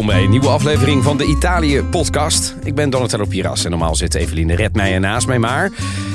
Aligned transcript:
welkom 0.00 0.18
bij 0.18 0.24
een 0.24 0.40
nieuwe 0.40 0.54
aflevering 0.54 1.02
van 1.02 1.16
de 1.16 1.24
Italië-podcast. 1.24 2.54
Ik 2.62 2.74
ben 2.74 2.90
Donatello 2.90 3.24
Piras 3.24 3.64
en 3.64 3.70
normaal 3.70 3.94
zit 3.94 4.14
Eveline 4.14 4.54
Redmeijer 4.54 5.00
naast 5.00 5.26
mij, 5.26 5.38
maar 5.38 5.70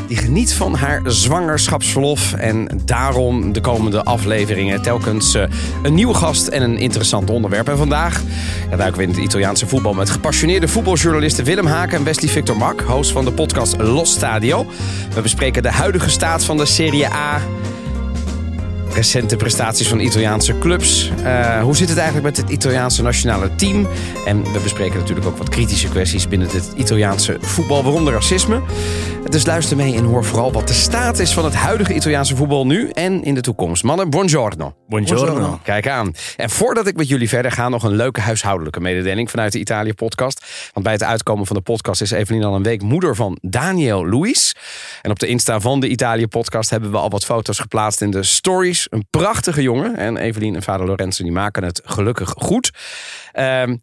die 0.08 0.18
geniet 0.18 0.54
van 0.54 0.76
haar 0.76 1.02
zwangerschapsverlof. 1.04 2.34
En 2.34 2.68
daarom 2.86 3.54
de 3.54 3.62
komende 3.62 4.04
afleveringen 4.04 4.82
telkens 4.82 5.36
uh, 5.36 5.44
een 5.84 5.94
nieuwe 5.94 6.14
gast 6.14 6.48
en 6.48 6.62
een 6.62 6.78
interessant 6.78 7.30
onderwerp. 7.30 7.70
En 7.70 7.78
vandaag 7.78 8.22
ja, 8.70 8.76
duiken 8.76 8.98
we 8.98 9.04
in 9.04 9.10
het 9.10 9.24
Italiaanse 9.24 9.68
voetbal 9.68 9.94
met 9.94 10.10
gepassioneerde 10.10 10.68
voetbaljournalisten 10.68 11.46
Willem 11.46 11.66
Haken 11.66 11.98
en 11.98 12.04
Wesley 12.04 12.30
Victor 12.30 12.58
Mak, 12.58 12.82
host 12.82 13.12
van 13.12 13.26
de 13.26 13.32
podcast 13.32 13.78
Los 13.78 14.12
Stadio. 14.12 14.66
We 15.14 15.22
bespreken 15.22 15.64
de 15.64 15.72
huidige 15.72 16.10
staat 16.10 16.44
van 16.44 16.58
de 16.58 16.66
Serie 16.66 17.08
A 17.08 17.42
recente 18.96 19.36
prestaties 19.36 19.88
van 19.88 20.00
Italiaanse 20.00 20.58
clubs. 20.58 21.12
Uh, 21.24 21.62
hoe 21.62 21.76
zit 21.76 21.90
het 21.90 21.98
eigenlijk 21.98 22.28
met 22.28 22.38
het 22.38 22.50
Italiaanse 22.50 23.02
nationale 23.02 23.56
team? 23.56 23.88
En 24.26 24.54
we 24.54 24.60
bespreken 24.60 25.00
natuurlijk 25.00 25.28
ook 25.28 25.38
wat 25.38 25.50
kritische 25.50 25.90
kwesties 25.90 26.28
binnen 26.28 26.48
het 26.52 26.74
Italiaanse 26.76 27.38
voetbal, 27.42 27.84
waaronder 27.84 28.14
racisme. 28.14 28.62
Dus 29.30 29.46
luister 29.46 29.78
mee 29.78 29.96
en 29.96 30.04
hoor 30.04 30.26
vooral 30.26 30.52
wat 30.52 30.68
de 30.68 30.74
staat 30.74 31.20
is 31.20 31.34
van 31.34 31.46
het 31.46 31.54
huidige 31.54 31.94
Italiaanse 31.94 32.36
voetbal 32.36 32.66
nu 32.66 32.90
en 32.90 33.24
in 33.24 33.34
de 33.34 33.42
toekomst. 33.42 33.84
Mannen, 33.84 34.10
buongiorno. 34.10 34.76
Buongiorno. 34.88 35.60
Kijk 35.64 35.88
aan. 35.88 36.14
En 36.36 36.50
voordat 36.50 36.88
ik 36.88 36.96
met 36.96 37.08
jullie 37.08 37.30
verder 37.30 37.52
ga, 37.52 37.70
nog 37.70 37.84
een 37.84 37.96
leuke 37.96 38.22
huishoudelijke 38.22 38.80
mededeling 38.80 39.30
vanuit 39.30 39.52
de 39.52 39.60
Italië-podcast. 39.60 40.46
Want 40.74 40.86
bij 40.86 40.94
het 40.94 41.04
uitkomen 41.04 41.46
van 41.46 41.56
de 41.56 41.62
podcast 41.62 42.02
is 42.02 42.12
Evelien 42.12 42.44
al 42.44 42.56
een 42.56 42.64
week 42.64 42.82
moeder 42.82 43.16
van 43.16 43.38
Daniel 43.42 44.10
Luis. 44.10 44.56
En 45.02 45.12
op 45.12 45.20
de 45.20 45.28
Insta 45.28 45.60
van 45.60 45.80
de 45.80 45.88
Italië-podcast 45.88 46.70
hebben 46.70 46.92
we 46.92 46.98
al 46.98 47.10
wat 47.10 47.26
foto's 47.26 47.60
geplaatst 47.60 48.02
in 48.02 48.12
de 48.12 48.24
stories. 48.24 48.85
Een 48.90 49.06
prachtige 49.10 49.62
jongen. 49.62 49.98
En 49.98 50.18
Evelien 50.18 50.56
en 50.56 50.64
vader 50.64 50.86
Lorenzo 50.86 51.24
die 51.24 51.32
maken 51.32 51.64
het 51.64 51.82
gelukkig 51.86 52.34
goed. 52.38 52.72
Um, 53.34 53.42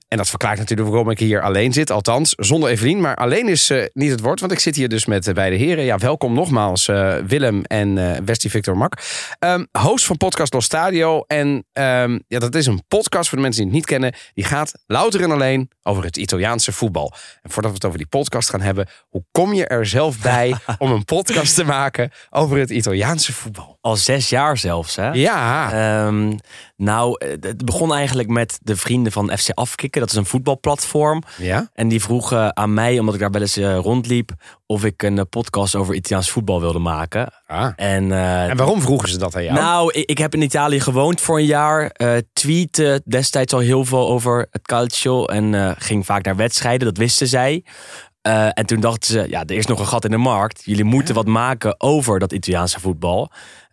en 0.09 0.17
dat 0.17 0.29
verklaart 0.29 0.59
natuurlijk 0.59 0.89
waarom 0.89 1.11
ik 1.11 1.19
hier 1.19 1.43
alleen 1.43 1.73
zit. 1.73 1.91
Althans, 1.91 2.35
zonder 2.37 2.71
Evelien. 2.71 3.01
Maar 3.01 3.17
alleen 3.17 3.49
is 3.49 3.71
uh, 3.71 3.85
niet 3.93 4.11
het 4.11 4.21
woord, 4.21 4.41
want 4.41 4.53
ik 4.53 4.59
zit 4.59 4.77
hier 4.77 4.89
dus 4.89 5.07
met 5.07 5.27
uh, 5.27 5.35
beide 5.35 5.57
heren. 5.57 5.85
Ja, 5.85 5.99
welkom 5.99 6.35
nogmaals, 6.35 6.89
uh, 6.89 7.17
Willem 7.17 7.65
en 7.65 7.97
uh, 7.97 8.17
Westie 8.25 8.51
Victor 8.51 8.77
Mak. 8.77 8.95
Um, 9.39 9.69
host 9.79 10.05
van 10.05 10.17
podcast 10.17 10.53
Los 10.53 10.65
Stadio. 10.65 11.25
En 11.27 11.65
um, 11.73 12.23
ja, 12.29 12.39
dat 12.39 12.55
is 12.55 12.67
een 12.67 12.83
podcast 12.89 13.29
voor 13.29 13.39
de 13.39 13.45
mensen 13.45 13.63
die 13.63 13.71
het 13.71 13.81
niet 13.81 13.91
kennen. 13.91 14.15
Die 14.35 14.45
gaat 14.45 14.73
louter 14.87 15.23
en 15.23 15.31
alleen 15.31 15.71
over 15.83 16.05
het 16.05 16.17
Italiaanse 16.17 16.73
voetbal. 16.73 17.13
En 17.43 17.51
voordat 17.51 17.71
we 17.71 17.77
het 17.77 17.87
over 17.87 17.98
die 17.98 18.07
podcast 18.07 18.51
gaan 18.51 18.61
hebben, 18.61 18.89
hoe 19.09 19.25
kom 19.31 19.53
je 19.53 19.67
er 19.67 19.87
zelf 19.87 20.19
bij 20.19 20.55
om 20.79 20.91
een 20.91 21.05
podcast 21.05 21.55
te 21.55 21.65
maken 21.65 22.11
over 22.31 22.59
het 22.59 22.71
Italiaanse 22.71 23.33
voetbal? 23.33 23.72
Al 23.83 23.97
zes 23.97 24.29
jaar 24.29 24.59
zelfs, 24.59 24.97
hè? 24.97 25.11
Ja. 25.11 26.07
Um, 26.07 26.39
nou, 26.77 27.27
het 27.41 27.65
begon 27.65 27.95
eigenlijk 27.95 28.29
met 28.29 28.59
de 28.63 28.77
vrienden 28.77 29.13
van 29.13 29.39
FC 29.39 29.51
Afkikken. 29.51 30.01
Dat 30.01 30.11
is 30.11 30.17
een 30.17 30.27
voetbalplatform. 30.27 31.23
Ja. 31.39 31.71
En 31.75 31.89
die 31.89 32.03
vroegen 32.03 32.57
aan 32.57 32.75
mij, 32.75 32.99
omdat 32.99 33.15
ik 33.15 33.21
daar 33.21 33.31
wel 33.31 33.41
eens 33.41 33.59
uh, 33.59 33.77
rondliep, 33.77 34.31
of 34.67 34.85
ik 34.85 35.03
een 35.03 35.17
uh, 35.17 35.23
podcast 35.31 35.75
over 35.75 35.95
Italiaans 35.95 36.31
voetbal 36.31 36.61
wilde 36.61 36.79
maken. 36.79 37.33
Ah. 37.47 37.73
En, 37.77 38.05
uh, 38.05 38.49
en 38.49 38.57
waarom 38.57 38.81
vroegen 38.81 39.09
ze 39.09 39.19
dat 39.19 39.37
aan 39.37 39.45
jou? 39.45 39.55
Nou, 39.55 39.93
ik, 39.93 40.11
ik 40.11 40.19
heb 40.19 40.35
in 40.35 40.43
Italië 40.43 40.81
gewoond 40.81 41.21
voor 41.21 41.39
een 41.39 41.45
jaar. 41.45 41.91
tweette 42.33 43.03
destijds 43.05 43.53
al 43.53 43.61
heel 43.61 43.85
veel 43.85 44.09
over 44.09 44.47
het 44.51 44.63
calcio 44.63 45.25
en 45.25 45.77
ging 45.79 46.07
vaak 46.07 46.25
naar 46.25 46.37
wedstrijden. 46.37 46.87
Dat 46.87 46.97
wisten 46.97 47.27
zij. 47.27 47.65
Uh, 48.27 48.49
en 48.53 48.67
toen 48.67 48.81
dachten 48.81 49.13
ze, 49.13 49.27
ja, 49.29 49.41
er 49.41 49.57
is 49.57 49.67
nog 49.67 49.79
een 49.79 49.87
gat 49.87 50.05
in 50.05 50.11
de 50.11 50.17
markt. 50.17 50.63
Jullie 50.65 50.85
moeten 50.85 51.15
wat 51.15 51.27
maken 51.27 51.81
over 51.81 52.19
dat 52.19 52.33
Italiaanse 52.33 52.81
voetbal. 52.81 53.31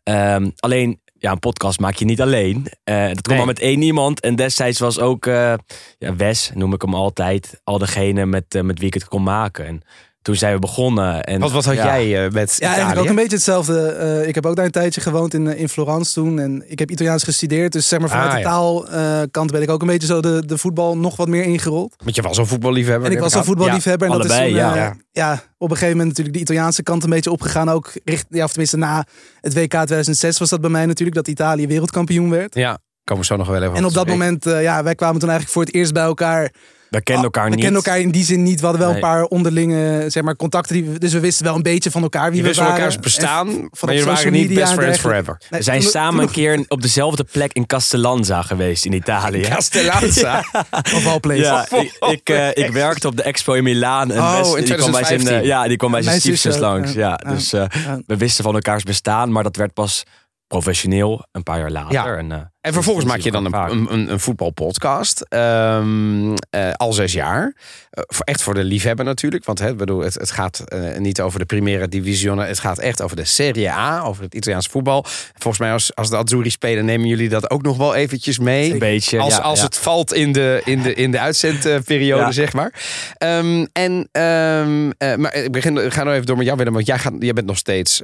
Um, 0.09 0.51
alleen, 0.59 1.01
ja, 1.13 1.31
een 1.31 1.39
podcast 1.39 1.79
maak 1.79 1.95
je 1.95 2.05
niet 2.05 2.21
alleen. 2.21 2.57
Uh, 2.57 2.95
dat 3.07 3.13
komt 3.13 3.27
Nee. 3.27 3.37
maar 3.37 3.45
met 3.45 3.59
één 3.59 3.81
iemand. 3.81 4.19
En 4.19 4.35
destijds 4.35 4.79
was 4.79 4.99
ook 4.99 5.25
uh, 5.25 5.53
ja, 5.97 6.15
Wes, 6.15 6.51
noem 6.53 6.73
ik 6.73 6.81
hem 6.81 6.93
altijd, 6.95 7.61
al 7.63 7.77
degene 7.77 8.25
met, 8.25 8.55
uh, 8.55 8.61
met 8.61 8.79
wie 8.79 8.87
ik 8.87 8.93
het 8.93 9.07
kon 9.07 9.23
maken. 9.23 9.65
En 9.65 9.81
toen 10.21 10.35
zijn 10.35 10.53
we 10.53 10.59
begonnen. 10.59 11.23
En, 11.23 11.39
Wat, 11.39 11.51
wat 11.51 11.65
had 11.65 11.75
ja, 11.75 11.83
jij 11.85 12.25
uh, 12.25 12.31
met 12.31 12.55
Ja, 12.59 12.67
eigenlijk 12.67 12.99
ook 12.99 13.07
een 13.07 13.15
beetje 13.15 13.35
hetzelfde. 13.35 13.97
Uh, 14.21 14.27
ik 14.27 14.35
heb 14.35 14.45
ook 14.45 14.55
daar 14.55 14.65
een 14.65 14.71
tijdje 14.71 15.01
gewoond 15.01 15.33
in, 15.33 15.57
in 15.57 15.69
Florence 15.69 16.13
toen. 16.13 16.39
En 16.39 16.63
ik 16.67 16.79
heb 16.79 16.91
Italiaans 16.91 17.23
gestudeerd. 17.23 17.71
Dus 17.71 17.87
zeg 17.87 17.99
maar 17.99 18.09
vanuit 18.09 18.27
Ah, 18.29 18.35
de 18.35 18.39
ja. 18.41 18.49
taalkant 18.49 19.51
ben 19.51 19.61
ik 19.61 19.69
ook 19.69 19.81
een 19.81 19.87
beetje 19.87 20.07
zo 20.07 20.21
de, 20.21 20.43
de 20.45 20.57
voetbal 20.57 20.97
nog 20.97 21.15
wat 21.15 21.27
meer 21.27 21.43
ingerold. 21.43 21.95
Want 22.03 22.15
je 22.15 22.21
was 22.21 22.37
een 22.37 22.47
voetballiefhebber. 22.47 23.07
En 23.09 23.13
ik 23.15 23.19
was 23.19 23.33
een 23.33 23.43
voetballiefhebber. 23.43 24.07
en 24.11 24.17
dat 24.17 24.25
is 24.25 24.37
toen, 24.37 24.49
ja. 24.49 24.69
eh, 24.71 24.75
Ja. 24.75 24.95
ja, 25.11 25.31
op 25.57 25.69
een 25.69 25.75
gegeven 25.77 25.97
moment 25.97 26.07
natuurlijk 26.07 26.35
de 26.35 26.41
Italiaanse 26.41 26.83
kant 26.83 27.03
een 27.03 27.09
beetje 27.09 27.31
opgegaan. 27.31 27.69
Ook 27.69 27.91
richt, 28.03 28.25
ja, 28.29 28.43
of 28.43 28.49
tenminste 28.49 28.77
na 28.77 29.05
het 29.41 29.53
WK 29.53 29.69
2006 29.69 30.37
was 30.39 30.49
dat 30.49 30.61
bij 30.61 30.69
mij 30.69 30.85
natuurlijk. 30.85 31.17
Dat 31.17 31.27
Italië 31.27 31.67
wereldkampioen 31.67 32.29
werd. 32.29 32.55
Ja, 32.55 32.77
komen 33.03 33.21
we 33.23 33.29
zo 33.29 33.35
nog 33.37 33.47
wel 33.47 33.61
even 33.63 33.75
En 33.75 33.85
op 33.85 33.93
dat 33.93 34.07
moment, 34.07 34.45
eh, 34.45 34.61
ja, 34.61 34.83
wij 34.83 34.95
kwamen 34.95 35.19
toen 35.19 35.29
eigenlijk 35.29 35.57
voor 35.57 35.65
het 35.65 35.73
eerst 35.73 35.93
bij 35.93 36.03
elkaar. 36.03 36.51
We 36.89 37.01
kenden 37.01 37.23
elkaar 37.23 37.43
we 37.43 37.49
niet. 37.49 37.59
kenden 37.63 37.83
elkaar 37.83 37.99
in 37.99 38.11
die 38.11 38.23
zin 38.23 38.43
niet. 38.43 38.59
We 38.59 38.65
hadden 38.65 38.81
wel 38.85 38.93
Nee. 38.93 39.01
een 39.03 39.09
paar 39.09 39.23
onderlinge 39.23 40.05
zeg 40.07 40.23
maar, 40.23 40.35
contacten. 40.35 40.75
Die, 40.75 40.85
we- 40.85 40.99
dus 40.99 41.13
we 41.13 41.19
wisten 41.19 41.45
wel 41.45 41.55
een 41.55 41.61
beetje 41.61 41.91
van 41.91 42.01
elkaar 42.01 42.31
wie 42.31 42.41
Je 42.41 42.47
we 42.47 42.53
van 42.53 42.63
waren. 42.63 42.77
elkaars 42.79 42.99
bestaan, 42.99 43.47
En 43.47 43.53
v- 43.71 43.81
maar 43.81 43.89
jullie 43.93 44.03
waren 44.03 44.15
social 44.17 44.33
niet 44.33 44.47
media 44.47 44.59
best 44.63 44.71
en 44.71 44.77
friends 44.77 44.99
forever. 44.99 45.37
Nee, 45.49 45.59
We 45.59 45.65
zijn 45.65 45.81
toen- 45.81 45.89
samen 45.89 46.13
toen 46.19 46.27
een 46.27 46.33
keer 46.33 46.65
op 46.67 46.81
dezelfde 46.81 47.23
plek 47.23 47.53
in 47.53 47.65
Castellanza 47.65 48.41
geweest 48.41 48.85
in 48.85 48.93
Italië. 48.93 49.41
Castellanza. 49.55 50.43
nog- 50.53 50.93
Of 50.95 51.07
all 51.07 51.19
places. 51.19 51.43
Ja, 51.45 51.67
ik, 51.71 51.97
ik, 52.09 52.29
eh, 52.29 52.47
ik 52.65 52.71
werkte 52.71 53.07
op 53.07 53.15
de 53.17 53.23
expo 53.23 53.53
in 53.53 53.63
Milaan. 53.63 54.11
En 54.11 54.19
Oh, 54.21 54.57
in 54.57 54.65
die 54.65 54.73
kwam 54.75 54.91
bij 54.91 55.03
zijn, 55.03 55.19
2015. 55.19 55.35
eh, 55.41 55.45
ja, 55.45 55.67
die 55.67 55.77
kwam 55.77 55.91
bij 55.91 56.01
zijn 56.01 56.19
stiefzus 56.19 56.57
langs. 56.57 56.93
ja. 56.93 56.99
Ja, 56.99 57.19
Ja. 57.23 57.29
dus 57.33 57.53
eh, 57.53 57.65
Ja. 57.85 57.99
we 58.05 58.17
wisten 58.17 58.43
van 58.43 58.53
elkaars 58.53 58.83
bestaan, 58.83 59.31
maar 59.31 59.43
dat 59.43 59.55
werd 59.55 59.73
pas 59.73 60.03
professioneel 60.47 61.25
een 61.31 61.43
paar 61.43 61.59
jaar 61.59 61.71
later. 61.71 61.91
Ja. 61.93 62.15
En, 62.17 62.31
eh, 62.31 62.37
En 62.69 62.75
vervolgens 62.75 63.05
maak 63.05 63.19
je 63.19 63.31
dan 63.31 63.45
een, 63.45 63.53
een, 63.53 63.93
een, 63.93 64.11
een 64.11 64.19
voetbalpodcast. 64.19 65.25
Ehm, 65.29 66.33
eh, 66.49 66.71
al 66.73 66.93
zes 66.93 67.13
jaar. 67.13 67.53
Eh, 67.89 68.03
voor, 68.07 68.25
echt 68.25 68.41
voor 68.41 68.53
de 68.53 68.63
liefhebber 68.63 69.05
natuurlijk. 69.05 69.45
Want 69.45 69.59
hè, 69.59 69.75
bedoel, 69.75 69.99
het, 69.99 70.13
het 70.13 70.31
gaat 70.31 70.59
eh, 70.59 70.97
niet 70.97 71.21
over 71.21 71.39
de 71.39 71.45
Primera 71.45 71.87
Divisione. 71.87 72.45
Het 72.45 72.59
gaat 72.59 72.79
echt 72.79 73.01
over 73.01 73.15
de 73.15 73.25
Serie 73.25 73.69
A. 73.69 74.01
Over 74.01 74.23
het 74.23 74.35
Italiaans 74.35 74.67
voetbal. 74.67 75.05
Volgens 75.33 75.57
mij 75.57 75.71
als, 75.71 75.95
als 75.95 76.09
de 76.09 76.17
Azzurri 76.17 76.49
spelen 76.49 76.85
nemen 76.85 77.07
jullie 77.07 77.29
dat 77.29 77.49
ook 77.49 77.61
nog 77.61 77.77
wel 77.77 77.95
eventjes 77.95 78.39
mee. 78.39 78.71
Een 78.71 78.79
beetje. 78.79 79.19
Als, 79.19 79.35
ja, 79.35 79.41
als 79.41 79.59
ja. 79.59 79.65
het 79.65 79.77
valt 79.77 80.13
in 80.13 80.31
de, 80.31 80.61
in 80.65 80.81
de, 80.81 80.93
in 80.93 81.11
de 81.11 81.19
uitzendperiode, 81.19 82.23
Ja. 82.23 82.31
zeg 82.31 82.53
maar. 82.53 82.73
Ehm, 83.17 83.65
en, 83.73 84.09
ehm, 84.11 84.91
eh, 84.97 85.15
maar 85.15 85.35
ik 85.35 85.51
begin, 85.51 85.77
ik 85.77 85.93
ga 85.93 86.03
nou 86.03 86.13
even 86.15 86.25
door 86.25 86.37
met 86.37 86.45
jou, 86.45 86.57
Willem. 86.57 86.73
Want 86.73 86.85
jij, 86.85 86.97
gaat, 86.97 87.13
jij 87.19 87.33
bent 87.33 87.47
nog 87.47 87.57
steeds 87.57 88.01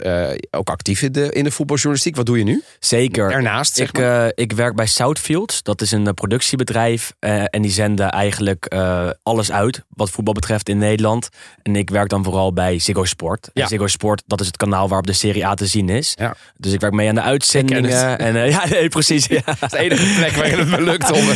ook 0.52 0.70
actief 0.70 1.02
in 1.02 1.12
de, 1.12 1.32
in 1.32 1.44
de 1.44 1.52
voetbaljournalistiek. 1.52 2.16
Wat 2.16 2.26
doe 2.26 2.38
je 2.38 2.44
nu? 2.44 2.64
Zeker. 2.80 3.32
Zeg 3.62 3.88
Ik, 3.88 3.98
maar. 3.98 4.32
ik 4.36 4.52
werk 4.56 4.76
bij 4.76 4.86
Southfields. 4.86 5.64
Dat 5.64 5.82
is 5.82 5.92
een 5.92 6.08
eh, 6.08 6.14
productiebedrijf. 6.14 7.14
eh, 7.20 7.44
en 7.50 7.62
die 7.62 7.72
zenden 7.72 8.10
eigenlijk 8.12 8.66
eh, 8.66 9.10
alles 9.24 9.52
uit 9.52 9.84
wat 9.90 10.10
voetbal 10.10 10.34
betreft 10.34 10.70
in 10.70 10.78
Nederland. 10.78 11.30
En 11.62 11.76
ik 11.76 11.90
werk 11.90 12.10
dan 12.10 12.24
vooral 12.24 12.54
bij 12.54 12.80
Ziggo 12.80 13.04
Sport. 13.06 13.50
Ja. 13.54 13.62
En 13.62 13.68
Ziggo 13.68 13.88
Sport, 13.88 14.24
dat 14.28 14.40
is 14.42 14.48
het 14.48 14.58
kanaal 14.58 14.88
waarop 14.88 15.08
de 15.08 15.14
Serie 15.14 15.46
A 15.46 15.54
te 15.54 15.66
zien 15.66 15.90
is. 15.90 16.14
Ja. 16.20 16.36
Dus 16.58 16.72
ik 16.74 16.80
werk 16.80 16.94
mee 16.94 17.10
aan 17.10 17.16
de 17.16 17.22
uitzendingen. 17.22 18.18
En, 18.20 18.50
ja, 18.50 18.66
nee, 18.68 18.90
precies. 18.90 19.26
Ja. 19.26 19.42
Dat 19.60 19.64
is 19.64 19.70
de 19.70 19.78
enige 19.78 20.16
plek 20.18 20.32
waar 20.32 20.58
het 20.58 20.68
me 20.68 20.82
lukt 20.82 21.12
om... 21.12 21.24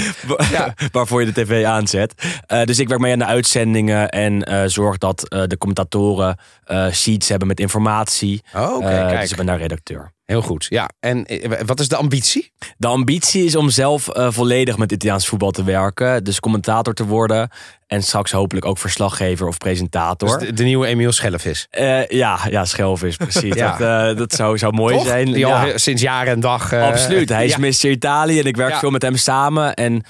Ja. 0.51 0.73
waarvoor 0.91 1.19
je 1.25 1.31
de 1.31 1.43
tv 1.43 1.65
aanzet. 1.65 2.13
Dus 2.65 2.79
ik 2.79 2.87
werk 2.87 2.99
mee 3.01 3.11
aan 3.13 3.19
de 3.19 3.25
uitzendingen 3.25 4.09
en 4.09 4.69
zorg 4.71 4.97
dat 4.97 5.19
de 5.47 5.57
commentatoren 5.57 6.37
sheets 6.91 7.29
hebben 7.29 7.47
met 7.47 7.59
informatie. 7.59 8.41
Oh, 8.55 8.75
oké, 8.75 8.85
Eh, 8.87 9.07
kijk. 9.07 9.21
dus 9.21 9.31
ik 9.31 9.37
ben 9.37 9.45
daar 9.45 9.57
redacteur. 9.57 10.11
Heel 10.29 10.41
goed, 10.41 10.65
ja. 10.69 10.89
En 10.99 11.25
eh, 11.25 11.61
wat 11.65 11.79
is 11.79 11.87
de 11.87 11.95
ambitie? 11.95 12.51
De 12.77 12.87
ambitie 12.87 13.45
is 13.45 13.55
om 13.55 13.69
zelf 13.69 14.07
eh, 14.07 14.27
volledig 14.31 14.77
met 14.77 14.91
Italiaans 14.91 15.27
voetbal 15.27 15.51
te 15.51 15.63
werken. 15.63 16.23
Dus 16.23 16.39
commentator 16.39 16.93
te 16.93 17.05
worden. 17.05 17.49
En 17.87 18.03
straks 18.03 18.31
hopelijk 18.31 18.65
ook 18.65 18.77
verslaggever 18.77 19.47
of 19.47 19.57
presentator. 19.57 20.39
Dus 20.39 20.47
de, 20.47 20.53
de 20.53 20.63
nieuwe 20.63 20.87
Emiel 20.87 21.11
Schellevis. 21.11 21.67
Eh, 21.69 22.07
ja, 22.07 22.39
ja, 22.49 22.65
Schelvis, 22.65 23.15
precies. 23.15 23.53
Ja. 23.59 23.77
Dat, 23.77 24.17
dat 24.17 24.33
zou, 24.33 24.57
zou 24.57 24.73
mooi 24.73 24.95
Toch? 24.95 25.05
zijn. 25.05 25.25
Die 25.25 25.37
ja. 25.37 25.63
al 25.63 25.79
sinds 25.79 26.01
jaar 26.01 26.27
en 26.27 26.39
dag... 26.39 26.73
Absoluut. 26.73 27.29
Hij 27.29 27.45
is 27.45 27.55
ja. 27.55 27.89
Mr. 27.89 27.89
Italië 27.89 28.39
en 28.39 28.45
ik 28.45 28.57
werk 28.57 28.75
veel 28.75 28.91
met 28.91 29.01
hem 29.01 29.15
samen. 29.15 29.73
En 29.73 30.03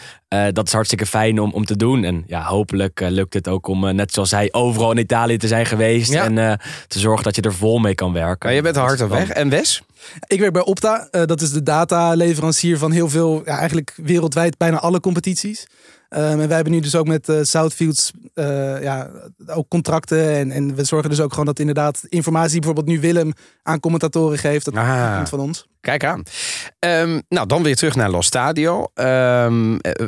dat 0.54 0.68
is 0.68 0.74
hartstikke 0.74 1.06
fijn 1.06 1.39
om, 1.39 1.51
om 1.51 1.66
te 1.66 1.75
doen. 1.75 2.04
En 2.04 2.24
ja, 2.27 2.44
hopelijk 2.44 3.00
lukt 3.00 3.33
het 3.33 3.48
ook 3.48 3.68
om, 3.68 3.95
net 3.95 4.13
zoals 4.13 4.31
hij, 4.31 4.50
overal 4.51 4.92
in 4.92 4.98
Italië 4.98 5.38
te 5.38 5.48
zijn 5.48 5.66
geweest. 5.66 6.13
En 6.13 6.60
te 6.88 7.00
zorgen 7.00 7.24
dat 7.24 7.36
je 7.36 7.42
er 7.42 7.54
vol 7.54 7.77
mee 7.77 7.95
kan 7.95 8.13
werken. 8.13 8.48
Maar 8.48 8.56
je 8.56 8.62
bent 8.62 8.75
hard 8.75 9.01
op 9.01 9.10
weg. 9.10 9.30
En 9.30 9.50
Wes? 9.50 9.83
Ik 10.28 10.40
werk 10.40 10.54
bij 10.54 10.63
Opta. 10.63 11.07
Eh, 11.12 11.25
dat 11.25 11.42
is 11.42 11.51
de 11.51 11.63
dataleverancier 11.63 12.78
van 12.78 12.92
heel 12.92 13.10
veel, 13.10 13.42
ja, 13.46 13.57
eigenlijk 13.57 13.94
wereldwijd 13.96 14.57
bijna 14.57 14.80
alle 14.80 15.00
competities. 15.00 15.68
Ehm, 16.09 16.39
en 16.39 16.47
wij 16.47 16.56
hebben 16.56 16.73
nu 16.73 16.79
dus 16.79 16.95
ook 16.95 17.07
met 17.07 17.29
eh, 17.29 17.35
Southfields 17.41 18.11
eh, 18.33 18.81
ja, 18.81 19.09
ook 19.47 19.67
contracten. 19.67 20.29
En, 20.35 20.51
en 20.51 20.75
we 20.75 20.83
zorgen 20.83 21.09
dus 21.09 21.19
ook 21.19 21.29
gewoon 21.29 21.45
dat 21.45 21.59
inderdaad 21.59 22.01
informatie 22.09 22.51
die 22.51 22.59
bijvoorbeeld 22.59 22.88
nu 22.95 23.00
Willem 23.01 23.33
aan 23.63 23.79
commentatoren 23.79 24.38
geeft. 24.38 24.65
Dat 24.65 24.73
Ah. 24.75 25.15
komt 25.15 25.29
van 25.29 25.39
ons. 25.39 25.67
Kijk 25.81 26.03
aan. 26.03 26.23
Ehm, 26.79 27.19
nou, 27.29 27.47
dan 27.47 27.63
weer 27.63 27.75
terug 27.75 27.95
naar 27.95 28.09
Los 28.09 28.25
Stadio. 28.25 28.88
Ehm, 28.94 29.75
eh, 29.75 30.06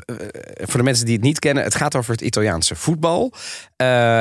voor 0.56 0.77
de 0.80 0.83
mensen 0.83 1.06
die 1.06 1.15
het 1.15 1.24
niet 1.24 1.39
kennen, 1.39 1.63
het 1.63 1.75
gaat 1.75 1.95
over 1.95 2.12
het 2.12 2.21
Italiaanse 2.21 2.75
voetbal. 2.75 3.33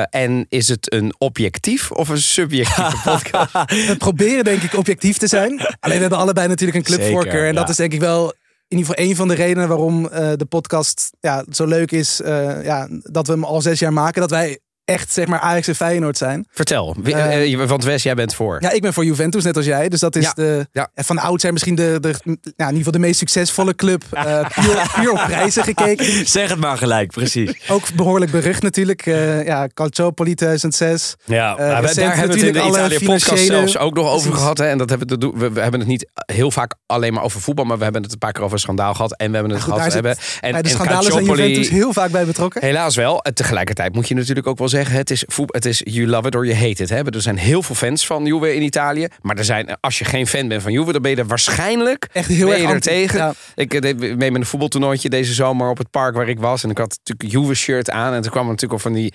En 0.09 0.45
is 0.49 0.67
het 0.67 0.93
een 0.93 1.13
objectief 1.17 1.91
of 1.91 2.09
een 2.09 2.21
subjectieve 2.21 2.97
podcast? 3.11 3.51
We 3.67 3.95
proberen 3.97 4.43
denk 4.43 4.61
ik 4.61 4.77
objectief 4.77 5.17
te 5.17 5.27
zijn. 5.27 5.51
Alleen 5.79 5.95
we 5.95 6.01
hebben 6.01 6.17
allebei 6.19 6.47
natuurlijk 6.47 6.77
een 6.77 6.95
clubvoorkeur. 6.95 7.31
Zeker, 7.31 7.47
en 7.47 7.55
dat 7.55 7.63
ja. 7.63 7.69
is 7.69 7.75
denk 7.75 7.93
ik 7.93 7.99
wel 7.99 8.33
in 8.71 8.77
ieder 8.77 8.93
geval 8.93 9.09
een 9.09 9.15
van 9.15 9.27
de 9.27 9.33
redenen 9.33 9.67
waarom 9.67 10.07
eh, 10.07 10.31
de 10.35 10.45
podcast 10.45 11.09
ja, 11.19 11.45
zo 11.49 11.65
leuk 11.65 11.91
is. 11.91 12.21
eh, 12.21 12.63
ja, 12.63 12.87
dat 12.89 13.27
we 13.27 13.33
hem 13.33 13.43
al 13.43 13.61
zes 13.61 13.79
jaar 13.79 13.93
maken. 13.93 14.21
Dat 14.21 14.29
wij 14.29 14.59
echt 14.91 15.13
zeg 15.13 15.27
maar 15.27 15.39
Ajax 15.39 15.67
en 15.67 15.75
Feyenoord 15.75 16.17
zijn. 16.17 16.45
Vertel, 16.51 16.95
eh, 17.03 17.65
want 17.67 17.83
Wes, 17.83 18.03
jij 18.03 18.13
bent 18.15 18.35
voor. 18.35 18.57
Ja, 18.61 18.71
ik 18.71 18.81
ben 18.81 18.93
voor 18.93 19.05
Juventus, 19.05 19.43
net 19.43 19.55
als 19.55 19.65
jij. 19.65 19.89
Dus 19.89 19.99
dat 19.99 20.15
is 20.15 20.23
Ja, 20.23 20.31
de, 20.35 20.67
ja. 20.71 20.89
van 20.95 21.17
oud 21.17 21.41
zijn 21.41 21.53
misschien 21.53 21.75
de, 21.75 21.97
de 22.01 22.07
ja, 22.23 22.33
in 22.33 22.37
ieder 22.57 22.77
geval 22.77 22.91
de 22.91 22.99
meest 22.99 23.19
succesvolle 23.19 23.75
club. 23.75 24.03
eh 24.11 24.23
puur, 24.61 24.89
puur 24.95 25.11
op 25.11 25.21
prijzen 25.25 25.63
gekeken. 25.63 26.27
Zeg 26.27 26.49
het 26.49 26.59
maar 26.59 26.77
gelijk, 26.77 27.11
precies. 27.11 27.53
Ook 27.69 27.93
behoorlijk 27.93 28.31
berucht 28.31 28.61
natuurlijk. 28.63 29.05
eh 29.05 29.45
ja, 29.45 29.67
Calciopoli 29.73 30.33
2006. 30.35 31.15
Ja, 31.25 31.55
nou, 31.55 31.57
we- 31.57 31.95
daar 31.95 32.15
hebben 32.17 32.37
we 32.37 32.45
het 32.45 32.55
in 32.55 32.61
de 32.61 32.67
Italië 32.69 32.99
podcast 33.05 33.45
zelfs 33.45 33.77
ook 33.77 33.93
nog 33.93 34.05
over 34.05 34.19
Precies. 34.21 34.39
gehad. 34.39 34.57
Hè? 34.57 34.67
En 34.67 34.77
dat 34.77 34.89
hebben 34.89 35.19
we, 35.19 35.31
we, 35.35 35.51
we 35.51 35.61
hebben 35.61 35.79
het 35.79 35.89
niet 35.89 36.09
heel 36.25 36.51
vaak 36.51 36.75
alleen 36.85 37.13
maar 37.13 37.23
over 37.23 37.41
voetbal, 37.41 37.65
maar 37.65 37.77
we 37.77 37.83
hebben 37.83 38.03
het 38.03 38.11
een 38.11 38.17
paar 38.17 38.31
keer 38.31 38.43
over 38.43 38.59
schandaal 38.59 38.93
gehad. 38.93 39.15
En 39.17 39.27
we 39.29 39.33
hebben 39.37 39.53
het 39.53 39.63
Goed, 39.63 39.73
gehad. 39.73 39.93
hebben, 39.93 40.15
en, 40.41 40.51
bij 40.51 40.61
de 40.61 40.67
en 40.69 40.73
schandalen 40.75 41.03
zijn 41.03 41.13
Calciopoli- 41.15 41.47
Juventus 41.47 41.69
heel 41.71 41.93
vaak 41.93 42.11
bij 42.11 42.25
betrokken. 42.25 42.61
Helaas 42.61 42.95
wel. 42.95 43.23
Tegelijkertijd 43.33 43.93
moet 43.93 44.07
je 44.07 44.15
natuurlijk 44.15 44.47
ook 44.47 44.57
wel 44.57 44.69
zeggen: 44.69 44.80
het 44.87 45.11
is, 45.11 45.23
het 45.45 45.65
is 45.65 45.81
you 45.83 46.07
love 46.07 46.27
it 46.27 46.35
or 46.35 46.45
you 46.45 46.57
hate 46.57 46.83
it. 46.83 46.89
Hè? 46.89 47.03
Er 47.03 47.21
zijn 47.21 47.37
heel 47.37 47.63
veel 47.63 47.75
fans 47.75 48.05
van 48.05 48.25
Juve 48.25 48.55
in 48.55 48.61
Italië. 48.61 49.07
Maar 49.21 49.37
er 49.37 49.45
zijn, 49.45 49.77
als 49.79 49.99
je 49.99 50.05
geen 50.05 50.27
fan 50.27 50.47
bent 50.47 50.61
van 50.61 50.71
Juve, 50.71 50.91
dan 50.91 51.01
ben 51.01 51.11
je 51.11 51.17
er 51.17 51.27
waarschijnlijk 51.27 52.07
Echt 52.13 52.27
heel 52.27 52.53
erg 52.53 52.71
er 52.71 52.81
tegen. 52.81 53.19
ja. 53.19 53.33
Ik 53.55 53.73
eh, 53.73 53.81
deed 53.81 53.99
mee 53.99 54.31
met 54.31 54.41
een 54.41 54.45
voetbaltoernooitje 54.45 55.09
deze 55.09 55.33
zomer 55.33 55.69
op 55.69 55.77
het 55.77 55.89
park 55.89 56.15
waar 56.15 56.29
ik 56.29 56.39
was. 56.39 56.63
En 56.63 56.69
ik 56.69 56.77
had 56.77 56.99
natuurlijk 57.03 57.35
een 57.35 57.41
Juve-shirt 57.41 57.89
aan. 57.89 58.13
En 58.13 58.21
toen 58.21 58.31
kwamen 58.31 58.49
natuurlijk 58.49 58.83
al 58.83 58.91
van 58.91 58.93
die, 58.93 59.13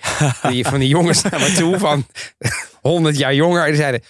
die, 0.49 0.65
van 0.65 0.79
die 0.79 0.89
jongens 0.89 1.21
naar 1.21 1.39
me 1.39 1.51
toe 1.51 1.77
van 1.77 2.05
100 2.81 3.17
jaar 3.17 3.33
jonger. 3.33 3.61
En 3.61 3.67
die 3.67 3.75
zeiden... 3.75 4.01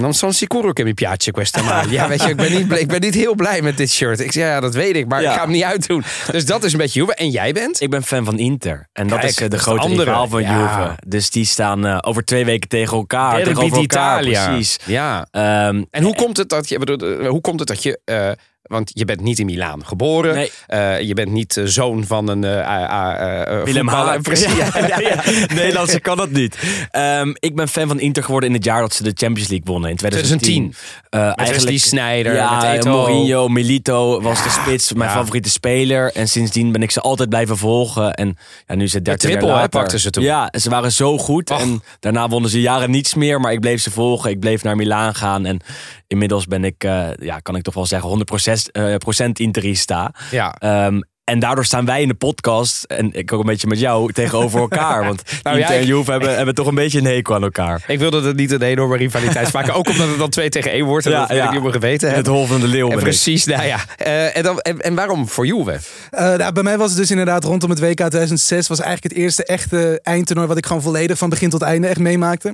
Non 0.00 0.14
sono 0.14 0.32
sicuro 0.32 0.72
che 0.72 0.82
mi 0.84 0.94
piace 0.94 1.30
questa 1.30 1.62
maglia. 1.62 2.02
Ja, 2.02 2.08
weet 2.12 2.22
je, 2.22 2.28
ik 2.28 2.36
ben, 2.36 2.52
niet, 2.52 2.72
ik 2.78 2.88
ben 2.88 3.00
niet 3.00 3.14
heel 3.14 3.34
blij 3.34 3.62
met 3.62 3.76
dit 3.76 3.90
shirt. 3.90 4.20
Ik 4.20 4.32
zei, 4.32 4.44
ja, 4.44 4.60
dat 4.60 4.74
weet 4.74 4.96
ik, 4.96 5.06
maar 5.08 5.22
Ja. 5.22 5.28
ik 5.30 5.36
ga 5.36 5.42
hem 5.42 5.50
niet 5.52 5.62
uitdoen. 5.62 6.04
Dus 6.30 6.44
dat 6.46 6.64
is 6.64 6.72
een 6.72 6.78
beetje 6.78 7.00
Juve. 7.00 7.14
En 7.14 7.30
jij 7.30 7.52
bent? 7.52 7.80
Ik 7.80 7.90
ben 7.90 8.02
fan 8.02 8.24
van 8.24 8.38
Inter. 8.38 8.88
En 8.92 9.06
dat 9.08 9.24
is 9.24 9.34
eh, 9.36 9.42
de 9.42 9.48
dat 9.48 9.60
grote 9.60 9.80
de 9.80 9.86
andere. 9.86 10.04
rivaal 10.10 10.28
van 10.28 10.42
Ja. 10.42 10.58
Juve. 10.58 10.96
Dus 11.06 11.30
die 11.30 11.44
staan 11.44 11.86
eh, 11.86 11.98
over 12.00 12.24
twee 12.24 12.44
weken 12.44 12.68
tegen 12.68 12.96
elkaar. 12.96 13.30
Derby 13.34 13.48
tegenover 13.48 13.78
elkaar, 13.78 14.20
precies. 14.22 14.78
Ja. 14.86 15.26
Ehm, 15.30 15.82
En 15.90 16.02
hoe 16.02 16.14
komt 16.14 16.36
het 16.36 16.48
dat 16.48 16.68
je, 16.68 16.78
bedoel, 16.78 17.18
eh, 17.18 17.28
hoe 17.28 17.40
komt 17.40 17.58
het 17.58 17.68
dat 17.68 17.82
je, 17.82 18.00
eh, 18.04 18.30
want 18.70 18.90
je 18.94 19.04
bent 19.04 19.20
niet 19.20 19.38
in 19.38 19.46
Milaan 19.46 19.86
geboren. 19.86 20.34
Nee. 20.34 20.52
Eh, 20.66 21.00
je 21.00 21.14
bent 21.14 21.30
niet 21.30 21.56
eh, 21.56 21.64
zoon 21.64 22.04
van 22.06 22.28
een 22.28 22.44
eh 22.44 23.62
Willem. 23.64 24.22
Precies. 24.22 24.48
Ja. 24.60 25.22
Nederlandse 25.54 26.00
kan 26.00 26.16
dat 26.16 26.30
niet. 26.30 26.56
Ehm, 26.90 27.32
ik 27.38 27.54
ben 27.54 27.68
fan 27.68 27.88
van 27.88 28.00
Inter 28.00 28.22
geworden 28.22 28.48
in 28.48 28.54
het 28.54 28.64
jaar 28.64 28.80
dat 28.80 28.94
ze 28.94 29.02
de 29.02 29.12
Champions 29.14 29.48
League 29.48 29.66
wonnen. 29.66 29.90
In 29.90 29.96
2010. 29.96 30.74
2010. 31.10 31.44
Eh, 31.44 31.52
Wesley 31.52 31.78
Sneijder, 31.78 32.34
Ja, 32.34 32.72
met. 32.72 32.84
Mourinho, 32.84 33.48
Milito 33.48 34.20
was 34.20 34.42
de 34.42 34.48
spits. 34.50 34.92
Mijn 34.92 35.10
favoriete 35.10 35.50
speler. 35.50 36.12
En 36.12 36.28
sindsdien 36.28 36.72
ben 36.72 36.82
ik 36.82 36.90
ze 36.90 37.00
altijd 37.00 37.28
blijven 37.28 37.56
volgen. 37.56 38.14
En 38.14 38.36
ja, 38.66 38.74
nu 38.74 38.84
is 38.84 38.92
het 38.92 39.04
13 39.04 39.28
triple, 39.28 39.46
jaar 39.46 39.56
hè, 39.56 39.62
later. 39.62 39.80
pakten 39.80 40.00
ze 40.00 40.10
toen. 40.10 40.24
Ja, 40.24 40.52
ze 40.58 40.70
waren 40.70 40.92
zo 40.92 41.18
goed. 41.18 41.50
Och. 41.50 41.60
En 41.60 41.82
daarna 42.00 42.28
wonnen 42.28 42.50
ze 42.50 42.60
jaren 42.60 42.90
niets 42.90 43.14
meer. 43.14 43.40
Maar 43.40 43.52
ik 43.52 43.60
bleef 43.60 43.82
ze 43.82 43.90
volgen. 43.90 44.30
Ik 44.30 44.40
bleef 44.40 44.62
naar 44.62 44.76
Milaan 44.76 45.14
gaan. 45.14 45.46
En 45.46 45.60
inmiddels 46.10 46.46
ben 46.46 46.64
ik, 46.64 46.84
eh, 46.84 47.08
ja, 47.14 47.38
kan 47.38 47.56
ik 47.56 47.62
toch 47.62 47.74
wel 47.74 47.86
zeggen, 47.86 48.08
100% 48.08 48.70
eh, 48.70 48.94
procent 48.96 49.38
Interista. 49.38 50.14
Ja. 50.30 50.54
Ehm, 50.58 51.00
en 51.24 51.38
daardoor 51.38 51.64
staan 51.64 51.84
wij 51.84 52.02
in 52.02 52.08
de 52.08 52.14
podcast, 52.14 52.84
en 52.84 53.12
ik 53.12 53.32
ook 53.32 53.40
een 53.40 53.46
beetje 53.46 53.66
met 53.66 53.80
jou, 53.80 54.12
tegenover 54.12 54.60
elkaar. 54.70 55.04
Want 55.04 55.22
Nou 55.42 55.58
ja, 55.58 55.72
en 55.72 55.86
Juve 55.86 56.10
hebben, 56.10 56.36
hebben 56.36 56.54
toch 56.54 56.66
een 56.66 56.74
beetje 56.74 56.98
een 56.98 57.04
hekel 57.04 57.34
aan 57.34 57.42
elkaar. 57.42 57.84
Ik 57.86 57.98
wilde 57.98 58.22
het 58.22 58.36
niet 58.36 58.50
een 58.50 58.62
enorme 58.62 58.96
rivaliteit 58.96 59.52
maken. 59.56 59.74
Ook 59.74 59.88
omdat 59.88 60.08
het 60.08 60.18
dan 60.18 60.30
2 60.30 60.48
tegen 60.48 60.70
1 60.70 60.84
wordt. 60.84 61.06
En 61.06 61.12
dat 61.12 61.28
wil 61.28 61.44
ik 61.44 61.50
niet 61.50 61.60
mijn 61.60 61.72
geweten 61.72 62.14
Het 62.14 62.26
hol 62.26 62.46
van 62.46 62.60
de 62.60 62.66
leeuw. 62.66 62.84
En 62.84 62.88
ben 62.88 62.98
ik. 62.98 63.04
precies, 63.04 63.44
nou 63.44 63.62
ja. 63.66 63.78
Eh, 63.96 64.36
en, 64.36 64.42
dan, 64.42 64.58
en, 64.60 64.80
en 64.80 64.94
waarom 64.94 65.28
voor 65.28 65.46
Juve? 65.46 65.78
Eh, 66.10 66.34
nou, 66.34 66.52
bij 66.52 66.62
mij 66.62 66.78
was 66.78 66.88
het 66.88 66.98
dus 66.98 67.10
inderdaad 67.10 67.44
rondom 67.44 67.70
het 67.70 67.80
WK 67.80 67.96
2006. 67.96 68.68
Was 68.68 68.80
eigenlijk 68.80 69.14
het 69.14 69.22
eerste 69.22 69.44
echte 69.44 70.00
eindtoernooi 70.02 70.48
wat 70.48 70.56
ik 70.56 70.66
gewoon 70.66 70.82
volledig 70.82 71.18
van 71.18 71.28
begin 71.28 71.50
tot 71.50 71.62
einde 71.62 71.86
echt 71.86 71.98
meemaakte. 71.98 72.48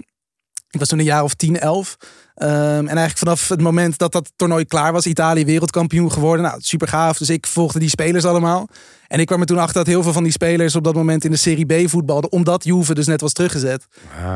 Ik 0.71 0.79
was 0.79 0.89
toen 0.89 0.99
een 0.99 1.05
jaar 1.05 1.23
of 1.23 1.35
10, 1.35 1.59
11. 1.59 1.97
Ehm, 2.37 2.51
en 2.79 2.87
eigenlijk 2.87 3.19
vanaf 3.19 3.49
het 3.49 3.61
moment 3.61 3.99
dat 3.99 4.13
dat 4.13 4.33
toernooi 4.37 4.65
klaar 4.65 4.93
was, 4.93 5.07
Italië 5.07 5.45
wereldkampioen 5.45 6.13
geworden. 6.13 6.45
Nou, 6.45 6.59
super 6.61 6.89
gaaf. 6.89 7.19
Dus 7.19 7.31
ik 7.31 7.47
volgde 7.47 7.79
die 7.79 7.89
spelers 7.89 8.25
allemaal. 8.25 8.69
En 9.09 9.21
ik 9.21 9.27
kwam 9.27 9.41
er 9.41 9.47
toen 9.47 9.59
achter 9.59 9.75
dat 9.75 9.87
heel 9.87 10.03
veel 10.03 10.13
van 10.13 10.23
die 10.23 10.33
spelers 10.33 10.77
op 10.77 10.85
dat 10.85 10.95
moment 10.95 11.25
in 11.25 11.31
de 11.31 11.37
Serie 11.37 11.85
B 11.85 11.89
voetbalden. 11.89 12.33
Omdat 12.33 12.65
Juve 12.65 12.95
dus 12.95 13.07
net 13.07 13.21
was 13.21 13.33
teruggezet. 13.33 13.87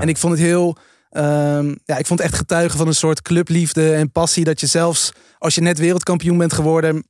En 0.00 0.08
ik 0.08 0.17
vond 0.17 0.32
het 0.32 0.43
heel. 0.43 0.76
ehm, 1.11 1.75
ja, 1.85 1.97
ik 1.97 2.06
vond 2.06 2.20
het 2.20 2.29
echt 2.29 2.38
getuigen 2.38 2.79
van 2.79 2.87
een 2.87 2.94
soort 2.94 3.23
clubliefde 3.23 3.93
en 3.94 4.12
passie. 4.12 4.44
Dat 4.44 4.61
je 4.61 4.67
zelfs 4.67 5.12
als 5.38 5.55
je 5.55 5.61
net 5.61 5.79
wereldkampioen 5.79 6.38
bent 6.38 6.53
geworden. 6.53 7.05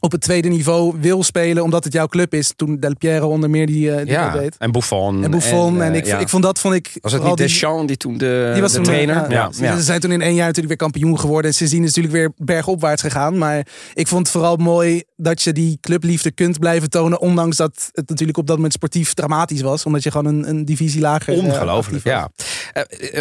Op 0.00 0.12
het 0.12 0.20
tweede 0.20 0.48
niveau 0.48 0.94
wil 1.00 1.22
spelen 1.22 1.62
omdat 1.62 1.84
het 1.84 1.92
jouw 1.92 2.06
club 2.06 2.34
is. 2.34 2.52
Toen 2.56 2.76
Del 2.80 2.96
Piero 2.96 3.28
onder 3.28 3.50
meer 3.50 3.66
die, 3.66 3.90
eh, 3.90 3.96
die 3.96 4.06
Ja, 4.06 4.30
deed. 4.30 4.56
en 4.58 4.72
Buffon. 4.72 5.24
En 5.24 5.30
Buffon. 5.30 5.82
En, 5.82 5.92
eh, 5.92 5.98
ik, 5.98 6.06
ja. 6.06 6.18
ik 6.18 6.28
vond 6.28 6.42
dat 6.42 6.58
vond 6.58 6.74
ik. 6.74 6.90
Was 7.00 7.12
het 7.12 7.24
niet 7.24 7.36
Deschamps 7.36 7.86
die 7.86 7.96
toen 7.96 8.18
de, 8.18 8.50
die 8.52 8.62
was 8.62 8.70
de 8.70 8.76
toen, 8.76 8.86
trainer? 8.86 9.30
ja, 9.30 9.50
ja. 9.60 9.76
Ze 9.76 9.82
zijn 9.82 10.00
toen 10.00 10.12
in 10.12 10.20
één 10.20 10.34
jaar 10.34 10.46
natuurlijk 10.46 10.68
weer 10.80 10.88
kampioen 10.90 11.18
geworden. 11.18 11.50
En 11.50 11.56
sindsdien 11.56 11.82
is 11.84 11.94
het 11.94 12.04
natuurlijk 12.04 12.34
weer 12.36 12.46
bergopwaarts 12.46 13.02
gegaan. 13.02 13.38
Maar 13.38 13.66
ik 13.94 14.06
vond 14.06 14.20
het 14.22 14.30
vooral 14.30 14.56
mooi 14.56 15.02
dat 15.16 15.42
je 15.42 15.52
die 15.52 15.78
clubliefde 15.80 16.30
kunt 16.30 16.58
blijven 16.58 16.90
tonen. 16.90 17.20
Ondanks 17.20 17.56
dat 17.56 17.90
het 17.92 18.08
natuurlijk 18.08 18.38
op 18.38 18.46
dat 18.46 18.56
moment 18.56 18.72
sportief 18.74 19.14
dramatisch 19.14 19.60
was. 19.60 19.86
Omdat 19.86 20.02
je 20.02 20.10
gewoon 20.10 20.26
een, 20.26 20.48
een 20.48 20.64
divisie 20.64 21.00
lager... 21.00 21.32
eh, 21.38 21.44
Ongelooflijk, 21.44 22.04
ja. 22.04 22.28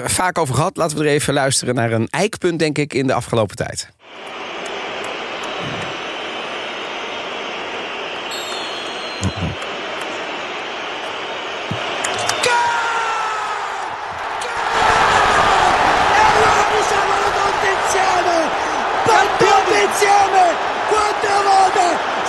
Vaak 0.04 0.38
over 0.38 0.56
gehad. 0.56 0.78
Laten 0.78 0.98
we 0.98 1.04
er 1.04 1.10
even 1.10 1.34
luisteren 1.34 1.76
naar 1.76 1.92
een 1.92 2.08
eikpunt, 2.10 2.60
denk 2.60 2.78
ik, 2.78 2.94
in 2.94 3.08
de 3.08 3.14
afgelopen 3.14 3.56
tijd. 3.56 3.90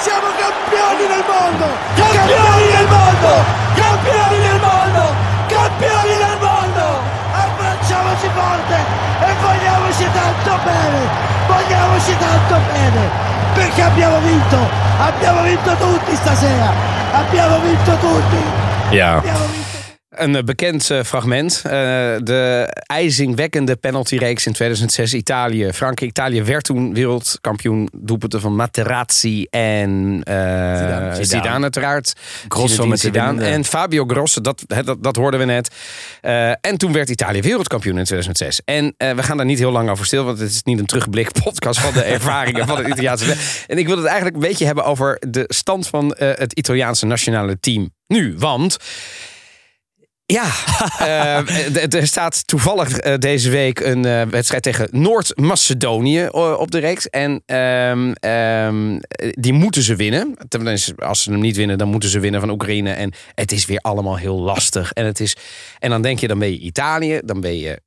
Siamo 0.01 0.27
campioni 0.35 1.07
del 1.07 1.25
mondo! 1.29 1.67
Campioni 1.95 2.67
del 2.67 2.87
mondo! 2.89 3.31
Campioni 3.75 4.39
del 4.41 4.61
mondo! 4.61 5.15
Campioni 5.47 6.15
del 6.17 6.39
mondo! 6.41 6.85
Abbracciamoci 7.33 8.29
forte 8.35 8.77
e 9.21 9.35
vogliamoci 9.41 10.07
tanto 10.13 10.59
bene! 10.65 11.09
Vogliamoci 11.47 12.17
tanto 12.19 12.57
bene! 12.73 13.30
Perché 13.55 13.83
abbiamo 13.83 14.19
vinto! 14.21 14.57
Abbiamo 14.99 15.43
vinto 15.43 15.75
tutti 15.77 16.15
stasera! 16.17 16.73
Abbiamo 17.13 17.59
vinto 17.61 17.97
tutti! 17.97 18.37
Ja. 18.91 19.17
Abbiamo 19.17 19.45
vinto 19.47 19.60
Een 20.21 20.37
eh, 20.37 20.43
bekend 20.43 20.91
eh, 20.91 21.03
fragment. 21.03 21.63
Eh, 21.65 21.71
de 22.23 22.69
ijzingwekkende 22.87 23.77
penaltyreeks 23.77 24.47
in 24.47 24.53
2006 24.53 25.15
Italië. 25.15 25.73
Frankrijk. 25.73 26.11
Italië 26.11 26.43
werd 26.43 26.65
toen 26.65 26.95
wereldkampioen. 26.95 27.89
Doelpunten 27.93 28.41
van 28.41 28.57
Materazzi 28.57 29.47
en 29.51 30.21
Zidane. 30.25 31.25
Zidane. 31.25 31.63
uiteraard. 31.63 32.13
Grosso 32.49 32.87
met 32.87 33.01
Zidane. 33.01 33.45
En 33.45 33.65
Fabio 33.65 34.05
Grosso, 34.07 34.41
dat, 34.41 34.65
dat, 34.67 34.97
dat 35.03 35.17
hoorden 35.17 35.41
we 35.41 35.47
net. 35.47 35.71
En 36.61 36.77
toen 36.77 36.93
werd 36.93 37.11
Italië 37.11 37.41
wereldkampioen 37.41 37.99
in 37.99 38.05
2006. 38.05 38.61
En 38.65 38.95
we 39.17 39.23
gaan 39.23 39.37
daar 39.37 39.47
niet 39.47 39.59
heel 39.59 39.73
lang 39.73 39.91
over 39.91 40.07
stil, 40.07 40.25
want 40.25 40.39
het 40.39 40.51
is 40.51 40.63
niet 40.63 40.79
een 40.79 40.87
terugblik 40.87 41.33
podcast 41.43 41.81
van 41.81 41.93
de 41.93 42.03
ervaringen 42.15 42.67
van 42.67 42.79
het 42.79 42.87
Italiaanse. 42.87 43.37
En 43.67 43.79
ik 43.79 43.87
wil 43.87 43.97
het 43.97 44.07
eigenlijk 44.07 44.37
een 44.37 44.49
beetje 44.49 44.67
hebben 44.67 44.85
over 44.85 45.23
de 45.29 45.45
stand 45.49 45.87
van 45.87 46.15
het 46.19 46.53
Italiaanse 46.53 47.07
nationale 47.07 47.61
team 47.61 47.91
nu. 48.07 48.35
Want 48.39 48.77
ja, 50.31 50.45
eh, 51.39 51.45
d- 51.89 51.95
er 51.95 52.07
staat 52.07 52.47
toevallig 52.47 52.99
eh, 52.99 53.15
deze 53.19 53.51
week 53.51 53.81
een 53.81 54.05
eh, 54.05 54.23
wedstrijd 54.23 54.63
tegen 54.63 54.89
Noord-Macedonië 54.91 56.29
op 56.57 56.71
de 56.71 56.79
reeks. 56.79 57.09
En 57.09 57.43
ehm, 57.47 58.13
ehm, 58.13 58.97
eh, 59.01 59.31
die 59.33 59.53
moeten 59.53 59.83
ze 59.83 59.97
winnen. 59.97 60.37
Tenminste, 60.49 60.95
Als 60.97 61.23
ze 61.23 61.31
hem 61.31 61.41
niet 61.41 61.57
winnen, 61.57 61.79
dan 61.79 61.89
moeten 61.89 62.09
ze 62.09 62.21
winnen 62.21 62.41
van 62.41 62.51
Oekraïne. 62.51 62.91
En 62.93 63.13
het 63.35 63.53
is 63.53 63.67
weer 63.67 63.79
allemaal 63.79 64.17
heel 64.17 64.39
lastig. 64.41 64.93
En, 64.93 65.05
het 65.05 65.21
is, 65.21 65.37
en 65.79 65.91
dan 65.91 66.03
denk 66.03 66.19
je, 66.19 66.29
dan 66.29 66.39
ben 66.39 66.51
je 66.51 66.59
Italië, 66.59 67.21
dan 67.25 67.41
ben 67.41 67.59
je 67.59 67.81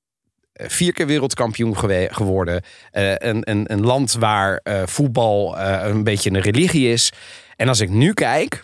eh, 0.53 0.69
vier 0.69 0.93
keer 0.93 1.07
wereldkampioen 1.07 1.77
geworden. 2.11 2.61
Een, 2.91 3.49
een, 3.49 3.71
een 3.71 3.85
land 3.85 4.13
waar 4.19 4.61
voetbal 4.85 5.59
een 5.59 6.03
beetje 6.03 6.29
een 6.29 6.41
religie 6.41 6.91
is. 6.91 7.11
En 7.55 7.67
als 7.67 7.79
ik 7.79 7.89
nu 7.89 8.13
kijk, 8.13 8.63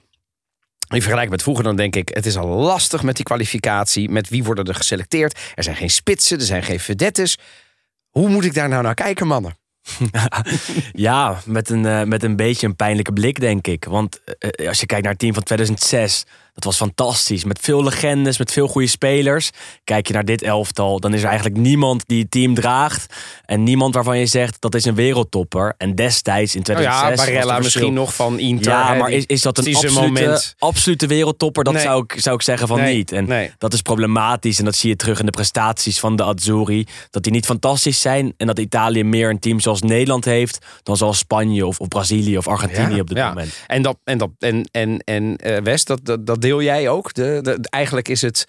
in 0.89 1.01
vergelijking 1.01 1.29
met 1.29 1.41
vroeger, 1.41 1.63
dan 1.63 1.75
denk 1.75 1.95
ik, 1.95 2.09
het 2.09 2.25
is 2.25 2.37
al 2.37 2.47
lastig 2.47 3.03
met 3.03 3.15
die 3.15 3.25
kwalificatie. 3.25 4.09
Met 4.09 4.29
wie 4.29 4.43
worden 4.43 4.65
er 4.65 4.75
geselecteerd? 4.75 5.39
Er 5.55 5.63
zijn 5.63 5.75
geen 5.75 5.89
spitsen, 5.89 6.39
er 6.39 6.45
zijn 6.45 6.63
geen 6.63 6.79
vedettes. 6.79 7.37
Hoe 8.09 8.29
moet 8.29 8.45
ik 8.45 8.53
daar 8.53 8.69
nou 8.69 8.83
naar 8.83 8.93
kijken, 8.93 9.27
mannen? 9.27 9.57
Ja, 10.93 11.39
met 11.45 11.69
een, 11.69 11.85
eh, 11.85 12.03
met 12.03 12.23
een 12.23 12.35
beetje 12.35 12.67
een 12.67 12.75
pijnlijke 12.75 13.13
blik, 13.13 13.39
denk 13.39 13.67
ik. 13.67 13.85
Want 13.85 14.21
eh, 14.23 14.67
als 14.67 14.79
je 14.79 14.85
kijkt 14.85 15.03
naar 15.03 15.11
het 15.11 15.21
team 15.21 15.33
van 15.33 15.43
2006, 15.43 16.25
dat 16.63 16.77
was 16.77 16.77
fantastisch. 16.89 17.43
Met 17.43 17.59
veel 17.61 17.83
legendes, 17.83 18.37
met 18.37 18.51
veel 18.51 18.67
goede 18.67 18.87
spelers. 18.87 19.49
Kijk 19.83 20.07
je 20.07 20.13
naar 20.13 20.25
dit 20.25 20.41
elftal, 20.41 20.99
dan 20.99 21.13
is 21.13 21.21
er 21.21 21.27
eigenlijk 21.27 21.57
niemand 21.57 22.03
die 22.07 22.21
het 22.21 22.31
team 22.31 22.53
draagt. 22.53 23.13
En 23.45 23.63
niemand 23.63 23.93
waarvan 23.95 24.17
je 24.19 24.25
zegt 24.25 24.61
dat 24.61 24.75
is 24.75 24.85
een 24.85 24.95
wereldtopper. 24.95 25.73
En 25.77 25.95
destijds 25.95 26.55
in 26.55 26.61
Nou 26.65 26.77
2006. 26.79 27.09
ja, 27.09 27.15
was 27.15 27.25
Barella 27.25 27.53
het 27.53 27.63
misschien 27.63 27.81
verschil- 27.81 28.01
nog 28.03 28.15
van 28.15 28.39
Inter. 28.39 28.71
Ja, 28.71 28.93
maar 28.93 29.09
is, 29.09 29.25
is 29.25 29.41
dat 29.41 29.57
een 29.57 29.63
het 29.65 29.75
absolute, 29.75 30.01
moment. 30.07 30.55
absolute 30.59 31.07
wereldtopper? 31.07 31.63
Dat 31.63 31.73
Nee. 31.73 31.81
zou, 31.83 32.03
ik, 32.07 32.21
zou 32.21 32.35
ik 32.35 32.41
zeggen 32.41 32.67
van 32.67 32.77
Nee, 32.79 32.95
niet. 32.95 33.11
En 33.11 33.27
nee. 33.27 33.51
dat 33.57 33.73
is 33.73 33.81
problematisch. 33.81 34.59
En 34.59 34.65
dat 34.65 34.75
zie 34.75 34.89
je 34.89 34.95
terug 34.95 35.19
in 35.19 35.25
de 35.25 35.31
prestaties 35.31 35.99
van 35.99 36.15
de 36.15 36.23
Azzurri. 36.23 36.85
Dat 37.09 37.23
die 37.23 37.31
niet 37.31 37.45
fantastisch 37.45 38.01
zijn. 38.01 38.33
En 38.37 38.47
dat 38.47 38.59
Italië 38.59 39.03
meer 39.03 39.29
een 39.29 39.39
team 39.39 39.59
zoals 39.59 39.81
Nederland 39.81 40.25
heeft... 40.25 40.65
dan 40.83 40.97
zoals 40.97 41.17
Spanje 41.17 41.65
of, 41.65 41.79
of 41.79 41.87
Brazilië 41.87 42.37
of 42.37 42.47
Argentinië 42.47 42.95
Ja, 42.95 43.01
op 43.01 43.07
dit 43.07 43.17
ja. 43.17 43.27
moment. 43.27 43.53
En, 43.67 43.81
dat, 43.81 43.97
en, 44.03 44.17
dat, 44.17 44.29
en, 44.39 44.69
en, 44.71 44.99
en 45.03 45.35
eh, 45.37 45.61
West, 45.63 45.87
dat, 45.87 45.99
dat, 46.05 46.25
dat 46.25 46.41
deel 46.49 46.61
jij 46.61 46.89
ook. 46.89 47.13
De, 47.13 47.57
eigenlijk 47.69 48.07
is 48.07 48.21
het, 48.21 48.45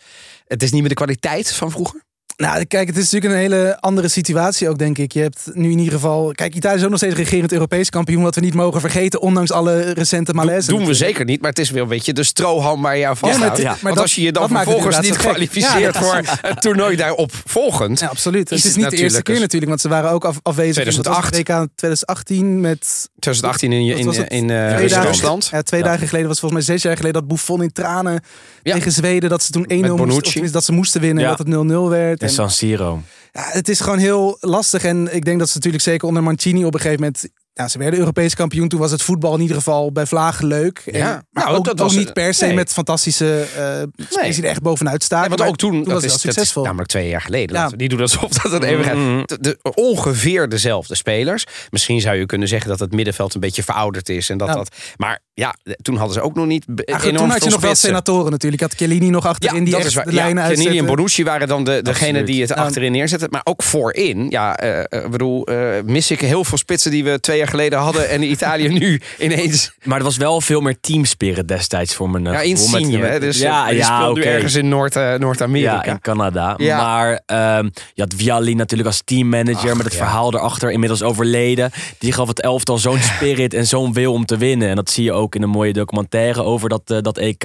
het 0.47 0.63
is 0.63 0.71
niet 0.71 0.81
meer 0.81 0.89
de 0.89 0.95
kwaliteit 0.95 1.53
van 1.53 1.71
vroeger. 1.71 2.03
Nou, 2.41 2.65
kijk, 2.65 2.87
het 2.89 2.97
is 2.97 3.11
natuurlijk 3.11 3.33
een 3.35 3.41
hele 3.41 3.77
andere 3.81 4.09
situatie 4.09 4.69
ook, 4.69 4.79
denk 4.79 4.99
ik. 4.99 5.13
Je 5.13 5.21
hebt 5.21 5.51
nu 5.53 5.71
in 5.71 5.79
ieder 5.79 5.93
geval... 5.93 6.33
Kijk, 6.33 6.55
Italië 6.55 6.77
is 6.77 6.83
ook 6.85 6.89
nog 6.91 6.99
steeds 6.99 7.15
regerend 7.15 7.53
Europees 7.53 7.91
kampioen... 7.91 8.23
wat 8.23 8.35
we 8.35 8.41
niet 8.41 8.55
mogen 8.55 8.81
vergeten, 8.81 9.21
ondanks 9.21 9.53
alle 9.53 9.81
recente 9.81 10.33
malaise. 10.35 10.69
doen 10.71 10.87
we 10.87 10.95
zeker 10.95 11.25
niet, 11.25 11.41
maar 11.41 11.51
het 11.51 11.59
is 11.59 11.71
wel 11.71 11.83
een 11.83 11.89
beetje 11.89 12.13
de 12.13 12.23
stroham 12.23 12.83
waar 12.83 12.97
je 12.97 13.07
aan 13.07 13.15
Ja, 13.21 13.27
maar 13.27 13.31
vasthoudt. 13.33 13.59
Ja. 13.61 13.69
maar 13.69 13.79
Want 13.83 13.95
dat- 13.95 14.03
als 14.05 14.15
je 14.15 14.23
je 14.23 14.33
dan 14.33 14.49
vervolgens 14.49 15.01
niet 15.01 15.17
kwalificeert 15.17 15.95
Ja, 15.95 16.03
voor 16.03 16.21
het 16.41 16.61
toernooi 16.61 16.97
daarop 16.97 17.33
volgend. 17.45 18.01
Ja, 18.01 18.07
absoluut. 18.07 18.51
Is 18.51 18.63
het 18.63 18.71
is 18.71 18.77
niet 18.77 18.85
de 18.85 18.91
eerste 18.91 19.03
natuurlijk 19.03 19.25
keer 19.25 19.41
natuurlijk, 19.41 19.69
want 19.71 19.81
ze 19.81 19.89
waren 19.89 20.11
ook 20.11 20.25
af, 20.25 20.39
afwezig 20.43 20.73
2008. 20.83 21.33
in 21.33 21.39
het 21.39 21.49
WK 21.49 21.69
2018 21.75 22.61
met 22.61 23.09
2018 23.19 23.73
in, 23.73 23.81
in, 23.81 23.99
in, 23.99 24.07
het? 24.07 24.17
in 24.17 24.51
eh, 24.51 24.75
twee 24.75 24.89
dagen, 24.89 25.07
Rusland. 25.07 25.49
Ja, 25.53 25.63
twee 25.63 25.83
dagen 25.83 26.07
geleden 26.09 26.29
was 26.29 26.41
het 26.41 26.41
volgens 26.41 26.67
mij 26.67 26.77
zes 26.77 26.83
jaar 26.85 26.97
geleden 26.97 27.21
dat 27.21 27.29
Buffon 27.31 27.63
in 27.63 27.73
tranen 27.73 28.23
Ja. 28.63 28.75
tegen 28.75 28.93
Zweden 28.93 29.31
dat 29.31 29.43
ze 29.43 29.51
toen 29.53 29.65
1-0 29.69 29.97
moesten, 30.07 30.43
of 30.43 30.51
dat 30.51 30.65
ze 30.65 30.73
moesten 30.73 31.01
winnen 31.01 31.25
dat 31.25 31.39
het 31.39 31.49
0-0 31.49 31.89
werd. 31.89 32.23
San 32.31 32.51
Siro. 32.51 33.03
ja, 33.33 33.43
het 33.51 33.69
is 33.69 33.81
gewoon 33.81 33.99
heel 33.99 34.37
lastig 34.41 34.85
en 34.85 35.15
ik 35.15 35.25
denk 35.25 35.39
dat 35.39 35.49
ze 35.49 35.55
natuurlijk 35.55 35.83
zeker 35.83 36.09
onder 36.09 36.23
Mancini 36.23 36.65
op 36.65 36.75
een 36.75 36.81
gegeven 36.81 37.03
moment 37.03 37.29
ja, 37.61 37.69
ze 37.69 37.79
werden 37.79 37.99
Europees 37.99 38.35
kampioen. 38.35 38.69
Toen 38.69 38.81
was 38.81 38.91
het 38.91 39.03
voetbal 39.03 39.35
in 39.35 39.41
ieder 39.41 39.57
geval 39.57 39.93
bij 39.93 40.07
Vlagen 40.07 40.47
leuk. 40.47 40.83
En, 40.87 40.99
Ja, 40.99 41.23
maar 41.31 41.45
nou, 41.45 41.57
ook, 41.57 41.65
dat 41.65 41.73
ook 41.81 41.87
was- 41.87 41.97
niet 41.97 42.13
per 42.13 42.35
se 42.35 42.45
nee. 42.47 42.55
met 42.55 42.73
fantastische 42.73 43.47
eh 43.57 44.05
spelers 44.09 44.35
die 44.37 44.45
er 44.45 44.51
echt 44.51 44.63
bovenuit 44.63 45.03
staan. 45.03 45.23
Ja, 45.23 45.29
want 45.29 45.43
ook 45.43 45.57
toen, 45.57 45.77
was 45.79 45.87
dat 45.93 46.03
het 46.03 46.05
is 46.13 46.21
succesvol. 46.21 46.63
namelijk 46.65 46.89
twee 46.89 47.09
jaar 47.09 47.21
geleden. 47.21 47.57
Ja. 47.57 47.71
Niet 47.77 47.91
doen 47.91 48.01
alsof 48.01 48.31
dat 48.31 48.53
een 48.53 48.63
eeuwigheid. 48.63 48.99
Mhm. 48.99 49.23
De, 49.25 49.39
de- 49.41 49.59
ongeveer 49.75 50.49
dezelfde 50.49 50.95
spelers. 50.95 51.45
Misschien 51.71 52.01
zou 52.01 52.17
je 52.17 52.27
kunnen 52.27 52.49
zeggen 52.49 52.69
dat 52.71 52.79
het 52.79 52.93
middenveld 52.93 53.35
een 53.35 53.41
beetje 53.41 53.63
verouderd 53.63 54.09
is. 54.09 54.31
En 54.31 54.39
dat 54.39 54.49
Ja. 54.49 54.55
dat, 54.55 54.75
maar 54.97 55.21
ja, 55.35 55.55
toen 55.83 55.97
hadden 55.97 56.15
ze 56.15 56.21
ook 56.21 56.35
nog 56.35 56.47
niet 56.47 56.65
Ja, 56.75 56.99
goed, 56.99 57.17
toen 57.17 57.31
had 57.31 57.45
je 57.45 57.51
nog 57.51 57.61
wel 57.61 57.75
senatoren 57.75 58.31
natuurlijk. 58.31 58.63
Had 58.63 58.75
Chiellini 58.75 59.11
nog 59.11 59.27
achterin 59.27 59.65
die 59.65 59.77
echt 59.77 59.93
waar. 59.95 60.05
de 60.05 60.11
Ja, 60.13 60.17
lijnen 60.17 60.45
Chiellini 60.45 60.79
en. 60.79 60.87
Bonucci 60.87 61.25
waren 61.25 61.49
dan 61.49 61.65
de, 61.65 61.83
degene 61.83 62.23
die 62.23 62.41
het 62.41 62.53
achterin 62.55 62.93
neerzetten. 62.93 63.29
Maar 63.31 63.41
ook 63.45 63.63
voorin, 63.63 64.27
ja, 64.31 64.57
eh, 64.57 64.79
eh, 64.79 65.05
ik 65.05 65.11
bedoel, 65.11 65.47
mis 65.85 66.11
ik 66.11 66.21
heel 66.21 66.45
veel 66.45 66.59
spitsen 66.59 66.91
die 66.91 67.05
we 67.05 67.21
twee 67.21 67.39
jaar 67.39 67.49
geleden 67.51 67.79
hadden. 67.79 68.09
En 68.09 68.23
Italië 68.31 68.69
nu 68.69 69.01
ineens. 69.19 69.73
Maar 69.83 69.99
er 69.99 70.05
was 70.05 70.17
wel 70.17 70.41
veel 70.41 70.61
meer 70.61 70.81
teamspirit 70.81 71.49
destijds 71.49 71.95
voor 71.95 72.11
mijn 72.11 72.25
Ja, 72.25 72.99
hè, 72.99 73.21
Dus 73.21 73.39
ja, 73.39 73.65
ja, 73.65 73.69
die 73.69 73.79
ja, 73.79 74.01
speelt 74.01 74.17
nu 74.17 74.23
ergens 74.23 74.55
in 74.55 74.69
Noord, 74.69 74.97
eh, 74.97 75.15
Noord-Amerika. 75.15 75.73
Ja, 75.73 75.85
in 75.85 76.01
Canada. 76.01 76.55
Ja. 76.57 76.77
Maar 76.77 77.21
ehm, 77.27 77.69
je 77.95 78.03
had 78.03 78.15
Vialli 78.17 78.55
natuurlijk 78.55 78.89
als 78.89 79.03
teammanager 79.05 79.71
Ach, 79.71 79.77
met 79.77 79.85
het 79.85 79.93
ja. 79.93 79.99
verhaal 79.99 80.35
erachter, 80.35 80.71
inmiddels 80.71 81.03
overleden. 81.03 81.71
Die 81.99 82.13
gaf 82.13 82.29
het 82.29 82.41
elftal 82.41 82.79
zo'n 82.79 82.99
spirit 82.99 83.55
en 83.55 83.67
zo'n 83.67 83.93
wil 83.93 84.13
om 84.13 84.25
te 84.25 84.37
winnen. 84.37 84.69
En 84.69 84.77
dat 84.77 84.91
zie 84.91 85.05
je 85.05 85.13
ook 85.13 85.35
in 85.35 85.43
een 85.43 85.49
mooie 85.49 85.73
documentaire 85.73 86.43
over 86.43 86.69
dat, 86.69 86.91
eh, 86.91 86.99
dat 87.01 87.19
EK. 87.19 87.45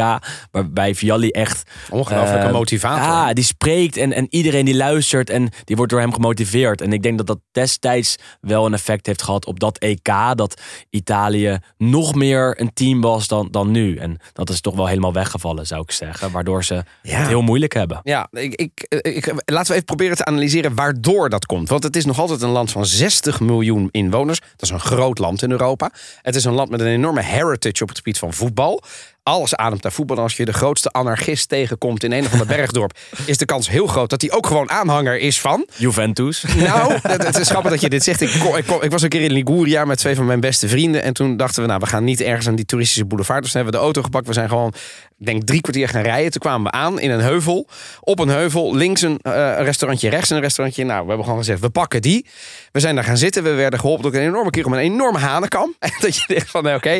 Waarbij 0.52 0.96
Vialli 0.96 1.30
echt... 1.30 1.64
Ongelooflijke 1.90 2.48
eh, 2.48 2.52
motivator. 2.52 3.04
Ja, 3.04 3.34
die 3.34 3.44
spreekt 3.44 3.98
en, 3.98 4.14
en 4.14 4.28
iedereen 4.30 4.66
die 4.66 4.76
luistert 4.76 5.30
en 5.30 5.50
die 5.64 5.76
wordt 5.76 5.92
door 5.92 6.02
hem 6.02 6.14
gemotiveerd. 6.14 6.82
En 6.82 6.94
ik 6.94 7.04
denk 7.04 7.18
dat 7.18 7.28
dat 7.28 7.40
destijds 7.52 8.16
wel 8.42 8.66
een 8.66 8.74
effect 8.74 9.06
heeft 9.06 9.22
gehad 9.22 9.46
op 9.46 9.60
dat 9.60 9.78
EK. 9.86 10.38
Dat 10.38 10.62
Italië 10.90 11.60
nog 11.78 12.16
meer 12.16 12.62
een 12.62 12.74
team 12.74 13.02
was 13.02 13.28
dan, 13.28 13.48
dan 13.52 13.72
nu. 13.72 13.98
En 13.98 14.18
dat 14.34 14.50
is 14.50 14.62
toch 14.62 14.76
wel 14.76 14.88
helemaal 14.88 15.14
weggevallen, 15.14 15.68
zou 15.68 15.82
ik 15.82 15.92
zeggen. 15.92 16.32
Waardoor 16.32 16.64
ze 16.64 16.84
Ja. 17.02 17.18
het 17.18 17.28
heel 17.28 17.42
moeilijk 17.42 17.74
hebben. 17.74 18.00
Ja, 18.04 18.28
ik, 18.32 18.54
ik, 18.56 18.86
ik, 19.02 19.26
laten 19.46 19.68
we 19.68 19.74
even 19.74 19.84
proberen 19.86 20.18
te 20.18 20.26
analyseren 20.26 20.76
waardoor 20.76 21.30
dat 21.30 21.46
komt. 21.46 21.70
Want 21.70 21.84
het 21.84 21.96
is 21.96 22.06
nog 22.06 22.20
altijd 22.20 22.42
een 22.42 22.50
land 22.50 22.72
van 22.72 22.86
60 22.86 23.40
miljoen 23.40 23.88
inwoners. 23.92 24.40
Dat 24.40 24.62
is 24.62 24.70
een 24.70 24.80
groot 24.80 25.18
land 25.18 25.42
in 25.42 25.52
Europa. 25.52 25.92
Het 26.22 26.36
is 26.36 26.44
een 26.46 26.54
land 26.54 26.70
met 26.70 26.80
een 26.80 26.88
enorme 26.88 27.22
heritage 27.22 27.82
op 27.84 27.88
het 27.90 27.98
gebied 27.98 28.18
van 28.20 28.34
voetbal. 28.34 28.82
Alles 29.28 29.56
ademt 29.56 29.84
naar 29.84 29.92
voetbal. 29.92 30.18
En 30.18 30.24
als 30.24 30.38
je 30.38 30.46
de 30.46 30.54
grootste 30.54 30.92
anarchist 30.92 31.50
tegenkomt 31.50 32.04
in 32.04 32.12
een 32.12 32.26
of 32.26 32.32
ander 32.32 32.48
bergdorp... 32.58 32.98
is 33.26 33.38
de 33.38 33.46
kans 33.46 33.70
heel 33.70 33.88
groot 33.88 34.10
dat 34.10 34.22
hij 34.22 34.32
ook 34.32 34.48
gewoon 34.48 34.70
aanhanger 34.70 35.18
is 35.20 35.40
van... 35.40 35.68
Juventus. 35.76 36.44
Nou, 36.58 36.94
het, 37.02 37.24
het 37.24 37.38
is 37.38 37.50
grappig 37.50 37.72
dat 37.72 37.82
je 37.82 37.90
dit 37.90 38.04
zegt. 38.04 38.22
Ik, 38.22 38.36
kom- 38.40 38.56
ik, 38.56 38.66
kom- 38.66 38.82
ik 38.82 38.92
was 38.92 39.02
een 39.02 39.10
keer 39.10 39.22
in 39.22 39.32
Liguria 39.32 39.86
met 39.86 39.98
twee 39.98 40.16
van 40.16 40.26
mijn 40.26 40.40
beste 40.40 40.68
vrienden. 40.68 41.04
En 41.04 41.14
toen 41.14 41.38
dachten 41.38 41.62
we, 41.62 41.68
nou, 41.68 41.80
we 41.80 41.86
gaan 41.88 42.04
niet 42.04 42.22
ergens 42.22 42.48
aan 42.48 42.56
die 42.56 42.66
toeristische 42.66 43.06
boulevard. 43.06 43.42
Dus 43.44 43.52
toen 43.52 43.62
hebben 43.62 43.80
we 43.80 43.86
de 43.86 43.92
auto 43.94 44.02
gepakt. 44.10 44.28
We 44.28 44.34
zijn 44.34 44.50
gewoon, 44.50 44.74
ik 45.20 45.26
denk, 45.26 45.44
drie 45.44 45.62
kwartier 45.62 45.88
gaan 45.90 46.02
rijden. 46.04 46.32
Toen 46.32 46.42
kwamen 46.42 46.72
we 46.72 46.78
aan 46.78 47.00
in 47.00 47.12
een 47.12 47.22
heuvel. 47.22 47.68
Op 48.00 48.20
een 48.20 48.30
heuvel, 48.30 48.76
links 48.76 49.02
een 49.02 49.20
eh, 49.22 49.56
restaurantje, 49.60 50.10
rechts 50.10 50.30
een 50.30 50.40
restaurantje. 50.40 50.84
Nou, 50.84 51.02
we 51.02 51.08
hebben 51.08 51.26
gewoon 51.26 51.40
gezegd, 51.40 51.60
we 51.60 51.70
pakken 51.70 52.02
die. 52.02 52.26
We 52.72 52.80
zijn 52.80 52.96
daar 52.96 53.04
gaan 53.04 53.18
zitten. 53.18 53.44
We 53.44 53.54
werden 53.54 53.80
geholpen 53.80 54.04
door 54.04 54.22
een 54.22 54.28
enorme 54.28 54.50
kerel 54.50 54.70
met 54.70 54.80
een 54.80 54.86
enorme 54.86 55.18
hanenkam. 55.20 55.76
En 55.80 55.92
dat 56.00 56.16
je 56.16 56.24
denkt 56.28 56.50
van, 56.50 56.64
nee, 56.64 56.76
oké. 56.76 57.00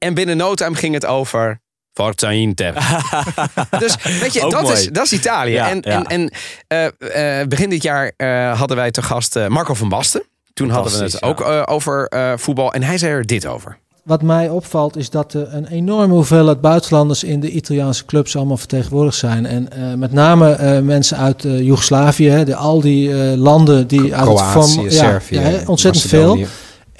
En 0.00 0.14
binnen 0.14 0.36
no 0.36 0.54
time 0.54 0.74
ging 0.76 0.94
het 0.94 1.06
over... 1.06 1.60
Forza 1.92 2.30
Inter. 2.30 2.74
dus 3.78 3.96
weet 4.20 4.32
je, 4.32 4.42
Ook 4.44 4.50
dat 4.50 4.62
mooi. 4.62 4.74
is, 4.74 4.88
dat 4.88 5.04
is 5.04 5.12
Italië. 5.12 5.52
Ja, 5.52 5.68
en 5.70 5.78
ja. 5.82 6.04
en, 6.04 6.30
en 6.66 6.92
eh, 7.06 7.40
eh, 7.40 7.48
begin 7.48 7.70
dit 7.70 7.82
jaar 7.82 8.12
eh, 8.16 8.58
hadden 8.58 8.76
wij 8.76 8.90
te 8.90 9.02
gast 9.02 9.38
Marco 9.48 9.74
van 9.74 9.88
Basten. 9.88 10.22
Toen 10.54 10.70
hadden 10.70 10.92
we 10.98 11.04
het 11.04 11.22
ook 11.22 11.40
eh, 11.40 11.62
over 11.66 12.06
eh, 12.06 12.32
voetbal. 12.36 12.72
En 12.72 12.82
hij 12.82 12.98
zei 12.98 13.12
er 13.12 13.26
dit 13.26 13.46
over. 13.46 13.78
Wat 14.04 14.22
mij 14.22 14.48
opvalt 14.48 14.96
is 14.96 15.10
dat 15.10 15.34
er 15.34 15.54
een 15.54 15.66
enorme 15.66 16.14
hoeveelheid 16.14 16.60
buitenlanders 16.60 17.24
in 17.24 17.40
de 17.40 17.50
Italiaanse 17.50 18.04
clubs 18.04 18.36
allemaal 18.36 18.56
vertegenwoordigd 18.56 19.16
zijn. 19.16 19.46
En 19.46 19.72
eh, 19.72 19.94
met 19.94 20.12
name 20.12 20.52
eh, 20.52 20.80
mensen 20.80 21.16
uit 21.16 21.44
eh, 21.44 21.60
Joegoslavië, 21.60 22.28
hè, 22.28 22.44
de, 22.44 22.54
al 22.54 22.80
die 22.80 23.12
eh, 23.30 23.36
landen 23.38 23.86
die 23.86 24.14
uit 24.14 24.28
het 24.28 24.40
vorm- 24.40 24.88
ja, 24.88 25.20
ja, 25.28 25.40
hè, 25.40 25.58
ontzettend 25.66 26.04
veel. 26.06 26.38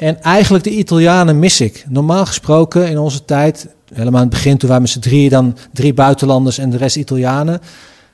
En 0.01 0.23
eigenlijk 0.23 0.65
de 0.65 0.71
Italianen 0.71 1.39
mis 1.39 1.61
ik. 1.61 1.85
Normaal 1.89 2.27
gesproken 2.27 2.89
in 2.89 2.99
onze 2.99 3.25
tijd, 3.25 3.69
helemaal 3.95 4.23
in 4.23 4.27
het 4.27 4.35
begin 4.35 4.57
toen 4.57 4.69
wij 4.69 4.81
met 4.81 4.91
z'n 4.91 5.29
dan 5.29 5.57
drie 5.73 5.95
buitenlanders 5.95 6.59
en 6.59 6.71
de 6.71 6.77
rest 6.77 6.97
Italianen. 6.97 7.61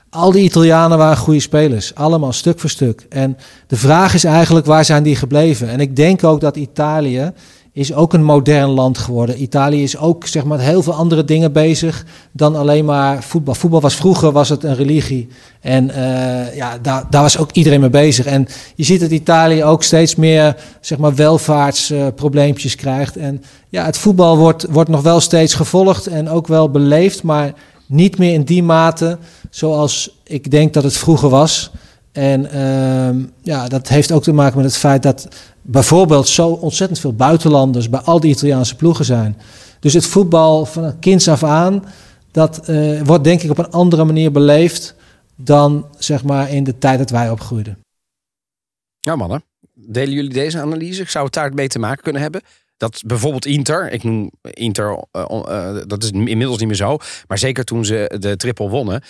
Al 0.09 0.31
die 0.31 0.43
Italianen 0.43 0.97
waren 0.97 1.17
goede 1.17 1.39
spelers, 1.39 1.95
allemaal 1.95 2.33
stuk 2.33 2.59
voor 2.59 2.69
stuk. 2.69 3.05
En 3.09 3.37
de 3.67 3.75
vraag 3.75 4.13
is 4.13 4.23
eigenlijk, 4.23 4.65
waar 4.65 4.85
zijn 4.85 5.03
die 5.03 5.15
gebleven? 5.15 5.69
En 5.69 5.79
ik 5.79 5.95
denk 5.95 6.23
ook 6.23 6.41
dat 6.41 6.55
Italië 6.55 7.31
is 7.77 7.93
ook 7.93 8.13
een 8.13 8.23
modern 8.23 8.69
land 8.69 8.97
geworden. 8.97 9.41
Italië 9.41 9.83
is 9.83 9.97
ook 9.97 10.27
zeg 10.27 10.43
maar, 10.45 10.57
met 10.57 10.65
heel 10.65 10.83
veel 10.83 10.93
andere 10.93 11.25
dingen 11.25 11.51
bezig 11.51 12.05
dan 12.31 12.55
alleen 12.55 12.85
maar 12.85 13.23
voetbal. 13.23 13.53
Voetbal 13.53 13.81
was 13.81 13.95
vroeger 13.95 14.31
was 14.31 14.49
het 14.49 14.63
een 14.63 14.75
religie. 14.75 15.27
En 15.61 15.89
eh, 15.89 16.55
ja, 16.55 16.77
daar, 16.81 17.03
daar 17.09 17.21
was 17.21 17.37
ook 17.37 17.51
iedereen 17.51 17.79
mee 17.79 17.89
bezig. 17.89 18.25
En 18.25 18.47
je 18.75 18.83
ziet 18.83 18.99
dat 18.99 19.11
Italië 19.11 19.63
ook 19.63 19.83
steeds 19.83 20.15
meer 20.15 20.55
zeg 20.81 20.97
maar, 20.97 21.15
welvaartsprobleempjes 21.15 22.75
krijgt. 22.75 23.17
En 23.17 23.43
ja, 23.69 23.85
het 23.85 23.97
voetbal 23.97 24.37
wordt, 24.37 24.65
wordt 24.69 24.89
nog 24.89 25.01
wel 25.01 25.19
steeds 25.19 25.53
gevolgd 25.53 26.07
en 26.07 26.29
ook 26.29 26.47
wel 26.47 26.71
beleefd, 26.71 27.23
maar 27.23 27.53
niet 27.85 28.17
meer 28.17 28.33
in 28.33 28.43
die 28.43 28.63
mate 28.63 29.17
zoals 29.49 30.19
ik 30.23 30.51
denk 30.51 30.73
dat 30.73 30.83
het 30.83 30.97
vroeger 30.97 31.29
was. 31.29 31.71
En 32.11 32.51
ehm, 32.51 33.23
ja, 33.41 33.67
dat 33.67 33.87
heeft 33.87 34.11
ook 34.11 34.23
te 34.23 34.31
maken 34.33 34.55
met 34.55 34.65
het 34.65 34.77
feit 34.77 35.03
dat 35.03 35.27
bijvoorbeeld 35.69 36.27
zo 36.27 36.49
ontzettend 36.49 36.99
veel 36.99 37.13
buitenlanders 37.13 37.89
bij 37.89 37.99
al 37.99 38.19
die 38.19 38.31
Italiaanse 38.31 38.75
ploegen 38.75 39.05
zijn. 39.05 39.37
Dus 39.79 39.93
het 39.93 40.05
voetbal 40.05 40.65
van 40.65 40.99
kinds 40.99 41.27
af 41.27 41.43
aan, 41.43 41.85
dat 42.31 42.67
eh, 42.67 43.01
wordt 43.01 43.23
denk 43.23 43.41
ik 43.41 43.49
op 43.49 43.57
een 43.57 43.71
andere 43.71 44.03
manier 44.03 44.31
beleefd 44.31 44.95
dan 45.35 45.87
zeg 45.97 46.23
maar 46.23 46.51
in 46.51 46.63
de 46.63 46.77
tijd 46.77 46.97
dat 46.97 47.09
wij 47.09 47.29
opgroeiden. 47.29 47.77
Ja, 48.99 49.15
mannen. 49.15 49.43
Delen 49.73 50.13
jullie 50.13 50.33
deze 50.33 50.59
analyse? 50.59 51.03
Zou 51.07 51.25
het 51.25 51.33
daar 51.33 51.53
mee 51.53 51.67
te 51.67 51.79
maken 51.79 52.03
kunnen 52.03 52.21
hebben? 52.21 52.41
Dat 52.77 53.01
bijvoorbeeld 53.05 53.45
Inter, 53.45 53.91
ik 53.91 54.03
noem 54.03 54.31
Inter, 54.41 55.03
eh, 55.11 55.21
eh, 55.21 55.75
dat 55.85 56.03
is 56.03 56.11
inmiddels 56.11 56.57
niet 56.57 56.67
meer 56.67 56.75
zo. 56.75 56.97
Maar 57.27 57.37
zeker 57.37 57.63
toen 57.63 57.85
ze 57.85 58.15
de 58.19 58.35
triple 58.35 58.69
wonnen. 58.69 59.03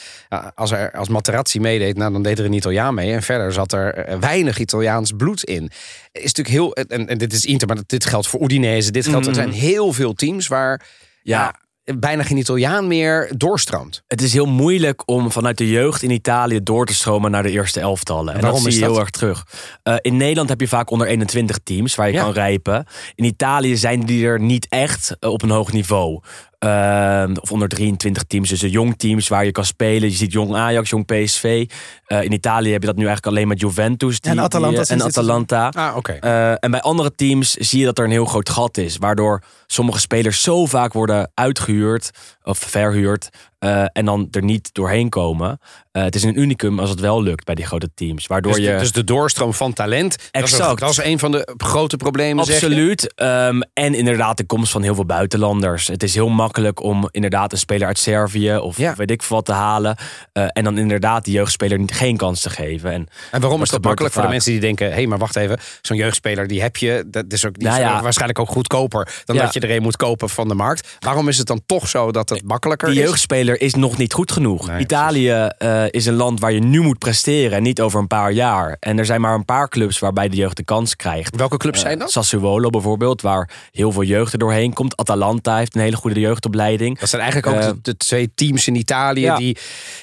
als, 0.56 0.72
er, 0.72 0.92
als 0.92 1.10
Materazzi 1.10 1.60
meedeed, 1.60 1.98
nou, 1.98 2.12
dan 2.12 2.24
deed 2.24 2.40
er 2.40 2.46
een 2.46 2.54
Italiaan 2.54 2.94
mee. 2.94 3.14
En 3.14 3.24
verder 3.24 3.54
zat 3.54 3.74
er 3.74 3.94
eh, 3.94 4.20
weinig 4.20 4.60
Italiaans 4.60 5.12
bloed 5.18 5.44
in. 5.44 5.70
Is 6.12 6.34
natuurlijk 6.34 6.56
heel, 6.56 6.74
en, 6.74 7.08
en 7.08 7.18
dit 7.18 7.34
is 7.34 7.46
Inter, 7.46 7.68
maar 7.68 7.78
dit 7.86 8.06
geldt 8.06 8.28
voor 8.28 8.42
Udinese. 8.42 8.92
Dit 8.92 9.08
geldt, 9.08 9.28
er 9.28 9.36
zijn 9.36 9.52
heel 9.52 9.94
veel 9.94 10.14
teams 10.14 10.48
waar 10.48 10.86
Ja, 11.24 11.56
bijna 11.96 12.24
geen 12.24 12.38
Italiaan 12.38 12.88
meer 12.88 13.32
doorstroomt. 13.38 14.03
Het 14.08 14.22
is 14.22 14.34
heel 14.34 14.46
moeilijk 14.46 15.03
om 15.06 15.32
vanuit 15.32 15.58
de 15.58 15.70
jeugd 15.70 16.01
in 16.01 16.12
Italië 16.12 16.63
door 16.63 16.86
te 16.86 16.94
stromen 16.94 17.32
naar 17.32 17.44
de 17.44 17.51
eerste 17.51 17.79
elftallen. 17.79 18.34
En, 18.34 18.41
waarom 18.41 18.63
dat 18.63 18.72
zie 18.72 18.82
je 18.82 18.88
heel 18.88 19.00
erg 19.00 19.10
terug. 19.10 19.46
Uh, 19.84 19.96
in 20.01 20.17
Nederland 20.17 20.50
heb 20.50 20.60
je 20.60 20.67
vaak 20.67 20.89
onder 20.89 21.08
21 21.08 21.58
teams 21.63 21.96
waar 21.96 22.08
je 22.08 22.13
Ja. 22.13 22.24
kan 22.24 22.32
rijpen. 22.34 22.86
In 23.15 23.24
Italië 23.24 23.77
zijn 23.77 24.06
die 24.06 24.25
er 24.25 24.39
niet 24.39 24.67
echt 24.70 25.15
uh, 25.20 25.32
op 25.32 25.41
een 25.41 25.50
hoog 25.50 25.72
niveau. 25.72 26.22
Uh, 26.65 27.24
of 27.41 27.51
onder 27.51 27.67
23 27.67 28.24
teams, 28.24 28.50
dus 28.50 28.60
de 28.60 28.70
jong 28.70 28.98
teams 28.98 29.27
waar 29.27 29.46
je 29.46 29.51
kan 29.51 29.65
spelen. 29.65 30.10
Je 30.10 30.15
ziet 30.15 30.32
jong 30.32 30.56
Ajax, 30.56 30.89
jong 30.89 31.06
PSV. 31.06 31.70
Uh, 32.08 32.24
in 32.24 32.32
Italië 32.32 32.72
heb 32.72 32.82
je 32.82 32.88
dat 32.88 32.96
nu 32.96 33.06
eigenlijk 33.06 33.36
alleen 33.36 33.48
met 33.48 33.60
Juventus 33.60 34.20
die, 34.20 34.32
En 34.32 34.40
Atalanta 34.40 34.70
die, 34.70 34.80
uh, 34.80 34.86
sinds 34.86 35.04
en 35.04 35.10
Atalanta. 35.10 35.70
Ah, 35.70 35.96
oké. 35.96 36.18
Uh, 36.24 36.52
en 36.52 36.72
bij 36.72 36.82
andere 36.82 37.16
teams 37.16 37.54
zie 37.54 37.80
je 37.80 37.86
dat 37.86 37.98
er 37.98 38.04
een 38.04 38.12
heel 38.12 38.26
groot 38.26 38.50
gat 38.50 38.78
is. 38.78 38.98
Waardoor 38.98 39.44
sommige 39.68 40.00
spelers 40.00 40.42
zo 40.42 40.66
vaak 40.66 40.94
worden 40.94 41.32
uitgehuurd 41.34 42.12
of 42.44 42.58
verhuurd. 42.58 43.30
Uh, 43.60 43.86
en 43.94 44.06
dan 44.06 44.28
er 44.32 44.44
niet 44.44 44.74
doorheen 44.74 45.10
komen. 45.10 45.60
Uh, 45.92 46.04
het 46.04 46.16
is 46.16 46.24
een 46.24 46.40
unicum 46.40 46.80
als 46.80 46.90
het 46.90 47.00
wel 47.00 47.24
lukt 47.24 47.46
bij 47.46 47.56
die 47.56 47.66
grote 47.66 47.90
teams. 47.94 48.28
Waardoor 48.28 48.54
dus, 48.54 48.66
je... 48.66 48.72
de, 48.72 48.78
dus 48.78 48.92
de 48.92 49.04
doorstroom 49.04 49.54
van 49.54 49.74
talent. 49.74 50.30
Exact. 50.32 50.80
Dat 50.80 50.90
is, 50.90 50.96
dat 50.96 51.06
is 51.06 51.12
een 51.12 51.20
van 51.20 51.32
de 51.32 51.56
grote 51.58 51.98
problemen. 51.98 52.44
Absoluut. 52.44 53.14
Um, 53.16 53.62
en 53.74 53.94
inderdaad 53.94 54.38
de 54.38 54.46
komst 54.46 54.72
van 54.72 54.82
heel 54.82 54.96
veel 54.96 55.06
buitenlanders. 55.06 55.88
Het 55.88 56.04
is 56.04 56.14
heel 56.14 56.30
makkelijk 56.30 56.84
om 56.84 57.08
inderdaad 57.12 57.52
een 57.52 57.58
speler 57.58 57.88
uit 57.88 58.00
Servië 58.00 58.58
of 58.58 58.78
ja. 58.78 58.96
weet 58.96 59.12
ik 59.12 59.24
veel 59.24 59.36
wat 59.36 59.46
te 59.46 59.52
halen. 59.52 59.98
Uh, 60.34 60.46
en 60.48 60.64
dan 60.64 60.78
inderdaad 60.78 61.24
die 61.24 61.34
jeugdspeler 61.34 61.80
geen 61.98 62.18
kans 62.18 62.42
te 62.42 62.50
geven. 62.50 62.92
En, 62.92 63.08
en 63.32 63.42
waarom 63.42 63.62
is 63.62 63.70
dat 63.70 63.84
makkelijk 63.84 64.13
voor 64.13 64.24
de 64.24 64.30
mensen 64.30 64.51
die 64.51 64.62
denken: 64.62 64.88
hé, 64.88 64.94
hey, 64.94 65.08
maar 65.08 65.18
wacht 65.18 65.36
even, 65.36 65.60
zo'n 65.82 65.98
jeugdspeler 65.98 66.48
die 66.48 66.62
heb 66.62 66.77
je. 66.77 67.04
Dat 67.08 67.25
is 67.27 67.46
ook 67.46 67.58
niet 67.58 67.68
nou 67.68 67.80
ja. 67.80 68.01
waarschijnlijk 68.01 68.39
ook 68.39 68.50
goedkoper 68.50 69.22
dan 69.25 69.36
ja. 69.36 69.42
dat 69.42 69.54
je 69.54 69.60
er 69.60 69.72
een 69.72 69.82
moet 69.82 69.96
kopen 69.96 70.30
van 70.30 70.48
de 70.48 70.54
markt. 70.54 70.98
Waarom 71.00 71.27
is 71.27 71.38
het 71.38 71.48
dan 71.48 71.62
toch 71.66 71.88
zo 71.88 72.12
dat 72.12 72.30
het 72.30 72.44
makkelijker 72.44 72.88
die 72.88 72.96
is? 72.96 73.01
Die 73.01 73.10
jeugdspeler 73.10 73.62
is 73.62 73.74
nog 73.74 73.98
niet 73.98 74.13
goed 74.13 74.32
genoeg. 74.32 74.68
Nee, 74.68 74.80
Italië 74.80 75.50
uh, 75.60 75.84
is 75.89 76.06
een 76.06 76.13
land 76.13 76.39
waar 76.39 76.51
je 76.51 76.60
nu 76.60 76.82
moet 76.82 76.98
presteren 76.98 77.58
en 77.58 77.63
niet 77.63 77.82
over 77.82 78.00
een 78.00 78.08
paar 78.08 78.32
jaar. 78.32 78.77
En 78.80 79.00
er 79.00 79.06
zijn 79.06 79.22
maar 79.22 79.34
een 79.34 79.46
paar 79.46 79.70
clubs 79.70 80.00
waarbij 80.00 80.30
de 80.30 80.36
jeugd 80.36 80.58
de 80.58 80.63
kans 80.63 80.96
krijgt. 80.96 81.36
Welke 81.36 81.58
clubs 81.58 81.80
zijn 81.80 82.00
dat? 82.00 82.12
Sassuolo 82.12 82.70
bijvoorbeeld, 82.70 83.22
waar 83.22 83.50
heel 83.72 83.92
veel 83.92 84.04
jeugd 84.04 84.34
er 84.34 84.39
doorheen 84.39 84.74
komt. 84.74 84.98
Atalanta 84.98 85.58
heeft 85.58 85.75
een 85.75 85.82
hele 85.82 85.96
goede 85.96 86.20
jeugdopleiding. 86.20 87.00
Dat 87.00 87.10
zijn 87.10 87.22
eigenlijk 87.22 87.56
ook 87.56 87.62
uh, 87.62 87.68
de, 87.68 87.80
de, 87.82 87.98
twee 87.98 88.32
teams 88.36 88.68
in 88.68 88.75
Italië 88.75 89.22
ja. 89.22 89.36
die 89.36 89.58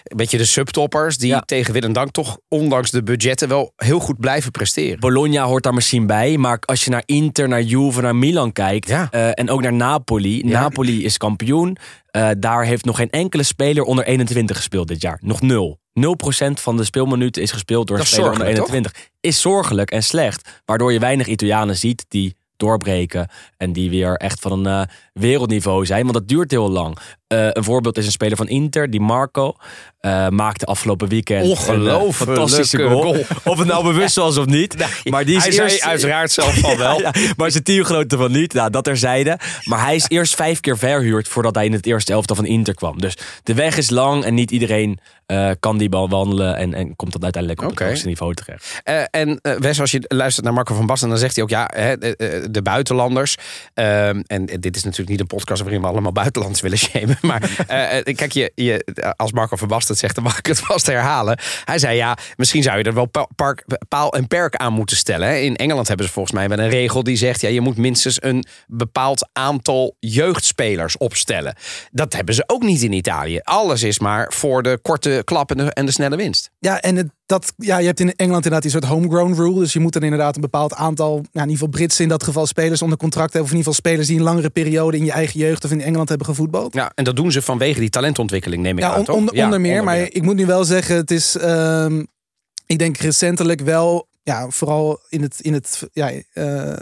een 0.05 0.17
beetje 0.17 0.39
de 0.39 0.45
subtoppers 0.45 1.19
die 1.19 1.45
tegen 1.45 1.73
en 1.85 1.93
dank 1.93 2.11
toch 2.11 2.39
ondanks 2.49 2.91
de 2.91 3.03
budgetten 3.03 3.49
wel 3.49 3.73
heel 3.77 3.99
goed 4.01 4.21
blijven 4.21 4.51
presteren. 4.51 5.01
Bologna 5.01 5.45
hoort 5.45 5.63
daar 5.63 5.75
misschien 5.75 6.07
bij, 6.07 6.37
maar 6.37 6.59
als 6.61 6.85
je 6.85 6.91
naar 6.91 7.03
Inter, 7.07 7.49
naar 7.49 7.63
Juve, 7.63 8.01
naar 8.01 8.17
Milan 8.17 8.53
kijkt 8.53 8.89
ja. 8.89 9.09
uh, 9.15 9.29
en 9.35 9.51
ook 9.51 9.63
naar 9.63 9.73
Napoli. 9.73 10.43
Napoli 10.45 11.05
is 11.05 11.17
kampioen. 11.17 11.77
Uh, 12.17 12.31
daar 12.39 12.65
heeft 12.65 12.85
nog 12.85 12.97
geen 12.97 13.11
enkele 13.11 13.43
speler 13.43 13.83
onder 13.83 14.05
21 14.05 14.57
gespeeld 14.57 14.89
dit 14.89 15.03
jaar. 15.03 15.19
Nog 15.23 15.41
nul. 15.41 15.79
0% 16.01 16.03
van 16.55 16.77
de 16.77 16.85
speelminuten 16.85 17.43
is 17.43 17.51
gespeeld 17.51 17.87
door 17.87 17.99
een 17.99 18.07
speler 18.07 18.33
onder 18.33 18.47
21. 18.47 18.93
Toch? 18.93 19.03
Is 19.21 19.41
zorgelijk 19.41 19.91
en 19.91 20.03
slecht. 20.03 20.63
Waardoor 20.65 20.93
je 20.93 20.99
weinig 20.99 21.27
Italianen 21.27 21.77
ziet 21.77 22.05
die 22.09 22.37
doorbreken. 22.57 23.29
En 23.57 23.73
die 23.73 23.91
weer 23.91 24.15
echt 24.15 24.41
van 24.41 24.67
een 24.67 24.81
uh, 24.81 24.95
wereldniveau 25.15 25.87
zijn. 25.87 26.03
Want 26.03 26.15
dat 26.15 26.29
duurt 26.29 26.51
heel 26.51 26.71
lang. 26.71 26.99
Uh, 27.29 27.49
een 27.51 27.65
voorbeeld 27.65 27.99
is 27.99 28.07
een 28.07 28.13
speler 28.13 28.37
van 28.37 28.49
Inter, 28.49 28.91
die 28.91 29.01
Marco. 29.01 29.55
Uh, 30.01 30.29
maakte 30.29 30.67
afgelopen 30.67 31.09
weekend 31.09 31.45
Ongelooflijk 31.45 32.31
een 32.31 32.37
fantastische 32.37 32.79
goal. 32.79 33.03
goal. 33.03 33.25
Of 33.45 33.59
het 33.59 33.67
nou 33.67 33.85
bewust 33.85 34.17
was 34.17 34.37
of 34.37 34.47
niet. 34.47 34.77
Nee, 35.05 35.13
maar 35.13 35.25
die 35.25 35.37
is 35.37 35.43
hij 35.43 35.53
eerst... 35.53 35.79
zei 35.79 35.91
uiteraard 35.91 36.33
zelf 36.33 36.59
van 36.59 36.77
wel. 36.87 37.01
ja, 37.01 37.11
ja, 37.15 37.33
maar 37.37 37.51
zijn 37.51 37.63
teamgenoten 37.63 38.19
van 38.19 38.33
niet. 38.33 38.53
Nou, 38.53 38.71
dat 38.71 38.85
terzijde. 38.85 39.39
Maar 39.65 39.85
hij 39.85 39.95
is 39.95 40.05
eerst 40.09 40.35
vijf 40.35 40.61
keer 40.61 40.79
verhuurd 40.79 41.29
voordat 41.29 41.55
hij 41.55 41.65
in 41.65 41.73
het 41.73 41.87
eerste 41.87 42.13
elftal 42.13 42.37
van 42.37 42.47
Inter 42.47 42.75
kwam. 42.75 43.01
Dus 43.01 43.17
de 43.43 43.55
weg 43.55 43.77
is 43.77 43.91
lang 43.91 44.25
en 44.25 44.35
niet 44.35 44.51
iedereen 44.51 44.99
uh, 45.27 45.51
kan 45.61 45.79
die 45.79 45.89
bal 45.89 46.09
wandelen. 46.09 46.57
En, 46.57 46.75
en 46.75 46.97
komt 46.97 47.13
dat 47.13 47.23
uiteindelijk 47.23 47.63
op 47.63 47.71
okay. 47.71 47.79
het 47.79 47.89
hoogste 47.89 48.09
niveau 48.09 48.35
terecht. 48.35 48.81
En 49.11 49.39
Wes, 49.59 49.81
als 49.81 49.91
je 49.91 50.05
luistert 50.09 50.45
naar 50.45 50.55
Marco 50.55 50.75
van 50.75 50.87
Basten, 50.87 51.09
dan 51.09 51.19
zegt 51.19 51.35
hij 51.35 51.45
ook 51.45 51.51
ja, 51.51 51.71
hè, 51.75 51.99
de, 51.99 52.47
de, 52.51 52.63
buitenlanders. 52.63 53.37
Ehm, 53.75 54.21
en 54.27 54.47
dit 54.47 54.77
is 54.77 54.85
natuurlijk 54.85 55.04
niet 55.09 55.21
een 55.21 55.27
podcast 55.27 55.63
waarin 55.63 55.81
we 55.81 55.87
allemaal 55.87 56.13
buitenlanders 56.13 56.63
willen 56.63 56.79
shamen. 56.79 57.19
Maar 57.21 57.43
eh, 57.67 58.15
kijk, 58.15 58.33
je, 58.33 58.53
je, 58.55 59.15
als 59.17 59.33
Marco 59.33 59.57
van 59.57 59.69
Basten 59.69 59.91
het 59.91 59.99
zegt, 59.99 60.15
dan 60.15 60.25
mag 60.25 60.39
ik 60.39 60.47
het 60.47 60.61
vast 60.71 60.87
herhalen. 60.87 61.39
Hij 61.65 61.79
zei 61.79 61.97
ja, 61.97 62.17
misschien 62.37 62.63
zou 62.63 62.79
je 62.79 62.85
er 62.85 62.95
wel 62.95 63.11
park, 63.37 63.65
paal 63.89 64.13
en 64.13 64.27
perk 64.27 64.57
aan 64.57 64.73
moeten 64.73 64.97
stellen. 64.97 65.29
Hè. 65.29 65.37
In 65.37 65.57
Engeland 65.57 65.89
hebben 65.89 66.07
ze 66.07 66.13
volgens 66.13 66.35
mij 66.35 66.49
wel 66.49 66.59
een 66.59 66.71
regel 66.71 67.03
die 67.03 67.17
zegt, 67.17 67.41
ja, 67.41 67.49
je 67.49 67.61
moet 67.61 67.77
minstens 67.77 68.23
een 68.23 68.45
bepaald 68.67 69.29
aantal 69.33 69.97
jeugdspelers 69.99 70.97
opstellen. 70.97 71.57
Dat 71.91 72.13
hebben 72.13 72.35
ze 72.35 72.45
ook 72.47 72.63
niet 72.63 72.83
in 72.83 72.93
Italië. 72.93 73.39
Alles 73.43 73.83
is 73.83 73.99
maar 73.99 74.33
voor 74.33 74.63
de 74.63 74.79
korte 74.83 75.23
klap 75.25 75.51
en 75.51 75.57
de, 75.57 75.73
en 75.73 75.87
de 75.87 75.93
snelle 75.93 76.17
winst. 76.17 76.51
Ja, 76.59 76.81
en 76.81 76.97
het, 76.97 77.09
dat, 77.27 77.53
ja, 77.57 77.79
je 77.79 77.87
hebt 77.87 78.01
in 78.01 78.07
Engeland 78.07 78.45
inderdaad 78.45 78.63
die 78.63 78.71
soort 78.71 78.85
homegrown 78.85 79.35
rule. 79.35 79.59
Dus 79.59 79.73
je 79.73 79.81
moet 79.81 79.93
dan 79.93 80.03
inderdaad 80.03 80.35
een 80.35 80.41
bepaald 80.41 80.75
aantal, 80.75 81.13
nou, 81.13 81.25
in 81.33 81.41
ieder 81.41 81.53
geval 81.53 81.69
Britsen 81.69 82.03
in 82.03 82.09
dat 82.09 82.23
geval, 82.23 82.47
spelers 82.47 82.83
onder 82.83 82.99
contract 82.99 83.33
hebben. 83.33 83.51
Of 83.51 83.51
in 83.51 83.59
ieder 83.59 83.73
geval 83.73 83.91
spelers 83.91 84.09
die 84.09 84.19
een 84.19 84.25
langere 84.25 84.51
periode 84.51 84.94
in 84.95 85.05
je 85.05 85.13
eigen 85.13 85.41
jeugd 85.41 85.65
of 85.65 85.71
in 85.71 85.81
Engeland 85.81 86.09
hebben 86.09 86.27
gevoetbald. 86.27 86.75
Ja, 86.75 86.93
en 86.95 87.05
dat 87.05 87.17
doen 87.17 87.33
ze 87.33 87.43
vanwege 87.43 87.81
die 87.81 87.91
talentontwikkeling, 87.91 88.63
neem 88.63 88.79
ik 88.79 88.85
ja, 88.85 88.91
aan, 88.93 88.99
on, 88.99 89.05
toch? 89.05 89.17
onder, 89.17 89.35
ja, 89.35 89.45
onder 89.45 89.61
meer. 89.61 89.85
Maar 89.85 89.99
ik 89.99 90.23
moet 90.23 90.37
nu 90.37 90.47
wel 90.47 90.65
zeggen, 90.65 90.97
het 90.97 91.11
is, 91.11 91.37
um, 91.43 92.07
ik 92.67 92.79
denk 92.79 92.97
recentelijk 92.97 93.61
wel, 93.61 94.09
ja, 94.23 94.51
vooral 94.51 95.01
in 95.09 95.23
het, 95.23 95.41
in 95.41 95.53
het 95.53 95.89
ja, 95.93 96.13
uh, 96.35 96.73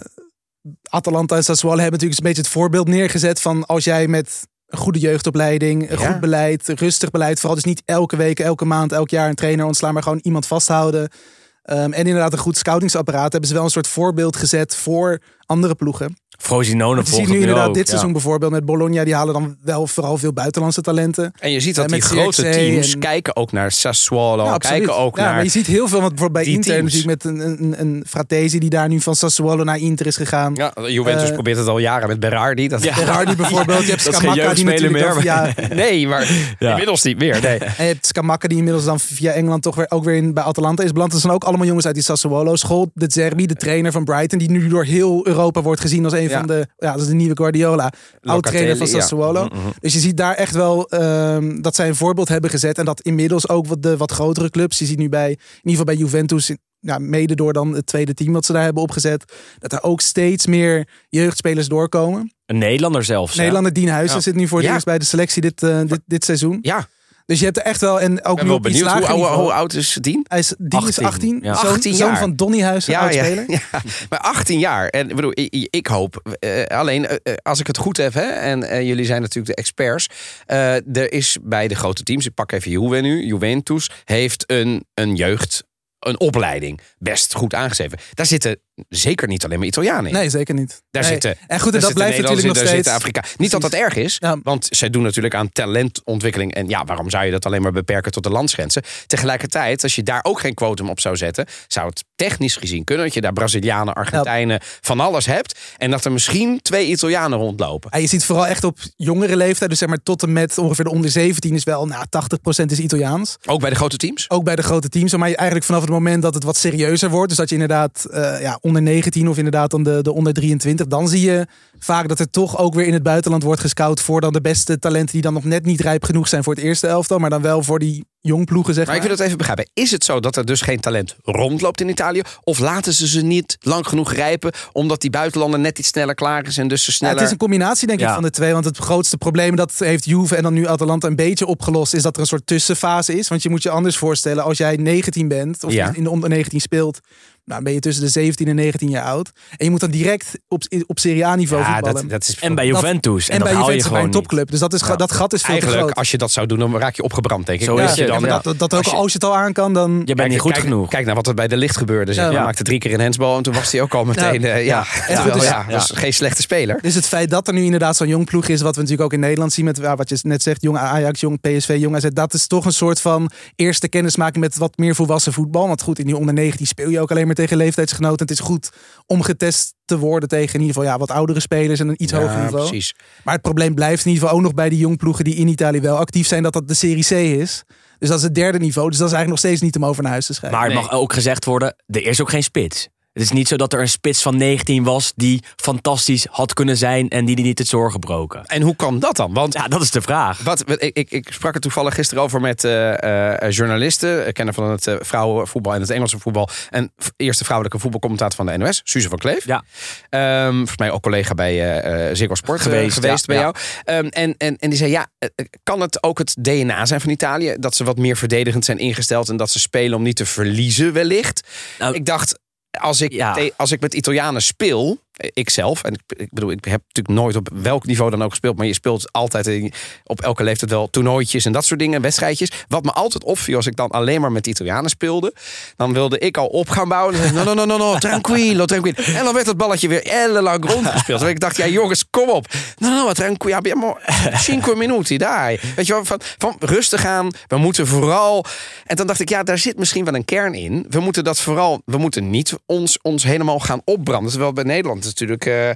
Atalanta 0.83 1.37
en 1.37 1.45
Sassuolo 1.45 1.81
hebben 1.81 1.93
natuurlijk 1.93 2.21
een 2.21 2.27
beetje 2.27 2.43
het 2.43 2.51
voorbeeld 2.51 2.89
neergezet 2.89 3.41
van 3.41 3.67
als 3.67 3.85
jij 3.85 4.09
met 4.09 4.47
een 4.67 4.79
goede 4.79 4.99
jeugdopleiding, 4.99 5.91
een 5.91 5.99
Ja. 5.99 6.11
goed 6.11 6.21
beleid, 6.21 6.69
rustig 6.69 7.11
beleid. 7.11 7.39
Vooral 7.39 7.55
dus 7.55 7.65
niet 7.65 7.83
elke 7.85 8.17
week, 8.17 8.41
elke 8.41 8.65
maand, 8.65 8.93
elk 8.93 9.11
jaar 9.11 9.29
een 9.29 9.35
trainer 9.35 9.67
ontslaan, 9.67 9.95
maar 9.95 10.03
gewoon 10.03 10.21
iemand 10.23 10.47
vasthouden. 10.47 11.03
Um, 11.03 11.93
en 11.93 12.07
inderdaad 12.07 12.33
een 12.33 12.39
goed 12.39 12.57
scoutingsapparaat 12.57 13.33
hebben 13.33 13.49
ze 13.49 13.55
wel 13.55 13.65
een 13.65 13.71
soort 13.71 13.87
voorbeeld 13.87 14.37
gezet 14.37 14.77
voor 14.77 15.21
andere 15.47 15.75
ploegen. 15.75 16.17
Frosinone 16.39 17.01
Je 17.05 17.07
ziet 17.15 17.29
nu 17.29 17.39
inderdaad 17.41 17.75
dit 17.75 17.89
seizoen 17.89 18.13
bijvoorbeeld 18.13 18.53
met 18.53 18.65
Bologna. 18.65 19.05
Die 19.05 19.15
halen 19.15 19.33
dan 19.35 19.57
wel 19.63 19.87
vooral 19.87 20.17
veel 20.19 20.33
buitenlandse 20.33 20.81
talenten. 20.81 21.33
En 21.39 21.51
je 21.51 21.61
ziet 21.61 21.75
dat 21.75 21.89
die 21.89 22.01
grote 22.01 22.43
teams 22.51 22.93
en- 22.93 22.99
kijken 22.99 23.37
ook 23.37 23.53
naar 23.53 23.73
Sassuolo, 23.73 24.45
Ja, 24.45 24.57
kijken 24.57 24.97
ook 24.97 25.17
ja, 25.17 25.23
naar... 25.25 25.35
maar 25.35 25.45
je 25.45 25.51
ziet 25.51 25.67
heel 25.67 25.89
veel, 25.89 26.01
want 26.01 26.11
bijvoorbeeld 26.15 26.45
bij 26.45 26.55
Inter 26.55 26.73
teams. 26.75 26.95
natuurlijk 26.95 27.25
met 27.25 27.35
een, 27.35 27.63
een, 27.63 27.81
een 27.81 28.05
Fratesi 28.09 28.59
die 28.59 28.71
daar 28.71 28.89
nu 28.89 29.01
van 29.01 29.15
Sassuolo 29.17 29.65
naar 29.65 29.79
Inter 29.79 30.07
is 30.07 30.17
gegaan. 30.17 30.55
Ja, 30.55 30.73
Juventus 30.87 31.29
Eh, 31.29 31.35
probeert 31.35 31.57
het 31.59 31.67
al 31.67 31.79
jaren 31.79 32.09
met 32.09 32.21
Berardi. 32.21 32.69
Dat. 32.69 32.81
Berardi 32.81 33.37
bijvoorbeeld. 33.37 33.83
Je 33.85 33.91
hebt 33.91 34.01
Scamacca 34.15 34.33
die 34.33 34.43
jeugdspeler 34.43 34.93
natuurlijk 34.93 35.25
meer, 35.27 35.35
dan 35.45 35.55
via, 35.57 35.75
Nee, 35.85 36.09
maar 36.09 36.31
inmiddels 36.59 37.03
niet 37.03 37.19
meer. 37.19 37.41
Nee. 37.43 37.59
En 37.59 37.85
je 37.87 37.93
hebt 37.93 38.07
Scamacca 38.07 38.49
die 38.49 38.57
inmiddels 38.59 38.85
dan 38.85 39.01
via 39.01 39.33
Engeland 39.33 39.63
toch 39.63 39.75
weer 39.75 39.87
ook 39.89 40.05
weer 40.05 40.15
in, 40.17 40.35
bij 40.35 40.43
Atalanta 40.43 40.83
is 40.83 40.93
beland. 40.93 41.13
Dat 41.13 41.21
zijn 41.21 41.33
ook 41.33 41.45
allemaal 41.45 41.67
jongens 41.67 41.87
uit 41.87 41.95
die 41.95 42.05
Sassuolo 42.05 42.57
school. 42.57 42.91
De 42.95 43.07
Zerbi, 43.09 43.47
de 43.47 43.55
trainer 43.55 43.93
van 43.93 44.05
Brighton, 44.05 44.39
die 44.39 44.51
nu 44.51 44.69
door 44.69 44.85
heel 44.85 45.27
Europa 45.27 45.63
wordt 45.63 45.81
gezien 45.81 46.05
als 46.05 46.13
een 46.13 46.31
Ja. 46.33 46.39
van 46.39 46.47
de, 46.47 46.67
ja, 46.77 46.93
dat 46.93 47.01
is 47.01 47.07
de 47.07 47.15
nieuwe 47.15 47.37
Guardiola, 47.37 47.93
oud 48.23 48.43
trainer 48.43 48.77
van 48.77 48.87
ja. 48.87 48.93
Sassuolo. 48.93 49.49
Dus 49.81 49.93
je 49.93 49.99
ziet 49.99 50.17
daar 50.17 50.35
echt 50.35 50.55
wel 50.55 50.89
ehm, 50.89 51.61
dat 51.61 51.75
zij 51.75 51.89
een 51.89 51.95
voorbeeld 51.97 52.29
hebben 52.29 52.51
gezet 52.51 52.79
en 52.79 52.85
dat 52.85 53.01
inmiddels 53.01 53.49
ook 53.49 53.67
wat 53.67 53.83
de 53.83 53.97
wat 53.97 54.13
grotere 54.13 54.51
clubs. 54.51 54.79
Je 54.79 54.85
ziet 54.87 54.99
nu 54.99 55.09
bij, 55.09 55.31
in 55.31 55.39
ieder 55.39 55.71
geval 55.71 55.85
bij 55.85 55.95
Juventus, 55.97 56.51
ja, 56.81 56.99
mede 56.99 57.35
door 57.35 57.53
dan 57.53 57.75
het 57.75 57.87
tweede 57.87 58.15
team 58.15 58.33
wat 58.33 58.45
ze 58.45 58.53
daar 58.53 58.63
hebben 58.63 58.83
opgezet, 58.83 59.33
dat 59.59 59.73
er 59.73 59.83
ook 59.83 60.01
steeds 60.01 60.47
meer 60.47 60.89
jeugdspelers 61.09 61.69
doorkomen. 61.69 62.33
Een 62.47 62.59
Nederlander 62.59 63.05
zelfs. 63.05 63.37
Nederlander 63.37 63.73
Dien 63.73 63.89
Huizen 63.89 64.17
Ja. 64.17 64.23
zit 64.23 64.35
nu 64.35 64.49
voor 64.49 64.59
het 64.59 64.67
Ja. 64.67 64.73
eerst 64.73 64.85
bij 64.87 64.99
de 64.99 65.05
selectie 65.05 65.43
dit, 65.43 65.63
eh, 65.63 65.81
dit, 65.87 66.01
dit 66.07 66.25
seizoen. 66.25 66.59
Ja, 66.63 66.87
Dus 67.27 67.39
je 67.39 67.45
hebt 67.45 67.57
er 67.57 67.63
echt 67.63 67.81
wel, 67.81 68.01
en 68.01 68.25
ook 68.25 68.31
ik 68.31 68.35
ben 68.35 68.45
nu 68.45 68.49
wel 68.49 68.57
op 68.57 68.67
iets 68.67 68.79
benieuwd. 68.79 68.99
Hoe, 68.99 69.07
oude- 69.07 69.43
hoe 69.43 69.53
oud 69.53 69.73
is 69.73 69.99
Dien? 70.01 70.25
Hij 70.29 70.39
is, 70.39 70.55
die 70.59 70.87
is 70.89 70.99
18, 71.01 71.05
18, 71.05 71.39
ja. 71.43 71.55
zoon, 71.55 71.71
18 71.71 71.95
zoon 71.95 72.09
jaar. 72.09 72.19
van 72.19 72.37
Donny 72.37 72.61
Huizen, 72.63 72.95
oud 72.95 73.13
speler. 73.13 73.45
ja, 73.73 73.83
maar 74.09 74.19
18 74.19 74.59
jaar. 74.59 74.89
En 74.89 75.09
ik 75.11 75.17
bedoel, 75.17 75.33
ik, 75.35 75.67
ik 75.71 75.87
hoop, 75.87 76.37
eh, 76.39 76.65
alleen 76.65 77.07
eh, 77.07 77.17
eh, 77.23 77.35
als 77.43 77.61
ik 77.61 77.67
het 77.67 77.77
goed 77.77 77.97
heb, 77.97 78.15
hè, 78.15 78.27
en 78.27 78.87
jullie 78.87 79.05
zijn 79.05 79.21
natuurlijk 79.21 79.57
de 79.57 79.63
experts. 79.63 80.07
er 80.47 81.13
is 81.13 81.37
bij 81.43 81.69
de 81.69 81.75
grote 81.75 82.03
teams, 82.03 82.27
ik 82.27 82.35
pak 82.35 82.53
even 82.53 82.71
Juve 82.71 82.97
nu, 82.97 83.27
Juventus, 83.27 83.91
heeft 84.05 84.45
een, 84.47 84.85
een 84.95 85.17
jeugd, 85.17 85.65
een 85.99 86.21
opleiding 86.21 86.81
best 86.99 87.35
goed 87.35 87.55
aangeschreven. 87.55 87.99
Daar 88.15 88.27
zitten 88.27 88.61
zeker 88.89 89.29
niet 89.29 89.45
alleen 89.45 89.59
maar 89.59 89.67
Italianen 89.67 90.07
in. 90.07 90.13
Nee, 90.13 90.31
zeker 90.31 90.55
niet. 90.55 90.83
Daar 90.91 91.03
Nee. 91.03 91.11
zitten, 91.13 91.37
En 91.47 91.61
goed, 91.61 91.75
en 91.75 91.81
dat 91.81 91.93
blijft 91.95 92.19
natuurlijk 92.19 92.47
nog 92.47 92.57
steeds. 92.67 92.89
Afrika. 92.89 93.25
Niet 93.37 93.51
dat 93.51 93.61
dat 93.61 93.73
erg 93.73 93.95
is, 93.97 94.17
Ja. 94.21 94.37
want 94.43 94.67
zij 94.71 94.91
doen 94.91 95.03
natuurlijk 95.03 95.35
aan 95.35 95.49
talentontwikkeling. 95.53 96.55
En 96.55 96.69
ja, 96.69 96.85
waarom 96.85 97.11
zou 97.11 97.25
je 97.25 97.31
dat 97.31 97.47
alleen 97.47 97.63
maar 97.63 97.73
beperken 97.73 98.13
tot 98.13 98.23
de 98.23 98.31
landsgrenzen? 98.31 98.83
Tegelijkertijd, 99.07 99.83
als 99.83 99.95
je 99.95 100.03
daar 100.03 100.21
ook 100.23 100.41
geen 100.41 100.55
quotum 100.55 100.89
op 100.91 101.01
zou 101.01 101.17
zetten, 101.17 101.47
zou 101.67 101.87
het 101.87 102.05
technisch 102.17 102.57
gezien 102.57 102.85
kunnen 102.85 103.05
dat 103.05 103.15
je 103.15 103.21
daar 103.21 103.33
Brazilianen, 103.33 103.95
Argentijnen, 103.95 104.61
van 104.81 105.01
alles 105.01 105.27
hebt. 105.27 105.59
En 105.77 105.91
dat 105.91 106.05
er 106.05 106.13
misschien 106.13 106.61
twee 106.63 106.87
Italianen 106.87 107.39
rondlopen. 107.39 107.91
Ja, 107.93 107.99
je 107.99 108.07
ziet 108.07 108.25
vooral 108.25 108.47
echt 108.47 108.65
op 108.65 108.79
jongere 108.97 109.37
leeftijd, 109.37 109.71
dus 109.71 109.79
zeg 109.79 109.89
maar 109.89 110.03
tot 110.03 110.23
en 110.23 110.33
met 110.33 110.59
ongeveer 110.59 110.85
de 110.85 110.91
onder 110.91 111.11
17 111.11 111.55
is 111.55 111.65
wel, 111.65 111.87
nou, 111.87 112.05
80% 112.09 112.73
is 112.73 112.79
Italiaans. 112.79 113.37
Ook 113.47 113.61
bij 113.61 113.71
de 113.71 113.77
grote 113.77 113.97
teams. 113.97 114.31
Ook 114.31 114.45
bij 114.45 114.57
de 114.57 114.63
grote 114.63 114.89
teams, 114.89 115.17
maar 115.17 115.29
eigenlijk 115.33 115.65
vanaf 115.65 115.81
het 115.81 115.91
moment 115.91 116.23
dat 116.23 116.35
het 116.35 116.45
wat 116.45 116.57
serieuzer 116.57 117.11
wordt, 117.11 117.29
dus 117.29 117.39
dat 117.39 117.49
je 117.49 117.55
inderdaad 117.55 118.05
eh, 118.05 118.41
ja, 118.41 118.59
onder 118.63 118.83
19 118.83 119.29
of 119.29 119.37
inderdaad 119.37 119.71
dan 119.71 119.83
de, 119.83 120.03
de 120.03 120.13
onder 120.13 120.33
23. 120.33 120.87
Dan 120.87 121.09
zie 121.09 121.31
je 121.31 121.47
vaak 121.79 122.09
dat 122.09 122.19
er 122.19 122.31
toch 122.31 122.59
ook 122.59 122.75
weer 122.75 122.87
in 122.87 122.93
het 122.93 123.03
buitenland 123.03 123.43
wordt 123.43 123.61
gescout 123.61 124.01
voor 124.01 124.21
dan 124.21 124.33
de 124.33 124.41
beste 124.41 124.79
talenten 124.79 125.13
die 125.13 125.23
dan 125.23 125.33
nog 125.33 125.45
net 125.45 125.65
niet 125.65 125.81
rijp 125.81 126.05
genoeg 126.05 126.29
zijn 126.29 126.45
voor 126.45 126.55
het 126.55 126.65
eerste 126.65 126.87
elftal. 126.87 127.19
Maar 127.19 127.31
dan 127.31 127.43
wel 127.43 127.63
voor 127.63 127.79
die 127.79 128.05
jongploegen 128.27 128.75
zeg 128.75 128.87
Maar 128.87 128.95
maar. 128.95 129.03
ik 129.05 129.09
wil 129.09 129.17
het 129.17 129.27
even 129.27 129.39
begrijpen. 129.39 129.69
Is 129.75 129.91
het 129.91 130.05
zo 130.05 130.21
dat 130.21 130.37
er 130.37 130.45
dus 130.45 130.61
geen 130.61 130.81
talent 130.81 131.17
rondloopt 131.25 131.81
in 131.81 131.89
Italië? 131.89 132.23
Of 132.45 132.59
laten 132.59 132.93
ze 132.93 133.09
ze 133.09 133.21
niet 133.21 133.57
lang 133.61 133.87
genoeg 133.87 134.13
rijpen 134.13 134.53
omdat 134.73 135.01
die 135.01 135.11
buitenlander 135.11 135.61
net 135.61 135.79
iets 135.79 135.89
sneller 135.89 136.15
klaar 136.15 136.47
is 136.47 136.59
en 136.59 136.69
dus 136.69 136.85
ze 136.85 136.91
Ja, 136.91 136.97
sneller... 136.97 137.15
het 137.17 137.25
is 137.25 137.31
een 137.31 137.37
combinatie 137.39 137.87
denk 137.87 138.01
ik 138.01 138.09
van 138.09 138.23
de 138.23 138.31
twee. 138.31 138.53
Want 138.53 138.65
het 138.65 138.79
grootste 138.79 139.17
probleem 139.17 139.57
dat 139.57 139.73
heeft 139.79 140.05
Juve 140.05 140.37
en 140.37 140.43
dan 140.43 140.53
nu 140.53 140.67
Atalanta 140.67 141.07
een 141.09 141.17
beetje 141.17 141.47
opgelost... 141.47 141.95
is 141.95 142.03
dat 142.03 142.15
er 142.15 142.21
een 142.21 142.27
soort 142.27 142.47
tussenfase 142.47 143.19
is. 143.19 143.29
Want 143.29 143.43
je 143.43 143.49
moet 143.51 143.63
je 143.63 143.71
anders 143.71 143.97
voorstellen 143.97 144.45
als 144.45 144.59
jij 144.59 144.77
19 144.77 145.29
bent 145.29 145.65
of 145.65 145.73
Ja. 145.73 145.93
in 145.95 146.03
de 146.03 146.11
onder 146.11 146.29
19 146.29 146.61
speelt... 146.61 147.01
Nou, 147.45 147.55
dan 147.55 147.65
ben 147.65 147.73
je 147.73 147.81
tussen 147.81 148.05
de 148.05 148.11
17 148.11 148.49
en 148.49 148.55
19 148.55 148.89
jaar 148.89 149.05
oud. 149.05 149.31
En 149.57 149.65
je 149.65 149.71
moet 149.71 149.81
dan 149.81 149.91
direct 149.91 150.39
op, 150.49 150.63
op 150.87 150.99
Serie 150.99 151.27
A 151.27 151.35
niveau 151.35 151.63
ja, 151.63 151.73
voetballen. 151.73 152.01
dat, 152.01 152.11
dat 152.11 152.29
is 152.29 152.39
En 152.39 152.55
bij 152.55 152.69
Dat- 152.69 152.81
Juventus. 152.81 153.29
En, 153.29 153.33
en 153.33 153.39
dat 153.39 153.49
bij 153.49 153.57
Juventus 153.59 153.83
bij 153.83 153.89
gewoon 153.91 154.05
een 154.05 154.11
topclub. 154.11 154.51
Dus 154.51 154.59
dat, 154.61 154.73
is, 154.73 154.81
Ja. 154.81 154.97
dat 154.97 155.13
gat 155.13 155.33
is 155.33 155.41
veel 155.41 155.47
te 155.47 155.53
Eigenlijk, 155.61 155.83
groot. 155.83 155.99
als 155.99 156.11
je 156.11 156.19
dat 156.19 156.31
zou 156.31 156.47
doen, 156.47 156.59
dan 156.59 156.77
raak 156.79 156.97
je 156.97 157.03
opgebrand, 157.03 157.47
denk 157.47 157.61
ik. 157.61 157.65
Zo 157.67 157.77
Ja, 157.77 157.85
is 157.89 157.95
je 157.95 158.03
het. 158.03 158.11
Dan, 158.21 158.29
Ja, 158.29 158.35
ja. 158.35 158.41
dat, 158.43 158.59
dat, 158.59 158.73
ook 158.75 158.79
Als 158.83 158.91
je- 158.91 158.97
als 158.97 159.13
je 159.13 159.19
het 159.19 159.25
al 159.25 159.37
aan 159.37 159.53
kan, 159.53 159.73
dan... 159.73 160.03
Je 160.05 160.15
bent 160.15 160.29
niet 160.31 160.41
goed 160.41 160.53
kijk, 160.53 160.65
genoeg. 160.65 160.89
Kijk 160.89 161.07
naar 161.07 161.15
wat 161.15 161.27
er 161.27 161.35
bij 161.35 161.49
de 161.49 161.57
licht 161.57 161.77
gebeurde. 161.77 162.13
Zeg. 162.13 162.25
Ja. 162.25 162.33
Hij 162.33 162.43
maakte 162.43 162.63
drie 162.63 162.79
keer 162.79 162.93
een 162.95 163.01
hensbal 163.01 163.37
en 163.37 163.43
toen 163.43 163.55
was 163.55 163.73
hij 163.73 163.81
ook 163.81 163.95
al 163.95 164.05
meteen... 164.05 164.45
eh, 164.45 164.65
ja, 164.67 164.85
Terwijl, 165.07 165.33
dus- 165.33 165.45
ja, 165.45 165.67
was 165.71 165.91
geen 165.95 166.13
slechte 166.15 166.43
speler. 166.43 166.79
Dus 166.83 166.95
het 166.95 167.07
feit 167.07 167.31
dat 167.31 167.49
er 167.49 167.55
nu 167.55 167.63
inderdaad 167.65 167.97
zo'n 167.97 168.09
jong 168.09 168.25
ploeg 168.27 168.49
is, 168.49 168.61
wat 168.61 168.75
we 168.75 168.81
natuurlijk 168.81 169.07
ook 169.07 169.13
in 169.13 169.21
Nederland 169.21 169.53
zien 169.53 169.65
met 169.65 169.77
ja, 169.77 169.97
wat 169.97 170.09
je 170.09 170.19
net 170.23 170.43
zegt, 170.43 170.63
jong 170.63 170.79
Ajax, 170.79 171.21
jong 171.21 171.41
PSV, 171.41 171.77
jong 171.81 171.97
AZ, 171.97 172.07
dat 172.13 172.35
is 172.35 172.47
toch 172.47 172.65
een 172.65 172.73
soort 172.73 173.01
van 173.01 173.31
eerste 173.57 173.89
kennismaking 173.89 174.45
met 174.45 174.57
wat 174.57 174.77
meer 174.77 174.95
volwassen 174.95 175.33
voetbal. 175.33 175.67
Want 175.67 175.83
goed, 175.83 175.99
in 175.99 176.07
die 176.07 176.17
onder 176.17 176.35
19 176.35 176.67
speel 176.67 176.89
je 176.89 177.01
ook 177.01 177.11
alleen 177.11 177.27
maar 177.27 177.35
tegen 177.35 177.57
leeftijdsgenoten. 177.57 178.27
Het 178.27 178.31
is 178.31 178.41
goed 178.45 178.71
om 179.07 179.23
getest 179.23 179.75
te 179.85 179.99
worden 179.99 180.29
tegen 180.29 180.55
in 180.55 180.61
ieder 180.61 180.75
geval 180.75 180.91
ja, 180.91 180.99
wat 180.99 181.11
oudere 181.11 181.41
spelers 181.41 181.81
en 181.81 181.89
een 181.89 182.03
iets 182.03 182.13
hoger 182.13 182.31
Ja, 182.37 182.43
niveau. 182.43 182.69
precies. 182.69 182.95
Maar 183.25 183.35
het 183.35 183.43
probleem 183.43 183.75
blijft 183.75 184.05
in 184.05 184.11
ieder 184.11 184.23
geval 184.23 184.39
ook 184.39 184.45
nog 184.45 184.55
bij 184.55 184.69
die 184.69 184.79
jong 184.79 184.97
ploegen 184.97 185.25
die 185.25 185.35
in 185.35 185.49
Italië 185.49 185.81
wel 185.81 185.97
actief 185.97 186.27
zijn, 186.27 186.43
dat 186.43 186.53
dat 186.53 186.69
de 186.69 186.75
Serie 186.75 187.05
C 187.05 187.11
is. 187.41 187.63
Dus 188.03 188.11
dat 188.11 188.19
is 188.21 188.25
het 188.25 188.35
derde 188.35 188.59
niveau. 188.59 188.89
Dus 188.89 188.99
dat 188.99 189.09
is 189.09 189.13
eigenlijk 189.15 189.43
nog 189.43 189.51
steeds 189.51 189.61
niet 189.73 189.83
om 189.83 189.89
over 189.91 190.03
naar 190.03 190.13
huis 190.13 190.27
te 190.27 190.35
schrijven. 190.35 190.59
Maar 190.59 190.69
het 190.69 190.79
Nee. 190.79 190.87
mag 190.89 190.93
ook 191.01 191.13
gezegd 191.13 191.45
worden, 191.45 191.75
er 191.87 192.07
is 192.07 192.21
ook 192.21 192.31
geen 192.31 192.43
spits. 192.43 192.89
Het 193.13 193.23
is 193.23 193.31
niet 193.31 193.49
zo 193.49 193.57
dat 193.57 193.73
er 193.73 193.81
een 193.81 193.89
spits 193.89 194.23
van 194.23 194.37
19 194.37 194.85
was 194.85 195.13
die 195.17 195.43
fantastisch 195.57 196.27
had 196.31 196.55
kunnen 196.55 196.77
zijn 196.77 197.09
en 197.09 197.25
die 197.25 197.37
die 197.37 197.45
niet 197.45 197.59
het 197.59 197.69
zorgen 197.69 197.93
gebroken. 197.93 198.47
En 198.47 198.63
hoe 198.63 198.77
kan 198.77 198.99
dat 198.99 199.17
dan? 199.17 199.33
Want 199.33 199.55
Ja, 199.55 199.69
dat 199.69 199.83
is 199.83 199.91
de 199.91 200.03
vraag. 200.03 200.43
Wat, 200.43 200.65
ik, 200.83 200.97
ik, 200.97 201.11
ik 201.11 201.29
sprak 201.33 201.55
er 201.55 201.61
toevallig 201.61 201.95
gisteren 201.95 202.23
over 202.23 202.41
met 202.41 202.65
eh, 202.65 203.43
eh, 203.43 203.51
journalisten. 203.51 204.27
Ik 204.27 204.35
kennen 204.35 204.55
van 204.55 204.71
het 204.71 204.87
eh, 204.87 204.95
vrouwenvoetbal 205.01 205.75
en 205.75 205.81
het 205.81 205.91
Engelse 205.91 206.19
voetbal. 206.19 206.49
En 206.71 206.93
eerste 207.17 207.45
vrouwelijke 207.45 207.79
voetbalcommentator 207.79 208.37
van 208.37 208.47
de 208.47 208.57
NOS, 208.57 208.81
Suze 208.85 209.09
van 209.09 209.19
Kleef. 209.19 209.47
Ja. 209.47 209.65
Ehm, 210.09 210.55
volgens 210.55 210.79
mij 210.79 210.91
ook 210.91 211.03
collega 211.03 211.35
bij 211.35 211.81
eh 211.83 211.93
eh, 211.93 212.17
Ziggo 212.17 212.35
Sport 212.35 212.59
eh, 212.59 212.65
geweest, 212.65 212.95
Geweest, 212.95 213.27
ja, 213.27 213.35
bij 213.35 213.37
ja. 213.37 213.43
jou. 213.43 213.55
Ehm, 213.85 214.07
en, 214.07 214.35
en, 214.37 214.57
en 214.57 214.69
die 214.69 214.79
zei, 214.79 214.91
ja, 214.91 215.07
eh, 215.19 215.29
kan 215.63 215.81
het 215.81 216.03
ook 216.03 216.19
het 216.19 216.37
DNA 216.39 216.87
zijn 216.87 217.01
van 217.01 217.11
Italië? 217.11 217.57
Dat 217.59 217.75
ze 217.75 217.85
wat 217.85 217.99
meer 217.99 218.17
verdedigend 218.17 218.65
zijn 218.65 218.79
ingesteld 218.79 219.29
en 219.29 219.37
dat 219.37 219.51
ze 219.51 219.59
spelen 219.59 219.97
om 219.97 220.03
niet 220.03 220.17
te 220.17 220.27
verliezen 220.27 220.93
wellicht? 220.93 221.49
Nou, 221.79 221.95
ik 221.95 222.07
dacht, 222.07 222.41
als 222.81 223.01
ik, 223.01 223.13
Ja. 223.13 223.39
als 223.57 223.71
ik 223.73 223.81
met 223.81 223.95
Italianen 223.95 224.43
speel, 224.43 224.99
eh, 225.17 225.31
ik 225.33 225.51
zelf, 225.51 225.83
en 225.83 225.93
ik, 226.17 226.29
bedoel, 226.31 226.51
ik 226.51 226.65
heb 226.65 226.83
natuurlijk 226.87 227.21
nooit 227.21 227.37
op 227.37 227.49
welk 227.53 227.87
niveau 227.87 228.11
dan 228.11 228.23
ook 228.23 228.31
gespeeld, 228.31 228.57
maar 228.57 228.67
je 228.67 228.75
speelt 228.75 229.13
altijd 229.13 229.71
op 230.05 230.21
elke 230.21 230.45
leeftijd 230.45 230.71
wel 230.71 230.91
toernooitjes 230.91 231.45
en 231.45 231.53
dat 231.53 231.65
soort 231.65 231.81
dingen, 231.81 232.01
wedstrijdjes. 232.01 232.51
Wat 232.69 232.85
me 232.85 232.93
altijd 232.93 233.25
opviel 233.25 233.57
als 233.57 233.67
ik 233.67 233.77
dan 233.77 233.91
alleen 233.91 234.21
maar 234.21 234.33
met 234.33 234.47
Italianen 234.47 234.91
speelde, 234.91 235.35
dan 235.77 235.93
wilde 235.93 236.19
ik 236.19 236.37
al 236.37 236.47
op 236.47 236.69
gaan 236.69 236.89
bouwen. 236.89 237.23
En 237.23 237.35
no, 237.35 237.45
no, 237.45 237.55
no, 237.55 237.65
no, 237.65 237.77
no, 237.77 237.99
tranquilo, 237.99 238.65
tranquilo. 238.65 239.03
En 239.03 239.25
dan 239.25 239.35
werd 239.35 239.47
het 239.47 239.57
balletje 239.57 239.89
weer 239.89 240.07
ellenlang 240.07 240.71
rondgespeeld. 240.71 241.23
En 241.23 241.29
ik 241.29 241.41
dacht, 241.41 241.57
ja 241.57 241.67
jongens, 241.67 242.05
kom 242.11 242.29
op. 242.29 242.47
No, 242.79 242.89
no, 242.89 243.13
no, 243.13 243.55
abbiamo 243.55 243.99
cinque 244.33 244.77
minuti, 244.77 245.17
daar. 245.17 245.61
Weet 245.77 245.87
je 245.87 245.93
wel, 245.93 246.05
van, 246.05 246.21
van 246.39 246.57
rustig 246.59 247.05
aan, 247.05 247.31
we 247.47 247.57
moeten 247.57 247.87
vooral... 247.87 248.45
En 248.87 248.97
dan 248.97 249.07
dacht 249.07 249.21
ik, 249.21 249.29
ja, 249.29 249.43
daar 249.43 249.59
zit 249.59 249.79
misschien 249.79 250.05
wel 250.05 250.15
een 250.15 250.25
kern 250.25 250.55
in. 250.55 250.87
We 250.89 251.01
moeten 251.01 251.25
dat 251.25 251.41
vooral, 251.41 251.83
we 251.85 251.97
moeten 251.97 252.31
niet 252.31 252.55
ons, 252.67 252.99
ons 253.03 253.23
helemaal 253.23 253.59
gaan 253.59 253.81
opbranden. 253.85 254.31
Terwijl 254.31 254.53
bij 254.53 254.65
Nederland 254.65 255.12
natuurlijk 255.19 255.47
eh, 255.47 255.71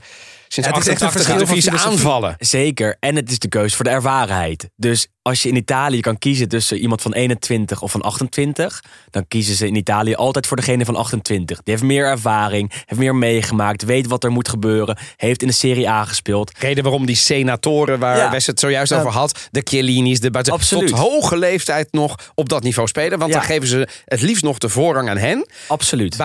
sinds 0.48 0.68
Ja, 0.68 0.74
het 0.74 0.86
is 0.86 0.92
echt 0.92 1.00
een 1.00 1.06
88 1.06 1.10
verschil 1.10 1.46
van 1.46 1.46
filosofie. 1.56 1.90
aanvallen. 1.90 2.34
Zeker. 2.38 2.96
En 3.00 3.16
het 3.16 3.30
is 3.30 3.38
de 3.38 3.48
keus 3.48 3.74
voor 3.74 3.84
de 3.84 3.90
ervarenheid. 3.90 4.68
Dus 4.76 5.06
als 5.22 5.42
je 5.42 5.48
in 5.48 5.56
Italië 5.56 6.00
kan 6.00 6.18
kiezen 6.18 6.48
tussen 6.48 6.78
iemand 6.78 7.02
van 7.02 7.12
21 7.12 7.82
of 7.82 7.90
van 7.90 8.02
28, 8.02 8.82
dan 9.10 9.28
kiezen 9.28 9.54
ze 9.54 9.66
in 9.66 9.74
Italië 9.74 10.14
altijd 10.14 10.46
voor 10.46 10.56
degene 10.56 10.84
van 10.84 10.96
28. 10.96 11.56
Die 11.62 11.74
heeft 11.74 11.86
meer 11.86 12.04
ervaring, 12.06 12.72
heeft 12.84 13.00
meer 13.00 13.14
meegemaakt, 13.14 13.84
weet 13.84 14.06
wat 14.06 14.24
er 14.24 14.30
moet 14.30 14.48
gebeuren, 14.48 14.98
heeft 15.16 15.40
in 15.42 15.48
de 15.48 15.54
Serie 15.54 15.88
A 15.88 16.04
gespeeld. 16.04 16.52
Reden 16.58 16.82
waarom 16.82 17.06
die 17.06 17.16
senatoren, 17.16 17.98
waar 17.98 18.16
Ja. 18.16 18.30
Wes 18.30 18.46
het 18.46 18.60
zojuist 18.60 18.92
over 18.92 19.10
had, 19.10 19.48
de 19.50 19.60
Chiellini's, 19.64 20.20
de 20.20 20.30
buiten, 20.30 20.58
tot 20.68 20.90
hoge 20.90 21.36
leeftijd 21.38 21.92
nog 21.92 22.14
op 22.34 22.48
dat 22.48 22.62
niveau 22.62 22.88
spelen. 22.88 23.18
Want 23.18 23.32
dan 23.32 23.42
geven 23.42 23.68
ze 23.68 23.88
het 24.04 24.20
liefst 24.20 24.42
nog 24.42 24.58
de 24.58 24.68
voorrang 24.68 25.08
aan 25.08 25.16
hen. 25.18 25.48
Absoluut. 25.68 26.16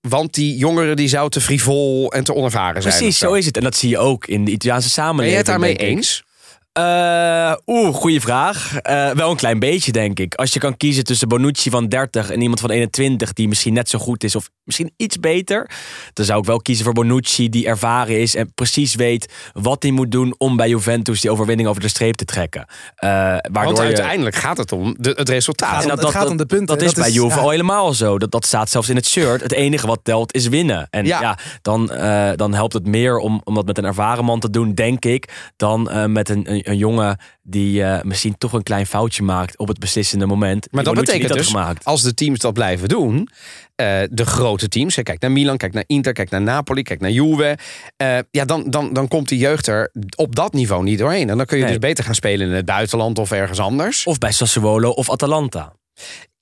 Want 0.00 0.34
die 0.34 0.56
jongeren 0.56 0.96
die 0.96 1.08
zouden 1.08 1.30
te 1.30 1.46
frivol 1.46 2.12
en 2.12 2.24
te 2.24 2.34
onervaren 2.34 2.82
zijn. 2.82 2.94
Precies, 2.94 3.18
zo 3.18 3.32
is 3.32 3.46
het. 3.46 3.56
En 3.56 3.62
dat 3.62 3.76
zie 3.76 3.88
je 3.88 3.98
ook 3.98 4.26
in 4.26 4.44
de 4.44 4.50
Italiaanse 4.50 4.86
Ben 4.94 5.04
samenleving. 5.04 5.30
jij 5.30 5.38
het 5.38 5.46
daarmee 5.46 5.76
eens? 5.76 6.24
Eh, 6.72 7.52
Oeh, 7.66 7.94
goede 7.94 8.20
vraag. 8.20 8.76
Eh, 8.76 9.10
wel 9.10 9.30
een 9.30 9.36
klein 9.36 9.58
beetje, 9.58 9.92
denk 9.92 10.18
ik. 10.18 10.34
Als 10.34 10.52
je 10.52 10.58
kan 10.58 10.76
kiezen 10.76 11.04
tussen 11.04 11.28
Bonucci 11.28 11.70
van 11.70 11.88
30 11.88 12.30
en 12.30 12.40
iemand 12.40 12.60
van 12.60 12.70
21 12.70 13.32
die 13.32 13.48
misschien 13.48 13.72
net 13.72 13.88
zo 13.88 13.98
goed 13.98 14.24
is 14.24 14.34
of 14.34 14.50
misschien 14.64 14.92
iets 14.96 15.18
beter, 15.20 15.70
dan 16.12 16.24
zou 16.24 16.38
ik 16.40 16.44
wel 16.46 16.60
kiezen 16.62 16.84
voor 16.84 16.94
Bonucci 16.94 17.48
die 17.48 17.66
ervaren 17.66 18.20
is 18.20 18.34
en 18.34 18.54
precies 18.54 18.94
weet 18.94 19.32
wat 19.52 19.82
hij 19.82 19.92
moet 19.92 20.10
doen 20.10 20.34
om 20.38 20.56
bij 20.56 20.68
Juventus 20.68 21.20
die 21.20 21.30
overwinning 21.30 21.68
over 21.68 21.82
de 21.82 21.88
streep 21.88 22.14
te 22.14 22.24
trekken. 22.24 22.64
Eh, 22.94 23.08
waardoor 23.08 23.62
Want 23.64 23.76
je- 23.76 23.82
uiteindelijk 23.82 24.36
gaat 24.36 24.56
het 24.56 24.72
om 24.72 24.94
de, 24.98 25.12
het 25.16 25.28
resultaat. 25.28 25.84
En 25.84 25.92
om- 25.92 25.98
het 25.98 26.08
gaat 26.10 26.30
om 26.30 26.36
de 26.36 26.46
punten. 26.46 26.66
Dat 26.66 26.80
is 26.82 26.86
Dat 26.92 26.94
bij 27.04 27.08
is- 27.08 27.14
Juve 27.14 27.34
ja. 27.36 27.40
al 27.42 27.50
helemaal 27.50 27.92
zo. 27.94 28.18
Dat, 28.18 28.30
dat 28.30 28.46
staat 28.46 28.70
zelfs 28.70 28.88
in 28.88 28.96
het 28.96 29.06
shirt. 29.06 29.42
Het 29.42 29.52
enige 29.52 29.86
wat 29.86 30.00
telt 30.02 30.34
is 30.34 30.48
winnen. 30.48 30.86
En 30.90 31.04
Ja. 31.06 31.20
ja, 31.20 31.38
dan, 31.62 31.90
eh, 31.92 32.30
dan 32.36 32.54
helpt 32.54 32.72
het 32.72 32.86
meer 32.86 33.18
om, 33.18 33.40
om 33.44 33.54
dat 33.54 33.66
met 33.66 33.78
een 33.78 33.84
ervaren 33.84 34.24
man 34.24 34.40
te 34.40 34.50
doen, 34.50 34.74
denk 34.74 35.04
ik, 35.04 35.50
dan 35.56 35.90
eh, 35.90 36.04
met 36.06 36.28
een, 36.28 36.50
een, 36.52 36.59
een 36.68 36.76
jongen 36.76 37.18
die 37.42 37.82
eh, 37.82 38.02
misschien 38.02 38.38
toch 38.38 38.52
een 38.52 38.62
klein 38.62 38.86
foutje 38.86 39.22
maakt 39.22 39.58
op 39.58 39.68
het 39.68 39.78
beslissende 39.78 40.26
moment. 40.26 40.68
Maar 40.70 40.84
dat 40.84 40.94
betekent 40.94 41.32
dus, 41.32 41.46
gemaakt. 41.46 41.84
als 41.84 42.02
de 42.02 42.14
teams 42.14 42.38
dat 42.38 42.52
blijven 42.52 42.88
doen, 42.88 43.28
eh, 43.74 44.00
de 44.10 44.26
grote 44.26 44.68
teams, 44.68 44.96
hè, 44.96 45.02
kijk 45.02 45.20
naar 45.20 45.32
Milan, 45.32 45.56
kijk 45.56 45.72
naar 45.72 45.84
Inter, 45.86 46.12
kijk 46.12 46.30
naar 46.30 46.42
Napoli, 46.42 46.82
kijk 46.82 47.00
naar 47.00 47.10
Juve, 47.10 47.58
eh, 47.96 48.18
ja, 48.30 48.44
dan, 48.44 48.70
dan, 48.70 48.92
dan 48.92 49.08
komt 49.08 49.28
die 49.28 49.38
jeugd 49.38 49.66
er 49.66 49.90
op 50.16 50.36
dat 50.36 50.52
niveau 50.52 50.82
niet 50.82 50.98
doorheen. 50.98 51.30
En 51.30 51.36
dan 51.36 51.46
kun 51.46 51.56
je 51.56 51.62
Nee. 51.62 51.72
dus 51.72 51.88
beter 51.88 52.04
gaan 52.04 52.14
spelen 52.14 52.48
in 52.48 52.54
het 52.54 52.64
buitenland 52.64 53.18
of 53.18 53.30
ergens 53.30 53.58
anders. 53.58 54.06
Of 54.06 54.18
bij 54.18 54.32
Sassuolo 54.32 54.90
of 54.90 55.10
Atalanta. 55.10 55.72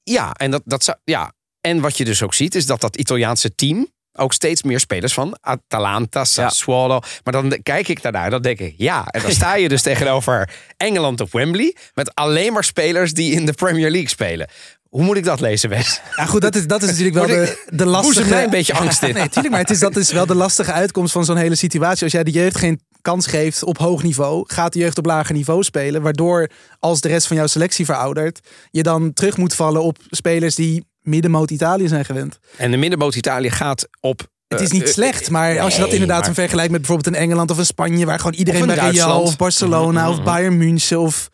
Ja, 0.03 0.33
en, 0.33 0.51
dat, 0.51 0.63
dat 0.65 0.85
zou, 0.85 0.97
ja. 1.05 1.33
en 1.61 1.81
wat 1.81 1.97
je 1.97 2.05
dus 2.05 2.23
ook 2.23 2.35
ziet, 2.35 2.55
is 2.55 2.67
dat 2.67 2.81
dat 2.81 2.97
Italiaanse 2.97 3.55
team 3.55 3.89
ook 4.19 4.33
steeds 4.33 4.63
meer 4.63 4.81
spelers 4.81 5.15
van 5.15 5.39
Atalanta, 5.41 6.25
Sassuolo. 6.25 7.01
Maar 7.25 7.33
dan 7.33 7.59
kijk 7.63 7.89
ik 7.89 8.03
daarnaar, 8.03 8.31
dan 8.31 8.43
denk 8.43 8.59
ik, 8.59 8.75
ja. 8.77 9.07
En 9.07 9.23
dan 9.23 9.31
sta 9.31 9.57
je 9.57 9.69
dus 9.69 9.83
tegenover 9.93 10.51
Engeland 10.77 11.21
op 11.21 11.33
Wembley 11.33 11.77
met 11.95 12.15
alleen 12.15 12.53
maar 12.53 12.65
spelers 12.65 13.13
die 13.13 13.33
in 13.33 13.47
de 13.47 13.53
Premier 13.53 13.91
League 13.91 14.09
spelen. 14.09 14.49
Hoe 14.89 15.03
moet 15.03 15.17
ik 15.17 15.25
dat 15.25 15.41
lezen, 15.41 15.71
Wes? 15.71 16.01
Ja, 16.17 16.25
goed, 16.25 16.41
dat 16.41 16.55
is, 16.55 16.67
dat 16.67 16.83
is 16.83 16.89
natuurlijk 16.89 17.17
wel 17.17 17.27
de, 17.27 17.65
de 17.71 17.87
lastige... 17.87 18.29
Mij 18.29 18.45
een 18.45 18.51
beetje 18.51 18.75
angst 18.75 19.03
in. 19.03 19.15
Nee, 19.19 19.29
tuurlijk, 19.29 19.51
maar 19.51 19.61
het 19.61 19.71
is, 19.71 19.79
dat 19.79 19.97
is 19.97 20.13
wel 20.13 20.27
de 20.27 20.35
lastige 20.35 20.73
uitkomst 20.73 21.13
van 21.13 21.25
zo'n 21.25 21.37
hele 21.37 21.55
situatie. 21.55 22.03
Als 22.03 22.13
jij 22.13 22.25
de 22.25 22.31
jeugd 22.31 22.57
geen 22.57 22.81
kans 23.03 23.27
geeft 23.27 23.63
op 23.63 23.79
hoog 23.79 24.03
niveau, 24.03 24.45
gaat 24.47 24.73
de 24.73 24.79
jeugd 24.79 24.99
op 24.99 25.07
lager 25.07 25.35
niveau 25.35 25.63
spelen. 25.63 26.03
Waardoor, 26.03 26.51
als 26.79 27.01
de 27.01 27.09
rest 27.09 27.27
van 27.27 27.37
jouw 27.37 27.47
selectie 27.47 27.85
veroudert, 27.85 28.41
je 28.71 28.83
dan 28.83 29.13
terug 29.13 29.37
moet 29.37 29.55
vallen 29.55 29.83
op 29.83 29.99
spelers 30.11 30.55
die 30.55 30.85
middenmoot 31.09 31.51
Italië 31.51 31.89
zijn 31.89 32.05
gewend. 32.05 32.39
En 32.57 32.71
de 32.71 32.77
middenboot 32.77 33.15
Italië 33.15 33.51
gaat 33.51 33.89
op... 34.01 34.29
Het 34.49 34.61
is 34.61 34.67
eh, 34.69 34.73
niet 34.73 34.83
eh, 34.83 34.89
slecht, 34.93 35.31
maar 35.31 35.61
als 35.61 35.73
je 35.75 35.79
dat 35.81 35.91
nee, 35.91 35.99
inderdaad 35.99 36.25
maar- 36.25 36.35
vergelijkt 36.35 36.71
met 36.73 36.81
bijvoorbeeld 36.81 37.15
een 37.17 37.23
Engeland 37.23 37.51
of 37.51 37.59
een 37.59 37.67
Spanje, 37.67 38.07
waar 38.07 38.19
gewoon 38.19 38.35
iedereen 38.35 38.67
bij 38.67 38.91
Real 38.91 39.21
of 39.23 39.37
Barcelona 39.37 40.03
Mhm, 40.09 40.11
of 40.19 40.23
Bayern 40.25 40.57
München 40.57 41.01
of 41.01 41.29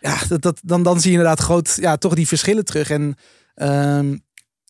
ja, 0.00 0.16
dat, 0.28 0.42
dat, 0.42 0.60
dan, 0.62 0.82
dan 0.82 1.00
zie 1.00 1.10
je 1.10 1.16
inderdaad 1.16 1.40
groot, 1.40 1.76
ja, 1.80 1.96
toch 1.96 2.14
die 2.14 2.26
verschillen 2.26 2.64
terug. 2.64 2.90
En 2.90 3.14
ehm, 3.54 4.12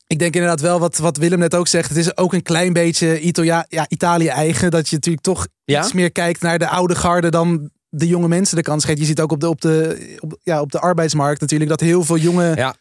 ik 0.07 0.19
denk 0.19 0.35
inderdaad 0.35 0.61
wel 0.61 0.79
wat, 0.79 0.97
wat 0.99 1.17
Willem 1.17 1.39
net 1.39 1.55
ook 1.55 1.69
zegt. 1.69 1.89
Het 1.89 1.99
is 1.99 2.17
ook 2.17 2.33
een 2.33 2.43
klein 2.43 2.73
beetje 2.73 3.21
Italia, 3.21 3.67
ja, 3.69 3.85
Italië 3.89 4.27
eigen. 4.27 4.71
Dat 4.71 4.89
je 4.89 4.95
natuurlijk 4.95 5.25
toch 5.25 5.47
Ja? 5.65 5.83
iets 5.83 5.93
meer 5.93 6.13
kijkt 6.13 6.41
naar 6.41 6.59
de 6.59 6.69
oude 6.69 6.95
garde 6.95 7.31
dan 7.31 7.71
de 7.89 8.07
jonge 8.07 8.29
mensen 8.29 8.57
de 8.57 8.63
kans 8.63 8.85
geeft. 8.85 8.99
Je 8.99 9.05
ziet 9.05 9.21
ook 9.21 9.33
op 9.33 9.41
de, 9.41 9.49
op 9.49 9.61
de, 9.61 10.17
op, 10.21 10.39
ja, 10.43 10.61
op 10.61 10.73
de 10.73 10.81
arbeidsmarkt 10.81 11.41
natuurlijk 11.41 11.71
dat 11.71 11.81
heel 11.81 12.05
veel 12.05 12.17
jonge, 12.19 12.53
Ja. 12.57 12.75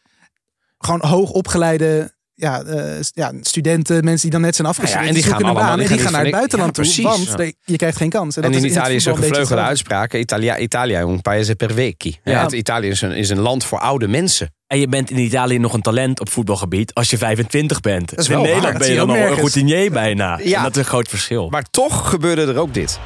Gewoon 0.86 1.06
hoog 1.06 1.30
opgeleide 1.30 2.13
ja, 2.34 2.62
eh, 2.63 3.00
ja, 3.13 3.32
studenten, 3.41 4.04
mensen 4.04 4.21
die 4.21 4.32
dan 4.32 4.41
net 4.41 4.56
zijn 4.56 4.67
afgestudeerd. 4.67 5.04
Ja, 5.04 5.10
en 5.10 5.21
die 5.21 5.32
gaan 5.32 5.43
allemaal- 5.43 5.63
baan 5.63 5.78
die 5.80 5.88
en 5.88 5.93
die 5.93 5.98
gaan 5.98 6.06
gaan 6.06 6.12
naar 6.13 6.21
het 6.21 6.32
buitenland 6.32 6.76
voor 6.76 6.86
toe. 6.86 7.04
Ja, 7.04 7.10
want 7.10 7.38
de- 7.38 7.56
je 7.63 7.76
krijgt 7.76 7.98
geen 7.98 8.10
kans. 8.10 8.36
En 8.36 8.41
dat 8.41 8.52
in 8.52 8.65
Italië 8.65 8.95
is 8.95 9.06
een 9.06 9.15
gevleugelde 9.17 9.62
uitspraak. 9.62 10.13
Italia, 10.13 10.58
Italia 10.58 11.02
un 11.02 11.21
paese 11.21 11.56
per 11.56 11.74
vecchi. 11.74 12.19
Ja. 12.24 12.32
Ja. 12.32 12.43
het 12.43 12.52
Italië 12.52 12.88
is 12.88 13.02
een, 13.02 13.12
is 13.12 13.30
een 13.30 13.39
land 13.39 13.63
voor 13.65 13.80
oude 13.80 14.08
mensen. 14.08 14.54
En 14.67 14.80
je 14.80 14.88
bent 14.88 15.10
in 15.12 15.17
Italië 15.17 15.58
nog 15.58 15.74
een 15.74 15.82
talent 15.82 16.19
op 16.19 16.30
voetbalgebied 16.30 16.93
als 16.93 17.10
je 17.10 17.17
25 17.17 17.80
bent. 17.82 18.17
is 18.17 18.30
in 18.30 18.41
Nederland 18.41 18.78
ben 18.78 18.89
je 18.89 18.95
dan 18.95 19.10
al 19.10 19.15
een 19.15 19.28
routinier 19.36 19.91
bijna. 19.91 20.39
Ja. 20.43 20.58
En 20.58 20.63
dat 20.63 20.71
is 20.71 20.78
een 20.78 20.86
groot 20.86 21.08
verschil. 21.08 21.50
Maar 21.50 21.63
toch 21.71 22.10
gebeurde 22.10 22.41
er 22.45 22.58
ook 22.58 22.74
dit. 22.74 23.00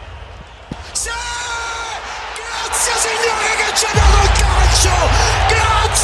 Grazie 2.80 2.94
signore 3.00 3.56
che 3.60 3.76
ci 3.78 3.86
ha 3.86 3.94
dato 3.94 4.24
il 4.24 4.32
calcio! 4.39 5.49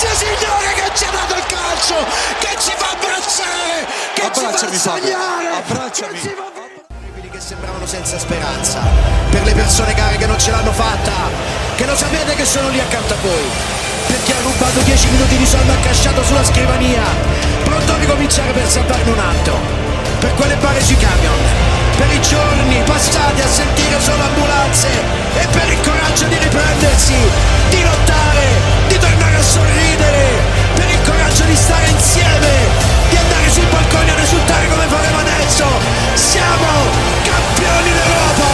Grazie 0.06 0.38
signore 0.38 0.70
che 0.78 0.92
ci 0.94 1.04
ha 1.04 1.10
dato 1.10 1.34
il 1.34 1.46
calcio! 1.50 1.98
Che 2.38 2.52
ci 2.62 2.74
fa 2.78 2.94
abbracciare! 2.94 3.90
Che 4.14 4.22
Abbracciami, 4.22 4.72
ci 4.72 4.78
fa 4.78 4.94
sognare! 4.94 5.48
Abbracciami. 5.58 6.20
Che 6.20 6.36
fa... 6.38 6.54
Che 7.32 7.42
sembravano 7.42 7.86
senza 7.88 8.20
speranza. 8.20 8.80
Per 9.32 9.44
le 9.44 9.54
persone 9.54 9.94
care 9.96 10.16
che 10.18 10.28
non 10.28 10.38
ce 10.40 10.52
l'hanno 10.52 10.72
fatta. 10.72 11.12
Che 11.76 11.86
lo 11.86 11.96
sapete 11.96 12.36
che 12.36 12.46
sono 12.46 12.70
lì 12.70 12.80
accanto 12.80 13.14
a 13.14 13.18
voi. 13.20 13.50
Per 14.06 14.24
chi 14.24 14.32
ha 14.32 14.40
rubato 14.42 14.80
10 14.82 15.10
minuti 15.10 15.38
di 15.38 15.46
sonno 15.46 15.74
accasciato 15.74 16.24
sulla 16.24 16.46
scrivania. 16.46 17.04
Pronto 17.64 17.92
a 17.92 17.98
ricominciare 17.98 18.52
per 18.52 18.70
salvarne 18.70 19.12
un 19.12 19.20
altro. 19.20 19.58
Per 20.20 20.34
quelle 20.36 20.56
bare 20.58 20.82
sui 20.82 20.98
camion. 20.98 21.40
Per 21.98 22.14
i 22.14 22.22
giorni 22.22 22.82
passati 22.86 23.42
a 23.42 23.48
sentire 23.48 24.00
solo 24.00 24.22
ambulanze. 24.22 24.88
E 25.36 25.48
per 25.48 25.68
il 25.68 25.82
coraggio 25.82 26.26
di 26.28 26.38
riprendersi. 26.38 27.16
Di 27.70 27.84
lottare. 27.84 28.45
Sorridere. 29.54 30.26
Per 30.76 30.88
il 30.90 31.02
coraggio 31.10 31.44
di 31.44 31.56
stare 31.56 31.88
insieme. 31.90 32.52
Di 33.10 33.18
andare 33.18 33.50
sui 33.50 33.66
balconi 33.72 34.10
a 34.10 34.16
risultare 34.16 34.68
come 34.68 34.86
faremo 34.94 35.18
adesso. 35.20 35.66
Siamo 36.14 36.70
campioni 37.30 37.90
d'Europa. 37.98 38.54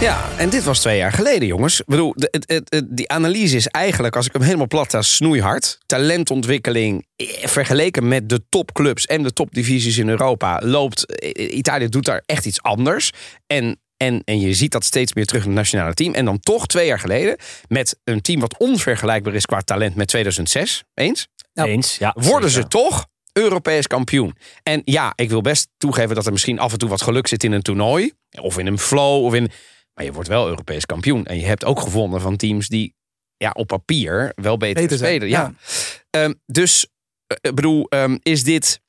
Ja, 0.00 0.24
en 0.36 0.48
dit 0.50 0.64
was 0.64 0.80
twee 0.80 0.96
jaar 0.98 1.12
geleden, 1.12 1.46
jongens. 1.48 1.80
Ik 1.80 1.86
bedoel, 1.86 2.12
de, 2.16 2.28
het, 2.30 2.64
het- 2.68 2.86
die 2.96 3.08
analyse 3.10 3.56
is 3.56 3.66
eigenlijk, 3.66 4.16
als 4.16 4.26
ik 4.26 4.32
hem 4.32 4.42
helemaal 4.42 4.66
plat 4.66 4.96
snoeihard. 5.00 5.78
Talentontwikkeling 5.86 7.06
eh, 7.16 7.26
vergeleken 7.46 8.08
met 8.08 8.28
de 8.28 8.40
topclubs 8.48 9.06
en 9.06 9.22
de 9.22 9.32
topdivisies 9.32 9.98
in 9.98 10.08
Europa 10.08 10.60
loopt. 10.64 11.06
eh, 11.16 11.56
Italië 11.56 11.88
doet 11.88 12.04
daar 12.04 12.22
echt 12.26 12.46
iets 12.46 12.62
anders. 12.62 13.10
En, 13.46 13.80
en, 13.96 14.22
en 14.24 14.40
je 14.40 14.54
ziet 14.54 14.72
dat 14.72 14.84
steeds 14.84 15.12
meer 15.12 15.26
terug 15.26 15.42
in 15.42 15.48
het 15.48 15.58
nationale 15.58 15.94
team. 15.94 16.14
En 16.14 16.24
dan 16.24 16.40
toch 16.40 16.66
twee 16.66 16.86
jaar 16.86 17.00
geleden, 17.00 17.36
met 17.68 17.98
een 18.04 18.20
team 18.20 18.40
wat 18.40 18.58
onvergelijkbaar 18.58 19.34
is 19.34 19.46
qua 19.46 19.60
talent 19.60 19.94
met 19.94 20.08
2006. 20.08 20.84
Eens? 20.94 21.28
Ja. 21.52 21.64
Eens, 21.64 21.98
ja. 21.98 22.14
worden 22.18 22.50
ze 22.50 22.68
toch 22.68 23.06
Europees 23.32 23.86
kampioen. 23.86 24.36
En 24.62 24.82
ja, 24.84 25.12
ik 25.14 25.28
wil 25.28 25.40
best 25.40 25.68
toegeven 25.76 26.14
dat 26.14 26.26
er 26.26 26.32
misschien 26.32 26.58
af 26.58 26.72
en 26.72 26.78
toe 26.78 26.88
wat 26.88 27.02
geluk 27.02 27.26
zit 27.26 27.44
in 27.44 27.52
een 27.52 27.62
toernooi. 27.62 28.12
Of 28.40 28.58
in 28.58 28.66
een 28.66 28.78
flow. 28.78 29.24
Of 29.24 29.34
in, 29.34 29.50
maar 29.94 30.04
je 30.04 30.12
wordt 30.12 30.28
wel 30.28 30.48
Europees 30.48 30.86
kampioen. 30.86 31.24
En 31.24 31.38
je 31.38 31.46
hebt 31.46 31.64
ook 31.64 31.80
gewonnen 31.80 32.20
van 32.20 32.36
teams 32.36 32.68
die 32.68 32.94
ja, 33.36 33.50
op 33.50 33.66
papier 33.66 34.32
wel 34.34 34.56
beter, 34.56 34.96
spelen. 34.96 35.28
Ja. 35.28 35.54
Ehm, 36.10 36.32
dus, 36.46 36.86
eh, 37.26 37.36
ik 37.40 37.54
bedoel, 37.54 37.86
ehm, 37.88 38.16
is 38.22 38.44
dit... 38.44 38.80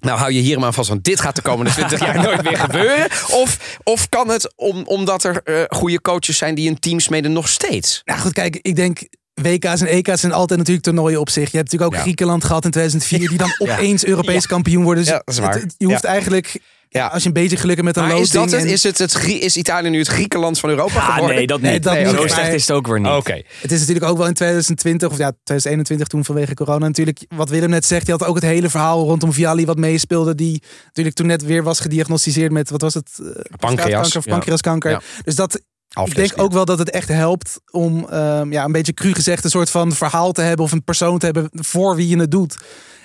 Nou, 0.00 0.18
hou 0.18 0.32
je 0.32 0.40
hier 0.40 0.60
maar 0.60 0.72
vast, 0.72 0.88
want 0.88 1.04
dit 1.04 1.20
gaat 1.20 1.36
de 1.36 1.42
komende 1.42 1.70
20 1.70 2.00
jaar 2.00 2.22
nooit 2.22 2.42
meer 2.42 2.58
gebeuren. 2.58 3.06
Of, 3.30 3.78
of 3.82 4.08
kan 4.08 4.28
het 4.28 4.52
om, 4.56 4.82
omdat 4.84 5.24
er 5.24 5.40
eh, 5.44 5.62
goede 5.68 6.00
coaches 6.00 6.36
zijn 6.38 6.54
die 6.54 6.68
een 6.68 6.78
team 6.78 7.00
smeden 7.00 7.32
nog 7.32 7.48
steeds? 7.48 8.02
Nou 8.04 8.20
goed, 8.20 8.32
kijk, 8.32 8.58
ik 8.62 8.76
denk 8.76 9.00
WK's 9.34 9.80
en 9.80 9.86
EK's 9.86 10.20
zijn 10.20 10.32
altijd 10.32 10.58
natuurlijk 10.58 10.86
toernooien 10.86 11.20
op 11.20 11.30
zich. 11.30 11.50
Je 11.50 11.56
hebt 11.56 11.64
natuurlijk 11.70 11.90
ook 11.92 11.96
Ja. 11.96 12.00
Griekenland 12.02 12.44
gehad 12.44 12.64
in 12.64 12.70
2004, 12.70 13.28
die 13.28 13.38
dan 13.38 13.54
opeens 13.58 14.04
Europees 14.04 14.46
kampioen 14.46 14.82
worden. 14.84 15.02
Dus 15.04 15.12
Ja, 15.12 15.22
dat 15.24 15.34
is 15.34 15.40
waar. 15.40 15.54
het- 15.54 15.74
je 15.78 15.86
hoeft 15.86 16.04
eigenlijk, 16.04 16.60
Ja. 16.88 17.06
als 17.06 17.22
je 17.22 17.28
een 17.28 17.34
beetje 17.34 17.56
geluk 17.56 17.74
hebt 17.74 17.86
met 17.86 17.96
een 17.96 18.02
Maar 18.02 18.12
is, 18.12 18.18
loting... 18.32 18.50
dat 18.50 18.60
het, 18.60 18.68
en- 18.68 18.74
is, 18.74 18.82
het, 18.82 18.98
het, 18.98 19.24
is 19.26 19.56
Italië 19.56 19.88
nu 19.88 19.98
het 19.98 20.08
Griekenland 20.08 20.58
van 20.58 20.70
Europa 20.70 20.98
Ah, 20.98 21.12
geworden? 21.12 21.36
nee, 21.36 21.46
dat 21.46 21.60
Nee, 21.60 21.72
niet. 21.72 21.82
dat 21.82 21.92
Nee, 21.92 22.04
niet, 22.04 22.14
Zo 22.14 22.26
slecht 22.26 22.52
is 22.52 22.66
het 22.66 22.76
ook 22.76 22.86
weer 22.86 23.00
niet. 23.00 23.12
Oké. 23.12 23.42
Het 23.60 23.72
is 23.72 23.78
natuurlijk 23.78 24.06
ook 24.06 24.16
wel 24.16 24.26
in 24.26 24.34
2020, 24.34 25.10
of 25.10 25.18
ja, 25.18 25.30
2021 25.30 26.06
toen 26.06 26.24
vanwege 26.24 26.54
corona 26.54 26.86
natuurlijk. 26.86 27.20
Wat 27.28 27.48
Willem 27.48 27.70
net 27.70 27.84
zegt, 27.84 28.06
je 28.06 28.12
had 28.12 28.24
ook 28.24 28.34
het 28.34 28.44
hele 28.44 28.68
verhaal 28.68 29.04
rondom 29.04 29.32
Vialli 29.32 29.64
wat 29.64 29.76
meespeelde. 29.78 30.34
Die 30.34 30.62
natuurlijk 30.84 31.16
toen 31.16 31.26
net 31.26 31.42
weer 31.44 31.62
was 31.62 31.80
gediagnosticeerd 31.80 32.52
met, 32.52 32.70
wat 32.70 32.80
was 32.80 32.94
het? 32.94 33.08
Eh, 33.18 33.26
straatkanker 33.56 34.16
of 34.16 34.24
ja. 34.24 34.32
pancreaskanker. 34.32 34.90
Ja. 34.90 35.00
Dus 35.24 35.34
dat, 35.34 35.60
ik 36.04 36.14
denk 36.14 36.32
ook 36.36 36.52
wel 36.52 36.64
dat 36.64 36.78
het 36.78 36.90
echt 36.90 37.08
helpt 37.08 37.60
om 37.70 38.08
ehm, 38.08 38.52
ja, 38.52 38.64
een 38.64 38.72
beetje 38.72 38.92
cru 38.94 39.12
gezegd 39.14 39.44
een 39.44 39.50
soort 39.50 39.70
van 39.70 39.92
verhaal 39.92 40.32
te 40.32 40.42
hebben 40.42 40.64
of 40.64 40.72
een 40.72 40.84
persoon 40.84 41.18
te 41.18 41.24
hebben 41.24 41.48
voor 41.52 41.96
wie 41.96 42.08
je 42.08 42.18
het 42.18 42.30
doet. 42.30 42.56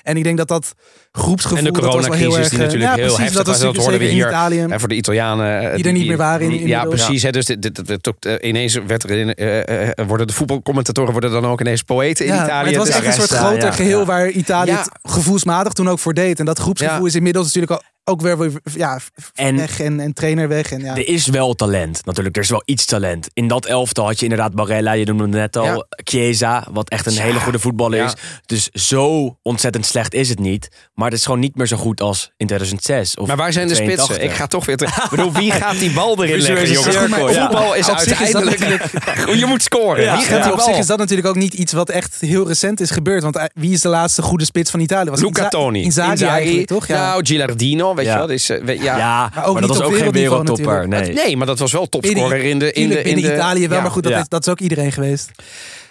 En 0.03 0.17
ik 0.17 0.23
denk 0.23 0.37
dat 0.37 0.47
dat 0.47 0.73
groepsgevoel 1.11 1.57
En 1.57 1.63
de 1.63 1.71
dat 1.71 1.83
was 1.83 1.93
wel 1.93 2.01
heel 2.01 2.09
coronacrisis 2.29 2.39
erg, 2.39 2.49
die 2.49 2.59
eh, 2.59 2.65
natuurlijk 2.65 2.91
ja, 2.91 2.97
heel 2.97 3.15
precies, 3.15 3.17
heftig 3.35 3.37
dat 3.37 3.47
was. 3.47 3.59
Dat 3.59 3.75
hoorden 3.75 3.99
we 3.99 4.05
in 4.07 4.13
hier. 4.13 4.27
Italië. 4.27 4.59
En 4.59 4.79
voor 4.79 4.89
de 4.89 4.95
Italianen. 4.95 5.69
eh, 5.69 5.75
Die 5.75 5.85
er 5.85 5.91
niet 5.91 6.07
meer 6.07 6.17
waren 6.17 6.41
in- 6.51 6.51
ja, 6.51 6.57
inmiddels. 6.81 7.05
precies. 7.05 7.23
Hè, 7.23 7.31
dus 7.31 7.45
dit, 7.45 7.61
dit, 7.61 7.75
dit, 7.75 7.87
dit 7.87 8.07
ook, 8.07 8.15
eh, 8.19 8.49
ineens 8.49 8.73
werd 8.87 9.03
er 9.03 9.09
in, 9.11 10.05
worden 10.07 10.27
de 10.27 10.33
voetbalcommentatoren 10.33 11.11
worden 11.11 11.31
dan 11.31 11.45
ook 11.45 11.59
ineens 11.61 11.81
poëten 11.81 12.25
in 12.25 12.33
Ja, 12.33 12.43
Italië. 12.43 12.67
het 12.67 12.77
was 12.77 12.85
Dus- 12.87 12.95
echt 12.95 13.05
een 13.05 13.13
soort 13.13 13.29
ja, 13.29 13.37
groter 13.37 13.63
ja, 13.65 13.71
geheel 13.71 13.99
ja. 13.99 14.05
waar 14.05 14.29
Italië 14.29 14.71
Ja. 14.71 14.77
het 14.77 14.89
gevoelsmatig 15.03 15.73
toen 15.73 15.89
ook 15.89 15.99
voor 15.99 16.13
deed. 16.13 16.39
En 16.39 16.45
dat 16.45 16.59
groepsgevoel 16.59 16.99
Ja. 17.01 17.05
is 17.07 17.15
inmiddels 17.15 17.45
natuurlijk 17.45 17.73
ook, 17.73 17.81
ook 18.05 18.21
weer 18.21 18.37
weer, 18.37 18.51
ja, 18.63 18.99
En- 19.33 19.55
weg 19.57 19.79
en, 19.79 19.99
en 19.99 20.13
trainer 20.13 20.47
weg. 20.47 20.71
En, 20.71 20.79
ja. 20.81 20.95
Er 20.95 21.07
is 21.07 21.27
wel 21.27 21.53
talent, 21.53 22.05
natuurlijk. 22.05 22.35
Er 22.35 22.41
is 22.41 22.49
wel 22.49 22.61
iets 22.65 22.85
talent. 22.85 23.27
In 23.33 23.47
dat 23.47 23.65
elftal 23.65 24.05
had 24.05 24.17
je 24.17 24.23
inderdaad 24.23 24.53
Barella, 24.53 24.91
je 24.91 25.05
noemde 25.05 25.23
hem 25.23 25.31
net 25.31 25.55
al. 25.57 25.65
Ja. 25.65 25.85
Chiesa, 26.03 26.67
wat 26.71 26.89
echt 26.89 27.05
een 27.05 27.13
Ja. 27.13 27.21
hele 27.21 27.39
goede 27.39 27.59
voetballer 27.59 27.99
Ja. 27.99 28.05
is. 28.05 28.13
Dus 28.45 28.69
zo 28.69 29.37
ontzettend 29.41 29.85
slecht 29.85 30.13
is 30.13 30.29
het 30.29 30.39
niet. 30.39 30.69
Maar 30.93 31.09
het 31.09 31.17
is 31.17 31.25
gewoon 31.25 31.39
niet 31.39 31.55
meer 31.55 31.67
zo 31.67 31.77
goed 31.77 32.01
als 32.01 32.31
in 32.37 32.47
2006. 32.47 33.15
Of 33.17 33.27
Maar 33.27 33.37
waar 33.37 33.53
zijn 33.53 33.67
de 33.67 33.73
82. 33.73 34.05
spitsen? 34.05 34.31
Ik 34.31 34.37
ga 34.39 34.47
toch 34.47 34.65
weer 34.65 34.77
terug. 34.77 35.03
Ik 35.03 35.09
bedoel, 35.09 35.31
wie 35.31 35.51
gaat 35.51 35.79
die 35.79 35.91
bal 35.91 36.23
erin 36.23 36.41
leggen, 36.41 36.71
jongens? 36.71 36.95
Voetbal 36.97 37.73
is 37.75 37.89
Op 37.89 37.97
zich 37.97 38.21
is 38.21 38.31
dat 38.31 38.47
uiteindelijk... 38.47 38.91
Je 39.43 39.45
moet 39.45 39.63
scoren. 39.63 40.03
Ja, 40.03 40.15
Wie 40.17 40.21
Ja, 40.23 40.27
gaat 40.29 40.43
die 40.43 40.51
op 40.53 40.59
zich 40.59 40.69
bal? 40.69 40.79
is 40.79 40.85
dat 40.85 40.97
natuurlijk 40.97 41.27
ook 41.27 41.35
niet 41.35 41.53
iets 41.53 41.73
wat 41.73 41.89
echt 41.89 42.17
heel 42.19 42.47
recent 42.47 42.79
is 42.79 42.89
gebeurd. 42.91 43.23
Want 43.23 43.35
eh, 43.35 43.43
wie 43.53 43.73
is 43.73 43.81
de 43.81 43.87
laatste 43.87 44.21
goede 44.21 44.45
spits 44.45 44.71
van 44.71 44.79
Italië? 44.79 45.09
Was 45.09 45.19
Luca 45.21 45.37
Inza- 45.37 45.49
Toni. 45.49 45.81
Inzaghi, 45.83 46.25
eigenlijk, 46.25 46.67
toch? 46.67 46.87
Ja. 46.87 47.07
Nou, 47.09 47.25
Gilardino, 47.25 47.92
weet 47.95 48.05
Ja. 48.05 48.11
je 48.11 48.17
wel. 48.17 48.27
Dus, 48.27 48.49
eh, 48.49 48.63
we- 48.63 48.73
ja. 48.81 48.97
Ja, 48.97 49.31
maar, 49.35 49.45
ook 49.45 49.53
dat 49.53 49.59
niet 49.61 49.69
was 49.69 49.77
op 49.79 49.83
ook 49.83 49.97
geen 49.97 50.11
wereldniveau 50.11 50.41
wereldtopper. 50.43 50.87
Nee. 50.87 51.13
Nee, 51.13 51.37
maar 51.37 51.47
dat 51.47 51.59
was 51.59 51.71
wel 51.71 51.89
topscorer 51.89 52.43
in 52.43 52.59
de... 52.59 52.71
In 52.71 52.89
de, 52.89 53.01
in 53.01 53.15
de, 53.15 53.33
Italië 53.33 53.67
wel, 53.67 53.77
ja. 53.77 53.83
maar 53.83 53.91
goed, 53.91 54.03
dat, 54.03 54.11
Ja. 54.11 54.19
is, 54.19 54.27
dat 54.27 54.45
is 54.45 54.51
ook 54.51 54.59
iedereen 54.59 54.91
geweest. 54.91 55.31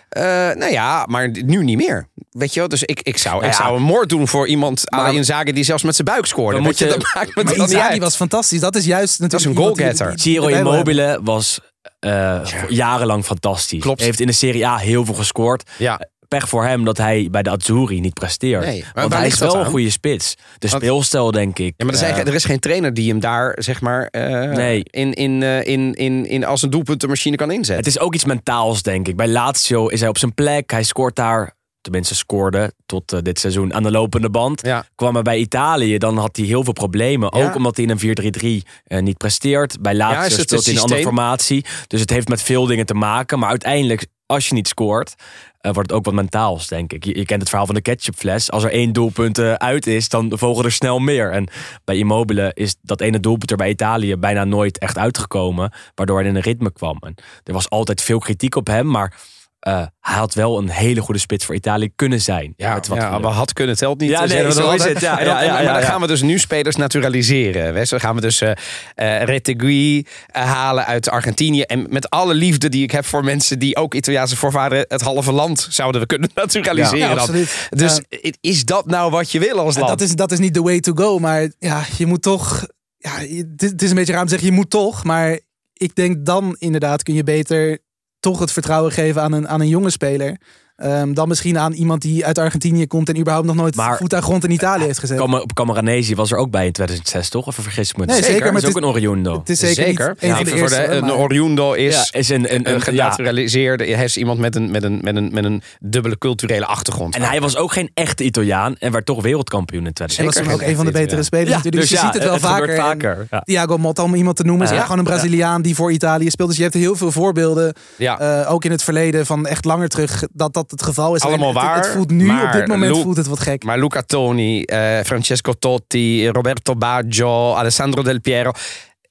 Eh, 0.08 0.22
nou 0.50 0.70
ja, 0.70 1.06
maar 1.08 1.28
nu 1.44 1.64
niet 1.64 1.76
meer. 1.76 2.08
Weet 2.30 2.54
je 2.54 2.60
wel? 2.60 2.68
Dus 2.68 2.82
ik, 2.82 3.00
ik, 3.02 3.18
zou, 3.18 3.44
ik 3.44 3.50
Ja. 3.50 3.56
zou 3.56 3.76
een 3.76 3.82
moord 3.82 4.08
doen 4.08 4.28
voor 4.28 4.46
iemand 4.48 4.82
Maar- 4.90 5.00
aan 5.00 5.14
Inzaghi 5.14 5.52
die 5.52 5.64
zelfs 5.64 5.82
met 5.82 5.94
zijn 5.94 6.06
buik 6.08 6.26
scoorde. 6.26 6.52
Dan 6.56 6.62
Weet 6.62 6.68
moet 6.70 6.78
je, 6.78 6.84
je- 6.84 6.90
dat 6.90 7.14
maakt 7.14 7.36
me 7.36 7.44
Maar 7.44 7.56
Inzaghi 7.56 7.98
was 7.98 8.16
fantastisch. 8.16 8.60
Dat 8.60 8.74
is 8.76 8.84
juist 8.84 9.20
natuurlijk 9.20 9.50
is 9.50 9.56
een 9.56 9.62
goalgetter. 9.64 10.12
Ciro. 10.16 10.46
Immobile 10.46 11.20
was 11.22 11.60
eh, 11.98 12.40
jarenlang 12.68 13.24
fantastisch. 13.24 13.80
Klopt. 13.80 14.00
Heeft 14.00 14.20
in 14.20 14.26
de 14.26 14.32
Serie 14.32 14.66
A 14.66 14.76
heel 14.76 15.04
veel 15.04 15.14
gescoord. 15.14 15.70
Ja. 15.78 16.00
Pech 16.38 16.48
voor 16.48 16.64
hem 16.64 16.84
dat 16.84 16.98
hij 16.98 17.28
bij 17.30 17.42
de 17.42 17.50
Azzurri 17.50 18.00
niet 18.00 18.14
presteert. 18.14 18.64
Nee, 18.64 18.84
Want 18.94 19.12
hij 19.14 19.26
is 19.26 19.38
wel 19.38 19.56
een 19.56 19.64
goede 19.66 19.90
spits. 19.90 20.34
De 20.58 20.68
Want- 20.68 20.82
speelstijl, 20.82 21.30
denk 21.30 21.58
ik. 21.58 21.74
Ja, 21.76 21.84
maar 21.84 21.94
er, 21.94 22.00
zijn, 22.00 22.14
Eh, 22.14 22.26
er 22.26 22.34
is 22.34 22.44
geen 22.44 22.58
trainer 22.58 22.94
die 22.94 23.10
hem 23.10 23.20
daar, 23.20 23.56
zeg 23.58 23.80
maar, 23.80 24.06
eh, 24.06 24.50
Nee. 24.56 24.82
in, 24.84 25.12
in, 25.12 25.42
eh, 25.42 25.66
in, 25.66 25.94
in, 25.94 26.26
in, 26.26 26.44
als 26.44 26.62
een 26.62 26.70
doelpuntenmachine 26.70 27.36
kan 27.36 27.50
inzetten. 27.50 27.76
Het 27.76 27.86
is 27.86 27.98
ook 27.98 28.14
iets 28.14 28.24
mentaals, 28.24 28.82
denk 28.82 29.08
ik. 29.08 29.16
Bij 29.16 29.28
Lazio 29.28 29.86
is 29.86 30.00
hij 30.00 30.08
op 30.08 30.18
zijn 30.18 30.34
plek. 30.34 30.70
Hij 30.70 30.82
scoort 30.82 31.16
daar, 31.16 31.54
tenminste 31.80 32.14
scoorde 32.14 32.72
tot 32.86 33.24
dit 33.24 33.38
seizoen 33.38 33.74
aan 33.74 33.82
de 33.82 33.90
lopende 33.90 34.30
band. 34.30 34.66
Ja. 34.66 34.84
Kwam 34.94 35.14
hij 35.14 35.22
bij 35.22 35.38
Italië, 35.38 35.98
dan 35.98 36.16
had 36.18 36.36
hij 36.36 36.46
heel 36.46 36.64
veel 36.64 36.72
problemen. 36.72 37.36
Ja. 37.38 37.44
Ook 37.44 37.54
omdat 37.54 37.76
hij 37.76 37.84
in 37.84 37.90
een 37.90 37.98
4-3-3 37.98 38.66
eh, 38.84 39.02
niet 39.02 39.16
presteert. 39.16 39.80
Bij 39.80 39.94
Ja, 39.94 39.98
Lazio 39.98 40.42
speelt 40.42 40.64
hij 40.64 40.72
in 40.72 40.78
een 40.78 40.84
andere 40.84 41.02
formatie. 41.02 41.64
Dus 41.86 42.00
het 42.00 42.10
heeft 42.10 42.28
met 42.28 42.42
veel 42.42 42.66
dingen 42.66 42.86
te 42.86 42.94
maken. 42.94 43.38
Maar 43.38 43.48
uiteindelijk, 43.48 44.06
als 44.26 44.48
je 44.48 44.54
niet 44.54 44.68
scoort... 44.68 45.14
eh, 45.60 45.72
wordt 45.72 45.90
het 45.90 45.98
ook 45.98 46.04
wat 46.04 46.14
mentaals, 46.14 46.66
denk 46.66 46.92
ik. 46.92 47.04
Je, 47.04 47.24
kent 47.24 47.40
het 47.40 47.48
verhaal 47.48 47.66
van 47.66 47.74
de 47.74 47.82
ketchupfles. 47.82 48.50
Als 48.50 48.64
er 48.64 48.70
één 48.70 48.92
doelpunt 48.92 49.38
eh, 49.38 49.52
uit 49.52 49.86
is, 49.86 50.08
dan 50.08 50.32
volgen 50.34 50.64
er 50.64 50.72
snel 50.72 50.98
meer. 50.98 51.30
En 51.30 51.48
bij 51.84 51.96
Immobile 51.96 52.50
is 52.54 52.76
dat 52.82 53.00
ene 53.00 53.20
doelpunt 53.20 53.50
er 53.50 53.56
bij 53.56 53.70
Italië 53.70 54.16
bijna 54.16 54.44
nooit 54.44 54.78
echt 54.78 54.98
uitgekomen. 54.98 55.72
Waardoor 55.94 56.18
hij 56.18 56.28
in 56.28 56.36
een 56.36 56.42
ritme 56.42 56.72
kwam. 56.72 56.96
En 57.00 57.14
er 57.44 57.52
was 57.52 57.70
altijd 57.70 58.02
veel 58.02 58.18
kritiek 58.18 58.54
op 58.56 58.66
hem, 58.66 58.86
maar 58.86 59.14
eh, 59.62 59.86
hij 60.00 60.16
had 60.16 60.34
wel 60.34 60.58
een 60.58 60.68
hele 60.68 61.00
goede 61.00 61.20
spits 61.20 61.44
voor 61.44 61.54
Italië 61.54 61.90
kunnen 61.96 62.20
zijn. 62.20 62.52
Ja, 62.56 62.74
Met 62.74 62.86
wat 62.88 62.98
ja, 62.98 63.18
maar 63.18 63.32
had 63.32 63.52
kunnen 63.52 63.76
telt 63.76 64.00
niet. 64.00 64.10
Ja, 64.10 64.24
nee, 64.24 64.44
we 64.44 64.52
zo 64.52 64.70
is 64.70 64.84
het. 64.84 65.00
Ja, 65.00 65.18
En 65.18 65.24
dan- 65.24 65.34
ja, 65.34 65.42
ja, 65.42 65.52
maar 65.52 65.72
dan 65.72 65.82
gaan 65.82 66.00
we 66.00 66.06
dus 66.06 66.22
nu 66.22 66.38
spelers 66.38 66.76
naturaliseren. 66.76 67.86
Zo 67.86 67.98
gaan 67.98 68.14
we 68.14 68.20
dus 68.20 68.40
eh 68.40 68.50
eh, 68.94 69.22
Retegui 69.24 70.06
eh, 70.26 70.42
halen 70.42 70.86
uit 70.86 71.08
Argentinië. 71.08 71.62
En 71.62 71.86
met 71.90 72.10
alle 72.10 72.34
liefde 72.34 72.68
die 72.68 72.82
ik 72.82 72.90
heb 72.90 73.04
voor 73.04 73.24
mensen 73.24 73.58
die 73.58 73.76
ook 73.76 73.94
Italiaanse 73.94 74.36
voorvaderen... 74.36 74.84
het 74.88 75.00
halve 75.00 75.32
land 75.32 75.66
zouden 75.70 76.00
we 76.00 76.06
kunnen 76.06 76.30
naturaliseren. 76.34 77.08
Dan. 77.08 77.18
absoluut. 77.18 77.68
Dus 77.70 78.00
is 78.40 78.64
dat 78.64 78.86
nou 78.86 79.10
wat 79.10 79.30
je 79.30 79.38
wil 79.38 79.58
als 79.58 79.76
land? 79.76 79.88
dat, 79.88 80.00
is, 80.00 80.14
dat 80.14 80.32
is 80.32 80.38
niet 80.38 80.54
the 80.54 80.62
way 80.62 80.80
to 80.80 80.92
go. 80.94 81.18
Maar 81.18 81.50
ja, 81.58 81.84
je 81.96 82.06
moet 82.06 82.22
toch. 82.22 82.66
Ja, 82.98 83.10
het 83.18 83.62
is, 83.62 83.70
het 83.70 83.82
is 83.82 83.90
een 83.90 83.96
beetje 83.96 84.12
raar 84.12 84.20
om 84.22 84.26
te 84.28 84.32
zeggen, 84.32 84.50
je 84.50 84.56
moet 84.56 84.70
toch. 84.70 85.04
Maar 85.04 85.38
ik 85.72 85.94
denk 85.94 86.26
dan 86.26 86.56
inderdaad 86.58 87.02
kun 87.02 87.14
je 87.14 87.24
beter 87.24 87.78
toch 88.22 88.38
het 88.38 88.52
vertrouwen 88.52 88.92
geven 88.92 89.22
aan 89.22 89.32
een, 89.32 89.48
aan 89.48 89.60
een 89.60 89.68
jonge 89.68 89.90
speler. 89.90 90.36
Ehm, 90.76 91.12
dan 91.12 91.28
misschien 91.28 91.58
aan 91.58 91.72
iemand 91.72 92.02
die 92.02 92.26
uit 92.26 92.38
Argentinië 92.38 92.86
komt 92.86 93.08
en 93.08 93.18
überhaupt 93.18 93.46
nog 93.46 93.56
nooit 93.56 93.76
Maar- 93.76 93.96
voet 93.96 94.14
aan 94.14 94.22
grond 94.22 94.44
in 94.44 94.50
Italië 94.50 94.84
heeft 94.84 94.98
gezet. 94.98 95.18
Cam- 95.18 95.34
Op 95.34 95.52
Camoranesi 95.54 96.14
was 96.14 96.30
er 96.32 96.36
ook 96.38 96.50
bij 96.50 96.66
in 96.66 96.72
2006, 96.72 97.28
toch? 97.28 97.46
Of 97.46 97.54
vergis 97.54 97.90
ik 97.90 97.96
me? 97.96 98.04
Nee, 98.04 98.16
zeker, 98.16 98.34
is 98.34 98.40
maar 98.40 98.48
ook 98.64 98.66
het 98.66 98.76
een 98.76 98.84
Oriundo. 98.84 99.38
Het 99.38 99.48
is 99.48 99.58
zeker, 99.58 100.08
niet 100.08 100.22
een 100.22 100.28
Ja, 100.28 100.34
van 100.36 100.44
de 100.44 100.50
voor 100.50 100.58
eerste. 100.58 100.76
de, 100.76 100.86
een 100.86 101.00
maar- 101.04 101.16
Oriundo 101.16 101.72
is 101.72 101.94
ja, 101.94 102.18
is 102.18 102.28
een, 102.28 102.36
een, 102.36 102.54
een 102.54 102.66
een, 102.66 102.72
ja. 102.74 102.80
genaturaliseerde, 102.80 103.84
hij 103.86 104.04
is 104.04 104.16
iemand 104.16 104.38
met 104.38 104.56
een, 104.56 104.70
met, 104.70 104.82
een, 104.82 104.98
met, 105.02 105.16
een, 105.16 105.30
met 105.32 105.44
een 105.44 105.62
dubbele 105.80 106.18
culturele 106.18 106.66
achtergrond. 106.66 107.14
En 107.14 107.22
hij 107.22 107.40
was 107.40 107.56
ook 107.56 107.72
geen 107.72 107.90
echte 107.94 108.24
Italiaan 108.24 108.76
en 108.78 108.92
werd 108.92 109.06
toch 109.06 109.22
wereldkampioen 109.22 109.80
in 109.80 109.86
en 109.86 109.94
2006. 109.94 110.24
was 110.24 110.34
zeker 110.34 110.50
toen 110.50 110.60
ook 110.60 110.68
een 110.70 110.76
van 110.76 110.86
de 110.86 110.92
betere 111.06 111.22
spelers 111.22 111.50
natuurlijk. 111.50 111.82
Dus, 111.82 111.90
je 111.90 111.96
ziet 112.06 112.14
het 112.14 112.24
wel 112.24 112.38
vaker. 112.38 112.68
En 112.68 112.76
vaker. 112.76 113.26
Ja. 113.30 113.40
Thiago 113.40 113.78
Motta, 113.78 114.02
om 114.02 114.14
iemand 114.14 114.36
te 114.36 114.44
noemen, 114.44 114.72
is 114.72 114.80
gewoon 114.82 114.98
een 114.98 115.04
Braziliaan 115.04 115.62
die 115.62 115.74
voor 115.74 115.92
Italië 115.92 116.30
speelt. 116.30 116.48
Dus 116.48 116.56
je 116.56 116.62
hebt 116.62 116.74
heel 116.74 116.96
veel 116.96 117.12
voorbeelden, 117.12 117.72
eh, 117.98 118.46
ook 118.52 118.64
in 118.64 118.70
het 118.70 118.82
verleden, 118.82 119.26
van 119.26 119.46
echt 119.46 119.64
langer 119.64 119.88
terug, 119.88 120.22
dat 120.32 120.54
dat 120.54 120.61
het 120.70 120.82
geval 120.82 121.14
is. 121.14 121.20
Allemaal 121.20 121.48
het, 121.48 121.56
waar, 121.56 121.76
Het 121.76 121.86
voelt 121.86 122.10
nu, 122.10 122.24
maar 122.26 122.46
op 122.46 122.52
dit 122.52 122.66
moment 122.66 122.96
Lu- 122.96 123.02
voelt 123.02 123.16
het 123.16 123.26
wat 123.26 123.40
gek. 123.40 123.64
Maar 123.64 123.78
Luca 123.78 124.02
Toni, 124.02 124.62
eh, 124.62 125.00
Francesco 125.04 125.52
Totti, 125.52 126.28
Roberto 126.28 126.76
Baggio, 126.76 127.54
Alessandro 127.54 128.02
Del 128.02 128.20
Piero. 128.20 128.52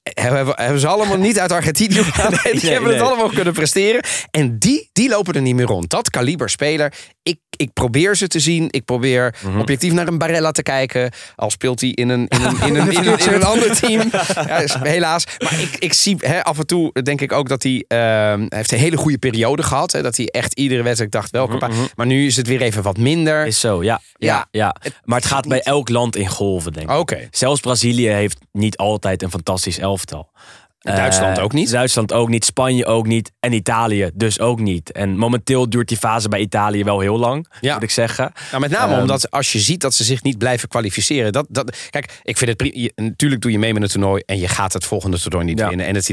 Hebben, 0.04 0.54
hebben 0.56 0.80
ze 0.80 0.88
allemaal 0.88 1.18
niet 1.18 1.40
uit 1.40 1.52
Argentinië 1.52 2.04
gedaan. 2.12 2.40
die 2.44 2.54
nee, 2.62 2.72
hebben 2.72 2.94
het 2.94 3.02
allemaal 3.02 3.30
kunnen 3.30 3.54
presteren. 3.54 4.04
En 4.32 4.60
die, 4.60 4.90
die 4.94 5.10
lopen 5.10 5.34
er 5.34 5.42
niet 5.42 5.56
meer 5.56 5.66
rond. 5.66 5.90
Dat 5.90 6.10
kaliber 6.10 6.50
speler. 6.50 6.94
Ik, 7.24 7.40
ik 7.62 7.74
probeer 7.74 8.16
ze 8.16 8.28
te 8.28 8.40
zien. 8.40 8.68
Ik 8.70 8.86
probeer 8.86 9.36
Mhm. 9.46 9.60
objectief 9.60 9.94
naar 9.94 10.08
een 10.08 10.18
Barella 10.18 10.52
te 10.52 10.64
kijken. 10.64 11.12
Al 11.36 11.50
speelt 11.50 11.82
hij 11.82 11.90
in 11.90 12.10
een, 12.10 12.28
in 12.28 12.42
een, 12.42 12.62
in 12.68 12.76
een, 12.76 12.92
in 12.98 13.08
een, 13.08 13.20
in 13.20 13.34
een 13.34 13.44
ander 13.44 13.76
team. 13.80 14.10
Ja, 14.48 14.66
helaas. 14.84 15.24
Maar 15.40 15.60
ik, 15.62 15.76
ik 15.80 15.94
zie 15.94 16.16
hè, 16.20 16.44
af 16.44 16.58
en 16.58 16.66
toe, 16.68 17.02
denk 17.04 17.22
ik 17.22 17.32
ook 17.32 17.50
dat 17.50 17.64
hij... 17.64 17.86
ehm, 17.88 18.40
hij 18.40 18.48
heeft 18.50 18.72
een 18.72 18.78
hele 18.78 18.98
goede 18.98 19.18
periode 19.18 19.64
gehad. 19.64 19.92
Hè, 19.92 20.02
dat 20.02 20.18
hij 20.18 20.28
echt 20.28 20.54
iedere 20.54 20.84
wedstrijd 20.84 21.12
dacht 21.12 21.32
welke. 21.32 21.56
Mhm, 21.56 21.72
mhm. 21.72 21.86
Maar 21.96 22.06
nu 22.06 22.26
is 22.26 22.36
het 22.36 22.48
weer 22.48 22.62
even 22.62 22.84
wat 22.84 22.98
minder. 22.98 23.46
Is 23.46 23.60
zo, 23.60 23.84
ja. 23.84 24.02
ja, 24.18 24.48
Ja. 24.52 24.76
ja. 24.82 24.92
Maar 25.04 25.18
het 25.20 25.28
gaat 25.28 25.48
bij 25.48 25.62
elk 25.62 25.90
land 25.90 26.16
in 26.16 26.28
golven, 26.28 26.74
denk 26.74 26.90
ik. 26.90 26.98
Oké. 26.98 27.28
Zelfs 27.32 27.60
Brazilië 27.60 28.08
heeft 28.08 28.38
niet 28.52 28.78
altijd 28.78 29.24
een 29.24 29.30
fantastisch 29.32 29.78
elftal. 29.80 30.30
Duitsland 30.82 31.38
Eh, 31.38 31.44
ook 31.44 31.54
niet? 31.54 31.72
Duitsland 31.72 32.14
ook 32.14 32.30
niet, 32.30 32.46
Spanje 32.46 32.86
ook 32.86 33.08
niet 33.08 33.32
en 33.40 33.54
Italië 33.54 34.10
dus 34.14 34.40
ook 34.40 34.60
niet. 34.60 34.92
En 34.92 35.18
momenteel 35.18 35.70
duurt 35.70 35.88
die 35.88 35.98
fase 35.98 36.30
bij 36.30 36.40
Italië 36.40 36.84
wel 36.84 37.00
heel 37.00 37.18
lang, 37.20 37.48
Ja. 37.62 37.74
moet 37.74 37.84
ik 37.84 37.90
zeggen. 37.92 38.32
Nou, 38.50 38.62
met 38.62 38.72
name 38.72 38.92
Ehm. 38.92 39.02
omdat 39.02 39.32
als 39.32 39.52
je 39.52 39.60
ziet 39.60 39.82
dat 39.82 39.94
ze 39.94 40.04
zich 40.04 40.24
niet 40.24 40.38
blijven 40.38 40.68
kwalificeren. 40.70 41.32
Dat, 41.32 41.46
dat, 41.50 41.78
kijk, 41.90 42.20
ik 42.24 42.38
vind 42.38 42.50
het 42.60 42.72
je- 42.76 42.92
Natuurlijk 42.96 43.42
doe 43.42 43.52
je 43.52 43.60
mee 43.60 43.74
met 43.74 43.82
een 43.84 43.90
toernooi 43.90 44.24
en 44.26 44.40
je 44.40 44.48
gaat 44.48 44.74
het 44.74 44.86
volgende 44.86 45.20
toernooi 45.20 45.46
niet 45.46 45.60
Ja. 45.60 45.68
winnen. 45.68 45.86
En 45.86 45.96
het 45.96 46.06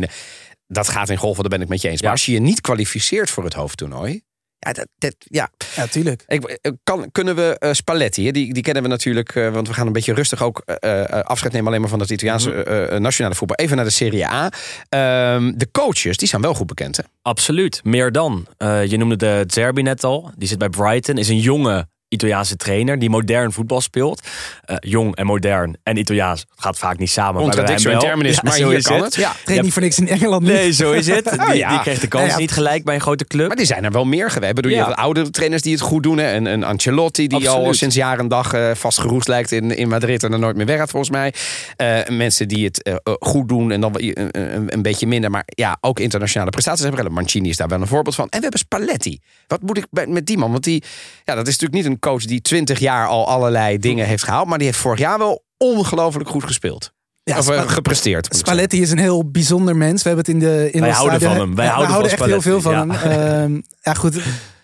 dat 0.66 0.88
gaat 0.88 1.08
in 1.08 1.16
golven, 1.16 1.40
daar 1.42 1.50
ben 1.50 1.60
ik 1.62 1.68
met 1.68 1.82
je 1.82 1.88
eens. 1.88 2.02
Maar 2.02 2.10
als 2.10 2.26
je 2.26 2.32
je 2.32 2.40
niet 2.40 2.60
kwalificeert 2.60 3.30
voor 3.30 3.44
het 3.44 3.54
hoofdtoernooi. 3.54 4.22
Ja, 4.60 4.72
dat, 4.72 4.86
dat, 4.98 5.14
ja. 5.18 5.48
Ja, 5.76 5.86
tuurlijk. 5.86 6.24
Ik, 6.26 6.44
eh, 6.44 6.72
kan, 6.84 7.08
kunnen 7.12 7.36
we 7.36 7.56
eh, 7.58 7.72
Spalletti, 7.72 8.24
hè, 8.24 8.30
die, 8.30 8.54
die 8.54 8.62
kennen 8.62 8.82
we 8.82 8.88
natuurlijk, 8.88 9.34
eh, 9.34 9.50
want 9.52 9.68
we 9.68 9.74
gaan 9.74 9.86
een 9.86 9.92
beetje 9.92 10.14
rustig 10.14 10.42
ook 10.42 10.62
eh, 10.64 11.02
eh, 11.02 11.24
afscheid 11.24 11.52
nemen 11.52 11.68
alleen 11.68 11.80
maar 11.80 11.90
van 11.90 12.00
het 12.00 12.10
Italiaanse 12.10 12.50
Mhm. 12.90 13.02
nationale 13.02 13.34
voetbal. 13.34 13.56
Even 13.56 13.76
naar 13.76 13.84
de 13.84 13.90
Serie 13.90 14.26
A. 14.26 14.50
Ehm, 14.88 15.52
de 15.56 15.68
coaches, 15.72 16.16
die 16.16 16.28
zijn 16.28 16.42
wel 16.42 16.54
goed 16.54 16.66
bekend. 16.66 16.96
Hè? 16.96 17.02
Absoluut, 17.22 17.80
meer 17.84 18.12
dan. 18.12 18.46
Eh, 18.56 18.84
je 18.86 18.96
noemde 18.96 19.16
de 19.16 19.44
Zerbi 19.46 19.82
net 19.82 20.04
al, 20.04 20.30
die 20.36 20.48
zit 20.48 20.58
bij 20.58 20.68
Brighton, 20.68 21.18
is 21.18 21.28
een 21.28 21.40
jonge 21.40 21.88
Italiaanse 22.08 22.56
trainer 22.56 22.98
die 22.98 23.10
modern 23.10 23.52
voetbal 23.52 23.80
speelt. 23.80 24.22
Eh, 24.64 24.76
jong 24.80 25.16
en 25.16 25.26
modern 25.26 25.76
en 25.82 25.96
Italiaans 25.96 26.44
gaat 26.56 26.78
vaak 26.78 26.98
niet 26.98 27.10
samen. 27.10 27.42
Contradictio 27.42 27.90
in 27.90 27.96
wel. 27.98 28.06
terminis, 28.06 28.34
Ja, 28.34 28.40
maar 28.44 28.52
zo 28.52 28.68
hier 28.68 28.76
is 28.76 28.84
kan 28.84 28.94
het. 28.96 29.04
het. 29.04 29.14
Ja, 29.14 29.32
traint 29.44 29.62
niet 29.64 29.72
voor 29.72 29.82
niks 29.82 29.98
in 29.98 30.08
Engeland. 30.08 30.42
nu. 30.42 30.52
Nee, 30.52 30.72
zo 30.72 30.92
is 30.92 31.06
het. 31.06 31.24
Die, 31.48 31.56
ja. 31.56 31.68
die 31.70 31.80
kreeg 31.80 31.98
de 32.00 32.06
kans 32.08 32.24
Ja, 32.26 32.30
ja. 32.30 32.38
niet 32.38 32.50
gelijk 32.50 32.84
bij 32.84 32.94
een 32.94 33.00
grote 33.00 33.24
club. 33.24 33.46
Maar 33.48 33.56
die 33.56 33.66
zijn 33.66 33.84
er 33.84 33.90
wel 33.90 34.04
meer 34.04 34.30
geweest. 34.30 34.54
Bedoel, 34.54 34.70
Ja. 34.70 34.78
je 34.78 34.84
hebt 34.84 34.96
oudere 34.96 35.30
trainers 35.30 35.62
die 35.62 35.72
het 35.72 35.80
goed 35.80 36.02
doen. 36.02 36.18
Hè? 36.18 36.32
Een, 36.34 36.44
een 36.46 36.64
Ancelotti 36.64 37.26
die 37.26 37.48
al 37.48 37.74
sinds 37.74 37.94
jaar 37.94 38.18
en 38.18 38.28
dag 38.28 38.52
eh, 38.52 38.70
vastgeroest 38.74 39.28
lijkt 39.28 39.52
in, 39.52 39.76
in 39.76 39.88
Madrid 39.88 40.22
en 40.22 40.32
er 40.32 40.38
nooit 40.38 40.56
meer 40.56 40.66
weg 40.66 40.78
gaat 40.78 40.90
volgens 40.90 41.10
mij. 41.10 41.34
Eh, 41.76 42.16
mensen 42.16 42.48
die 42.48 42.64
het 42.64 43.00
goed 43.20 43.48
doen 43.48 43.70
en 43.70 43.80
dan 43.80 43.92
een, 43.96 44.28
een, 44.54 44.74
een 44.74 44.82
beetje 44.82 45.06
minder. 45.06 45.30
Maar 45.30 45.42
ja, 45.46 45.76
ook 45.80 46.00
internationale 46.00 46.50
prestaties 46.50 46.84
hebben. 46.84 47.12
Mancini 47.12 47.48
is 47.48 47.56
daar 47.56 47.68
wel 47.68 47.80
een 47.80 47.86
voorbeeld 47.86 48.14
van. 48.14 48.24
En 48.24 48.36
we 48.36 48.42
hebben 48.42 48.60
Spalletti. 48.60 49.18
Wat 49.46 49.62
moet 49.62 49.76
ik 49.78 49.86
bij- 49.90 50.06
met 50.06 50.26
die 50.26 50.38
man? 50.38 50.50
Want 50.50 50.64
die, 50.64 50.82
ja, 51.24 51.34
dat 51.34 51.46
is 51.46 51.52
natuurlijk 51.58 51.82
niet 51.82 51.92
een 51.92 51.97
coach 51.98 52.24
die 52.24 52.40
twintig 52.40 52.78
jaar 52.78 53.06
al 53.06 53.28
allerlei 53.28 53.78
dingen 53.78 54.06
heeft 54.06 54.24
gehaald. 54.24 54.46
Maar 54.48 54.58
die 54.58 54.66
heeft 54.66 54.78
vorig 54.78 54.98
jaar 54.98 55.18
wel 55.18 55.44
ongelooflijk 55.56 56.28
goed 56.28 56.44
gespeeld. 56.44 56.92
Ja, 57.22 57.38
of 57.38 57.48
eh, 57.50 57.68
gepresteerd. 57.68 58.36
Spalletti 58.36 58.80
is 58.80 58.90
een 58.90 58.98
heel 58.98 59.30
bijzonder 59.30 59.76
mens. 59.76 60.02
We 60.02 60.08
hebben 60.08 60.26
het 60.26 60.34
in 60.34 60.40
de 60.40 60.70
in 60.70 60.80
Wij 60.80 60.90
houden 60.90 61.18
stadion- 61.20 61.38
van 61.38 61.46
hem. 61.46 61.56
Wij 61.56 61.64
Ja, 61.66 61.70
houden 61.72 61.94
van 61.96 62.04
echt 62.10 62.24
heel 62.24 62.40
veel 62.42 62.60
van 62.60 62.72
Spalletti, 62.72 63.08
hem. 63.08 63.52
Ehm, 63.54 63.60
ja, 63.80 63.94
goed. 63.94 64.14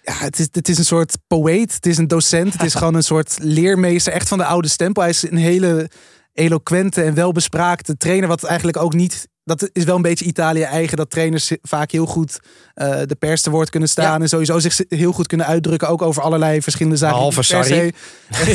Ja, 0.03 0.13
het, 0.19 0.39
is, 0.39 0.49
het 0.53 0.69
is 0.69 0.79
een 0.79 0.85
soort 0.85 1.17
poëet. 1.27 1.75
Het 1.75 1.87
is 1.87 1.99
een 1.99 2.09
docent. 2.09 2.53
Het 2.53 2.63
is 2.63 2.75
gewoon 2.75 2.95
een 2.95 3.03
soort 3.03 3.37
leermeester. 3.41 4.13
Echt 4.13 4.29
van 4.29 4.39
de 4.39 4.45
oude 4.45 4.69
stempel. 4.69 5.03
Hij 5.03 5.11
is 5.11 5.31
een 5.31 5.37
hele 5.37 5.91
eloquente 6.33 7.03
en 7.03 7.15
welbespraakte 7.15 7.97
trainer. 7.97 8.29
Wat 8.29 8.45
eigenlijk 8.45 8.77
ook 8.77 8.95
niet... 8.95 9.29
Dat 9.45 9.71
is 9.73 9.85
wel 9.85 9.97
een 9.97 10.03
beetje 10.03 10.25
Italië 10.25 10.63
eigen. 10.63 10.97
Dat 10.97 11.11
trainers 11.11 11.53
vaak 11.63 11.91
heel 11.91 12.07
goed 12.07 12.41
eh, 12.75 13.01
de 13.07 13.15
pers 13.15 13.43
te 13.43 13.51
woord 13.51 13.71
kunnen 13.71 13.89
staan. 13.89 14.17
Ja. 14.17 14.21
En 14.21 14.29
sowieso 14.29 14.59
zich 14.59 14.81
heel 14.89 15.13
goed 15.13 15.27
kunnen 15.27 15.47
uitdrukken. 15.47 15.89
Ook 15.89 16.03
over 16.03 16.23
allerlei 16.23 16.63
verschillende 16.63 16.99
zaken. 16.99 17.17
se 17.45 17.93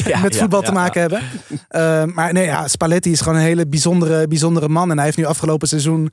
Ja, 0.12 0.20
met 0.20 0.38
voetbal 0.38 0.62
ja, 0.62 0.66
te 0.66 0.74
maken 0.74 1.02
hebben. 1.02 1.22
Eh, 1.68 2.04
maar 2.04 2.34
nee, 2.34 2.46
ja, 2.46 2.68
Spalletti 2.68 3.12
is 3.12 3.22
gewoon 3.22 3.38
een 3.38 3.46
hele 3.46 3.68
bijzondere, 3.68 4.28
bijzondere 4.28 4.68
man. 4.68 4.90
En 4.90 4.96
hij 4.96 5.06
heeft 5.06 5.18
nu 5.18 5.26
afgelopen 5.26 5.68
seizoen 5.68 6.12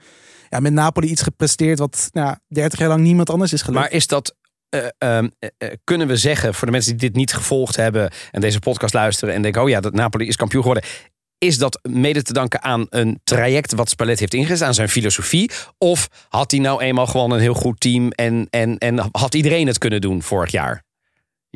ja, 0.48 0.60
met 0.60 0.72
Napoli 0.72 1.08
iets 1.08 1.22
gepresteerd 1.22 1.78
wat 1.78 2.08
nou, 2.12 2.26
ja, 2.26 2.40
30 2.48 2.78
jaar 2.78 2.88
lang 2.88 3.02
niemand 3.02 3.30
anders 3.30 3.52
is 3.52 3.62
gelukt. 3.62 3.80
Maar 3.80 3.92
is 3.92 4.06
dat. 4.06 4.34
eh, 4.68 4.86
ehm, 4.98 5.28
eh, 5.38 5.48
eh, 5.58 5.72
kunnen 5.84 6.06
we 6.06 6.16
zeggen, 6.16 6.54
voor 6.54 6.66
de 6.66 6.72
mensen 6.72 6.96
die 6.96 7.08
dit 7.08 7.16
niet 7.16 7.32
gevolgd 7.34 7.76
hebben 7.76 8.10
en 8.30 8.40
deze 8.40 8.58
podcast 8.58 8.94
luisteren 8.94 9.34
en 9.34 9.42
denken: 9.42 9.62
oh 9.62 9.68
ja, 9.68 9.80
dat 9.80 9.94
Napoli 9.94 10.26
is 10.26 10.36
kampioen 10.36 10.62
geworden. 10.62 10.88
Is 11.38 11.58
dat 11.58 11.80
mede 11.90 12.22
te 12.22 12.32
danken 12.32 12.62
aan 12.62 12.86
een 12.90 13.20
traject 13.24 13.74
wat 13.74 13.88
Spalletti 13.88 14.20
heeft 14.20 14.34
ingezet, 14.34 14.66
aan 14.66 14.74
zijn 14.74 14.88
filosofie? 14.88 15.50
Of 15.78 16.08
had 16.28 16.50
hij 16.50 16.60
nou 16.60 16.82
eenmaal 16.82 17.06
gewoon 17.06 17.30
een 17.30 17.40
heel 17.40 17.54
goed 17.54 17.80
team 17.80 18.10
en, 18.10 18.46
en, 18.50 18.78
en 18.78 19.08
had 19.12 19.34
iedereen 19.34 19.66
het 19.66 19.78
kunnen 19.78 20.00
doen 20.00 20.22
vorig 20.22 20.50
jaar? 20.50 20.85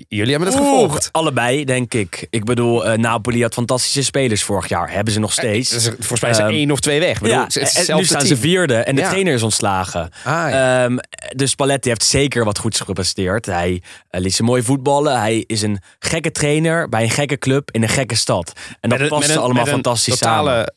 Jullie 0.09 0.31
hebben 0.31 0.49
het 0.53 0.61
Oeh, 0.61 0.69
gevolgd. 0.71 1.09
Allebei, 1.13 1.65
denk 1.65 1.95
ik. 1.95 2.27
Ik 2.31 2.45
bedoel, 2.45 2.87
eh, 2.87 2.99
Napoli 2.99 3.43
had 3.43 3.55
fantastische 3.55 4.03
spelers 4.03 4.43
vorig 4.43 4.69
jaar. 4.69 4.93
Hebben 4.93 5.13
ze 5.13 5.21
nog 5.21 5.33
steeds. 5.33 5.71
Dus 5.71 5.85
volgens 5.85 6.21
mij 6.21 6.35
zijn 6.35 6.47
Ehm, 6.49 6.57
één 6.57 6.71
of 6.71 6.81
twee 6.81 7.01
weg. 7.01 7.21
Bedoel, 7.21 7.37
ja, 7.37 7.43
het 7.43 7.57
is 7.57 7.89
en 7.89 7.97
nu 7.97 8.05
staan 8.05 8.27
ze 8.27 8.37
vierde 8.37 8.77
en 8.77 8.95
de 8.95 9.01
Ja. 9.01 9.09
trainer 9.09 9.35
is 9.35 9.43
ontslagen. 9.43 10.11
Ah, 10.25 10.33
ja. 10.51 10.85
Ehm, 10.85 10.97
dus 11.37 11.51
Spalletti 11.51 11.89
heeft 11.89 12.05
zeker 12.05 12.45
wat 12.45 12.59
goeds 12.59 12.81
gepresteerd. 12.81 13.47
Hij 13.47 13.83
eh, 14.09 14.21
liet 14.21 14.35
ze 14.35 14.43
mooi 14.43 14.63
voetballen. 14.63 15.19
Hij 15.21 15.45
is 15.47 15.63
een 15.63 15.79
gekke 15.99 16.31
trainer 16.31 16.89
bij 16.89 17.03
een 17.03 17.11
gekke 17.11 17.39
club 17.39 17.71
in 17.71 17.83
een 17.83 17.89
gekke 17.89 18.15
stad. 18.15 18.53
En 18.81 18.89
dat 18.91 19.01
een- 19.01 19.09
past 19.09 19.29
een- 19.29 19.37
allemaal 19.37 19.53
met 19.55 19.67
een 19.67 19.73
fantastisch 19.73 20.19
totale 20.19 20.51
samen. 20.51 20.75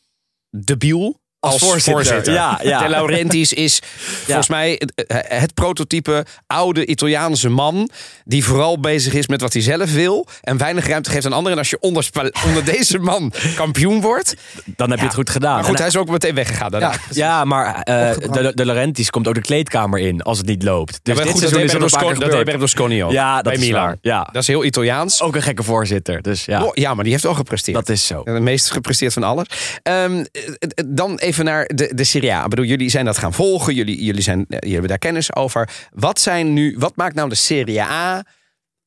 debiel 0.65 1.21
als, 1.43 1.53
Als 1.53 1.61
voorzitter. 1.63 1.93
voorzitter. 1.93 2.33
Ja, 2.33 2.59
ja. 2.63 2.83
De 2.83 2.89
Laurentiis 2.89 3.53
is 3.53 3.79
volgens 4.25 4.47
mij 4.47 4.81
het, 4.95 5.23
het 5.27 5.53
prototype 5.53 6.25
oude 6.47 6.85
Italiaanse 6.85 7.49
man... 7.49 7.89
die 8.25 8.43
vooral 8.45 8.79
bezig 8.79 9.13
is 9.13 9.27
met 9.27 9.41
wat 9.41 9.53
hij 9.53 9.61
zelf 9.61 9.93
wil... 9.93 10.27
en 10.41 10.57
weinig 10.57 10.87
ruimte 10.87 11.09
geeft 11.09 11.25
aan 11.25 11.33
anderen. 11.33 11.51
En 11.51 11.57
als 11.57 11.69
je 11.69 11.77
onder, 11.79 12.09
onder 12.47 12.65
deze 12.65 12.99
man 12.99 13.33
kampioen 13.55 14.01
wordt... 14.01 14.35
Dan 14.75 14.89
heb 14.89 14.99
je 14.99 15.05
het 15.05 15.13
goed 15.13 15.29
gedaan. 15.29 15.53
Maar 15.55 15.63
goed, 15.63 15.73
En 15.73 15.79
hij 15.79 15.87
is 15.87 15.97
ook 15.97 16.09
meteen 16.09 16.35
weggegaan 16.35 16.71
daarna. 16.71 16.93
ja, 17.11 17.45
maar 17.45 17.81
eh, 17.81 18.11
de, 18.31 18.51
de 18.55 18.65
Laurentiis 18.65 19.09
komt 19.09 19.27
ook 19.27 19.35
de 19.35 19.41
kleedkamer 19.41 19.99
in 19.99 20.21
als 20.21 20.37
het 20.37 20.47
niet 20.47 20.63
loopt. 20.63 20.99
Dus 21.03 21.17
dit 21.17 21.31
goed, 21.31 21.41
dat 21.41 21.51
deed 21.51 21.71
er 21.73 22.45
Berlusconi- 22.45 23.03
ook. 23.03 23.11
Ja, 23.11 23.33
dat 23.35 23.43
bij 23.43 23.53
is 23.53 23.59
Milan. 23.59 23.97
Ja. 24.01 24.29
Dat 24.31 24.41
is 24.41 24.47
heel 24.47 24.63
Italiaans. 24.63 25.21
Ook 25.21 25.35
een 25.35 25.41
gekke 25.41 25.63
voorzitter. 25.63 26.21
Dus 26.21 26.45
ja, 26.45 26.63
Oh, 26.63 26.69
ja, 26.73 26.93
maar 26.93 27.03
die 27.03 27.11
heeft 27.13 27.23
wel 27.25 27.33
gepresteerd. 27.33 27.77
dat 27.77 27.89
is 27.89 28.05
zo. 28.07 28.21
Het 28.23 28.41
meest 28.41 28.71
gepresteerd 28.71 29.13
van 29.13 29.23
alles. 29.23 29.45
Ehm, 29.83 29.95
eh, 30.11 30.23
eh, 30.59 30.85
dan 30.87 31.17
even 31.17 31.32
naar 31.41 31.65
de, 31.65 31.91
de 31.95 32.03
Serie 32.03 32.33
A. 32.33 32.43
Ik 32.43 32.49
bedoel, 32.49 32.65
jullie 32.65 32.89
zijn 32.89 33.05
dat 33.05 33.17
gaan 33.17 33.33
volgen. 33.33 33.73
Jullie, 33.73 34.03
jullie, 34.03 34.21
zijn, 34.21 34.39
eh, 34.39 34.45
jullie 34.49 34.71
hebben 34.71 34.89
daar 34.89 34.97
kennis 34.97 35.35
over. 35.35 35.69
Wat, 35.93 36.19
zijn 36.19 36.53
nu, 36.53 36.75
wat 36.77 36.95
maakt 36.95 37.15
nou 37.15 37.29
de 37.29 37.35
Serie 37.35 37.81
A 37.81 38.25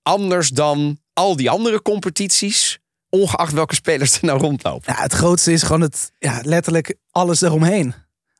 anders 0.03 0.49
dan 0.49 0.99
al 1.13 1.37
die 1.37 1.51
andere 1.51 1.83
competities? 1.83 2.79
Ongeacht 3.09 3.53
welke 3.53 3.75
spelers 3.75 4.17
er 4.17 4.25
nou 4.25 4.41
rondlopen. 4.41 4.95
Ja, 4.97 5.03
het 5.03 5.13
grootste 5.13 5.53
is 5.53 5.63
gewoon 5.63 5.81
het, 5.81 6.13
ja, 6.19 6.41
letterlijk 6.43 6.97
alles 7.11 7.41
eromheen. 7.41 7.95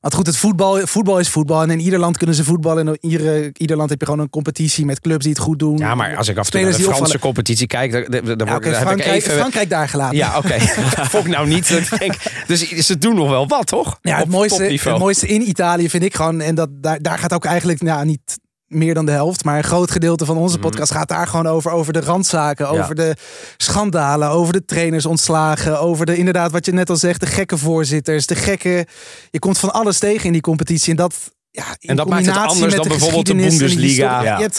Want 0.07 0.19
goed, 0.19 0.27
het 0.27 0.37
voetbal, 0.37 0.87
voetbal 0.87 1.19
is 1.19 1.29
voetbal. 1.29 1.63
En 1.63 1.71
in 1.71 1.81
ieder 1.81 1.99
land 1.99 2.17
kunnen 2.17 2.37
ze 2.37 2.45
voetballen. 2.45 2.87
En 2.89 2.99
in 3.01 3.11
ieder, 3.11 3.51
ieder 3.53 3.77
land 3.77 3.91
heb 3.91 4.01
je 4.01 4.07
gewoon 4.07 4.21
een 4.21 4.31
competitie 4.31 4.85
met 4.85 5.01
clubs 5.01 5.25
die 5.25 5.33
het 5.33 5.43
goed 5.43 5.59
doen. 5.59 5.77
Ja, 5.77 5.95
maar 5.95 6.17
als 6.17 6.29
ik 6.29 6.37
af 6.37 6.45
en 6.45 6.51
toe 6.51 6.61
naar 6.61 6.71
de 6.71 6.77
Franse 6.77 6.99
opvallen. 6.99 7.21
competitie 7.21 7.67
kijk, 7.67 7.93
dan, 7.93 8.05
dan, 8.25 8.39
dan, 8.39 8.47
Ja, 8.47 8.53
heb 8.53 8.65
ik 8.65 8.75
Frankrijk, 8.75 9.15
even... 9.15 9.33
Frankrijk 9.33 9.71
daar 9.71 9.89
gelaten. 9.89 10.17
Ja, 10.17 10.39
oké. 10.39 10.59
Vond 11.13 11.27
ik 11.27 11.33
nou 11.33 11.49
niet. 11.49 11.69
dat 11.69 11.81
ik 11.81 11.99
denk, 11.99 12.15
dus 12.47 12.69
ze 12.69 12.99
doen 12.99 13.15
nog 13.15 13.29
wel 13.29 13.49
wat, 13.49 13.67
toch? 13.67 13.99
Ja, 14.03 14.15
het, 14.15 14.25
Op 14.25 14.31
mooiste, 14.31 14.65
het 14.65 14.99
mooiste 14.99 15.27
in 15.27 15.49
Italië 15.49 15.91
vind 15.91 16.03
ik 16.03 16.15
gewoon, 16.15 16.41
en 16.41 16.55
dat, 16.55 16.69
daar, 16.73 17.03
daar 17.03 17.19
gaat 17.19 17.33
ook 17.33 17.45
eigenlijk 17.45 17.83
nou, 17.83 18.05
niet 18.05 18.39
meer 18.69 18.95
dan 18.95 19.07
de 19.07 19.13
helft, 19.13 19.45
maar 19.45 19.57
een 19.57 19.65
groot 19.65 19.91
gedeelte 19.91 20.25
van 20.25 20.37
onze 20.37 20.59
podcast 20.59 20.93
gaat 20.93 21.09
daar 21.09 21.27
gewoon 21.27 21.47
over. 21.47 21.71
Over 21.71 21.93
de 21.93 22.01
randzaken, 22.01 22.69
over 22.69 22.95
de 22.95 23.17
schandalen, 23.57 24.29
over 24.29 24.53
de 24.53 24.65
trainers 24.65 25.07
ontslagen, 25.07 25.81
over 25.81 26.07
de 26.07 26.17
inderdaad 26.17 26.53
wat 26.53 26.67
je 26.67 26.73
net 26.73 26.91
al 26.91 26.97
zegt, 26.97 27.21
de 27.21 27.27
gekke 27.27 27.59
voorzitters, 27.59 28.27
de 28.27 28.35
gekke. 28.35 28.87
Je 29.31 29.39
komt 29.39 29.59
van 29.59 29.73
alles 29.73 29.99
tegen 29.99 30.27
in 30.27 30.33
die 30.33 30.41
competitie 30.41 30.91
en 30.91 30.97
dat. 30.97 31.35
Ja, 31.57 31.77
in 31.81 31.89
En 31.89 31.97
dat 31.97 32.09
maakt 32.09 32.27
het 32.27 32.37
anders 32.37 32.75
dan 32.75 32.89
bijvoorbeeld 32.89 33.27
de 33.27 33.35
Bundesliga. 33.35 34.23
Ja. 34.23 34.37
Je 34.37 34.43
hebt 34.43 34.57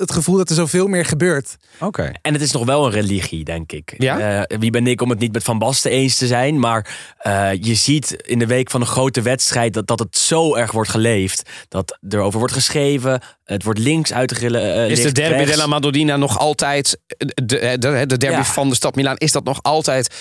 het 0.00 0.12
gevoel- 0.12 0.36
dat 0.36 0.48
er 0.48 0.54
zoveel 0.54 0.86
meer 0.86 1.04
gebeurt. 1.04 1.56
Oké. 1.80 2.12
En 2.22 2.32
het 2.32 2.42
is 2.42 2.52
nog 2.52 2.64
wel 2.64 2.84
een 2.86 2.90
religie, 2.92 3.44
denk 3.44 3.72
ik. 3.72 3.94
Ja? 3.98 4.44
Eh, 4.46 4.58
wie 4.58 4.70
ben 4.70 4.86
ik 4.86 5.00
om 5.00 5.10
het 5.10 5.18
niet 5.18 5.32
met 5.32 5.42
Van 5.42 5.58
Basten 5.58 5.90
eens 5.90 6.16
te 6.16 6.26
zijn? 6.26 6.58
Maar 6.58 6.86
eh, 7.18 7.48
je 7.60 7.74
ziet 7.74 8.10
in 8.26 8.38
de 8.38 8.46
week 8.46 8.70
van 8.70 8.80
een 8.80 8.86
grote 8.86 9.22
wedstrijd 9.22 9.74
dat, 9.74 9.86
dat 9.86 9.98
het 9.98 10.18
zo 10.18 10.54
erg 10.56 10.72
wordt 10.72 10.90
geleefd. 10.90 11.42
Dat 11.68 11.98
er 12.08 12.18
over 12.20 12.38
wordt 12.38 12.54
geschreven. 12.54 13.20
Het 13.44 13.64
wordt 13.64 13.78
links 13.78 14.12
uitgrillen. 14.12 14.74
eh, 14.74 14.90
Is 14.90 15.02
de 15.02 15.12
derby 15.12 15.34
rechts. 15.34 15.50
della 15.50 15.66
Madonnina 15.66 16.16
nog 16.16 16.38
altijd, 16.38 16.98
de, 17.16 17.32
de, 17.44 17.76
de, 17.78 18.04
de 18.06 18.16
derby 18.16 18.36
Ja. 18.36 18.44
van 18.44 18.68
de 18.68 18.74
stad 18.74 18.94
Milaan, 18.94 19.16
is 19.16 19.32
dat 19.32 19.44
nog 19.44 19.58
altijd, 19.62 20.14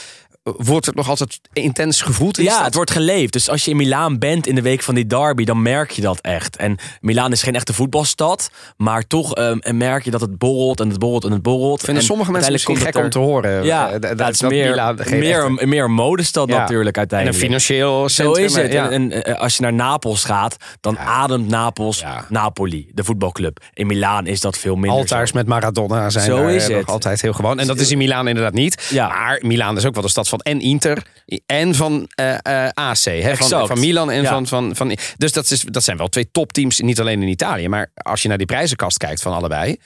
wordt 0.44 0.86
het 0.86 0.96
nog 0.96 1.10
altijd 1.10 1.40
intens 1.54 2.02
gevoeld? 2.02 2.38
Is 2.38 2.46
Ja, 2.46 2.64
het 2.64 2.76
wordt 2.76 2.92
geleefd. 2.92 3.34
Dus 3.34 3.50
als 3.50 3.66
je 3.66 3.72
in 3.72 3.78
Milaan 3.78 4.20
bent 4.20 4.48
in 4.48 4.56
de 4.56 4.62
week 4.62 4.82
van 4.84 4.96
die 4.96 5.08
derby, 5.08 5.44
dan 5.44 5.62
merk 5.62 5.92
je 5.92 6.02
dat 6.02 6.20
echt. 6.22 6.56
En 6.56 6.78
Milaan 7.02 7.32
is 7.32 7.44
geen 7.44 7.56
echte 7.56 7.74
voetbalstad, 7.74 8.52
maar 8.78 9.08
toch 9.08 9.36
ehm, 9.36 9.78
merk 9.78 10.04
je 10.04 10.12
dat 10.12 10.22
het 10.22 10.38
borrelt 10.38 10.80
en 10.80 10.90
het 10.90 11.00
borrelt 11.00 11.24
en 11.24 11.32
het 11.32 11.42
borrelt. 11.42 11.80
Vinden 11.82 12.02
En 12.02 12.08
sommige 12.10 12.32
mensen 12.32 12.52
misschien 12.52 12.76
uiteindelijk 12.84 13.14
gek 13.16 13.24
om 13.24 13.42
te 13.42 13.50
horen. 13.50 13.66
Ja, 13.66 13.86
eh, 13.92 14.00
dat, 14.02 14.18
dat- 14.18 14.30
is 14.30 14.38
dat 14.38 14.50
meer, 14.52 14.70
Milaan 14.70 14.98
geen 15.00 15.20
meer, 15.20 15.46
echte- 15.46 15.66
meer 15.66 15.84
een 15.84 15.92
modestad 15.94 16.50
Ja. 16.50 16.58
natuurlijk 16.60 16.96
en 16.96 17.02
een 17.04 17.10
uiteindelijk. 17.10 17.40
financieel 17.44 18.10
Zo 18.10 18.32
is 18.32 18.56
het. 18.56 18.72
ja. 18.72 18.90
En, 18.90 19.12
en, 19.12 19.24
eh, 19.24 19.40
als 19.40 19.56
je 19.56 19.62
naar 19.62 19.74
Napels 19.74 20.24
gaat, 20.24 20.56
dan 20.82 20.98
ademt 21.00 21.48
Napels. 21.48 22.04
Napoli, 22.30 22.90
de 22.94 23.04
voetbalclub. 23.04 23.60
In 23.74 23.88
Milaan 23.88 24.28
is 24.28 24.40
dat 24.40 24.58
veel 24.58 24.76
minder. 24.76 25.00
Altaars 25.00 25.30
zo. 25.32 25.38
met 25.38 25.48
Maradona 25.48 26.10
zijn 26.10 26.26
Zo 26.26 26.48
is 26.48 26.64
eh, 26.64 26.70
nog 26.70 26.80
het. 26.80 26.90
altijd 26.90 27.22
heel 27.22 27.34
gewoon. 27.34 27.60
En 27.60 27.68
dat 27.68 27.80
is 27.80 27.92
in 27.92 27.98
Milaan 27.98 28.28
inderdaad 28.28 28.54
niet. 28.54 28.88
Ja. 28.90 29.08
Maar 29.08 29.40
Milaan 29.46 29.78
is 29.78 29.86
ook 29.86 29.94
wel 29.94 30.04
de 30.04 30.10
stad 30.10 30.28
van 30.30 30.40
en 30.40 30.60
Inter 30.60 31.04
en 31.46 31.76
van 31.76 32.08
eh, 32.16 32.34
eh, 32.66 32.70
AC. 32.74 33.04
Hè? 33.04 33.36
Van, 33.38 33.68
van 33.68 33.80
Milan 33.80 34.12
en 34.12 34.22
Ja. 34.22 34.30
van, 34.30 34.48
van, 34.48 34.76
van... 34.76 34.98
Dus 35.18 35.32
dat, 35.32 35.52
is, 35.52 35.62
dat 35.62 35.84
zijn 35.84 35.98
wel 35.98 36.08
twee 36.08 36.32
topteams, 36.32 36.80
niet 36.80 37.00
alleen 37.00 37.22
in 37.22 37.28
Italië. 37.28 37.68
Maar 37.68 37.92
als 37.94 38.22
je 38.22 38.28
naar 38.28 38.38
die 38.38 38.48
prijzenkast 38.48 38.98
kijkt 38.98 39.22
van 39.22 39.34
allebei. 39.34 39.78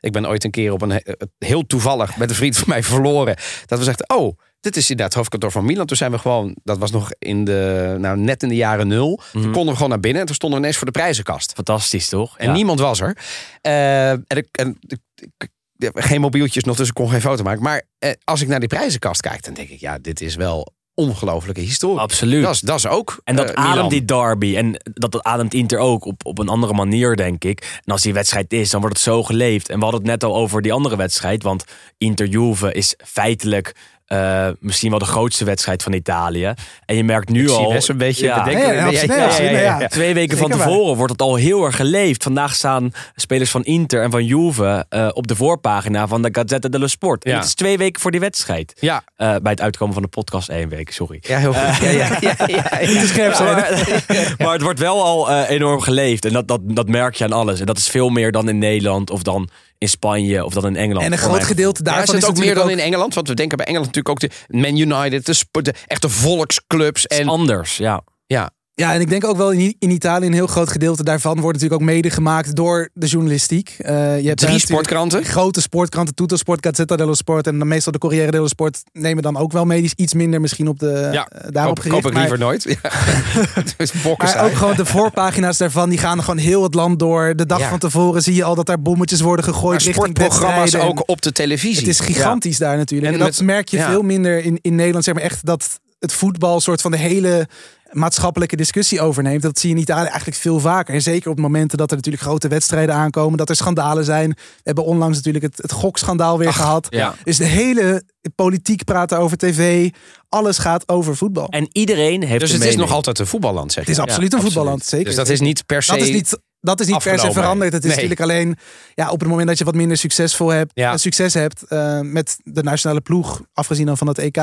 Ik 0.00 0.12
ben 0.12 0.26
ooit 0.28 0.44
een 0.44 0.50
keer 0.50 0.72
op 0.72 0.82
een 0.82 0.90
he- 0.90 1.02
heel 1.38 1.66
toevallig 1.66 2.16
met 2.16 2.30
een 2.30 2.36
vriend 2.36 2.56
van 2.56 2.68
mij 2.68 2.82
verloren. 2.82 3.36
Dat 3.66 3.78
we 3.78 3.84
zeggen, 3.84 4.10
oh, 4.16 4.38
dit 4.60 4.76
is 4.76 4.82
inderdaad 4.82 5.06
het 5.06 5.14
hoofdkantoor 5.14 5.50
van 5.52 5.64
Milan. 5.64 5.86
Toen 5.86 5.96
zijn 5.96 6.10
we 6.10 6.18
gewoon, 6.18 6.56
dat 6.64 6.78
was 6.78 6.90
nog 6.90 7.10
in 7.18 7.44
de, 7.44 7.96
nou, 7.98 8.18
net 8.18 8.42
in 8.42 8.48
de 8.48 8.54
jaren 8.54 8.88
nul. 8.88 9.20
Mhm. 9.32 9.42
Toen 9.42 9.52
konden 9.52 9.68
we 9.70 9.74
gewoon 9.74 9.88
naar 9.90 10.00
binnen 10.00 10.20
en 10.20 10.26
toen 10.26 10.34
stonden 10.34 10.58
we 10.58 10.64
ineens 10.64 10.80
voor 10.82 10.92
de 10.92 10.98
prijzenkast. 10.98 11.52
Fantastisch, 11.52 12.08
toch? 12.08 12.38
En 12.38 12.46
Ja. 12.46 12.52
niemand 12.52 12.80
was 12.80 13.00
er. 13.00 13.16
Eh, 13.60 14.10
en 14.10 14.22
ik, 14.26 14.46
en 14.52 14.78
ik- 14.86 15.48
geen 15.94 16.20
mobieltjes 16.20 16.64
nog, 16.64 16.76
dus 16.76 16.88
ik 16.88 16.94
kon 16.94 17.10
geen 17.10 17.20
foto 17.20 17.42
maken. 17.42 17.62
Maar 17.62 17.82
eh, 17.98 18.10
als 18.24 18.40
ik 18.40 18.48
naar 18.48 18.60
die 18.60 18.68
prijzenkast 18.68 19.20
kijk, 19.20 19.44
dan 19.44 19.54
denk 19.54 19.68
ik, 19.68 19.80
ja, 19.80 19.98
dit 19.98 20.20
is 20.20 20.34
wel 20.34 20.72
ongelofelijke 20.94 21.60
historie. 21.60 21.98
Absoluut. 21.98 22.42
Dat 22.42 22.54
is, 22.54 22.60
dat 22.60 22.78
is 22.78 22.86
ook. 22.86 23.20
En 23.24 23.36
dat 23.36 23.50
eh, 23.50 23.64
ademt 23.64 23.90
die 23.90 24.04
derby. 24.04 24.56
En 24.56 24.80
dat, 24.94 25.12
dat 25.12 25.22
ademt 25.22 25.54
Inter 25.54 25.78
ook 25.78 26.04
op, 26.04 26.26
op 26.26 26.38
een 26.38 26.48
andere 26.48 26.72
manier, 26.72 27.16
denk 27.16 27.44
ik. 27.44 27.80
En 27.84 27.92
als 27.92 28.02
die 28.02 28.12
wedstrijd 28.12 28.52
is, 28.52 28.70
dan 28.70 28.80
wordt 28.80 28.96
het 28.96 29.04
zo 29.04 29.22
geleefd. 29.22 29.68
En 29.68 29.76
we 29.76 29.82
hadden 29.82 30.00
het 30.00 30.10
net 30.10 30.24
al 30.24 30.36
over 30.36 30.62
die 30.62 30.72
andere 30.72 30.96
wedstrijd. 30.96 31.42
Want 31.42 31.64
Inter-Juve 31.98 32.72
is 32.72 32.94
feitelijk 33.04 33.74
eh, 34.10 34.48
misschien 34.60 34.90
wel 34.90 34.98
de 34.98 35.04
grootste 35.04 35.44
wedstrijd 35.44 35.82
van 35.82 35.92
Italië. 35.92 36.52
En 36.84 36.96
je 36.96 37.04
merkt 37.04 37.28
nu 37.28 37.42
Ik 37.42 37.48
al... 37.50 37.74
Een 37.86 37.96
beetje 37.96 38.24
Ja. 38.26 38.42
bedenken. 38.44 38.66
Ja, 38.68 38.72
ja, 38.72 38.86
absoluut, 38.86 39.08
Ja, 39.08 39.14
ja, 39.16 39.20
ja, 39.22 39.26
absoluut, 39.26 39.50
ja, 39.50 39.58
ja. 39.58 39.80
ja. 39.80 39.86
Twee 39.88 40.14
weken 40.14 40.38
van 40.38 40.48
waar. 40.48 40.58
tevoren 40.58 40.96
wordt 40.96 41.12
het 41.12 41.22
al 41.22 41.34
heel 41.34 41.64
erg 41.64 41.76
geleefd. 41.76 42.22
Vandaag 42.22 42.54
staan 42.54 42.92
spelers 43.16 43.50
van 43.50 43.64
Inter 43.64 44.02
en 44.02 44.10
van 44.10 44.24
Juve 44.24 44.86
eh, 44.88 45.08
op 45.12 45.26
de 45.26 45.36
voorpagina 45.36 46.06
van 46.08 46.22
de 46.22 46.28
Gazzetta 46.32 46.68
dello 46.68 46.86
Sport. 46.86 47.24
En 47.24 47.30
Ja. 47.30 47.36
het 47.36 47.46
is 47.46 47.54
twee 47.54 47.78
weken 47.78 48.00
voor 48.00 48.10
die 48.10 48.20
wedstrijd. 48.20 48.72
Ja, 48.80 49.02
Eh, 49.16 49.34
bij 49.42 49.52
het 49.52 49.60
uitkomen 49.60 49.94
van 49.94 50.02
de 50.02 50.08
podcast 50.08 50.48
één 50.48 50.68
week, 50.68 50.92
sorry. 50.92 51.18
ja, 51.20 51.38
heel 51.38 51.52
goed. 51.52 51.76
ja, 51.82 51.90
ja, 51.90 52.16
ja, 52.20 52.34
ja, 52.46 52.78
ja. 52.80 53.06
scherp 53.12 53.34
zijn. 53.34 53.54
maar, 53.54 54.34
maar 54.38 54.52
het 54.52 54.62
wordt 54.62 54.78
wel 54.80 55.04
al 55.04 55.30
enorm 55.44 55.80
geleefd. 55.80 56.24
En 56.24 56.32
dat, 56.32 56.48
dat, 56.48 56.60
dat 56.62 56.88
merk 56.88 57.14
je 57.14 57.24
aan 57.24 57.32
alles. 57.32 57.60
En 57.60 57.66
dat 57.66 57.78
is 57.78 57.88
veel 57.88 58.08
meer 58.08 58.32
dan 58.32 58.48
in 58.48 58.58
Nederland 58.58 59.10
of 59.10 59.22
dan 59.22 59.48
in 59.78 59.88
Spanje 59.88 60.44
of 60.44 60.52
dan 60.52 60.66
in 60.66 60.76
Engeland. 60.76 61.06
En 61.06 61.12
een 61.12 61.18
groot 61.18 61.44
gedeelte 61.44 61.80
Ja, 61.84 61.90
daarvan 61.92 62.14
is 62.16 62.20
het 62.20 62.30
ook 62.30 62.38
meer 62.38 62.54
dan 62.54 62.70
in 62.70 62.78
Engeland? 62.78 63.14
Want 63.14 63.28
we 63.28 63.34
denken 63.34 63.56
bij 63.56 63.66
Engeland 63.66 63.92
natuurlijk 64.08 64.34
ook 64.48 64.50
de 64.50 64.56
Man 64.58 64.76
United, 64.76 65.26
de, 65.26 65.62
de 65.62 65.74
echte 65.86 66.08
volksclubs. 66.08 67.06
En, 67.06 67.28
anders, 67.28 67.76
ja. 67.76 68.02
ja, 68.26 68.50
Ja, 68.80 68.94
en 68.94 69.00
ik 69.00 69.08
denk 69.08 69.24
ook 69.24 69.36
wel 69.36 69.50
in, 69.52 69.74
in 69.78 69.90
Italië 69.90 70.26
een 70.26 70.32
heel 70.32 70.46
groot 70.46 70.70
gedeelte 70.70 71.04
daarvan 71.04 71.40
wordt 71.40 71.52
natuurlijk 71.60 71.82
ook 71.82 71.88
mede 71.94 72.10
gemaakt 72.10 72.56
door 72.56 72.88
de 72.94 73.06
journalistiek. 73.06 73.74
Eh, 73.78 74.20
je 74.20 74.26
hebt 74.28 74.40
drie 74.40 74.58
sportkranten. 74.58 75.24
Grote 75.24 75.60
sportkranten, 75.60 76.14
Tutto 76.14 76.36
Sport, 76.36 76.66
Gazzetta 76.66 76.96
dello 76.96 77.14
Sport 77.14 77.46
en 77.46 77.58
dan 77.58 77.68
meestal 77.68 77.92
de 77.92 77.98
Corriere 77.98 78.30
dello 78.30 78.46
Sport 78.46 78.82
nemen 78.92 79.22
dan 79.22 79.36
ook 79.36 79.52
wel 79.52 79.64
medisch 79.64 79.92
iets 79.96 80.14
minder 80.14 80.40
misschien 80.40 80.68
op 80.68 80.78
de, 80.78 81.08
Ja, 81.12 81.28
eh, 81.28 81.50
daarop 81.50 81.74
koop, 81.74 81.84
gericht. 81.84 82.02
koop 82.02 82.06
ik 82.10 82.12
maar- 82.12 82.20
liever 82.20 82.38
nooit. 82.38 82.62
Ja. 82.82 82.90
dus 83.76 83.92
Maar 83.92 84.44
ook 84.44 84.52
gewoon 84.54 84.76
de 84.76 84.84
voorpagina's 84.84 85.56
daarvan, 85.58 85.88
die 85.88 85.98
gaan 85.98 86.20
gewoon 86.20 86.38
heel 86.38 86.62
het 86.62 86.74
land 86.74 86.98
door. 86.98 87.36
De 87.36 87.46
dag 87.46 87.58
Ja. 87.58 87.68
van 87.68 87.78
tevoren 87.78 88.22
zie 88.22 88.34
je 88.34 88.44
al 88.44 88.54
dat 88.54 88.66
daar 88.66 88.82
bommetjes 88.82 89.20
worden 89.20 89.44
gegooid 89.44 89.84
Maar 89.84 89.94
sportprogramma's 89.94 90.74
ook 90.74 91.02
op 91.08 91.22
de 91.22 91.32
televisie. 91.32 91.78
Het 91.78 91.88
is 91.88 92.00
gigantisch 92.00 92.58
daar 92.58 92.76
natuurlijk. 92.76 93.12
En 93.12 93.18
En, 93.18 93.24
dat 93.26 93.36
met- 93.38 93.46
merk 93.46 93.68
je 93.68 93.78
veel 93.82 94.02
minder 94.02 94.44
in, 94.44 94.58
in 94.62 94.74
Nederland. 94.74 95.04
Zeg 95.04 95.14
maar 95.14 95.22
echt 95.22 95.46
dat 95.46 95.80
het 95.98 96.12
voetbal 96.12 96.60
soort 96.60 96.80
van 96.80 96.90
de 96.90 96.96
hele 96.96 97.48
maatschappelijke 97.90 98.56
discussie 98.56 99.00
overneemt. 99.00 99.42
Dat 99.42 99.58
zie 99.58 99.68
je 99.70 99.74
in 99.76 99.80
Italië 99.82 100.06
eigenlijk 100.08 100.36
veel 100.36 100.60
vaker. 100.60 100.94
En 100.94 101.02
zeker 101.02 101.30
op 101.30 101.38
momenten 101.38 101.78
dat 101.78 101.90
er 101.90 101.96
natuurlijk 101.96 102.24
grote 102.24 102.48
wedstrijden 102.48 102.94
aankomen. 102.94 103.38
Dat 103.38 103.48
er 103.48 103.56
schandalen 103.56 104.04
zijn. 104.04 104.28
We 104.30 104.36
hebben 104.62 104.84
onlangs 104.84 105.16
natuurlijk 105.16 105.44
het, 105.44 105.56
het 105.56 105.72
gokschandaal 105.72 106.38
weer 106.38 106.52
gehad. 106.52 106.86
ja. 106.90 107.14
Dus 107.24 107.36
de 107.36 107.44
hele 107.44 108.02
politiek 108.34 108.84
praat 108.84 109.14
over 109.14 109.36
tv. 109.36 109.90
Alles 110.28 110.58
gaat 110.58 110.88
over 110.88 111.16
voetbal. 111.16 111.48
En 111.48 111.68
iedereen 111.72 112.22
heeft 112.22 112.40
Dus 112.40 112.52
het 112.52 112.64
is 112.64 112.76
nog 112.76 112.90
altijd 112.92 113.18
een 113.18 113.26
voetballand, 113.26 113.72
zeg 113.72 113.82
het 113.82 113.90
is 113.92 113.96
je. 113.96 114.02
absoluut 114.02 114.32
een 114.32 114.38
absoluut. 114.38 114.54
voetballand. 114.56 114.84
Zeker. 114.84 115.06
Dus 115.06 115.14
dat 115.16 115.28
is 115.28 115.40
niet 115.40 115.66
per 115.66 115.82
se... 115.82 115.90
Dat 115.92 116.00
is 116.00 116.10
niet, 116.10 116.38
dat 116.60 116.80
is 116.80 116.86
niet 116.86 117.02
per 117.02 117.18
se 117.18 117.32
veranderd. 117.32 117.72
Het 117.72 117.84
is 117.84 117.94
Nee. 117.94 118.04
natuurlijk 118.04 118.20
alleen 118.30 118.56
ja, 118.94 119.10
op 119.10 119.20
het 119.20 119.28
moment 119.28 119.48
dat 119.48 119.58
je 119.58 119.64
wat 119.64 119.74
minder 119.74 119.96
succesvol 119.96 120.48
hebt, 120.48 120.70
Ja. 120.74 120.96
succes 120.96 121.34
hebt 121.34 121.62
eh, 121.62 122.00
met 122.00 122.36
de 122.44 122.62
nationale 122.62 123.00
ploeg, 123.00 123.42
afgezien 123.52 123.86
dan 123.86 123.96
van 123.96 124.06
het 124.06 124.18
EK, 124.18 124.36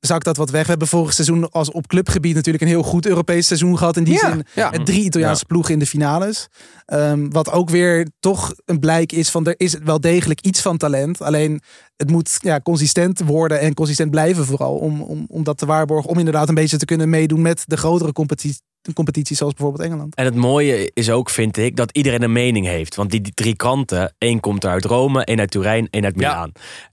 zakt 0.00 0.24
dat 0.24 0.36
wat 0.36 0.50
weg. 0.50 0.62
We 0.62 0.68
hebben 0.68 0.88
vorig 0.88 1.12
seizoen 1.12 1.50
als 1.50 1.70
op 1.70 1.86
clubgebied 1.86 2.34
natuurlijk 2.34 2.64
een 2.64 2.70
heel 2.70 2.82
goed 2.82 3.06
Europees 3.06 3.46
seizoen 3.46 3.78
gehad. 3.78 3.96
In 3.96 4.04
die 4.04 4.14
Ja, 4.14 4.30
zin 4.30 4.44
ja. 4.54 4.70
met 4.70 4.86
drie 4.86 5.04
Italiaanse 5.04 5.44
ploegen 5.44 5.72
in 5.72 5.78
de 5.78 5.86
finales. 5.86 6.48
Ehm, 6.84 7.28
wat 7.28 7.50
ook 7.50 7.70
weer 7.70 8.08
toch 8.20 8.54
een 8.64 8.78
blijk 8.80 9.12
is 9.12 9.30
van 9.30 9.46
er 9.46 9.54
is 9.56 9.74
wel 9.84 10.00
degelijk 10.00 10.40
iets 10.40 10.60
van 10.60 10.76
talent. 10.76 11.22
Alleen 11.22 11.60
het 11.96 12.10
moet 12.10 12.36
ja, 12.40 12.60
consistent 12.60 13.20
worden 13.20 13.60
en 13.60 13.74
consistent 13.74 14.10
blijven 14.10 14.44
vooral. 14.44 14.74
Om, 14.74 15.02
om, 15.02 15.24
om 15.28 15.44
dat 15.44 15.58
te 15.58 15.66
waarborgen. 15.66 16.10
Om 16.10 16.18
inderdaad 16.18 16.48
een 16.48 16.54
beetje 16.54 16.76
te 16.78 16.84
kunnen 16.84 17.08
meedoen 17.08 17.42
met 17.42 17.62
de 17.66 17.76
grotere 17.76 18.12
competities. 18.12 18.60
Competities 18.94 19.38
zoals 19.38 19.54
bijvoorbeeld 19.54 19.88
Engeland. 19.88 20.14
En 20.14 20.24
het 20.24 20.34
mooie 20.34 20.90
is 20.94 21.10
ook, 21.10 21.30
vind 21.30 21.56
ik, 21.56 21.76
dat 21.76 21.90
iedereen 21.92 22.22
een 22.22 22.32
mening 22.32 22.66
heeft. 22.66 22.94
Want 22.94 23.10
die, 23.10 23.20
die 23.20 23.34
drie 23.34 23.56
kanten, 23.56 24.14
één 24.18 24.40
komt 24.40 24.64
er 24.64 24.70
uit 24.70 24.84
Rome, 24.84 25.24
één 25.24 25.38
uit 25.38 25.50
Turijn, 25.50 25.88
één 25.90 26.04
uit 26.04 26.14
Ja. 26.16 26.48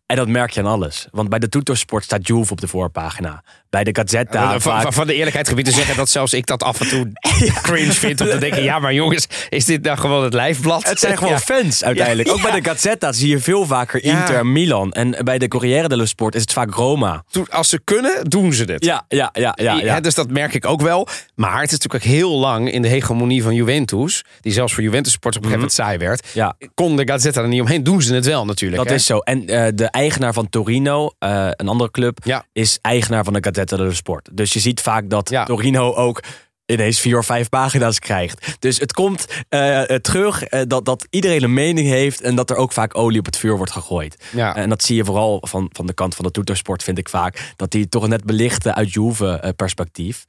En 0.05 0.15
dat 0.15 0.27
merk 0.27 0.51
je 0.51 0.59
aan 0.59 0.65
alles. 0.65 1.07
Want 1.11 1.29
bij 1.29 1.39
de 1.39 1.49
Toetersport 1.49 2.03
staat 2.03 2.27
Juve 2.27 2.51
op 2.51 2.61
de 2.61 2.67
voorpagina. 2.67 3.43
Bij 3.69 3.83
de 3.83 3.95
Gazzetta 3.95 4.49
van, 4.59 4.61
vaak- 4.61 4.93
van, 4.93 5.07
de 5.07 5.13
eerlijkheid 5.13 5.47
gebied 5.47 5.65
te 5.65 5.71
zeggen 5.71 5.95
dat 5.95 6.09
zelfs 6.09 6.33
ik 6.33 6.45
dat 6.45 6.63
af 6.63 6.81
en 6.81 6.87
toe 6.87 7.11
cringe 7.61 7.91
vind. 7.91 8.21
Om 8.21 8.27
te 8.27 8.37
denken, 8.37 8.63
ja 8.63 8.79
maar 8.79 8.93
jongens, 8.93 9.27
is 9.49 9.65
dit 9.65 9.83
nou 9.83 9.97
gewoon 9.97 10.23
het 10.23 10.33
lijfblad? 10.33 10.89
Het 10.89 10.99
zijn 10.99 11.17
gewoon 11.17 11.33
Ja. 11.33 11.39
fans 11.39 11.83
uiteindelijk. 11.83 12.27
Ja. 12.27 12.33
Ook 12.33 12.41
bij 12.41 12.61
de 12.61 12.69
Gazzetta 12.69 13.11
zie 13.11 13.29
je 13.29 13.39
veel 13.39 13.65
vaker. 13.65 14.03
Inter 14.03 14.45
Milan. 14.45 14.91
En 14.91 15.15
bij 15.23 15.37
de 15.37 15.47
Corriere 15.47 15.87
dello 15.87 16.05
Sport 16.05 16.35
is 16.35 16.41
het 16.41 16.53
vaak 16.53 16.73
Roma. 16.73 17.23
Als 17.49 17.69
ze 17.69 17.79
kunnen, 17.83 18.29
doen 18.29 18.53
ze 18.53 18.65
dit. 18.65 18.85
Ja, 18.85 19.05
ja, 19.07 19.29
ja, 19.33 19.53
ja. 19.55 19.99
dus 19.99 20.15
dat 20.15 20.29
merk 20.29 20.53
ik 20.53 20.65
ook 20.65 20.81
wel. 20.81 21.07
Maar 21.35 21.61
het 21.61 21.71
is 21.71 21.77
natuurlijk 21.77 22.03
ook 22.05 22.11
heel 22.11 22.31
lang 22.39 22.71
in 22.71 22.81
de 22.81 22.87
hegemonie 22.87 23.43
van 23.43 23.53
Juventus. 23.55 24.23
Die 24.41 24.53
zelfs 24.53 24.73
voor 24.73 24.83
Juventus 24.83 25.11
Sports 25.11 25.37
op 25.37 25.43
een 25.43 25.49
gegeven 25.49 25.75
moment 25.77 25.97
saai 25.97 26.07
werd. 26.07 26.73
Kon 26.73 26.95
de 26.95 27.07
Gazzetta 27.07 27.41
er 27.41 27.47
niet 27.47 27.61
omheen. 27.61 27.83
Doen 27.83 28.01
ze 28.01 28.13
het 28.13 28.25
wel 28.25 28.45
natuurlijk. 28.45 28.81
Dat 28.81 28.89
hè? 28.91 28.95
is 28.95 29.05
zo. 29.05 29.17
En 29.17 29.47
eh, 29.47 29.67
de 29.75 29.91
eigenaar 29.95 30.33
van 30.33 30.49
Torino, 30.49 31.09
eh, 31.19 31.47
een 31.51 31.67
andere 31.67 31.91
club, 31.91 32.17
Ja. 32.23 32.45
is 32.53 32.79
eigenaar 32.81 33.23
van 33.23 33.33
de 33.33 33.43
Gazzetta 33.43 33.77
dello 33.77 33.91
Sport. 33.91 34.29
Dus 34.33 34.53
je 34.53 34.59
ziet 34.59 34.81
vaak 34.81 35.09
dat 35.09 35.29
Ja. 35.29 35.43
Torino 35.45 35.93
ook 35.93 36.23
ineens 36.65 36.99
vier 36.99 37.17
of 37.17 37.25
vijf 37.25 37.49
pagina's 37.49 37.99
krijgt. 37.99 38.55
Dus 38.59 38.79
het 38.79 38.93
komt 38.93 39.25
eh, 39.49 39.89
eh, 39.89 39.99
terug 40.01 40.43
dat, 40.47 40.85
dat 40.85 41.07
iedereen 41.09 41.43
een 41.43 41.53
mening 41.53 41.87
heeft 41.87 42.21
en 42.21 42.35
dat 42.35 42.49
er 42.49 42.55
ook 42.55 42.71
vaak 42.71 42.97
olie 42.97 43.19
op 43.19 43.25
het 43.25 43.37
vuur 43.37 43.57
wordt 43.57 43.71
gegooid. 43.71 44.23
Ja. 44.31 44.55
En 44.55 44.69
dat 44.69 44.83
zie 44.83 44.95
je 44.95 45.05
vooral 45.05 45.37
van, 45.47 45.69
van 45.71 45.85
de 45.85 45.93
kant 45.93 46.15
van 46.15 46.25
de 46.25 46.31
toetersport, 46.31 46.83
vind 46.83 46.97
ik 46.97 47.09
vaak. 47.09 47.53
Dat 47.55 47.71
die 47.71 47.89
toch 47.89 48.07
net 48.07 48.23
belichten 48.23 48.75
uit 48.75 48.93
Juve-perspectief. 48.93 50.25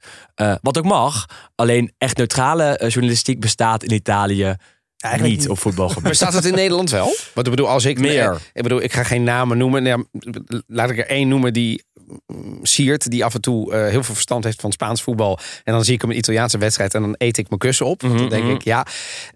wat 0.61 0.77
ook 0.77 0.85
mag. 0.85 1.25
Alleen 1.55 1.93
echt 1.97 2.17
neutrale 2.17 2.83
journalistiek 2.87 3.39
bestaat 3.39 3.83
in 3.83 3.93
Italië 3.93 4.55
Eigenlijk 4.97 5.39
niet 5.39 5.49
op 5.49 5.59
voetbalgebied. 5.59 6.03
Bestaat 6.03 6.33
het 6.33 6.45
in 6.45 6.53
Nederland 6.53 6.89
wel? 6.89 7.15
Want 7.33 7.47
ik 7.47 7.55
bedoel, 7.55 7.69
als 7.69 7.85
ik 7.85 7.99
Meer. 7.99 8.41
Ik 8.53 8.63
bedoel, 8.63 8.81
ik 8.81 8.93
ga 8.93 9.03
geen 9.03 9.23
namen 9.23 9.57
noemen. 9.57 9.83
Nou, 9.83 10.05
laat 10.67 10.89
ik 10.89 10.97
er 10.97 11.07
één 11.07 11.27
noemen 11.27 11.53
die 11.53 11.83
Siert, 12.61 13.11
die 13.11 13.25
af 13.25 13.33
en 13.33 13.41
toe 13.41 13.73
eh, 13.73 13.79
heel 13.89 14.03
veel 14.03 14.13
verstand 14.13 14.43
heeft 14.43 14.61
van 14.61 14.71
Spaans 14.71 15.01
voetbal. 15.01 15.39
En 15.63 15.73
dan 15.73 15.83
zie 15.83 15.93
ik 15.93 16.01
hem 16.01 16.09
een 16.09 16.17
Italiaanse 16.17 16.57
wedstrijd 16.57 16.93
en 16.93 17.01
dan 17.01 17.15
eet 17.17 17.37
ik 17.37 17.47
mijn 17.47 17.59
kussen 17.59 17.85
op. 17.85 18.01
Mhm, 18.03 18.17
dan 18.17 18.29
denk 18.29 18.43
mhm. 18.43 18.53
ik, 18.53 18.63
ja, 18.63 18.85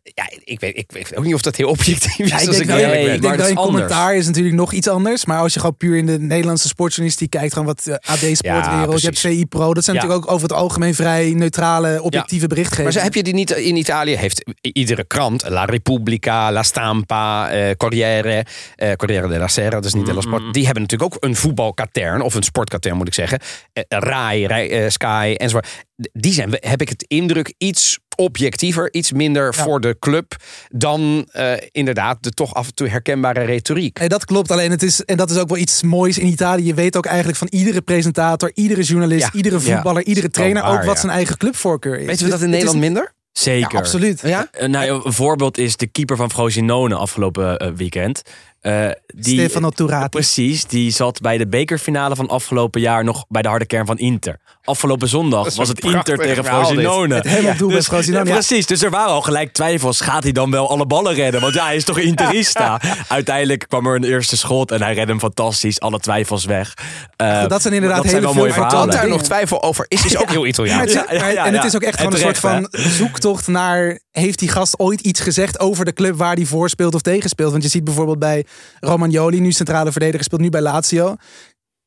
ja 0.03 0.29
ik, 0.43 0.59
weet, 0.59 0.77
ik 0.77 0.91
weet 0.91 1.15
ook 1.15 1.23
niet 1.23 1.33
of 1.33 1.41
dat 1.41 1.55
heel 1.55 1.69
objectief 1.69 2.19
is. 2.19 2.29
Ja, 2.29 2.39
ik 2.39 2.47
als 2.47 2.57
denk, 2.57 2.61
ik 2.61 2.67
dat, 2.67 2.77
eerlijk 2.77 2.95
nee, 2.95 3.05
ben. 3.05 3.15
ik 3.15 3.21
denk 3.21 3.37
dat 3.37 3.49
een 3.49 3.55
commentaar 3.55 4.15
is 4.15 4.25
natuurlijk 4.25 4.55
nog 4.55 4.71
iets 4.73 4.87
anders. 4.87 5.25
Maar 5.25 5.39
als 5.39 5.53
je 5.53 5.59
gewoon 5.59 5.77
puur 5.77 5.97
in 5.97 6.05
de 6.05 6.19
Nederlandse 6.19 6.67
sportjournalistiek 6.67 7.29
kijkt, 7.29 7.53
gewoon 7.53 7.67
wat 7.67 7.87
eh, 7.87 7.93
AD 7.93 8.17
Sportwereld, 8.37 9.01
je 9.01 9.07
hebt. 9.07 9.19
VI 9.19 9.45
Pro, 9.45 9.73
dat 9.73 9.83
zijn 9.83 9.95
Ja. 9.95 10.01
natuurlijk 10.01 10.29
ook 10.29 10.35
over 10.35 10.47
het 10.49 10.57
algemeen 10.57 10.95
vrij 10.95 11.33
neutrale, 11.33 12.01
objectieve 12.01 12.47
berichtgeving. 12.47 12.83
Maar 12.83 12.93
ze- 12.93 12.99
heb 12.99 13.13
je 13.13 13.23
die 13.23 13.33
niet 13.33 13.51
in 13.51 13.75
Italië? 13.75 14.15
Heeft 14.15 14.43
iedere 14.61 15.03
krant, 15.03 15.49
La 15.49 15.65
Repubblica, 15.65 16.51
La 16.51 16.63
Stampa, 16.63 17.49
eh, 17.49 17.75
Corriere, 17.77 18.45
eh, 18.75 18.91
Corriere 18.93 19.27
della 19.27 19.47
Sera, 19.47 19.69
dat 19.69 19.85
is 19.85 19.93
niet 19.93 20.05
della 20.05 20.21
Sport. 20.21 20.53
Die 20.53 20.65
hebben 20.65 20.81
natuurlijk 20.81 21.13
ook 21.15 21.23
een 21.23 21.35
voetbalkatern, 21.35 22.21
of 22.21 22.33
een 22.33 22.43
sportkatern 22.61 22.97
moet 22.97 23.07
ik 23.07 23.13
zeggen. 23.13 23.39
Eh, 23.73 23.83
Rai, 23.87 24.47
Rai, 24.47 24.69
eh, 24.69 24.89
Sky 24.89 25.33
enzovoort. 25.37 25.67
Die 26.13 26.33
zijn, 26.33 26.49
heb 26.59 26.81
ik 26.81 26.89
het 26.89 27.05
indruk, 27.07 27.53
iets 27.57 27.99
objectiever, 28.15 28.93
iets 28.93 29.11
minder 29.11 29.45
Ja. 29.55 29.63
voor 29.63 29.81
de 29.81 29.95
club 29.99 30.35
dan 30.69 31.27
eh, 31.31 31.53
inderdaad 31.71 32.17
de 32.23 32.29
toch 32.29 32.53
af 32.53 32.67
en 32.67 32.73
toe 32.73 32.87
herkenbare 32.87 33.43
retoriek. 33.43 33.99
Nee, 33.99 34.09
dat 34.09 34.25
klopt. 34.25 34.51
Alleen 34.51 34.71
het 34.71 34.83
is, 34.83 35.03
en 35.05 35.17
dat 35.17 35.29
is 35.31 35.37
ook 35.37 35.47
wel 35.49 35.57
iets 35.57 35.83
moois 35.83 36.17
in 36.17 36.27
Italië. 36.27 36.65
Je 36.65 36.73
weet 36.73 36.97
ook 36.97 37.05
eigenlijk 37.05 37.37
van 37.37 37.47
iedere 37.51 37.81
presentator, 37.81 38.51
iedere 38.53 38.81
journalist, 38.81 39.23
Ja. 39.25 39.31
iedere 39.33 39.59
voetballer, 39.59 40.03
iedere 40.03 40.29
trainer 40.29 40.61
waar, 40.63 40.71
ook 40.71 40.83
wat 40.85 40.95
ja. 40.95 41.01
zijn 41.01 41.11
eigen 41.11 41.37
clubvoorkeur 41.37 41.99
is. 41.99 42.05
Weten 42.05 42.23
we 42.25 42.29
dat 42.31 42.39
Dus 42.39 42.47
in 42.47 42.53
het 42.53 42.63
is- 42.63 42.65
Nederland 42.73 42.79
minder? 42.93 43.13
Zeker. 43.31 43.71
Ja, 43.71 43.77
absoluut. 43.77 44.21
Ja? 44.21 44.47
Eh, 44.51 44.67
nou, 44.67 45.01
een 45.05 45.13
voorbeeld 45.13 45.57
is 45.57 45.75
de 45.77 45.87
keeper 45.87 46.15
van 46.15 46.31
Frosinone 46.31 46.95
afgelopen 46.95 47.75
weekend. 47.75 48.21
Eh, 48.61 48.89
die, 49.15 49.39
Stefano 49.39 49.69
Turati. 49.69 50.09
Precies, 50.09 50.65
die 50.65 50.91
zat 50.91 51.19
bij 51.21 51.37
de 51.37 51.47
bekerfinale 51.47 52.15
van 52.15 52.27
afgelopen 52.27 52.81
jaar 52.81 53.03
nog 53.03 53.25
bij 53.27 53.41
de 53.41 53.47
harde 53.47 53.65
kern 53.65 53.85
van 53.85 53.97
Inter. 53.97 54.39
Afgelopen 54.63 55.07
zondag 55.07 55.55
was 55.55 55.67
het 55.67 55.79
Inter 55.79 56.17
tegen. 56.17 56.45
Frosinone. 56.45 57.15
Het 57.27 57.57
doel 57.57 57.69
Dus- 57.69 57.87
Frosinone, 57.87 58.23
ja, 58.23 58.29
ja. 58.29 58.37
Precies, 58.37 58.65
dus 58.65 58.81
er 58.81 58.89
waren 58.89 59.11
al 59.11 59.21
gelijk 59.21 59.53
twijfels. 59.53 60.01
Gaat 60.01 60.23
hij 60.23 60.31
dan 60.31 60.51
wel 60.51 60.69
alle 60.69 60.85
ballen 60.85 61.13
redden? 61.13 61.41
Want 61.41 61.53
ja, 61.53 61.65
hij 61.65 61.75
is 61.75 61.83
toch 61.83 61.99
Interista? 61.99 62.81
Uiteindelijk 63.07 63.65
kwam 63.67 63.87
er 63.87 63.95
een 63.95 64.03
eerste 64.03 64.37
schot 64.37 64.71
en 64.71 64.81
hij 64.81 64.93
redde 64.93 65.11
hem 65.11 65.19
fantastisch. 65.19 65.79
Alle 65.79 65.99
twijfels 65.99 66.45
weg. 66.45 66.73
Eh, 67.15 67.47
dat 67.47 67.61
zijn 67.61 67.73
inderdaad 67.73 68.01
dat 68.01 68.09
zijn 68.09 68.21
hele 68.21 68.33
wel 68.33 68.41
mooie 68.41 68.53
veel 68.53 68.61
Want 68.61 68.71
verhalen. 68.73 68.95
daar 68.95 69.07
nog 69.09 69.21
twijfel 69.21 69.63
over 69.63 69.85
is, 69.87 70.05
is 70.05 70.17
ook 70.17 70.29
heel 70.29 70.45
Italiaans. 70.45 70.93
het, 70.93 71.05
Ja, 71.09 71.15
ja, 71.17 71.27
ja, 71.27 71.45
en 71.45 71.53
het 71.53 71.63
is 71.63 71.75
ook 71.75 71.81
echt 71.81 71.97
gewoon 71.97 72.13
een 72.13 72.19
soort 72.19 72.37
van 72.39 72.67
zoektocht 72.71 73.47
naar... 73.47 73.99
heeft 74.11 74.39
die 74.39 74.49
gast 74.49 74.79
ooit 74.79 75.01
iets 75.01 75.19
gezegd 75.19 75.59
over 75.59 75.85
de 75.85 75.93
club 75.93 76.17
waar 76.17 76.35
hij 76.35 76.45
voor 76.45 76.69
speelt 76.69 76.95
of 76.95 77.01
tegen 77.01 77.29
speelt? 77.29 77.51
Want 77.51 77.63
je 77.63 77.69
ziet 77.69 77.83
bijvoorbeeld 77.83 78.19
bij 78.19 78.45
Romagnoli, 78.79 79.39
nu 79.39 79.51
centrale 79.51 79.91
verdediger, 79.91 80.23
speelt 80.23 80.41
nu 80.41 80.49
bij 80.49 80.61
Lazio. 80.61 81.15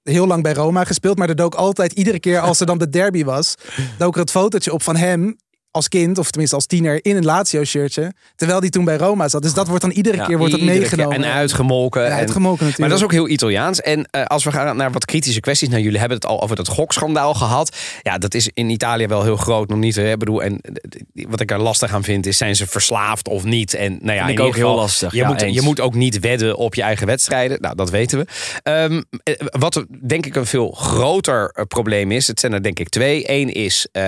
Heel 0.03 0.27
lang 0.27 0.43
bij 0.43 0.53
Roma 0.53 0.85
gespeeld, 0.85 1.19
maar 1.19 1.29
er 1.29 1.37
dook 1.37 1.55
altijd 1.55 1.93
iedere 1.93 2.21
keer 2.21 2.41
als 2.41 2.61
er 2.61 2.67
dan 2.67 2.79
de 2.79 2.89
derby 2.89 3.25
was... 3.25 3.55
dook 3.99 4.15
er 4.15 4.21
het 4.21 4.31
fotootje 4.31 4.73
op 4.73 4.83
van 4.83 4.97
hem 4.97 5.37
als 5.75 5.89
kind, 5.89 6.19
of 6.19 6.31
tenminste 6.31 6.57
als 6.57 6.67
tiener, 6.67 7.05
in 7.05 7.17
een 7.17 7.25
Lazio-shirtje. 7.25 8.13
Terwijl 8.37 8.61
die 8.61 8.71
toen 8.71 8.85
bij 8.85 8.97
Roma 8.97 9.29
zat. 9.29 9.43
Dus 9.43 9.55
dat 9.55 9.67
wordt 9.67 9.83
dan 9.83 9.91
iedere 9.91 10.17
Ja, 10.17 10.25
keer 10.27 10.37
wordt 10.39 10.53
dat 10.53 10.61
Iedere 10.61 10.79
meegenomen. 10.79 11.17
keer 11.17 11.27
En 11.27 11.33
uitgemolken. 11.35 12.01
Ja, 12.03 12.07
en- 12.09 12.15
uitgemolken 12.15 12.51
natuurlijk. 12.67 12.79
Maar 12.79 12.89
dat 12.89 12.99
is 12.99 13.05
ook 13.05 13.13
heel 13.13 13.29
Italiaans. 13.29 13.81
En 13.81 14.07
eh, 14.11 14.25
als 14.25 14.45
we 14.45 14.51
gaan 14.53 14.77
naar 14.77 14.93
wat 14.93 15.05
kritische 15.05 15.41
kwesties. 15.41 15.69
Nou, 15.69 15.83
jullie 15.83 15.99
hebben 15.99 16.17
het 16.17 16.27
al 16.27 16.43
over 16.43 16.57
dat 16.57 16.69
gokschandaal 16.69 17.35
gehad. 17.35 17.77
Ja, 18.03 18.19
dat 18.19 18.35
is 18.35 18.51
in 18.55 18.71
Italië 18.71 19.07
wel 19.07 19.23
heel 19.23 19.37
groot. 19.37 19.69
Nog 19.69 19.79
niet, 19.79 19.95
hè? 19.97 20.11
Ik 20.13 20.19
bedoel, 20.19 20.43
en 20.43 20.59
eh, 20.61 21.25
wat 21.29 21.41
ik 21.41 21.51
er 21.51 21.61
lastig 21.61 21.93
aan 21.95 22.05
vind, 22.05 22.27
is 22.27 22.37
zijn 22.37 22.57
ze 22.57 22.67
verslaafd 22.67 23.29
of 23.29 23.45
niet? 23.45 23.75
En 23.75 23.99
nou 24.01 24.17
ja, 24.19 24.27
Vind 24.27 24.31
ik 24.31 24.39
in 24.39 24.41
ook 24.41 24.47
ieder 24.47 24.53
geval, 24.55 24.71
heel 24.71 24.81
lastig. 24.81 25.13
Je, 25.13 25.19
Ja, 25.19 25.27
moet, 25.29 25.43
eens. 25.43 25.55
je 25.55 25.63
moet 25.63 25.81
ook 25.81 25.95
niet 25.95 26.21
wedden 26.21 26.57
op 26.57 26.75
je 26.75 26.83
eigen 26.83 27.07
wedstrijden. 27.07 27.61
Nou, 27.61 27.75
dat 27.77 27.91
weten 27.91 28.19
we. 28.19 28.27
Ehm, 28.63 29.03
eh, 29.23 29.35
wat 29.51 29.85
denk 30.07 30.27
ik 30.27 30.37
een 30.37 30.47
veel 30.47 30.71
groter 30.71 31.67
probleem 31.69 32.11
is, 32.13 32.27
het 32.27 32.41
zijn 32.41 32.53
er 32.53 32.63
denk 32.63 32.79
ik 32.79 32.89
twee. 32.89 33.23
Eén 33.31 33.53
is 33.53 33.87
eh, 33.93 34.03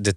de 0.00 0.12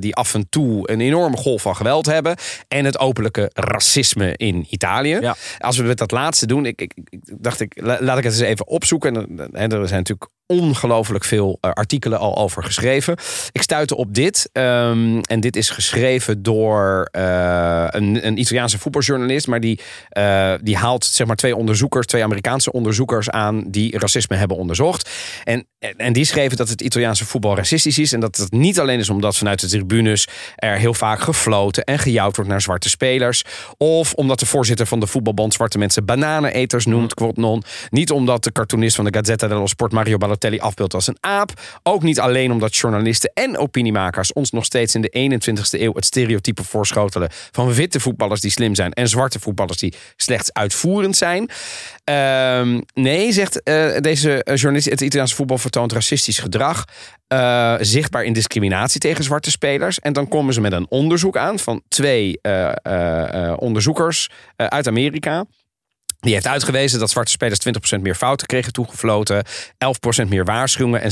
die 0.00 0.14
af 0.14 0.34
en 0.34 0.48
toe 0.48 0.90
een 0.90 1.00
enorme 1.00 1.36
golf 1.36 1.62
van 1.62 1.76
geweld 1.76 2.06
hebben. 2.06 2.36
En 2.68 2.84
het 2.84 2.98
openlijke 2.98 3.50
racisme 3.54 4.36
in 4.36 4.66
Italië. 4.70 5.18
Ja. 5.20 5.36
Als 5.58 5.76
we 5.76 5.82
met 5.84 5.98
dat 5.98 6.10
laatste 6.10 6.46
doen, 6.46 6.66
ik, 6.66 6.80
ik, 6.80 6.92
ik 7.04 7.20
dacht 7.24 7.60
ik, 7.60 7.72
la- 7.80 7.98
laat 8.00 8.18
ik 8.18 8.24
het 8.24 8.32
eens 8.32 8.42
even 8.42 8.66
opzoeken. 8.66 9.16
En, 9.16 9.52
en 9.52 9.72
er 9.72 9.88
zijn 9.88 9.98
natuurlijk 9.98 10.30
ongelooflijk 10.46 11.24
veel 11.24 11.58
eh, 11.60 11.70
artikelen 11.70 12.18
al 12.18 12.36
over 12.36 12.64
geschreven. 12.64 13.16
Ik 13.52 13.62
stuitte 13.62 13.96
op 13.96 14.14
dit. 14.14 14.48
ehm, 14.52 15.18
en 15.18 15.40
dit 15.40 15.56
is 15.56 15.70
geschreven 15.70 16.42
door 16.42 17.08
eh, 17.10 17.86
een, 17.88 18.26
een 18.26 18.38
Italiaanse 18.38 18.78
voetbaljournalist. 18.78 19.46
Maar 19.46 19.60
die, 19.60 19.80
eh, 20.08 20.54
die 20.62 20.76
haalt 20.76 21.04
zeg 21.04 21.26
maar 21.26 21.36
twee 21.36 21.56
onderzoekers, 21.56 22.06
twee 22.06 22.22
Amerikaanse 22.22 22.72
onderzoekers 22.72 23.30
aan 23.30 23.64
die 23.70 23.98
racisme 23.98 24.36
hebben 24.36 24.56
onderzocht. 24.56 25.10
En, 25.44 25.66
en, 25.78 25.96
en 25.96 26.12
die 26.12 26.24
schreven 26.24 26.56
dat 26.56 26.68
het 26.68 26.80
Italiaanse 26.80 27.24
voetbal 27.24 27.56
racistisch 27.56 27.98
is. 27.98 28.12
En 28.12 28.20
dat 28.20 28.36
het 28.36 28.52
niet 28.52 28.80
alleen 28.80 28.98
is 28.98 29.10
omdat 29.10 29.36
vanuit 29.36 29.60
de 29.60 29.68
tribunes 29.68 30.28
er 30.56 30.78
heel 30.78 30.94
vaak 30.94 31.20
gefloten 31.20 31.84
en 31.84 31.98
gejouwd 31.98 32.36
wordt 32.36 32.50
naar 32.50 32.62
zwarte 32.62 32.88
spelers. 32.88 33.44
Of 33.76 34.12
omdat 34.12 34.38
de 34.38 34.46
voorzitter 34.46 34.86
van 34.86 35.00
de 35.00 35.06
voetbalbond 35.06 35.54
zwarte 35.54 35.78
mensen 35.78 36.04
bananeneters 36.04 36.86
noemt, 36.86 37.14
quote 37.14 37.40
non. 37.40 37.62
Niet 37.90 38.10
omdat 38.10 38.44
de 38.44 38.52
cartoonist 38.52 38.96
van 38.96 39.04
de 39.04 39.14
Gazzetta 39.14 39.48
dello 39.48 39.66
Sport 39.66 39.92
Mario 39.92 40.16
Balotelli 40.16 40.35
afbeeldt 40.60 40.94
als 40.94 41.06
een 41.06 41.16
aap. 41.20 41.52
Ook 41.82 42.02
niet 42.02 42.20
alleen 42.20 42.52
omdat 42.52 42.76
journalisten 42.76 43.30
en 43.34 43.58
opiniemakers 43.58 44.32
ons 44.32 44.50
nog 44.50 44.64
steeds 44.64 44.94
in 44.94 45.00
de 45.00 45.40
21ste 45.40 45.80
eeuw 45.80 45.94
het 45.94 46.04
stereotype 46.04 46.64
voorschotelen 46.64 47.28
van 47.50 47.72
witte 47.72 48.00
voetballers 48.00 48.40
die 48.40 48.50
slim 48.50 48.74
zijn 48.74 48.92
en 48.92 49.08
zwarte 49.08 49.40
voetballers 49.40 49.78
die 49.78 49.94
slechts 50.16 50.52
uitvoerend 50.52 51.16
zijn. 51.16 51.50
Ehm, 52.04 52.80
nee, 52.94 53.32
zegt 53.32 53.62
eh, 53.62 53.96
deze 54.00 54.44
eh, 54.44 54.56
journalist, 54.56 54.90
het 54.90 55.00
Italiaanse 55.00 55.34
voetbal 55.34 55.58
vertoont 55.58 55.92
racistisch 55.92 56.38
gedrag. 56.38 56.84
eh, 57.26 57.74
zichtbaar 57.80 58.24
in 58.24 58.32
discriminatie 58.32 59.00
tegen 59.00 59.24
zwarte 59.24 59.50
spelers. 59.50 60.00
En 60.00 60.12
dan 60.12 60.28
komen 60.28 60.54
ze 60.54 60.60
met 60.60 60.72
een 60.72 60.86
onderzoek 60.88 61.36
aan 61.36 61.58
van 61.58 61.82
twee 61.88 62.40
onderzoekers 63.58 64.30
uit 64.56 64.86
Amerika. 64.86 65.44
Die 66.26 66.34
heeft 66.34 66.46
uitgewezen 66.46 66.98
dat 66.98 67.10
zwarte 67.10 67.30
spelers 67.30 67.58
20% 67.98 68.00
meer 68.00 68.14
fouten 68.14 68.46
kregen 68.46 68.72
toegefloten. 68.72 69.44
11% 70.24 70.28
meer 70.28 70.44
waarschuwingen 70.44 71.00
en 71.00 71.10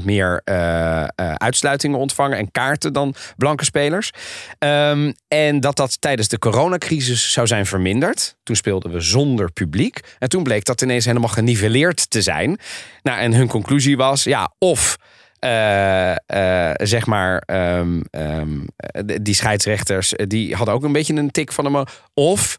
16% 0.00 0.04
meer 0.04 0.40
eh, 0.44 1.02
eh, 1.02 1.08
uitsluitingen 1.34 1.98
ontvangen 1.98 2.38
en 2.38 2.50
kaarten 2.50 2.92
dan 2.92 3.14
blanke 3.36 3.64
spelers. 3.64 4.10
Ehm, 4.58 5.12
en 5.28 5.60
dat 5.60 5.76
dat 5.76 6.00
tijdens 6.00 6.28
de 6.28 6.38
coronacrisis 6.38 7.32
zou 7.32 7.46
zijn 7.46 7.66
verminderd. 7.66 8.36
Toen 8.42 8.56
speelden 8.56 8.92
we 8.92 9.00
zonder 9.00 9.52
publiek. 9.52 10.00
En 10.18 10.28
toen 10.28 10.42
bleek 10.42 10.64
dat 10.64 10.82
ineens 10.82 11.04
helemaal 11.04 11.28
geniveleerd 11.28 12.10
te 12.10 12.22
zijn. 12.22 12.58
Nou, 13.02 13.18
en 13.18 13.32
hun 13.34 13.48
conclusie 13.48 13.96
was, 13.96 14.24
ja, 14.24 14.52
of... 14.58 14.96
eh, 15.38 16.70
zeg 16.76 17.06
maar, 17.06 17.38
ehm, 17.46 18.00
ehm, 18.10 18.60
eh, 18.76 19.16
die 19.22 19.34
scheidsrechters, 19.34 20.12
die 20.26 20.54
hadden 20.54 20.74
ook 20.74 20.84
een 20.84 20.92
beetje 20.92 21.14
een 21.14 21.30
tik 21.30 21.52
van 21.52 21.64
hem. 21.64 21.84
Of 22.14 22.58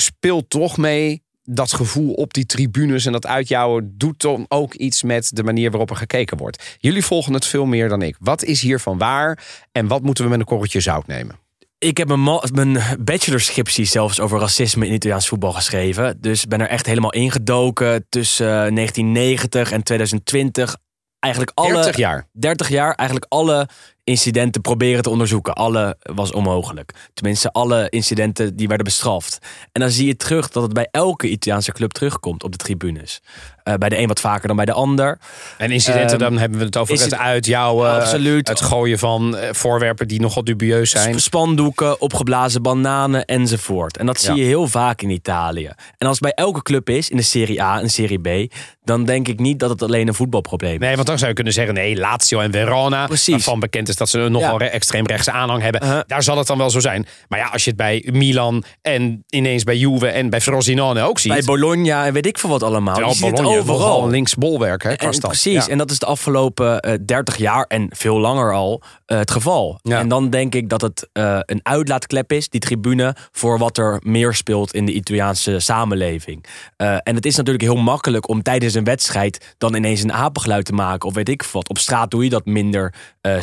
speelt 0.00 0.50
toch 0.50 0.76
mee 0.76 1.22
dat 1.42 1.72
gevoel 1.72 2.12
op 2.12 2.34
die 2.34 2.46
tribunes 2.46 3.06
en 3.06 3.12
dat 3.12 3.26
uitjouwen 3.26 3.94
doet 3.96 4.20
dan 4.20 4.44
ook 4.48 4.74
iets 4.74 5.02
met 5.02 5.30
de 5.36 5.42
manier 5.42 5.70
waarop 5.70 5.90
er 5.90 5.96
gekeken 5.96 6.36
wordt. 6.36 6.76
Jullie 6.78 7.04
volgen 7.04 7.32
het 7.32 7.46
veel 7.46 7.66
meer 7.66 7.88
dan 7.88 8.02
ik. 8.02 8.16
Wat 8.20 8.44
is 8.44 8.60
hiervan 8.60 8.98
waar 8.98 9.44
en 9.72 9.86
wat 9.86 10.02
moeten 10.02 10.24
we 10.24 10.30
met 10.30 10.40
een 10.40 10.46
korreltje 10.46 10.80
zout 10.80 11.06
nemen? 11.06 11.38
Ik 11.78 11.96
heb 11.96 12.08
mijn, 12.08 12.40
mijn 12.52 12.78
bachelorscriptie 13.00 13.84
zelfs 13.84 14.20
over 14.20 14.40
racisme 14.40 14.86
in 14.86 14.92
Italiaans 14.92 15.28
voetbal 15.28 15.52
geschreven. 15.52 16.20
Dus 16.20 16.46
ben 16.46 16.60
er 16.60 16.68
echt 16.68 16.86
helemaal 16.86 17.12
ingedoken 17.12 18.06
tussen 18.08 18.46
eh, 18.46 18.74
1990 18.74 19.72
en 19.72 19.82
2020. 19.82 20.76
Eigenlijk 21.18 21.52
alle 21.54 21.72
30 21.72 21.96
jaar. 21.96 22.28
30 22.32 22.68
jaar 22.68 22.94
eigenlijk 22.94 23.32
alle 23.32 23.68
incidenten 24.04 24.60
proberen 24.60 25.02
te 25.02 25.10
onderzoeken. 25.10 25.54
Alle 25.54 25.96
was 26.02 26.32
onmogelijk. 26.32 26.92
Tenminste, 27.14 27.52
alle 27.52 27.86
incidenten 27.88 28.56
die 28.56 28.66
werden 28.68 28.84
bestraft. 28.86 29.38
En 29.72 29.80
dan 29.80 29.90
zie 29.90 30.06
je 30.06 30.16
terug 30.16 30.48
dat 30.50 30.62
het 30.62 30.72
bij 30.72 30.88
elke 30.90 31.28
Italiaanse 31.28 31.72
club 31.72 31.92
terugkomt 31.92 32.42
op 32.44 32.52
de 32.52 32.58
tribunes. 32.58 33.20
Eh, 33.62 33.74
bij 33.74 33.88
de 33.88 33.98
een 33.98 34.08
wat 34.08 34.20
vaker 34.20 34.46
dan 34.46 34.56
bij 34.56 34.64
de 34.64 34.72
ander. 34.72 35.18
En 35.58 35.70
incidenten, 35.70 36.10
Ehm, 36.10 36.18
dan 36.30 36.38
hebben 36.38 36.58
we 36.58 36.64
het 36.64 36.76
over 36.76 36.94
het 36.94 37.02
het- 37.04 37.14
uitjouwen, 37.14 37.90
Absoluut. 37.90 38.48
het 38.48 38.60
gooien 38.60 38.98
van 38.98 39.36
eh, 39.36 39.52
voorwerpen 39.52 40.08
die 40.08 40.20
nogal 40.20 40.44
dubieus 40.44 40.90
zijn. 40.90 41.20
Spandoeken, 41.20 42.00
opgeblazen 42.00 42.62
bananen 42.62 43.24
enzovoort. 43.24 43.96
En 43.96 44.06
dat 44.06 44.20
zie 44.20 44.34
je 44.34 44.44
heel 44.44 44.68
vaak 44.68 45.02
in 45.02 45.10
Italië. 45.10 45.70
En 45.98 46.06
als 46.06 46.18
het 46.20 46.34
bij 46.34 46.44
elke 46.44 46.62
club 46.62 46.88
is, 46.88 47.08
in 47.10 47.16
de 47.16 47.22
Serie 47.22 47.62
A 47.62 47.80
en 47.80 47.90
Serie 47.90 48.18
B... 48.20 48.52
dan 48.84 49.04
denk 49.04 49.28
ik 49.28 49.38
niet 49.38 49.58
dat 49.58 49.70
het 49.70 49.82
alleen 49.82 50.08
een 50.08 50.14
voetbalprobleem 50.14 50.72
is. 50.72 50.78
Nee, 50.78 50.94
want 50.94 51.06
dan 51.06 51.16
zou 51.16 51.28
je 51.28 51.34
kunnen 51.34 51.52
zeggen, 51.52 51.74
nee, 51.74 51.96
Lazio 51.96 52.40
en 52.40 52.52
Verona, 52.52 53.06
Precies. 53.06 53.30
waarvan 53.34 53.60
bekend 53.60 53.88
is 53.88 53.96
dat 54.00 54.08
ze 54.08 54.18
een 54.18 54.32
nogal 54.32 54.62
Ja. 54.62 54.68
extreem 54.68 55.06
rechtse 55.06 55.30
aanhang 55.30 55.62
hebben. 55.62 55.82
Uh-huh. 55.82 56.00
Daar 56.06 56.22
zal 56.22 56.38
het 56.38 56.46
dan 56.46 56.58
wel 56.58 56.70
zo 56.70 56.80
zijn. 56.80 57.06
Maar 57.28 57.38
ja, 57.38 57.46
als 57.48 57.64
je 57.64 57.68
het 57.70 57.78
bij 57.78 58.08
Milan 58.12 58.64
en 58.82 59.24
ineens 59.28 59.64
bij 59.64 59.76
Juve 59.76 60.06
en 60.08 60.30
bij 60.30 60.40
Frosinone 60.40 61.02
ook 61.02 61.18
ziet. 61.18 61.32
Bij 61.32 61.42
Bologna 61.42 62.06
en 62.06 62.12
weet 62.12 62.26
ik 62.26 62.38
veel 62.38 62.50
wat 62.50 62.62
allemaal. 62.62 62.94
Terwijl 62.94 63.14
je 63.16 63.26
ziet 63.26 63.40
overal. 63.40 64.04
een 64.04 64.10
links 64.10 64.34
bolwerk, 64.34 64.82
hè, 64.82 64.90
En, 64.92 65.18
precies, 65.18 65.66
Ja. 65.66 65.72
en 65.72 65.78
dat 65.78 65.90
is 65.90 65.98
de 65.98 66.06
afgelopen 66.06 66.80
eh 66.80 66.94
30 67.06 67.36
jaar 67.36 67.64
en 67.68 67.86
veel 67.90 68.18
langer 68.20 68.52
al 68.54 68.82
eh, 69.06 69.18
het 69.18 69.30
geval. 69.30 69.78
Ja. 69.82 69.98
En 69.98 70.08
dan 70.08 70.30
denk 70.30 70.54
ik 70.54 70.68
dat 70.68 70.80
het 70.80 71.08
eh, 71.12 71.38
een 71.40 71.60
uitlaatklep 71.62 72.32
is, 72.32 72.48
die 72.48 72.60
tribune, 72.60 73.14
voor 73.32 73.58
wat 73.58 73.78
er 73.78 74.00
meer 74.02 74.34
speelt 74.34 74.74
in 74.74 74.86
de 74.86 74.92
Italiaanse 74.92 75.58
samenleving. 75.58 76.44
Eh, 76.76 76.96
en 77.02 77.14
het 77.14 77.26
is 77.26 77.36
natuurlijk 77.36 77.64
heel 77.64 77.76
makkelijk 77.76 78.28
om 78.28 78.42
tijdens 78.42 78.74
een 78.74 78.84
wedstrijd 78.84 79.54
dan 79.58 79.74
ineens 79.74 80.02
een 80.02 80.12
apengeluid 80.12 80.64
te 80.64 80.72
maken 80.72 81.08
of 81.08 81.14
weet 81.14 81.28
ik 81.28 81.42
veel 81.42 81.52
wat. 81.52 81.68
Op 81.68 81.78
straat 81.78 82.10
doe 82.10 82.24
je 82.24 82.30
dat 82.30 82.44
minder 82.46 82.94
eh, 83.20 83.40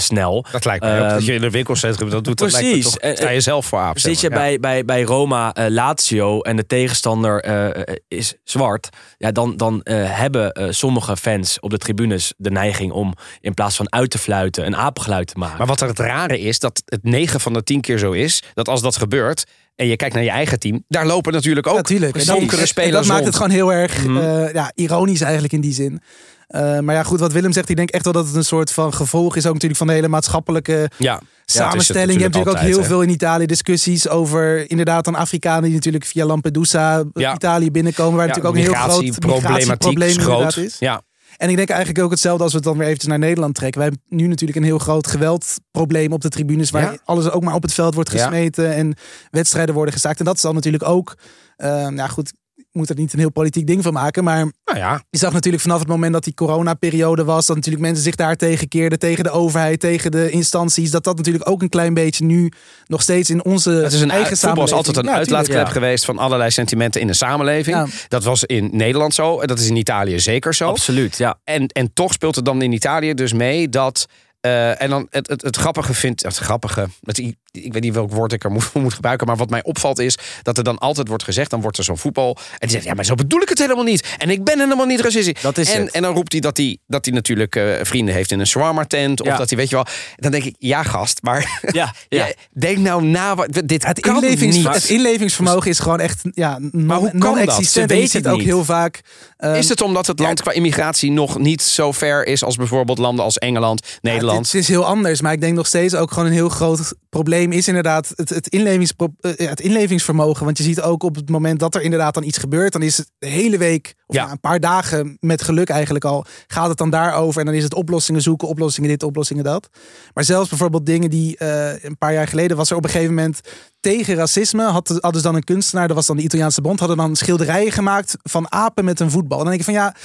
Dat 0.51 0.65
lijkt 0.65 0.83
mij 0.83 0.99
ook. 0.99 1.05
Ehm, 1.05 1.13
Dat 1.13 1.25
je 1.25 1.33
in 1.33 1.43
een 1.43 1.51
winkelcentrum 1.51 2.09
dat 2.09 2.23
doet, 2.23 2.37
dat 2.37 2.51
lijkt 2.51 2.67
me 2.67 2.73
precies. 2.73 2.91
toch, 2.99 3.15
sta 3.17 3.29
je 3.29 3.41
zelf 3.41 3.65
voor 3.65 3.79
aap. 3.79 3.99
Zit 3.99 4.19
je 4.21 4.29
bij, 4.29 4.59
bij, 4.59 4.85
bij 4.85 5.01
Roma 5.03 5.53
eh, 5.53 5.65
Lazio 5.69 6.41
en 6.41 6.55
de 6.55 6.65
tegenstander 6.65 7.41
eh, 7.41 7.95
is 8.07 8.33
zwart, 8.43 8.89
ja, 9.17 9.31
dan, 9.31 9.57
dan 9.57 9.81
eh, 9.81 10.17
hebben 10.19 10.51
eh, 10.51 10.67
sommige 10.69 11.17
fans 11.17 11.59
op 11.59 11.69
de 11.69 11.77
tribunes 11.77 12.33
de 12.37 12.51
neiging 12.51 12.91
om 12.91 13.13
in 13.41 13.53
plaats 13.53 13.75
van 13.75 13.91
uit 13.93 14.09
te 14.09 14.17
fluiten 14.17 14.65
een 14.65 14.75
apengeluid 14.75 15.27
te 15.27 15.37
maken. 15.37 15.57
Maar 15.57 15.67
wat 15.67 15.81
er 15.81 15.87
het 15.87 15.99
rare 15.99 16.39
is, 16.39 16.59
dat 16.59 16.81
het 16.85 17.03
9 17.03 17.39
van 17.39 17.53
de 17.53 17.63
10 17.63 17.81
keer 17.81 17.97
zo 17.97 18.11
is, 18.11 18.43
dat 18.53 18.67
als 18.67 18.81
dat 18.81 18.97
gebeurt 18.97 19.43
en 19.75 19.87
je 19.87 19.95
kijkt 19.95 20.13
naar 20.15 20.23
je 20.23 20.29
eigen 20.29 20.59
team, 20.59 20.83
daar 20.87 21.05
lopen 21.05 21.33
natuurlijk 21.33 21.67
ook 21.67 21.75
Natuurlijk. 21.75 22.25
Donkere 22.25 22.61
en 22.61 22.67
spelers 22.67 22.91
Dat 22.93 23.05
maakt 23.05 23.25
het 23.25 23.35
gewoon 23.35 23.51
heel 23.51 23.73
erg 23.73 24.05
Mhm. 24.05 24.17
eh, 24.17 24.53
ja, 24.53 24.71
ironisch 24.75 25.21
eigenlijk 25.21 25.53
in 25.53 25.61
die 25.61 25.73
zin. 25.73 26.01
Eh, 26.47 26.79
maar 26.79 26.95
ja, 26.95 27.03
goed, 27.03 27.19
wat 27.19 27.31
Willem 27.31 27.51
zegt, 27.51 27.69
ik 27.69 27.75
denk 27.75 27.89
echt 27.89 28.03
wel 28.03 28.13
dat 28.13 28.25
het 28.27 28.35
een 28.35 28.43
soort 28.45 28.71
van 28.71 28.93
gevolg 28.93 29.35
is 29.35 29.45
ook 29.45 29.53
natuurlijk 29.53 29.79
van 29.79 29.87
de 29.87 29.93
hele 29.93 30.07
maatschappelijke 30.07 30.89
Ja, 30.97 31.21
samenstelling. 31.45 32.13
je 32.13 32.19
hebt 32.21 32.33
natuurlijk 32.35 32.63
ook 32.65 32.71
heel 32.73 32.83
veel 32.83 33.01
in 33.01 33.09
Italië 33.09 33.45
discussies 33.45 34.07
over 34.09 34.69
inderdaad 34.69 35.05
dan 35.05 35.15
Afrikanen 35.15 35.63
die 35.63 35.73
natuurlijk 35.73 36.05
via 36.05 36.25
Lampedusa 36.25 37.03
Ja. 37.13 37.33
Italië 37.35 37.71
binnenkomen. 37.71 38.17
Waar 38.17 38.27
natuurlijk 38.27 38.55
ook 38.55 38.61
een 38.61 38.71
heel 38.71 38.81
groot 38.89 39.01
migratieprobleem 39.23 40.19
groot. 40.19 40.57
is. 40.57 40.75
Ja, 40.79 41.01
En 41.37 41.49
ik 41.49 41.55
denk 41.55 41.69
eigenlijk 41.69 42.03
ook 42.05 42.11
hetzelfde 42.11 42.43
als 42.43 42.51
we 42.51 42.57
het 42.57 42.67
dan 42.67 42.77
weer 42.77 42.85
eventjes 42.87 43.09
naar 43.09 43.19
Nederland 43.19 43.55
trekken. 43.55 43.81
Wij 43.81 43.89
hebben 43.89 44.17
nu 44.17 44.27
natuurlijk 44.27 44.57
een 44.59 44.65
heel 44.65 44.77
groot 44.79 45.07
geweldprobleem 45.07 46.11
op 46.11 46.21
de 46.21 46.29
tribunes. 46.29 46.69
Waar 46.69 46.81
Ja. 46.81 46.97
alles 47.05 47.29
ook 47.29 47.43
maar 47.43 47.53
op 47.53 47.61
het 47.61 47.73
veld 47.73 47.93
wordt 47.93 48.11
Ja. 48.11 48.17
gesmeten. 48.17 48.73
En 48.73 48.95
wedstrijden 49.31 49.73
worden 49.75 49.93
gestaakt. 49.93 50.19
En 50.19 50.25
dat 50.25 50.35
is 50.35 50.41
dan 50.41 50.55
natuurlijk 50.55 50.83
ook... 50.87 51.17
eh, 51.55 51.87
nou 51.87 52.09
goed, 52.09 52.33
moet 52.77 52.89
er 52.89 52.95
niet 52.95 53.13
een 53.13 53.19
heel 53.19 53.31
politiek 53.31 53.67
ding 53.67 53.83
van 53.83 53.93
maken. 53.93 54.23
Maar 54.23 54.37
nou 54.65 54.77
ja. 54.77 55.01
je 55.09 55.17
zag 55.17 55.33
natuurlijk 55.33 55.63
vanaf 55.63 55.79
het 55.79 55.87
moment 55.87 56.13
dat 56.13 56.23
die 56.23 56.33
coronaperiode 56.33 57.23
was... 57.23 57.45
dat 57.45 57.55
natuurlijk 57.55 57.83
mensen 57.85 58.03
zich 58.03 58.15
daar 58.15 58.35
tegen 58.35 58.67
keerden. 58.67 58.99
Tegen 58.99 59.23
de 59.23 59.29
overheid, 59.29 59.79
tegen 59.79 60.11
de 60.11 60.29
instanties. 60.29 60.91
Dat 60.91 61.03
dat 61.03 61.17
natuurlijk 61.17 61.49
ook 61.49 61.61
een 61.61 61.69
klein 61.69 61.93
beetje 61.93 62.25
nu 62.25 62.51
nog 62.85 63.01
steeds 63.01 63.29
in 63.29 63.43
onze 63.45 63.69
Het 63.71 63.93
is 63.93 64.01
een 64.01 64.11
eigen 64.11 64.37
voetbal 64.37 64.63
is 64.63 64.69
samenleving... 64.69 64.77
altijd 64.77 64.97
een 64.97 65.11
Ja, 65.11 65.17
uitlaatklep 65.17 65.65
Ja. 65.65 65.71
geweest 65.71 66.05
van 66.05 66.17
allerlei 66.17 66.51
sentimenten 66.51 67.01
in 67.01 67.07
de 67.07 67.13
samenleving. 67.13 67.75
Ja. 67.77 67.85
Dat 68.07 68.23
was 68.23 68.43
in 68.43 68.69
Nederland 68.71 69.13
zo. 69.13 69.39
en 69.39 69.47
Dat 69.47 69.59
is 69.59 69.67
in 69.69 69.75
Italië 69.75 70.19
zeker 70.19 70.53
zo. 70.55 70.69
Absoluut, 70.69 71.17
ja. 71.17 71.39
En, 71.43 71.67
en 71.67 71.93
toch 71.93 72.13
speelt 72.13 72.35
het 72.35 72.45
dan 72.45 72.61
in 72.61 72.71
Italië 72.71 73.13
dus 73.13 73.33
mee 73.33 73.69
dat. 73.69 74.05
eh, 74.41 74.81
en 74.81 74.89
dan 74.89 75.07
het, 75.09 75.27
het, 75.27 75.41
het 75.41 75.55
grappige 75.55 75.93
vindt. 75.93 76.23
Het 76.23 76.37
grappige. 76.37 76.87
Het, 77.03 77.33
ik 77.51 77.73
weet 77.73 77.81
niet 77.81 77.93
welk 77.93 78.11
woord 78.11 78.33
ik 78.33 78.43
er 78.43 78.51
moet, 78.51 78.73
moet 78.83 78.93
gebruiken. 78.93 79.27
Maar 79.27 79.35
wat 79.35 79.49
mij 79.49 79.63
opvalt 79.63 79.99
is 79.99 80.17
dat 80.43 80.57
er 80.57 80.63
dan 80.63 80.77
altijd 80.77 81.07
wordt 81.07 81.23
gezegd. 81.23 81.49
Dan 81.49 81.61
wordt 81.61 81.77
er 81.77 81.83
zo'n 81.83 81.97
voetbal. 81.97 82.37
En 82.37 82.57
die 82.59 82.69
zegt. 82.69 82.83
Ja, 82.85 82.93
maar 82.93 83.05
zo 83.05 83.15
bedoel 83.15 83.41
ik 83.41 83.49
het 83.49 83.57
helemaal 83.59 83.83
niet. 83.83 84.15
En 84.17 84.29
ik 84.29 84.43
ben 84.43 84.59
helemaal 84.59 84.85
niet 84.85 84.99
racistisch. 84.99 85.41
Dat 85.41 85.57
is 85.57 85.71
en, 85.71 85.81
het. 85.81 85.91
en 85.91 86.01
dan 86.01 86.13
roept 86.13 86.31
hij 86.31 86.41
dat 86.41 86.57
hij, 86.57 86.77
dat 86.87 87.05
hij 87.05 87.13
natuurlijk 87.13 87.55
eh, 87.55 87.63
vrienden 87.81 88.13
heeft 88.13 88.31
in 88.31 88.39
een 88.39 88.47
shawarma 88.47 88.85
tent. 88.85 89.21
Of 89.21 89.27
Ja. 89.27 89.37
dat 89.37 89.49
hij, 89.49 89.57
weet 89.57 89.69
je 89.69 89.75
wel. 89.75 89.85
Dan 90.15 90.31
denk 90.31 90.43
ik. 90.43 90.55
Ja, 90.59 90.83
gast. 90.83 91.21
Maar. 91.21 91.59
Ja, 91.71 91.93
ja. 92.09 92.27
denk 92.53 92.77
nou 92.77 93.03
na. 93.03 93.35
wat- 93.35 93.61
Dit 93.65 93.85
Het, 93.85 94.05
inlevings, 94.05 94.55
niet. 94.55 94.67
het 94.67 94.89
inlevingsvermogen 94.89 95.69
is 95.69 95.79
gewoon 95.79 95.99
echt 95.99 96.21
ja, 96.31 96.57
non- 96.71 96.97
hoe 96.97 97.17
kan 97.17 97.45
dat? 97.45 97.65
Ze 97.65 97.85
weten 97.85 98.17
het 98.21 98.31
ook 98.31 98.37
niet. 98.37 98.45
heel 98.45 98.63
vaak... 98.65 99.01
eh, 99.37 99.57
Is 99.57 99.69
het 99.69 99.81
omdat 99.81 100.07
het 100.07 100.19
land 100.19 100.41
qua 100.41 100.51
immigratie 100.51 101.11
nog 101.11 101.37
niet 101.39 101.61
zo 101.61 101.91
ver 101.91 102.27
is 102.27 102.43
als 102.43 102.55
bijvoorbeeld 102.55 102.97
landen 102.97 103.25
als 103.25 103.37
Engeland, 103.37 103.81
Nederland? 104.01 104.45
Het 104.45 104.55
is 104.55 104.67
heel 104.67 104.85
anders, 104.85 105.21
maar 105.21 105.33
ik 105.33 105.41
denk 105.41 105.55
nog 105.55 105.67
steeds 105.67 105.95
ook 105.95 106.11
gewoon 106.11 106.27
een 106.27 106.33
heel 106.35 106.49
groot 106.49 106.93
probleem 107.09 107.36
is 107.41 107.67
inderdaad 107.67 108.13
het, 108.15 108.29
het, 108.29 108.47
inlevingspro- 108.47 109.13
eh, 109.19 109.49
het 109.49 109.59
inlevingsvermogen. 109.59 110.45
Want 110.45 110.57
je 110.57 110.63
ziet 110.63 110.81
ook 110.81 111.03
op 111.03 111.15
het 111.15 111.29
moment 111.29 111.59
dat 111.59 111.75
er 111.75 111.81
inderdaad 111.81 112.13
dan 112.13 112.23
iets 112.23 112.37
gebeurt, 112.37 112.73
dan 112.73 112.81
is 112.81 112.97
het 112.97 113.11
de 113.19 113.27
hele 113.27 113.57
week 113.57 113.93
of 114.05 114.15
Ja. 114.15 114.21
nou, 114.21 114.31
een 114.33 114.39
paar 114.39 114.59
dagen 114.59 115.17
met 115.19 115.41
geluk 115.41 115.69
eigenlijk 115.69 116.05
al, 116.05 116.25
gaat 116.47 116.69
het 116.69 116.77
dan 116.77 116.89
daarover 116.89 117.39
en 117.39 117.45
dan 117.45 117.55
is 117.55 117.63
het 117.63 117.73
oplossingen 117.73 118.21
zoeken, 118.21 118.47
oplossingen 118.47 118.89
dit, 118.89 119.03
oplossingen 119.03 119.43
dat. 119.43 119.69
Maar 120.13 120.23
zelfs 120.23 120.49
bijvoorbeeld 120.49 120.85
dingen 120.85 121.09
die 121.09 121.37
eh, 121.37 121.83
een 121.83 121.97
paar 121.97 122.13
jaar 122.13 122.27
geleden 122.27 122.57
was 122.57 122.69
er 122.69 122.75
op 122.77 122.83
een 122.83 122.89
gegeven 122.89 123.13
moment 123.13 123.39
tegen 123.79 124.15
racisme, 124.15 124.63
had, 124.63 124.87
hadden 124.87 125.21
ze 125.21 125.27
dan 125.27 125.35
een 125.35 125.43
kunstenaar, 125.43 125.87
dat 125.87 125.95
was 125.95 126.05
dan 126.05 126.17
de 126.17 126.23
Italiaanse 126.23 126.61
bond, 126.61 126.79
hadden 126.79 126.97
dan 126.97 127.15
schilderijen 127.15 127.71
gemaakt 127.71 128.17
van 128.23 128.51
apen 128.51 128.85
met 128.85 128.99
een 128.99 129.11
voetbal. 129.11 129.37
En 129.37 129.43
dan 129.45 129.53
denk 129.53 129.67
ik 129.67 129.73
van 129.75 129.83
ja, 129.83 129.95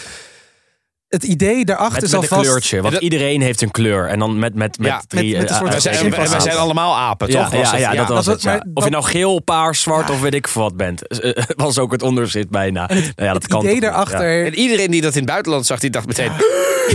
het 1.13 1.25
idee 1.25 1.65
daarachter 1.65 2.01
Met, 2.01 2.11
zal 2.11 2.21
met 2.21 2.31
een 2.31 2.37
vast... 2.37 2.49
kleurtje. 2.49 2.81
Want 2.81 2.93
Dat- 2.95 3.03
iedereen 3.03 3.41
heeft 3.41 3.61
een 3.63 3.71
kleur. 3.71 4.09
En 4.09 4.19
dan 4.19 4.39
met, 4.39 4.55
met, 4.55 4.79
met 4.79 4.87
Ja, 4.87 5.03
drie... 5.09 5.33
met- 5.37 5.41
met 5.41 5.51
een 5.51 5.57
eh, 5.57 5.61
soort 5.61 5.69
eh, 5.69 5.75
we, 5.75 5.81
zijn, 5.81 6.13
eh, 6.13 6.25
van 6.25 6.37
we 6.37 6.41
zijn 6.41 6.57
allemaal 6.57 6.97
apen, 6.97 7.29
Ja, 7.31 7.45
toch? 7.45 7.53
Ja, 7.53 7.71
het? 7.71 7.81
ja, 7.81 7.95
dat 7.95 8.09
was 8.09 8.25
dat 8.25 8.35
het. 8.35 8.45
maar 8.45 8.55
Of 8.75 8.85
je 8.85 8.91
dat- 8.91 9.01
nou 9.01 9.05
geel, 9.05 9.41
paars, 9.41 9.81
zwart 9.81 10.11
of 10.11 10.21
weet 10.21 10.35
ik 10.35 10.49
veel 10.49 10.63
wat 10.63 10.77
bent. 10.77 11.07
Eh, 11.07 11.45
was 11.57 11.79
ook 11.79 11.93
het 11.93 12.03
onderzit 12.03 12.51
bijna. 12.51 12.87
Nou 12.87 13.03
ja, 13.17 13.33
dat 13.33 13.43
het 13.43 13.47
kan 13.47 13.61
idee 13.65 13.81
daarachter... 13.81 14.47
En 14.47 14.55
iedereen 14.55 14.91
die 14.91 15.01
dat 15.01 15.13
in 15.13 15.21
het 15.21 15.29
buitenland 15.31 15.67
zag, 15.67 15.79
die 15.79 15.91
dacht 15.91 16.07
meteen... 16.07 16.33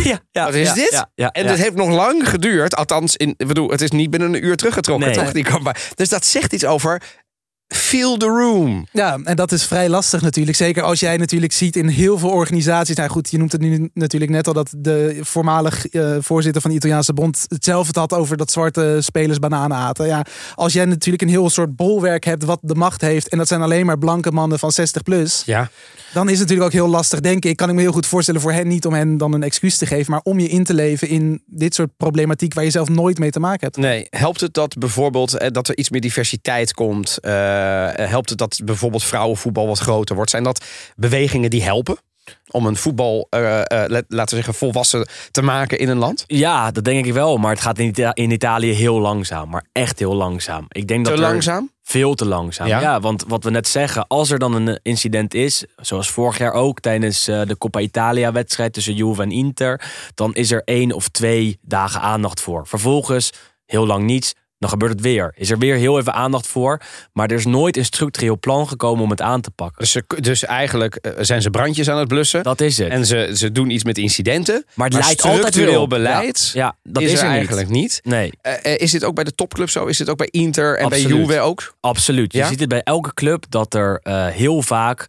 Ja, 0.03 0.19
ja, 0.31 0.43
Wat 0.45 0.53
is 0.53 0.67
ja, 0.67 0.73
dit? 0.73 0.91
Ja, 0.91 1.09
ja, 1.15 1.31
en 1.31 1.43
ja. 1.43 1.49
het 1.49 1.59
heeft 1.59 1.75
nog 1.75 1.89
lang 1.89 2.29
geduurd. 2.29 2.75
Althans, 2.75 3.15
in, 3.15 3.33
bedoel, 3.37 3.69
het 3.69 3.81
is 3.81 3.91
niet 3.91 4.09
binnen 4.09 4.33
een 4.33 4.45
uur 4.45 4.55
teruggetrokken. 4.55 5.07
Nee. 5.07 5.17
Toch? 5.17 5.31
Die. 5.31 5.45
Dus 5.95 6.09
dat 6.09 6.25
zegt 6.25 6.53
iets 6.53 6.65
over... 6.65 7.01
Feel 7.67 8.17
the 8.17 8.25
room. 8.25 8.87
Ja, 8.91 9.19
en 9.23 9.35
dat 9.35 9.51
is 9.51 9.63
vrij 9.63 9.89
lastig 9.89 10.21
natuurlijk. 10.21 10.57
Zeker 10.57 10.83
als 10.83 10.99
jij 10.99 11.17
natuurlijk 11.17 11.53
ziet 11.53 11.75
in 11.75 11.87
heel 11.87 12.17
veel 12.17 12.29
organisaties. 12.29 12.95
Nou 12.95 13.09
goed, 13.09 13.31
je 13.31 13.37
noemt 13.37 13.51
het 13.51 13.61
nu 13.61 13.89
natuurlijk 13.93 14.31
net 14.31 14.47
al 14.47 14.53
dat 14.53 14.73
de 14.77 15.19
voormalig 15.21 15.87
eh, 15.87 16.15
voorzitter 16.19 16.61
van 16.61 16.71
de 16.71 16.77
Italiaanse 16.77 17.13
Bond 17.13 17.45
hetzelfde 17.47 17.99
had 17.99 18.13
over 18.13 18.37
dat 18.37 18.51
zwarte 18.51 18.97
spelers 18.99 19.39
bananen 19.39 19.77
aten. 19.77 20.07
Ja, 20.07 20.25
als 20.55 20.73
jij 20.73 20.85
natuurlijk 20.85 21.23
een 21.23 21.29
heel 21.29 21.49
soort 21.49 21.75
bolwerk 21.75 22.23
hebt 22.23 22.43
wat 22.43 22.59
de 22.61 22.75
macht 22.75 23.01
heeft. 23.01 23.29
En 23.29 23.37
dat 23.37 23.47
zijn 23.47 23.61
alleen 23.61 23.85
maar 23.85 23.97
blanke 23.97 24.31
mannen 24.31 24.59
van 24.59 24.71
60 24.71 25.03
plus. 25.03 25.43
Ja. 25.45 25.69
Dan 26.13 26.25
is 26.25 26.39
het 26.39 26.39
natuurlijk 26.39 26.67
ook 26.67 26.81
heel 26.81 26.89
lastig, 26.89 27.19
denk 27.19 27.45
ik. 27.45 27.57
Kan 27.57 27.69
ik 27.69 27.75
me 27.75 27.81
heel 27.81 27.91
goed 27.91 28.05
voorstellen 28.05 28.41
voor 28.41 28.51
hen 28.51 28.67
niet 28.67 28.85
om 28.85 28.93
hen 28.93 29.17
dan 29.17 29.33
een 29.33 29.43
excuus 29.43 29.77
te 29.77 29.85
geven. 29.85 30.11
Maar 30.11 30.21
om 30.23 30.39
je 30.39 30.47
in 30.47 30.63
te 30.63 30.73
leven 30.73 31.07
in 31.07 31.43
dit 31.45 31.75
soort 31.75 31.89
problematiek 31.97 32.53
waar 32.53 32.63
je 32.63 32.69
zelf 32.69 32.89
nooit 32.89 33.19
mee 33.19 33.31
te 33.31 33.39
maken 33.39 33.59
hebt. 33.59 33.77
Nee, 33.77 34.07
helpt 34.09 34.41
het 34.41 34.53
dat 34.53 34.77
bijvoorbeeld 34.77 35.33
eh, 35.33 35.51
dat 35.51 35.67
er 35.67 35.77
iets 35.77 35.89
meer 35.89 36.01
diversiteit 36.01 36.73
komt? 36.73 37.17
Eh, 37.19 37.56
helpt 37.95 38.29
het 38.29 38.37
dat 38.37 38.61
bijvoorbeeld 38.63 39.03
vrouwenvoetbal 39.03 39.67
wat 39.67 39.79
groter 39.79 40.15
wordt? 40.15 40.31
Zijn 40.31 40.43
dat 40.43 40.65
bewegingen 40.95 41.49
die 41.49 41.63
helpen 41.63 41.97
om 42.51 42.65
een 42.65 42.75
voetbal, 42.75 43.27
eh, 43.29 43.59
eh, 43.59 43.89
laten 43.89 44.07
we 44.09 44.25
zeggen, 44.35 44.53
volwassen 44.53 45.07
te 45.31 45.41
maken 45.41 45.79
in 45.79 45.89
een 45.89 45.97
land? 45.97 46.23
Ja, 46.27 46.71
dat 46.71 46.83
denk 46.83 47.05
ik 47.05 47.13
wel. 47.13 47.37
Maar 47.37 47.51
het 47.51 47.61
gaat 47.61 47.79
in, 47.79 47.87
Ita- 47.87 48.15
in 48.15 48.31
Italië 48.31 48.71
heel 48.71 48.99
langzaam. 48.99 49.49
Maar 49.49 49.65
echt 49.71 49.99
heel 49.99 50.13
langzaam. 50.13 50.65
Ik 50.67 50.87
denk 50.87 51.05
Te 51.05 51.09
dat 51.09 51.19
langzaam? 51.19 51.71
Veel 51.83 52.15
te 52.15 52.25
langzaam. 52.25 52.67
Ja? 52.67 52.79
Ja? 52.79 52.99
want 52.99 53.23
wat 53.27 53.43
we 53.43 53.49
net 53.49 53.67
zeggen, 53.67 54.07
als 54.07 54.29
er 54.29 54.39
dan 54.39 54.53
een 54.53 54.67
eh, 54.67 54.75
incident 54.81 55.33
is, 55.33 55.65
zoals 55.75 56.09
vorig 56.09 56.37
jaar 56.37 56.53
ook 56.53 56.79
tijdens 56.79 57.27
eh, 57.27 57.41
de 57.45 57.57
Coppa 57.57 57.79
Italia 57.79 58.31
wedstrijd 58.31 58.73
tussen 58.73 58.95
Juve 58.95 59.21
en 59.21 59.31
Inter, 59.31 59.81
dan 60.13 60.33
is 60.33 60.51
er 60.51 60.61
één 60.65 60.91
of 60.91 61.07
twee 61.07 61.59
dagen 61.61 62.01
aandacht 62.01 62.41
voor. 62.41 62.67
Vervolgens 62.67 63.31
heel 63.65 63.85
lang 63.85 64.03
niets. 64.05 64.33
Dan 64.59 64.69
gebeurt 64.69 64.91
het 64.91 65.01
weer. 65.01 65.33
Is 65.35 65.51
er 65.51 65.57
weer 65.57 65.75
heel 65.75 65.99
even 65.99 66.13
aandacht 66.13 66.47
voor. 66.47 66.81
Maar 67.13 67.29
er 67.29 67.37
is 67.37 67.45
nooit 67.45 67.77
een 67.77 67.85
structureel 67.85 68.39
plan 68.39 68.67
gekomen 68.67 69.03
om 69.03 69.09
het 69.09 69.21
aan 69.21 69.41
te 69.41 69.51
pakken. 69.51 69.79
Dus, 69.79 69.91
ze, 69.91 70.03
dus 70.19 70.45
eigenlijk 70.45 70.95
eh, 70.95 71.11
zijn 71.17 71.41
ze 71.41 71.49
brandjes 71.49 71.89
aan 71.89 71.97
het 71.97 72.07
blussen. 72.07 72.43
Dat 72.43 72.61
is 72.61 72.77
het. 72.77 72.89
En 72.89 73.05
ze, 73.05 73.31
ze 73.33 73.51
doen 73.51 73.69
iets 73.69 73.83
met 73.83 73.97
incidenten. 73.97 74.65
maar 74.73 74.87
het 74.87 74.97
leidt 74.97 75.21
altijd 75.21 75.55
weer 75.55 75.79
op. 75.79 75.89
beleid 75.89 76.51
Ja, 76.53 76.61
ja, 76.61 76.91
dat 76.91 77.03
is, 77.03 77.11
is, 77.11 77.21
er 77.21 77.27
eigenlijk 77.27 77.69
niet. 77.69 77.99
Nee. 78.03 78.31
Eh, 78.41 78.53
eh, 78.73 78.79
is 78.79 78.91
dit 78.91 79.03
ook 79.03 79.15
bij 79.15 79.23
de 79.23 79.35
topclub 79.35 79.69
zo? 79.69 79.85
Is 79.85 79.97
dit 79.97 80.09
ook 80.09 80.17
bij 80.17 80.27
Inter 80.31 80.77
en 80.77 80.89
bij. 80.89 81.01
Juve 81.01 81.39
ook? 81.39 81.75
Absoluut. 81.79 82.33
Je 82.33 82.45
ziet 82.45 82.59
het 82.59 82.69
bij 82.69 82.81
elke 82.83 83.13
club 83.13 83.45
dat 83.49 83.73
er 83.73 83.99
heel 84.33 84.61
vaak 84.61 85.05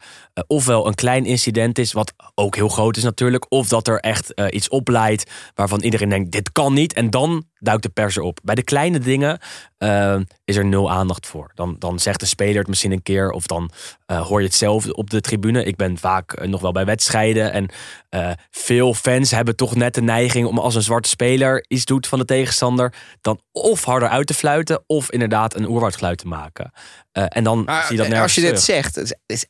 ofwel 0.46 0.86
een 0.86 0.94
klein 0.94 1.24
incident 1.26 1.78
is, 1.78 1.92
wat 1.92 2.12
ook 2.34 2.57
heel 2.57 2.68
groot 2.68 2.96
is 2.96 3.03
natuurlijk, 3.03 3.46
of 3.49 3.68
dat 3.68 3.88
er 3.88 3.99
echt 3.99 4.32
iets 4.51 4.68
opleidt 4.68 5.30
waarvan 5.55 5.80
iedereen 5.80 6.09
denkt: 6.09 6.32
dit 6.32 6.53
kan 6.53 6.74
niet. 6.74 6.92
En 6.92 7.11
dan 7.11 7.44
duikt 7.59 7.82
de 7.82 7.88
pers 7.88 8.16
erop. 8.16 8.40
Bij 8.42 8.55
de 8.55 8.62
kleine 8.62 8.99
dingen 8.99 9.38
eh, 9.78 10.16
is 10.45 10.57
er 10.57 10.64
nul 10.64 10.91
aandacht 10.91 11.26
voor. 11.26 11.51
Dan, 11.55 11.76
dan 11.78 11.99
zegt 11.99 12.20
de 12.20 12.26
speler 12.26 12.59
het 12.59 12.66
misschien 12.68 12.93
een 12.93 13.03
keer, 13.03 13.30
of 13.30 13.47
dan 13.47 13.70
eh, 14.07 14.26
hoor 14.26 14.41
je 14.41 14.47
het 14.47 14.55
zelf 14.55 14.89
op 14.89 15.11
de 15.11 15.20
tribune. 15.20 15.64
Ik 15.64 15.76
ben 15.76 15.99
vaak 15.99 16.32
eh, 16.32 16.49
nog 16.49 16.61
wel 16.61 16.72
bij 16.72 16.84
wedstrijden. 16.84 17.53
En 17.53 17.68
eh, 18.09 18.30
veel 18.51 18.95
fans 18.95 19.30
hebben 19.30 19.57
toch 19.57 19.74
net 19.74 19.95
de 19.95 20.03
neiging 20.03 20.47
om 20.47 20.59
als 20.59 20.74
een 20.74 20.82
zwarte 20.82 21.09
speler 21.09 21.64
iets 21.68 21.84
doet 21.84 22.07
van 22.07 22.18
de 22.18 22.24
tegenstander, 22.24 22.95
dan 23.20 23.41
of 23.53 23.84
harder 23.84 24.09
uit 24.09 24.26
te 24.26 24.34
fluiten, 24.34 24.82
of 24.86 25.11
inderdaad 25.11 25.55
een 25.55 25.68
oerwoudgeluid 25.68 26.18
te 26.18 26.26
maken. 26.26 26.72
En 27.12 27.45
dan 27.45 27.64
Maar 27.64 27.82
zie 27.86 27.97
je 27.97 28.03
dat 28.03 28.09
nergens 28.11 28.36
als 28.36 28.45
je 28.45 28.51
dit 28.53 28.64
terug. 28.64 28.82
zegt, 28.82 28.95
het 28.95 29.18
is- 29.26 29.47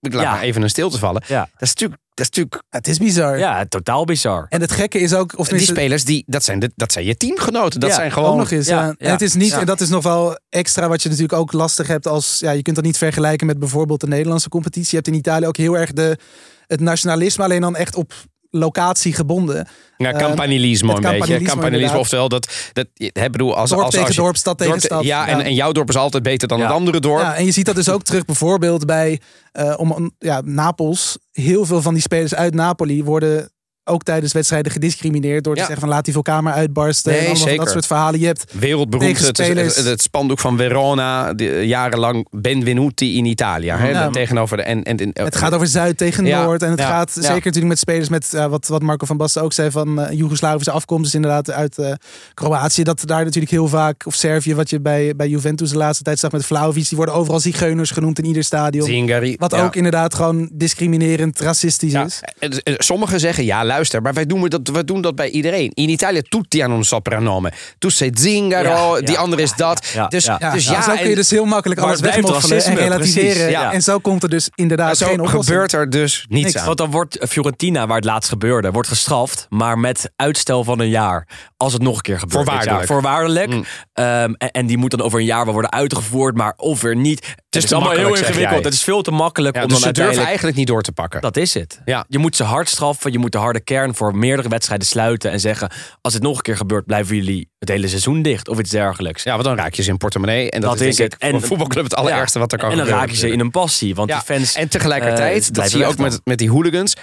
ik 0.00 0.12
laat 0.12 0.22
Ja. 0.22 0.30
maar 0.32 0.40
even 0.42 0.62
een 0.62 0.68
stilte 0.70 0.98
vallen. 0.98 1.22
Ja. 1.26 1.40
Dat 1.52 1.62
is 1.62 1.68
natuurlijk 1.68 2.00
Dat 2.18 2.28
is 2.30 2.36
natuurlijk... 2.36 2.62
Het 2.70 2.88
is 2.88 2.98
bizar. 2.98 3.38
Ja, 3.38 3.66
totaal 3.66 4.04
bizar. 4.04 4.46
En 4.48 4.60
het 4.60 4.72
gekke 4.72 4.98
is 4.98 5.14
ook... 5.14 5.38
Of 5.38 5.48
Die 5.48 5.60
spelers, 5.60 6.04
die, 6.04 6.24
dat, 6.26 6.44
zijn 6.44 6.58
de, 6.58 6.70
dat 6.76 6.92
zijn 6.92 7.04
je 7.04 7.16
teamgenoten. 7.16 7.80
Dat 7.80 7.88
Ja, 7.88 7.94
zijn 7.94 8.06
Ook 8.06 8.12
gewoon... 8.12 8.36
nog 8.36 8.50
eens. 8.50 8.66
ja, 8.66 8.84
Ja, 8.84 8.94
En 8.98 9.10
het 9.10 9.22
is 9.22 9.34
niet, 9.34 9.52
en 9.52 9.66
dat 9.66 9.80
is 9.80 9.88
nog 9.88 10.02
wel 10.02 10.38
extra 10.48 10.88
wat 10.88 11.02
je 11.02 11.08
natuurlijk 11.08 11.38
ook 11.38 11.52
lastig 11.52 11.86
hebt 11.86 12.06
als. 12.06 12.38
Ja, 12.38 12.50
je 12.50 12.62
kunt 12.62 12.76
dat 12.76 12.84
niet 12.84 12.98
vergelijken 12.98 13.46
met 13.46 13.58
bijvoorbeeld 13.58 14.00
de 14.00 14.06
Nederlandse 14.06 14.48
competitie. 14.48 14.88
Je 14.90 14.96
hebt 14.96 15.08
in 15.08 15.14
Italië 15.14 15.46
ook 15.46 15.56
heel 15.56 15.78
erg 15.78 15.92
de, 15.92 16.18
het 16.66 16.80
nationalisme, 16.80 17.44
alleen 17.44 17.60
dan 17.60 17.76
echt 17.76 17.94
op 17.94 18.12
locatie 18.50 19.12
gebonden. 19.12 19.68
Ja, 19.96 20.10
Ehm, 20.12 20.18
campanilismo 20.18 20.94
een 20.96 21.02
beetje. 21.02 21.38
inderdaad. 21.38 21.94
oftewel 21.96 22.28
dat... 22.28 22.70
dat 22.72 22.86
hè, 22.96 23.30
bedoel, 23.30 23.56
als, 23.56 23.70
Dorp 23.70 23.82
als, 23.82 23.90
tegen 23.90 24.06
als 24.06 24.16
je- 24.16 24.22
dorp, 24.22 24.36
stad 24.36 24.58
tegen 24.58 24.80
stad. 24.80 25.04
Ja, 25.04 25.26
En, 25.28 25.38
Ja. 25.38 25.44
en 25.44 25.54
jouw 25.54 25.72
dorp 25.72 25.88
is 25.88 25.96
altijd 25.96 26.22
beter 26.22 26.48
dan 26.48 26.58
Ja. 26.58 26.64
het 26.64 26.72
andere 26.74 27.00
dorp. 27.00 27.22
Ja, 27.22 27.34
en 27.34 27.44
je 27.44 27.50
ziet 27.52 27.66
dat 27.66 27.74
dus 27.74 27.88
ook 27.88 28.02
terug 28.02 28.24
bijvoorbeeld 28.24 28.86
bij 28.86 29.20
eh, 29.52 29.74
om, 29.76 30.10
ja, 30.18 30.40
Napels. 30.44 31.18
Heel 31.32 31.64
veel 31.66 31.82
van 31.82 31.92
die 31.94 32.02
spelers 32.02 32.34
uit 32.34 32.54
Napoli 32.54 33.04
worden 33.04 33.50
ook 33.88 34.02
tijdens 34.02 34.32
wedstrijden 34.32 34.72
gediscrimineerd 34.72 35.44
door 35.44 35.54
te 35.54 35.60
Ja. 35.60 35.66
zeggen 35.66 35.84
van 35.86 35.94
laat 35.94 36.04
die 36.04 36.14
vulkaan 36.14 36.48
uitbarsten. 36.48 37.12
Nee, 37.12 37.20
en 37.20 37.34
allemaal 37.36 37.56
dat 37.56 37.70
soort 37.70 37.86
verhalen. 37.86 38.20
Je 38.20 38.26
hebt 38.26 38.44
Wereldberoemd 38.58 39.18
het, 39.18 39.36
het, 39.38 39.76
het 39.84 40.02
spandoek 40.02 40.38
van 40.38 40.56
Verona, 40.56 41.34
de, 41.34 41.44
jarenlang 41.66 42.26
Benvenuti 42.30 43.16
in 43.16 43.24
Italië. 43.24 43.70
Hè, 43.70 43.88
Ja. 43.90 44.10
tegenover 44.10 44.56
de, 44.56 44.62
en, 44.62 44.82
en, 44.82 44.96
en- 44.98 45.10
Het 45.24 45.36
gaat 45.36 45.52
over 45.54 45.66
Zuid 45.66 45.96
tegen 45.96 46.24
Ja, 46.26 46.42
Noord. 46.44 46.62
En 46.62 46.70
het 46.70 46.80
gaat 46.80 47.10
zeker 47.12 47.34
natuurlijk 47.34 47.66
met 47.66 47.78
spelers 47.78 48.08
met 48.08 48.28
ja, 48.30 48.48
wat, 48.48 48.66
wat 48.66 48.82
Marco 48.82 49.06
van 49.06 49.16
Basten 49.16 49.42
ook 49.42 49.52
zei 49.52 49.70
van 49.70 50.00
eh 50.00 50.16
Joegoslavische 50.18 50.70
afkomst. 50.70 51.04
Dus 51.04 51.14
inderdaad 51.14 51.50
uit 51.50 51.78
eh, 51.78 51.92
Kroatië. 52.34 52.82
Dat 52.82 53.02
daar 53.04 53.24
natuurlijk 53.24 53.52
heel 53.52 53.68
vaak, 53.68 54.06
of 54.06 54.14
Servië, 54.14 54.54
wat 54.54 54.70
je 54.70 54.80
bij, 54.80 55.16
bij 55.16 55.28
Juventus 55.28 55.70
de 55.70 55.76
laatste 55.76 56.02
tijd 56.04 56.18
zag 56.18 56.30
met 56.30 56.46
Vlaovic. 56.46 56.88
Die 56.88 56.96
worden 56.96 57.14
overal 57.14 57.40
zigeuners 57.40 57.90
genoemd 57.90 58.18
in 58.18 58.24
ieder 58.24 58.44
stadion. 58.44 58.86
Zingari. 58.86 59.36
Wat 59.38 59.54
ook 59.54 59.76
inderdaad 59.76 60.14
gewoon 60.14 60.50
discriminerend, 60.52 61.40
racistisch 61.40 61.92
is. 61.94 62.20
en- 62.38 62.62
en 62.62 62.74
Sommigen 62.78 63.20
zeggen, 63.20 63.44
ja 63.44 63.64
luister, 63.64 63.77
maar 64.02 64.14
wij 64.14 64.26
doen 64.26 64.48
dat, 64.48 64.68
we 64.68 64.84
doen 64.84 65.00
dat 65.00 65.14
bij 65.14 65.30
iedereen. 65.30 65.70
In 65.74 65.88
Italië, 65.88 66.22
tutti 66.22 66.60
hanno 66.60 66.76
un 66.76 66.84
soprannome. 66.84 67.52
Tu 67.78 67.90
sei 67.90 68.10
Zingaro, 68.14 68.68
Ja, 68.68 68.96
ja, 68.96 69.06
die 69.06 69.18
andere 69.18 69.42
is 69.42 69.52
dat. 69.54 69.86
ja, 69.94 70.06
dus 70.06 70.24
ja. 70.24 70.38
dus 70.38 70.64
Ja, 70.64 70.72
ja, 70.72 70.82
zo 70.82 70.94
kun 70.94 71.08
je 71.08 71.14
dus 71.14 71.30
heel 71.30 71.44
makkelijk 71.44 71.80
alles 71.80 72.00
wegmoffelen 72.00 72.64
en 72.64 72.76
relativeren. 72.76 73.70
En 73.70 73.82
zo 73.82 73.98
komt 73.98 74.22
er 74.22 74.28
dus 74.28 74.50
inderdaad 74.54 74.96
zo 74.96 75.06
geen 75.06 75.20
oplossing. 75.20 75.44
gebeurt 75.44 75.72
er 75.72 75.90
dus 75.90 76.26
niets 76.28 76.44
Niks. 76.44 76.56
aan. 76.56 76.66
Want 76.66 76.78
dan 76.78 76.90
wordt 76.90 77.18
Fiorentina, 77.28 77.86
waar 77.86 77.96
het 77.96 78.04
laatst 78.04 78.28
gebeurde, 78.28 78.70
wordt 78.70 78.88
gestraft, 78.88 79.46
maar 79.48 79.78
met 79.78 80.10
uitstel 80.16 80.64
van 80.64 80.80
een 80.80 80.88
jaar. 80.88 81.28
Als 81.56 81.72
het 81.72 81.82
nog 81.82 81.96
een 81.96 82.02
keer 82.02 82.18
gebeurt. 82.18 82.44
Voorwaardelijk. 82.44 82.86
Voorwaardelijk. 82.86 83.50
Mm. 83.50 83.64
Ehm, 83.92 84.32
en, 84.32 84.50
en 84.50 84.66
die 84.66 84.76
moet 84.76 84.90
dan 84.90 85.02
over 85.02 85.18
een 85.18 85.24
jaar 85.24 85.44
wel 85.44 85.52
worden 85.52 85.72
uitgevoerd, 85.72 86.36
maar 86.36 86.52
of 86.56 86.80
weer 86.80 86.96
niet. 86.96 87.36
Het 87.50 87.64
is, 87.64 87.72
allemaal 87.72 87.92
heel 87.92 88.14
ingewikkeld. 88.14 88.64
Het 88.64 88.74
is 88.74 88.82
veel 88.82 89.02
te 89.02 89.10
makkelijk 89.10 89.56
Ja, 89.56 89.62
om 89.62 89.68
dus 89.68 89.78
dan 89.78 89.86
ze 89.86 89.92
durven 89.92 90.04
uiteindelijk... 90.04 90.28
eigenlijk 90.28 90.56
niet 90.56 90.66
door 90.66 90.82
te 90.82 90.92
pakken. 90.92 91.20
Dat 91.20 91.36
is 91.36 91.54
het. 91.54 91.80
Ja. 91.84 92.04
Je 92.08 92.18
moet 92.18 92.36
ze 92.36 92.44
hard 92.44 92.68
straffen. 92.68 93.12
Je 93.12 93.18
moet 93.18 93.32
de 93.32 93.38
harde 93.38 93.60
kern 93.68 93.94
voor 93.94 94.16
meerdere 94.16 94.48
wedstrijden 94.48 94.86
sluiten. 94.86 95.30
En 95.30 95.40
zeggen, 95.40 95.70
als 96.00 96.14
het 96.14 96.22
nog 96.22 96.36
een 96.36 96.42
keer 96.42 96.56
gebeurt, 96.56 96.86
blijven 96.86 97.16
jullie 97.16 97.50
het 97.58 97.68
hele 97.68 97.88
seizoen 97.88 98.22
dicht. 98.22 98.48
Of 98.48 98.58
iets 98.58 98.70
dergelijks. 98.70 99.22
Ja, 99.22 99.32
want 99.32 99.44
dan 99.44 99.56
raak 99.56 99.74
je 99.74 99.82
ze 99.82 99.90
in 99.90 99.96
portemonnee. 99.96 100.50
En 100.50 100.60
dat, 100.60 100.70
Dat 100.78 100.80
is, 100.80 100.98
het. 100.98 101.12
ik 101.12 101.18
voor 101.20 101.28
En- 101.28 101.34
een 101.34 101.40
voetbalclub 101.42 101.84
het 101.84 101.94
allerergste 101.94 102.38
Ja. 102.38 102.44
wat 102.44 102.52
er 102.52 102.58
kan 102.58 102.70
En 102.70 102.76
dan 102.76 102.84
gebeuren. 102.86 103.08
raak 103.08 103.16
je 103.20 103.26
ze 103.26 103.32
in 103.32 103.40
een 103.40 103.50
passie. 103.50 103.94
Want 103.94 104.08
Ja, 104.10 104.14
die 104.16 104.24
fans... 104.24 104.54
En 104.54 104.68
tegelijkertijd, 104.68 105.48
eh, 105.48 105.52
dat 105.52 105.70
zie 105.70 105.78
je 105.78 105.86
ook 105.86 105.96
met, 105.98 106.20
met 106.24 106.38
die 106.38 106.50
hooligans. 106.50 106.94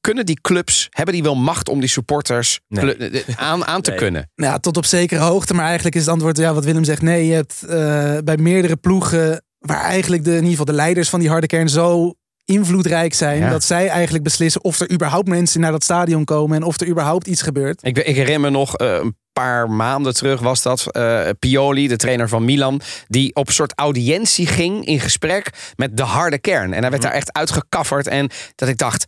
Kunnen 0.00 0.26
die 0.26 0.40
clubs, 0.40 0.86
hebben 0.90 1.14
die 1.14 1.22
wel 1.22 1.34
macht 1.34 1.68
om 1.68 1.80
die 1.80 1.88
supporters 1.88 2.60
Nee. 2.68 2.94
kle- 2.96 3.06
eh, 3.08 3.22
aan, 3.36 3.64
aan 3.66 3.80
te 3.82 3.90
Nee. 3.90 3.98
kunnen? 3.98 4.30
Ja, 4.34 4.58
tot 4.58 4.76
op 4.76 4.84
zekere 4.84 5.20
hoogte. 5.20 5.54
Maar 5.54 5.64
eigenlijk 5.64 5.94
is 5.94 6.00
het 6.00 6.10
antwoord 6.10 6.36
ja, 6.36 6.54
wat 6.54 6.64
Willem 6.64 6.84
zegt. 6.84 7.02
Nee, 7.02 7.26
je 7.26 7.32
hebt 7.32 7.62
eh, 7.62 8.18
bij 8.24 8.36
meerdere 8.36 8.76
ploegen 8.76 9.44
waar 9.58 9.80
eigenlijk 9.82 10.24
de, 10.24 10.30
in 10.30 10.36
ieder 10.36 10.50
geval 10.50 10.64
de 10.64 10.72
leiders 10.72 11.08
van 11.08 11.20
die 11.20 11.28
harde 11.28 11.46
kern 11.46 11.68
zo 11.68 12.14
invloedrijk 12.44 13.14
zijn. 13.14 13.38
Ja. 13.38 13.50
Dat 13.50 13.64
zij 13.64 13.88
eigenlijk 13.88 14.24
beslissen 14.24 14.64
of 14.64 14.80
er 14.80 14.92
überhaupt 14.92 15.28
mensen 15.28 15.60
naar 15.60 15.72
dat 15.72 15.84
stadion 15.84 16.24
komen. 16.24 16.56
En 16.56 16.62
of 16.62 16.80
er 16.80 16.88
überhaupt 16.88 17.26
iets 17.26 17.42
gebeurt. 17.42 17.80
Ik, 17.82 17.98
ik 17.98 18.16
herinner 18.16 18.40
me 18.40 18.50
nog 18.50 18.76
eh, 18.76 18.92
een 18.92 19.16
paar 19.32 19.70
maanden 19.70 20.14
terug 20.14 20.40
was 20.40 20.62
dat. 20.62 20.86
eh, 20.90 21.28
Pioli, 21.38 21.88
de 21.88 21.96
trainer 21.96 22.28
van 22.28 22.44
Milan, 22.44 22.80
die 23.08 23.34
op 23.34 23.46
een 23.46 23.52
soort 23.52 23.72
audiëntie 23.78 24.46
ging 24.46 24.84
in 24.86 25.00
gesprek 25.00 25.50
met 25.76 25.96
de 25.96 26.02
harde 26.02 26.38
kern. 26.38 26.72
En 26.72 26.80
hij 26.80 26.90
werd 26.90 27.02
daar 27.02 27.12
echt 27.12 27.32
uitgekafferd. 27.32 28.06
En 28.06 28.30
dat 28.54 28.68
ik 28.68 28.78
dacht, 28.78 29.04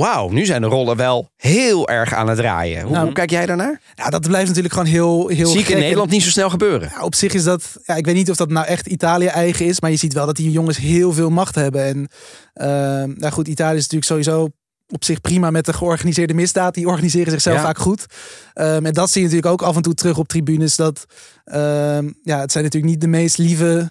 wauw, 0.00 0.28
nu 0.28 0.44
zijn 0.44 0.60
de 0.60 0.66
rollen 0.66 0.96
wel 0.96 1.30
heel 1.36 1.88
erg 1.88 2.14
aan 2.14 2.28
het 2.28 2.38
draaien. 2.38 2.82
Hoe, 2.82 2.92
Nou, 2.92 3.04
hoe 3.04 3.14
kijk 3.14 3.30
jij 3.30 3.46
daarnaar? 3.46 3.80
Ja, 3.94 4.10
dat 4.10 4.26
blijft 4.28 4.46
natuurlijk 4.46 4.74
gewoon 4.74 4.88
heel, 4.88 5.28
heel 5.28 5.46
Zie 5.46 5.60
ik 5.60 5.68
in 5.68 5.78
Nederland 5.78 6.10
niet 6.10 6.22
zo 6.22 6.30
snel 6.30 6.50
gebeuren. 6.50 6.90
Ja, 6.94 7.02
op 7.02 7.14
zich 7.14 7.34
is 7.34 7.44
dat, 7.44 7.76
ja, 7.84 7.94
ik 7.94 8.04
weet 8.04 8.14
niet 8.14 8.30
of 8.30 8.36
dat 8.36 8.48
nou 8.48 8.66
echt 8.66 8.86
Italië 8.86 9.26
eigen 9.26 9.66
is, 9.66 9.80
maar 9.80 9.90
je 9.90 9.96
ziet 9.96 10.12
wel 10.12 10.26
dat 10.26 10.36
die 10.36 10.50
jongens 10.50 10.76
heel 10.76 11.12
veel 11.12 11.30
macht 11.30 11.54
hebben. 11.54 11.84
En 11.84 12.08
ehm, 12.52 13.12
nou 13.16 13.32
goed, 13.32 13.48
Italië 13.48 13.76
is 13.76 13.88
natuurlijk 13.88 14.10
sowieso 14.10 14.48
op 14.88 15.04
zich 15.04 15.20
prima 15.20 15.50
met 15.50 15.64
de 15.64 15.72
georganiseerde 15.72 16.34
misdaad. 16.34 16.74
Die 16.74 16.86
organiseren 16.86 17.32
zichzelf 17.32 17.56
Ja. 17.56 17.62
vaak 17.62 17.78
goed. 17.78 18.06
Ehm, 18.52 18.86
en 18.86 18.92
dat 18.92 19.10
zie 19.10 19.20
je 19.20 19.26
natuurlijk 19.26 19.52
ook 19.52 19.68
af 19.68 19.76
en 19.76 19.82
toe 19.82 19.94
terug 19.94 20.18
op 20.18 20.28
tribunes. 20.28 20.76
Dat, 20.76 21.04
ehm, 21.44 22.10
ja, 22.22 22.40
het 22.40 22.52
zijn 22.52 22.64
natuurlijk 22.64 22.92
niet 22.92 23.00
de 23.00 23.06
meest 23.08 23.38
lieve 23.38 23.90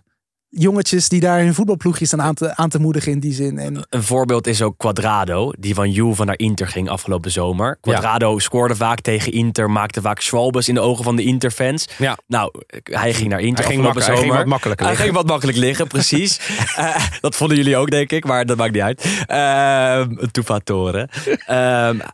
jongetjes 0.58 1.10
die 1.10 1.20
daar 1.20 1.40
hun 1.40 1.54
voetbalploegjes 1.54 2.14
aan, 2.14 2.22
aan, 2.22 2.34
te, 2.34 2.56
aan 2.56 2.70
te 2.70 2.80
moedigen 2.80 3.12
in 3.12 3.20
die 3.20 3.34
zin. 3.34 3.58
En 3.58 3.86
Een 3.90 4.04
voorbeeld 4.04 4.48
is 4.48 4.62
ook 4.62 4.78
Quadrado, 4.78 5.52
die 5.60 5.74
van 5.74 5.92
Juve 5.92 6.24
naar 6.24 6.38
Inter 6.40 6.68
ging 6.68 6.90
afgelopen 6.90 7.32
zomer. 7.32 7.78
Quadrado 7.82 8.40
scoorde 8.40 8.76
vaak 8.76 9.02
tegen 9.02 9.32
Inter, 9.32 9.72
maakte 9.72 10.02
vaak 10.02 10.20
schwalbes 10.20 10.68
in 10.68 10.74
de 10.74 10.80
ogen 10.82 11.04
van 11.04 11.16
de 11.16 11.24
Interfans. 11.24 11.88
Ja. 11.98 12.18
Nou, 12.28 12.52
hij 12.84 13.14
ging 13.14 13.30
naar 13.30 13.40
Inter 13.40 13.66
Hij 13.66 13.74
ging, 13.74 13.86
afgelopen 13.86 13.88
mak- 13.94 13.94
hij 13.96 14.04
zomer. 14.04 14.22
ging 14.24 14.34
wat 14.36 14.46
makkelijker 14.46 14.86
Hij 14.86 14.96
liggen. 14.96 15.12
ging 15.14 15.24
wat 15.24 15.32
makkelijk 15.34 15.58
liggen, 15.58 15.88
precies. 15.88 16.40
Eh, 16.76 16.96
dat 17.22 17.36
vonden 17.36 17.58
jullie 17.58 17.78
ook, 17.78 17.90
denk 17.90 18.12
ik, 18.12 18.26
maar 18.26 18.46
dat 18.46 18.58
maakt 18.58 18.74
niet 18.74 18.82
uit. 18.82 19.06
Ehm 19.26 20.14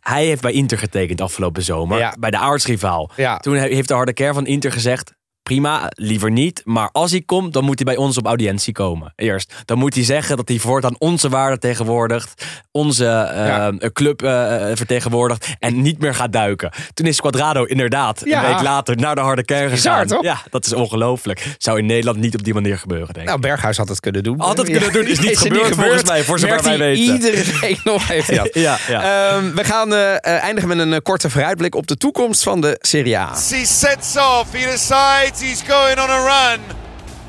hij 0.01 0.25
heeft 0.25 0.41
bij 0.41 0.51
Inter 0.51 0.77
getekend 0.77 1.21
afgelopen 1.21 1.63
zomer, 1.63 1.97
Ja. 1.97 2.15
bij 2.19 2.31
de 2.31 2.37
aartsrivaal. 2.37 3.11
Ja. 3.15 3.37
Toen 3.37 3.55
he- 3.55 3.73
heeft 3.73 3.87
de 3.87 3.93
harde 3.93 4.13
kern 4.13 4.33
van 4.33 4.45
Inter 4.45 4.71
gezegd... 4.71 5.13
Prima, 5.43 5.91
liever 5.95 6.31
niet. 6.31 6.61
Maar 6.65 6.89
als 6.91 7.11
hij 7.11 7.21
komt, 7.21 7.53
dan 7.53 7.63
moet 7.63 7.75
hij 7.83 7.93
bij 7.93 8.03
ons 8.03 8.17
op 8.17 8.25
audiëntie 8.25 8.73
komen. 8.73 9.13
Eerst. 9.15 9.53
Dan 9.65 9.77
moet 9.77 9.93
hij 9.95 10.03
zeggen 10.03 10.37
dat 10.37 10.47
hij 10.47 10.57
voortaan 10.57 10.95
onze 10.97 11.29
waarden 11.29 11.59
tegenwoordigt. 11.59 12.45
Onze 12.71 13.05
eh, 13.05 13.45
Ja. 13.47 13.71
club 13.93 14.21
eh, 14.23 14.31
vertegenwoordigt. 14.73 15.47
En 15.59 15.81
niet 15.81 15.99
meer 15.99 16.15
gaat 16.15 16.33
duiken. 16.33 16.71
Toen 16.93 17.05
is 17.05 17.19
Quadrado 17.21 17.63
inderdaad 17.63 18.21
Ja. 18.25 18.43
een 18.43 18.49
week 18.53 18.61
later 18.61 18.95
naar 18.97 19.15
de 19.15 19.21
harde 19.21 19.43
kern 19.45 19.69
Bizar, 19.69 19.91
gegaan. 19.93 20.07
toch? 20.07 20.23
Ja, 20.23 20.37
dat 20.49 20.65
is 20.65 20.73
ongelooflijk. 20.73 21.55
Zou 21.57 21.77
in 21.79 21.85
Nederland 21.85 22.17
niet 22.17 22.35
op 22.35 22.43
die 22.43 22.53
manier 22.53 22.77
gebeuren, 22.77 23.07
denk 23.07 23.19
ik. 23.19 23.25
Nou, 23.25 23.39
Berghuis 23.39 23.77
had 23.77 23.89
het 23.89 23.99
kunnen 23.99 24.23
doen. 24.23 24.39
Had 24.39 24.57
het 24.57 24.69
kunnen 24.69 24.93
doen, 24.93 25.05
is 25.07 25.19
niet 25.19 25.29
er 25.45 25.49
gebeurd 25.49 25.75
volgens 25.75 26.03
mij, 26.03 26.23
voor 26.23 26.39
zover 26.39 26.63
wij 26.63 26.77
weten. 26.77 27.03
Iedere 27.13 27.59
week 27.61 27.83
nog 27.83 28.07
heeft 28.13 28.35
dat. 28.35 28.49
Ja, 28.53 28.77
ja. 28.87 29.31
Ehm, 29.33 29.51
we 29.55 29.63
gaan 29.63 29.93
eh, 29.93 30.13
eh, 30.13 30.19
eindigen 30.23 30.69
met 30.69 30.77
een 30.79 30.93
eh, 30.93 30.99
korte 31.03 31.29
vooruitblik 31.29 31.75
op 31.75 31.87
de 31.87 31.97
toekomst 31.97 32.43
van 32.43 32.61
de 32.61 32.77
Serie 32.81 33.17
A. 33.17 33.29
He 33.49 33.65
sets 33.65 34.17
off, 34.17 34.51
he 34.51 34.65
decides 34.71 35.30
he's 35.39 35.61
going 35.63 35.99
on 35.99 36.09
a 36.09 36.21
run. 36.25 36.59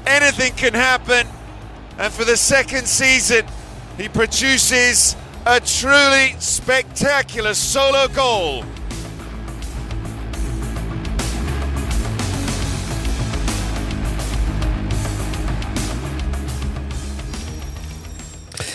Anything 0.06 0.54
can 0.56 0.74
happen. 0.74 1.26
And 1.98 2.12
for 2.12 2.24
the 2.24 2.36
second 2.36 2.86
season, 2.88 3.44
he 3.96 4.08
produces 4.08 5.16
a 5.46 5.60
truly 5.60 6.34
spectacular 6.38 7.54
solo 7.54 8.08
goal. 8.08 8.64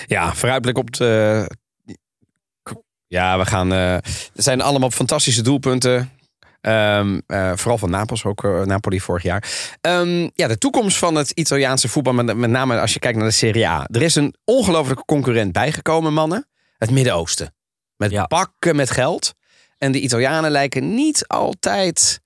Ja, 0.08 0.34
vooruitblik 0.34 0.78
op 0.78 0.94
de. 0.94 1.50
Ja, 3.08 3.38
we 3.38 3.46
gaan. 3.46 3.72
eh, 3.72 3.94
er 3.94 4.04
zijn 4.34 4.62
allemaal 4.62 4.92
fantastische 4.92 5.42
doelpunten. 5.42 6.12
Ehm, 6.68 7.20
eh, 7.28 7.52
vooral 7.56 7.78
van 7.78 7.90
Napels, 7.90 8.24
ook 8.26 8.44
eh, 8.44 8.62
Napoli 8.62 9.00
vorig 9.02 9.24
jaar. 9.24 9.44
Ehm, 9.82 10.30
ja, 10.34 10.48
de 10.48 10.58
toekomst 10.58 10.98
van 10.98 11.16
het 11.16 11.32
Italiaanse 11.32 11.88
voetbal, 11.88 12.14
met, 12.14 12.38
met 12.38 12.50
name 12.50 12.80
als 12.80 12.94
je 12.94 13.00
kijkt 13.00 13.18
naar 13.18 13.28
de 13.28 13.34
Serie 13.34 13.68
A. 13.68 13.88
Er 13.92 14.02
is 14.02 14.16
een 14.16 14.36
ongelofelijke 14.44 15.06
concurrent 15.06 15.52
bijgekomen, 15.52 16.14
mannen. 16.14 16.48
Het 16.78 16.92
Midden-Oosten. 16.92 17.54
Met 17.96 18.12
Ja. 18.12 18.26
bakken 18.28 18.76
met 18.76 18.92
geld. 18.92 19.34
En 19.78 19.92
de 19.92 20.00
Italianen 20.00 20.52
lijken 20.52 20.96
niet 20.96 21.28
altijd 21.28 22.22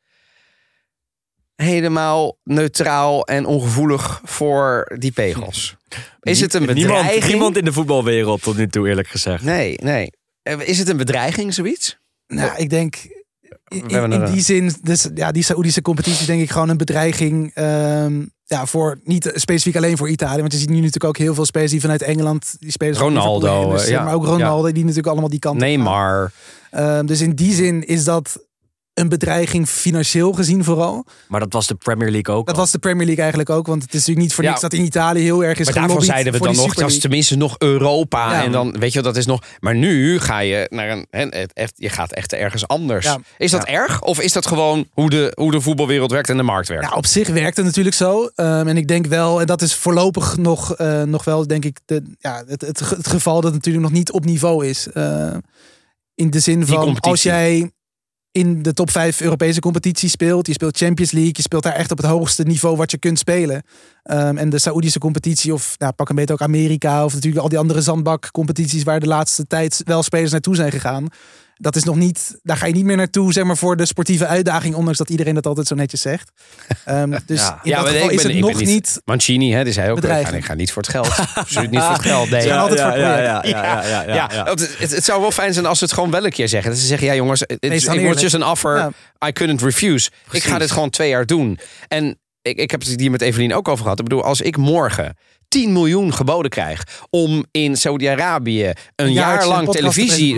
helemaal 1.56 2.38
neutraal 2.44 3.26
en 3.26 3.46
ongevoelig 3.46 4.22
voor 4.24 4.92
die 4.98 5.12
pegels. 5.12 5.76
Is 6.22 6.40
het 6.42 6.54
een 6.54 6.66
bedreiging? 6.66 7.06
Niemand, 7.10 7.28
niemand 7.28 7.58
in 7.58 7.66
de 7.66 7.74
voetbalwereld 7.74 8.42
tot 8.42 8.58
nu 8.58 8.68
toe, 8.68 8.88
eerlijk 8.88 9.08
gezegd. 9.08 9.44
Nee, 9.44 9.76
nee. 9.84 10.12
Eh, 10.44 10.60
Is 10.60 10.78
het 10.78 10.90
een 10.90 10.98
bedreiging, 10.98 11.54
zoiets? 11.54 12.00
nou, 12.28 12.58
ik 12.58 12.70
denk 12.70 12.96
in, 13.68 14.12
in 14.12 14.26
die 14.26 14.42
zin, 14.42 14.74
dus, 14.82 15.08
ja, 15.16 15.32
die 15.32 15.44
Saoedische 15.44 15.82
competitie 15.82 16.20
is 16.20 16.26
denk 16.26 16.42
ik 16.42 16.52
gewoon 16.52 16.70
een 16.70 16.78
bedreiging. 16.78 17.52
ehm, 17.54 18.26
ja, 18.46 18.66
voor 18.66 19.00
niet 19.04 19.32
specifiek 19.36 19.76
alleen 19.76 19.98
voor 19.98 20.10
Italië. 20.10 20.40
Want 20.40 20.52
je 20.52 20.58
ziet 20.58 20.70
nu 20.70 20.76
natuurlijk 20.76 21.04
ook 21.04 21.18
heel 21.18 21.34
veel 21.34 21.46
spelers 21.46 21.72
die 21.72 21.82
vanuit 21.82 22.02
Engeland. 22.02 22.56
Die 22.60 22.72
spelers 22.72 22.98
Ronaldo, 22.98 23.62
heen, 23.62 23.70
dus, 23.70 23.84
eh, 23.84 23.90
ja. 23.90 24.04
Maar 24.04 24.14
ook 24.14 24.26
Ronaldo, 24.26 24.72
die 24.72 24.82
natuurlijk 24.82 25.08
allemaal 25.08 25.30
die 25.30 25.40
kant. 25.40 25.60
Neymar. 25.60 26.32
Ehm, 26.72 27.06
dus 27.06 27.22
in 27.22 27.36
die 27.36 27.54
zin 27.54 27.88
is 27.88 28.04
dat 28.04 28.40
een 29.02 29.10
bedreiging 29.10 29.68
financieel 29.70 30.32
gezien 30.34 30.64
vooral. 30.64 31.06
Maar 31.28 31.40
dat 31.40 31.54
was 31.54 31.68
de 31.68 31.76
Premier 31.76 32.12
League 32.12 32.36
ook 32.36 32.46
Dat 32.46 32.56
al. 32.56 32.62
was 32.62 32.72
de 32.72 32.80
Premier 32.80 33.06
League 33.06 33.22
eigenlijk 33.22 33.50
ook. 33.50 33.68
Want 33.68 33.82
het 33.82 33.94
is 33.94 34.00
natuurlijk 34.00 34.26
niet 34.26 34.34
voor 34.36 34.44
Ja. 34.44 34.50
niks 34.50 34.62
dat 34.62 34.74
in 34.74 34.84
Italië 34.84 35.22
heel 35.22 35.44
erg 35.44 35.60
is 35.60 35.66
Maar 35.66 35.74
daarvan 35.74 35.90
gelobbyd 36.02 36.10
zeiden 36.12 36.34
we 36.34 36.40
dan 36.40 36.56
nog, 36.56 36.74
dat 36.74 36.90
is 36.90 37.00
tenminste 37.00 37.36
nog 37.36 37.56
Europa. 37.58 38.32
Ja. 38.32 38.44
En 38.44 38.52
dan, 38.52 38.72
weet 38.80 38.94
je 38.94 39.02
wel, 39.02 39.12
dat 39.12 39.22
is 39.22 39.26
nog... 39.26 39.42
Maar 39.60 39.76
nu 39.76 40.20
ga 40.20 40.40
je 40.40 40.68
naar 40.70 41.06
een... 41.10 41.34
Je 41.76 41.90
gaat 41.90 42.12
echt 42.12 42.34
ergens 42.34 42.68
anders. 42.68 43.06
Ja. 43.06 43.18
Is 43.38 43.52
dat 43.52 43.64
erg? 43.64 44.02
Of 44.02 44.20
is 44.22 44.32
dat 44.34 44.48
gewoon 44.48 44.88
hoe 44.92 45.10
de, 45.10 45.32
hoe 45.36 45.52
de 45.52 45.62
voetbalwereld 45.62 46.12
werkt 46.12 46.30
en 46.30 46.38
de 46.38 46.44
markt 46.44 46.68
werkt? 46.68 46.84
Nou, 46.84 46.96
op 46.98 47.06
zich 47.06 47.28
werkt 47.28 47.58
het 47.58 47.66
natuurlijk 47.66 47.96
zo. 47.96 48.30
Ehm, 48.36 48.68
en 48.68 48.78
ik 48.78 48.88
denk 48.88 49.06
wel, 49.06 49.40
en 49.40 49.46
dat 49.48 49.62
is 49.62 49.76
voorlopig 49.76 50.38
nog, 50.38 50.76
eh, 50.76 51.02
nog 51.04 51.24
wel, 51.24 51.48
denk 51.48 51.66
ik, 51.66 51.78
de, 51.86 52.04
ja, 52.20 52.44
het, 52.48 52.62
het, 52.62 52.80
het 52.80 53.08
geval 53.08 53.34
dat 53.34 53.44
het 53.44 53.54
natuurlijk 53.54 53.84
nog 53.84 53.94
niet 53.94 54.12
op 54.12 54.26
niveau 54.26 54.68
is. 54.68 54.88
Eh, 54.88 55.34
in 56.16 56.30
de 56.30 56.40
zin 56.40 56.66
van, 56.66 57.00
als 57.00 57.24
jij 57.24 57.72
in 58.32 58.62
de 58.62 58.74
top 58.74 58.90
5 58.92 59.22
Europese 59.22 59.60
competitie 59.60 60.10
speelt, 60.10 60.48
je 60.48 60.54
speelt 60.54 60.78
Champions 60.78 61.12
League, 61.12 61.34
je 61.36 61.42
speelt 61.42 61.64
daar 61.64 61.74
echt 61.74 61.92
op 61.92 61.98
het 61.98 62.06
hoogste 62.06 62.44
niveau 62.44 62.78
wat 62.78 62.92
je 62.92 62.98
kunt 62.98 63.20
spelen. 63.20 63.64
Ehm, 64.04 64.38
en 64.38 64.50
de 64.50 64.60
Saoedische 64.60 65.00
competitie, 65.00 65.54
of 65.54 65.76
nou, 65.78 65.94
pak 65.94 66.10
een 66.10 66.16
beetje 66.16 66.34
ook 66.34 66.42
Amerika, 66.42 67.06
of 67.06 67.14
natuurlijk 67.14 67.44
al 67.44 67.50
die 67.50 67.58
andere 67.58 67.82
zandbakcompetities 67.82 68.84
waar 68.84 69.00
de 69.00 69.08
laatste 69.08 69.48
tijd 69.48 69.82
wel 69.84 70.04
spelers 70.04 70.32
naartoe 70.32 70.56
zijn 70.56 70.72
gegaan. 70.72 71.08
Dat 71.62 71.76
is 71.76 71.84
nog 71.84 71.96
niet, 71.96 72.40
daar 72.44 72.58
ga 72.58 72.66
je 72.66 72.74
niet 72.74 72.86
meer 72.86 72.96
naartoe, 72.98 73.34
zeg 73.34 73.44
maar, 73.44 73.58
voor 73.58 73.78
de 73.78 73.86
sportieve 73.86 74.26
uitdaging, 74.28 74.76
ondanks 74.76 74.98
dat 74.98 75.10
iedereen 75.10 75.34
dat 75.34 75.46
altijd 75.46 75.68
zo 75.68 75.76
netjes 75.76 76.02
zegt. 76.02 76.32
Ehm, 76.86 77.10
dus 77.26 77.40
Ja. 77.42 77.60
in 77.64 77.70
Ja, 77.70 77.80
dat 77.80 77.88
geval 77.88 78.04
ik 78.10 78.12
is 78.12 78.16
ben- 78.22 78.26
het 78.26 78.36
ik 78.36 78.42
ben 78.42 78.52
nog 78.52 78.60
niet- 78.60 78.68
niet 78.70 79.02
Mancini, 79.06 79.52
hè, 79.54 79.64
die 79.64 79.74
zei 79.74 79.92
ook, 79.92 79.98
ik 79.98 80.04
ga, 80.10 80.18
ik 80.30 80.46
ga 80.46 80.54
niet 80.54 80.72
voor 80.72 80.82
het 80.82 80.92
geld. 80.92 81.08
Absoluut 81.36 81.72
niet 81.72 81.80
voor 81.82 81.94
het 81.94 82.02
geld. 82.02 82.30
Nee. 82.30 82.48
Gaan 82.48 82.60
altijd 82.60 82.82
voor 82.82 82.90
het 82.92 83.00
ja, 83.00 83.18
ja, 83.18 83.44
ja, 83.44 83.44
ja, 83.44 83.86
ja, 83.88 84.14
Ja, 84.14 84.30
ja. 84.34 84.44
Het, 84.46 84.76
het, 84.78 84.92
het 84.92 85.04
zou 85.04 85.22
wel 85.22 85.32
fijn 85.32 85.54
zijn 85.54 85.66
als 85.66 85.78
ze 85.78 85.84
het 85.84 85.94
gewoon 85.94 86.12
wel 86.12 86.26
een 86.26 86.32
keer 86.32 86.48
zeggen. 86.48 86.72
Dat 86.72 86.80
ze 86.80 86.86
zeggen, 86.86 87.08
ja 87.08 87.16
jongens, 87.16 87.40
het 87.40 87.58
it 87.60 87.86
was 87.86 88.22
just 88.22 88.36
an 88.36 88.46
offer. 88.46 88.78
Ja. 88.78 88.92
I 89.28 89.32
couldn't 89.32 89.62
refuse. 89.62 90.10
Ik 90.32 90.44
ga 90.44 90.58
dit 90.58 90.72
gewoon 90.72 90.90
twee 90.90 91.10
jaar 91.10 91.26
doen. 91.26 91.60
En 91.88 92.20
ik, 92.42 92.58
ik 92.58 92.72
heb 92.72 92.82
het 92.82 93.00
hier 93.00 93.12
met 93.12 93.22
Evelien 93.22 93.54
ook 93.54 93.68
over 93.68 93.84
gehad. 93.84 94.00
Ik 94.00 94.04
bedoel, 94.04 94.24
als 94.24 94.42
ik 94.42 94.58
morgen 94.58 95.18
10 95.48 95.74
miljoen 95.74 96.14
geboden 96.14 96.52
krijg 96.52 96.84
om 97.10 97.46
in 97.52 97.76
Saudi-Arabië 97.76 98.72
een, 98.96 99.12
jaar 99.12 99.48
lang 99.48 99.70
te 99.70 99.78
televisie... 99.78 100.36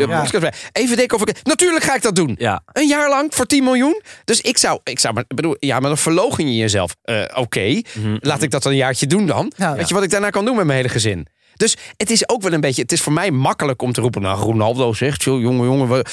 Even 0.72 0.98
denken 0.98 1.18
of 1.18 1.26
ik... 1.26 1.44
Natuurlijk 1.44 1.84
ga 1.84 1.96
ik 1.96 2.02
dat 2.02 2.16
doen. 2.16 2.36
Ja. 2.40 2.64
Een 2.72 2.88
jaar 2.88 3.10
lang 3.10 3.36
voor 3.36 3.46
10 3.46 3.64
miljoen. 3.64 4.02
Dus 4.24 4.42
ik 4.42 4.58
zou, 4.58 4.80
ik 4.84 5.00
zou 5.00 5.14
maar, 5.14 5.24
bedoel, 5.28 5.56
ja, 5.60 5.80
maar 5.80 5.90
dan 5.90 5.98
verlogen 5.98 6.48
je 6.48 6.56
jezelf. 6.56 6.96
Eh, 7.02 7.24
Oké, 7.34 7.82
laat 8.20 8.42
ik 8.42 8.52
dat 8.52 8.66
een 8.66 8.76
jaartje 8.76 9.08
doen 9.08 9.26
dan. 9.26 9.52
Ja. 9.58 9.76
Weet 9.76 9.88
je 9.88 9.94
wat 9.94 10.04
ik 10.04 10.10
daarna 10.10 10.30
kan 10.30 10.46
doen 10.46 10.56
met 10.56 10.66
mijn 10.66 10.78
hele 10.78 10.90
gezin? 10.90 11.28
Dus 11.56 11.78
het 11.98 12.10
is 12.10 12.30
ook 12.30 12.42
wel 12.42 12.54
een 12.54 12.62
beetje, 12.62 12.82
het 12.82 12.92
is 12.92 13.02
voor 13.02 13.14
mij 13.14 13.32
makkelijk 13.32 13.82
om 13.82 13.92
te 13.92 14.02
roepen, 14.02 14.22
nou 14.22 14.40
Ronaldo 14.40 14.94
zegt, 14.94 15.24
joh, 15.24 15.42
jongen, 15.42 15.66
jongen. 15.66 15.90
We... 15.90 16.06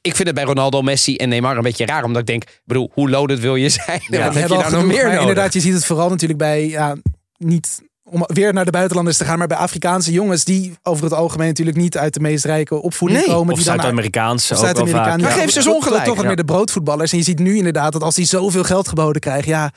Ik 0.00 0.16
vind 0.16 0.26
het 0.28 0.36
bij 0.36 0.44
Ronaldo, 0.44 0.82
Messi 0.82 1.16
en 1.16 1.28
Neymar 1.28 1.56
een 1.56 1.62
beetje 1.62 1.86
raar, 1.86 2.04
omdat 2.04 2.20
ik 2.20 2.26
denk, 2.26 2.42
bedoel, 2.64 2.90
hoe 2.94 3.10
loaded 3.10 3.40
wil 3.40 3.56
je 3.56 3.68
zijn? 3.68 4.00
Ja, 4.08 4.24
Wat 4.26 4.34
heb 4.34 4.48
je 4.48 4.54
nou 4.54 4.72
nog 4.72 4.84
meer 4.84 5.04
nodig? 5.04 5.20
inderdaad, 5.20 5.52
je 5.52 5.60
ziet 5.60 5.74
het 5.74 5.86
vooral 5.86 6.08
natuurlijk 6.08 6.38
bij, 6.38 6.68
ja, 6.68 6.96
niet 7.36 7.80
om 8.10 8.24
weer 8.26 8.52
naar 8.52 8.64
de 8.64 8.70
buitenlanders 8.70 9.16
te 9.16 9.24
gaan, 9.24 9.38
maar 9.38 9.46
bij 9.46 9.56
Afrikaanse 9.56 10.12
jongens 10.12 10.44
die 10.44 10.72
over 10.82 11.04
het 11.04 11.12
algemeen 11.12 11.46
natuurlijk 11.46 11.76
niet 11.76 11.96
uit 11.96 12.14
de 12.14 12.20
meest 12.20 12.44
rijke 12.44 12.82
opvoeding 12.82 13.20
Nee, 13.20 13.34
komen. 13.34 13.54
Of 13.54 13.60
Zuid-Amerikaanse 13.60 14.52
Of 14.54 14.58
ook 14.58 14.64
wel 14.64 14.74
Zuid-Amerikaan. 14.74 15.20
vaak. 15.20 15.36
Maar 15.36 15.46
geef 15.46 15.62
ze 15.62 15.70
ongelijk. 15.74 16.04
Toch 16.04 16.16
wat 16.16 16.24
meer 16.24 16.36
de 16.36 16.44
broodvoetballers. 16.44 17.12
En 17.12 17.18
je 17.18 17.24
ziet 17.24 17.38
nu 17.38 17.56
inderdaad 17.56 17.92
dat 17.92 18.02
als 18.02 18.14
die 18.14 18.24
zoveel 18.24 18.64
geld 18.64 18.88
geboden 18.88 19.20
krijgen, 19.20 19.48
ja, 19.48 19.70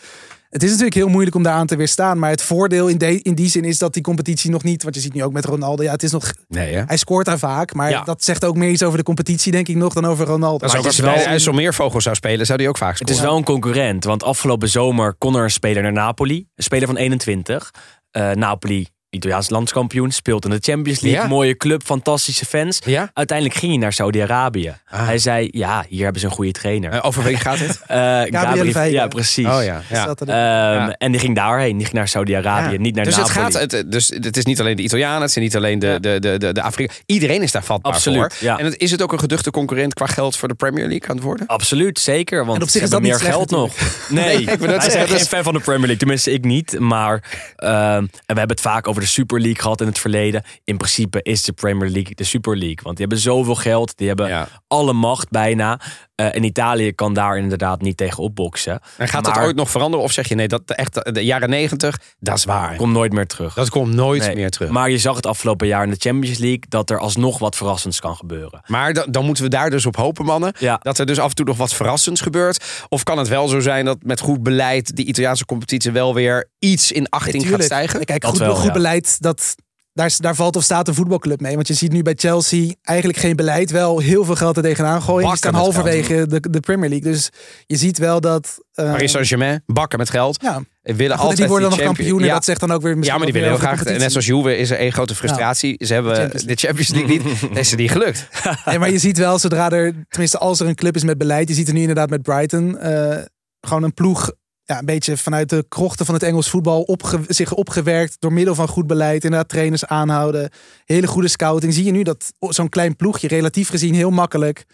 het 0.53 0.63
is 0.63 0.69
natuurlijk 0.69 0.95
heel 0.95 1.07
moeilijk 1.07 1.35
om 1.35 1.43
daaraan 1.43 1.67
te 1.67 1.75
weerstaan. 1.75 2.19
Maar 2.19 2.29
het 2.29 2.41
voordeel 2.41 2.87
in, 2.87 2.97
de, 2.97 3.21
in 3.21 3.35
die 3.35 3.49
zin 3.49 3.63
is 3.63 3.77
dat 3.77 3.93
die 3.93 4.01
competitie 4.03 4.49
nog 4.51 4.63
niet, 4.63 4.83
want 4.83 4.95
je 4.95 5.01
ziet 5.01 5.13
nu 5.13 5.23
ook 5.23 5.33
met 5.33 5.45
Ronaldo, 5.45 5.83
ja, 5.83 5.91
het 5.91 6.03
is 6.03 6.11
nog, 6.11 6.33
Nee, 6.47 6.73
hè? 6.75 6.83
hij 6.87 6.97
scoort 6.97 7.25
daar 7.25 7.39
vaak, 7.39 7.73
maar 7.73 7.89
Ja. 7.89 8.03
dat 8.03 8.23
zegt 8.23 8.45
ook 8.45 8.55
meer 8.55 8.69
iets 8.69 8.83
over 8.83 8.97
de 8.97 9.03
competitie, 9.03 9.51
denk 9.51 9.67
ik 9.67 9.75
nog, 9.75 9.93
dan 9.93 10.05
over 10.05 10.25
Ronaldo. 10.25 10.57
Dat 10.57 10.69
is 10.69 10.75
ook 10.75 10.77
het 10.77 10.85
als 10.85 10.97
is 10.99 11.03
hij 11.05 11.13
wel- 11.13 11.23
de 11.23 11.29
IJsselmeervogel 11.29 12.01
zou 12.01 12.15
spelen, 12.15 12.45
zou 12.45 12.57
die 12.57 12.67
ook 12.67 12.77
vaak 12.77 12.89
Het 12.89 12.97
scoren. 12.97 13.15
is 13.15 13.21
wel 13.29 13.37
een 13.37 13.43
concurrent, 13.43 14.03
want 14.03 14.23
afgelopen 14.23 14.69
zomer 14.69 15.13
kon 15.17 15.35
er 15.35 15.43
een 15.43 15.51
speler 15.51 15.81
naar 15.81 15.93
Napoli. 15.93 16.47
Een 16.55 16.63
speler 16.63 16.87
van 16.87 16.97
21. 16.97 17.71
Eh, 18.11 18.31
Napoli, 18.31 18.87
Italiaans 19.13 19.49
landskampioen, 19.49 20.11
speelt 20.11 20.45
in 20.45 20.51
de 20.51 20.57
Champions 20.61 20.99
League. 21.01 21.21
Ja. 21.21 21.27
Mooie 21.27 21.57
club, 21.57 21.83
fantastische 21.83 22.45
fans. 22.45 22.79
Ja? 22.85 23.09
Uiteindelijk 23.13 23.57
ging 23.59 23.71
hij 23.71 23.81
naar 23.81 23.93
Saudi-Arabië. 23.93 24.73
Ah. 24.89 25.05
Hij 25.05 25.17
zei, 25.17 25.47
ja, 25.51 25.85
hier 25.89 26.03
hebben 26.03 26.21
ze 26.21 26.27
een 26.27 26.33
goede 26.33 26.51
trainer. 26.51 26.91
Eh, 26.91 27.05
over 27.05 27.23
wie 27.23 27.37
gaat 27.37 27.59
het? 27.59 27.81
Eh, 27.93 27.97
Gabri- 27.99 28.71
Veiga. 28.71 28.81
ja, 28.83 29.07
precies. 29.07 29.45
Oh 29.47 29.63
ja, 29.63 29.81
Is 29.89 29.97
Ehm, 29.97 30.27
Ja. 30.29 30.95
En 30.97 31.11
die 31.11 31.19
ging 31.19 31.35
daarheen, 31.35 31.71
die 31.77 31.85
ging 31.85 31.97
naar 31.97 32.07
Saudi-Arabië, 32.07 32.71
Ja. 32.73 32.79
niet 32.79 32.95
naar 32.95 33.05
dus 33.05 33.15
Napoli. 33.17 33.43
Het 33.43 33.55
gaat, 33.55 33.71
het, 33.71 33.91
dus 33.91 34.07
het 34.07 34.37
is 34.37 34.45
niet 34.45 34.59
alleen 34.59 34.75
de 34.75 34.81
Italianen, 34.83 35.21
het 35.21 35.31
zijn 35.31 35.45
niet 35.45 35.55
alleen 35.55 35.79
de, 35.79 35.87
Ja. 35.87 35.99
de, 35.99 36.19
de, 36.19 36.37
de, 36.37 36.51
de 36.53 36.61
Afrika. 36.61 36.93
Iedereen 37.05 37.41
is 37.41 37.51
daar 37.51 37.63
vatbaar 37.63 37.93
Absoluut, 37.93 38.33
voor. 38.33 38.47
ja. 38.47 38.57
En 38.59 38.65
het, 38.65 38.77
is 38.77 38.91
het 38.91 39.01
ook 39.01 39.11
een 39.11 39.19
geduchte 39.19 39.51
concurrent 39.51 39.93
qua 39.93 40.05
geld 40.05 40.35
voor 40.37 40.47
de 40.47 40.53
Premier 40.53 40.87
League 40.87 41.09
aan 41.09 41.15
het 41.15 41.23
worden? 41.25 41.47
Absoluut, 41.47 41.99
zeker. 41.99 42.45
Want 42.45 42.57
En 42.57 42.63
op 42.63 42.69
ze 42.69 42.73
zich 42.79 42.83
is 42.83 42.89
hebben 42.91 43.09
dat 43.09 43.19
meer 43.19 43.27
niet 43.29 43.35
geld 43.35 43.49
nog. 43.49 43.73
Nee, 44.09 44.37
ik 44.41 44.45
wij 44.45 44.57
zeggen, 44.57 44.81
zijn 44.91 44.99
dat 44.99 45.09
geen 45.09 45.19
is- 45.19 45.27
fan 45.27 45.43
van 45.43 45.53
de 45.53 45.59
Premier 45.59 45.79
League. 45.79 45.97
Tenminste, 45.97 46.31
ik 46.31 46.43
niet. 46.45 46.79
Maar 46.79 47.23
ehm, 47.55 47.71
en 47.97 48.09
we 48.09 48.39
hebben 48.39 48.49
het 48.49 48.61
vaak 48.61 48.87
over 48.87 49.01
de 49.03 49.09
Super 49.09 49.39
League 49.39 49.61
gehad 49.61 49.81
in 49.81 49.87
het 49.87 49.99
verleden. 49.99 50.43
In 50.63 50.77
principe 50.77 51.19
is 51.21 51.41
de 51.43 51.53
Premier 51.53 51.89
League 51.89 52.15
de 52.15 52.23
Super 52.23 52.57
League. 52.57 52.79
Want 52.83 52.97
die 52.97 53.05
hebben 53.05 53.23
zoveel 53.23 53.55
geld. 53.55 53.97
Die 53.97 54.07
hebben 54.07 54.27
Ja. 54.27 54.47
alle 54.67 54.93
macht 54.93 55.29
bijna. 55.29 55.79
Eh, 56.15 56.35
en 56.35 56.43
Italië 56.43 56.91
kan 56.93 57.13
daar 57.13 57.37
inderdaad 57.37 57.81
niet 57.81 57.97
tegen 57.97 58.23
opboksen. 58.23 58.79
En 58.97 59.07
gaat 59.07 59.23
maar 59.23 59.33
dat 59.33 59.43
ooit 59.43 59.55
nog 59.55 59.69
veranderen? 59.71 60.05
Of 60.05 60.11
zeg 60.11 60.27
je 60.29 60.35
nee, 60.35 60.47
dat 60.47 60.61
echt 60.65 61.13
de 61.13 61.25
jaren 61.25 61.49
negentig, 61.49 61.99
dat 62.19 62.37
is 62.37 62.45
waar. 62.45 62.75
komt 62.75 62.93
nooit 62.93 63.13
meer 63.13 63.27
terug. 63.27 63.53
Dat 63.53 63.69
komt 63.69 63.93
nooit 63.93 64.21
Nee. 64.25 64.35
meer 64.35 64.49
terug. 64.49 64.69
Maar 64.69 64.89
je 64.89 64.97
zag 64.97 65.15
het 65.15 65.25
afgelopen 65.25 65.67
jaar 65.67 65.83
in 65.83 65.89
de 65.89 65.95
Champions 65.99 66.37
League 66.37 66.63
dat 66.69 66.89
er 66.89 66.99
alsnog 66.99 67.39
wat 67.39 67.55
verrassends 67.55 67.99
kan 67.99 68.15
gebeuren. 68.15 68.61
Maar 68.67 68.93
dan, 68.93 69.11
dan 69.11 69.25
moeten 69.25 69.43
we 69.43 69.49
daar 69.49 69.69
dus 69.69 69.85
op 69.85 69.95
hopen, 69.95 70.25
mannen. 70.25 70.53
Ja. 70.59 70.79
Dat 70.81 70.97
er 70.97 71.05
dus 71.05 71.19
af 71.19 71.29
en 71.29 71.35
toe 71.35 71.45
nog 71.45 71.57
wat 71.57 71.73
verrassends 71.73 72.21
gebeurt. 72.21 72.63
Of 72.89 73.03
kan 73.03 73.17
het 73.17 73.27
wel 73.27 73.47
zo 73.47 73.59
zijn 73.59 73.85
dat 73.85 73.97
met 74.03 74.19
goed 74.19 74.43
beleid 74.43 74.95
die 74.95 75.05
Italiaanse 75.05 75.45
competitie 75.45 75.91
wel 75.91 76.13
weer 76.13 76.49
iets 76.59 76.91
in 76.91 77.09
achting 77.09 77.33
gaat 77.35 77.43
Tuurlijk. 77.43 77.63
stijgen? 77.63 78.05
Kijk, 78.05 78.21
Dat 78.21 78.29
goed, 78.31 78.39
wel, 78.39 78.55
goed 78.55 78.65
ja. 78.65 78.71
beleid, 78.73 79.21
dat, 79.21 79.55
daar, 79.93 80.13
daar 80.17 80.35
valt 80.35 80.55
of 80.55 80.63
staat 80.63 80.87
een 80.87 80.93
voetbalclub 80.93 81.41
mee. 81.41 81.55
Want 81.55 81.67
je 81.67 81.73
ziet 81.73 81.91
nu 81.91 82.01
bij 82.01 82.13
Chelsea 82.17 82.73
eigenlijk 82.81 83.19
geen 83.19 83.35
beleid. 83.35 83.71
Wel 83.71 83.99
heel 83.99 84.25
veel 84.25 84.35
geld 84.35 84.57
er 84.57 84.63
tegenaan 84.63 85.01
gooien. 85.01 85.19
Die 85.19 85.29
Bakken 85.31 85.49
staan 85.49 85.53
halverwege 85.61 86.27
de, 86.27 86.49
de 86.49 86.59
Premier 86.59 86.89
League. 86.89 87.11
Dus 87.11 87.29
je 87.65 87.75
ziet 87.75 87.97
wel 87.97 88.21
dat... 88.21 88.57
eh, 88.73 88.91
Paris 88.91 89.11
Saint-Germain, 89.11 89.63
bakken 89.65 89.99
met 89.99 90.09
geld. 90.09 90.37
ja, 90.41 90.61
Willen 90.81 91.11
goed, 91.11 91.19
altijd 91.19 91.37
die 91.37 91.47
worden 91.47 91.69
dan 91.69 91.77
nog 91.77 91.87
champion- 91.87 91.95
kampioen. 91.95 92.19
En 92.19 92.25
Ja. 92.27 92.33
dat 92.33 92.45
zegt 92.45 92.59
dan 92.59 92.71
ook 92.71 92.81
weer 92.81 92.97
Ja, 93.03 93.15
maar 93.15 93.23
die 93.25 93.33
willen 93.33 93.49
heel 93.49 93.57
graag. 93.57 93.83
de 93.83 93.91
Net 93.91 94.11
zoals 94.11 94.25
Juve 94.25 94.57
is 94.57 94.69
er 94.69 94.77
één 94.77 94.91
grote 94.93 95.15
frustratie. 95.15 95.85
Ze 95.85 95.93
hebben 95.93 96.15
Champions 96.15 96.43
de 96.45 96.55
Champions 96.55 96.89
League 96.89 97.09
niet. 97.17 97.57
Is 97.59 97.69
ze 97.69 97.75
niet 97.75 97.91
gelukt. 97.91 98.27
Nee, 98.65 98.79
maar 98.79 98.91
je 98.91 98.97
ziet 98.99 99.17
wel, 99.17 99.39
zodra 99.39 99.71
er, 99.71 99.93
tenminste 100.09 100.37
als 100.37 100.59
er 100.59 100.67
een 100.67 100.75
club 100.75 100.95
is 100.95 101.03
met 101.03 101.17
beleid, 101.17 101.47
je 101.47 101.53
ziet 101.53 101.67
er 101.67 101.73
nu 101.73 101.79
inderdaad 101.79 102.09
met 102.09 102.21
Brighton, 102.21 102.77
eh, 102.77 103.17
gewoon 103.61 103.83
een 103.83 103.93
ploeg, 103.93 104.31
ja, 104.65 104.79
een 104.79 104.85
beetje 104.85 105.17
vanuit 105.17 105.49
de 105.49 105.65
krochten 105.69 106.05
van 106.05 106.13
het 106.13 106.23
Engels 106.23 106.49
voetbal 106.49 106.81
opge, 106.81 107.19
zich 107.27 107.53
opgewerkt 107.53 108.15
door 108.19 108.33
middel 108.33 108.55
van 108.55 108.67
goed 108.67 108.87
beleid, 108.87 109.23
inderdaad 109.23 109.49
trainers 109.49 109.85
aanhouden, 109.85 110.49
hele 110.85 111.07
goede 111.07 111.27
scouting. 111.27 111.73
Zie 111.73 111.83
je 111.83 111.91
nu 111.91 112.03
dat 112.03 112.31
zo'n 112.39 112.69
klein 112.69 112.95
ploegje 112.95 113.27
relatief 113.27 113.69
gezien 113.69 113.93
heel 113.93 114.09
makkelijk 114.09 114.65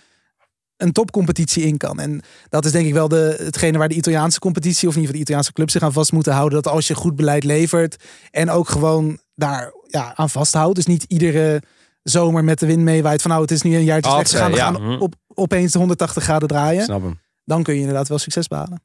een 0.78 0.92
topcompetitie 0.92 1.64
in 1.64 1.78
kan. 1.78 2.00
En 2.00 2.22
dat 2.50 2.66
is 2.66 2.72
denk 2.72 2.88
ik 2.88 2.94
wel 2.94 3.08
de, 3.08 3.36
hetgene 3.44 3.78
waar 3.78 3.88
de 3.88 3.96
Italiaanse 3.96 4.40
competitie, 4.40 4.88
of 4.88 4.96
in 4.96 5.02
ieder 5.02 5.02
geval 5.02 5.14
de 5.14 5.22
Italiaanse 5.22 5.54
clubs 5.54 5.74
zich 5.74 5.82
aan 5.82 5.94
vast 5.94 6.12
moeten 6.12 6.34
houden. 6.34 6.62
Dat 6.62 6.74
als 6.74 6.88
je 6.88 6.96
goed 6.96 7.16
beleid 7.16 7.44
levert 7.44 8.04
en 8.32 8.50
ook 8.50 8.70
gewoon 8.70 9.20
daar 9.36 9.74
ja, 9.88 10.16
aan 10.16 10.30
vasthoudt. 10.30 10.76
Dus 10.76 10.86
niet 10.86 11.04
iedere 11.08 11.62
zomer 12.04 12.44
met 12.44 12.60
de 12.60 12.66
wind 12.66 12.82
meewaait 12.82 13.22
van 13.22 13.32
nou 13.32 13.42
het 13.44 13.52
is 13.52 13.62
nu 13.62 13.76
een 13.76 13.84
jaartje 13.84 14.12
slecht. 14.12 14.32
We 14.50 14.56
ja. 14.56 14.64
gaan 14.64 14.82
Mhm. 14.82 15.02
op, 15.02 15.16
opeens 15.28 15.72
de 15.72 15.78
180 15.78 16.24
graden 16.24 16.48
draaien. 16.48 16.84
Snap 16.84 17.02
hem. 17.02 17.20
Dan 17.46 17.64
kun 17.64 17.74
je 17.74 17.80
inderdaad 17.80 18.08
wel 18.08 18.18
succes 18.18 18.48
behalen. 18.48 18.82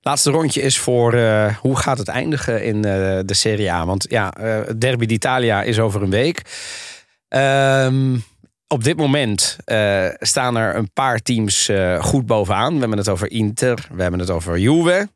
Laatste 0.00 0.30
rondje 0.30 0.62
is 0.62 0.78
voor 0.78 1.12
eh, 1.12 1.56
hoe 1.56 1.76
gaat 1.76 1.98
het 1.98 2.08
eindigen 2.08 2.64
in 2.64 2.76
eh, 2.76 3.18
de 3.24 3.34
Serie 3.34 3.72
A? 3.72 3.86
Want 3.86 4.06
ja, 4.08 4.32
eh, 4.32 4.60
Derby 4.78 5.06
d'Italia 5.06 5.62
is 5.62 5.78
over 5.78 6.02
een 6.02 6.10
week. 6.10 6.42
Ehm, 7.28 8.16
op 8.66 8.84
dit 8.84 8.96
moment 8.96 9.56
staan 10.18 10.56
er 10.56 10.76
een 10.76 10.92
paar 10.92 11.18
teams 11.18 11.70
goed 11.98 12.26
bovenaan. 12.26 12.72
We 12.74 12.78
hebben 12.78 12.98
het 12.98 13.08
over 13.08 13.30
Inter, 13.30 13.86
we 13.92 14.02
hebben 14.02 14.20
het 14.20 14.30
over 14.30 14.58
Juve. 14.58 15.08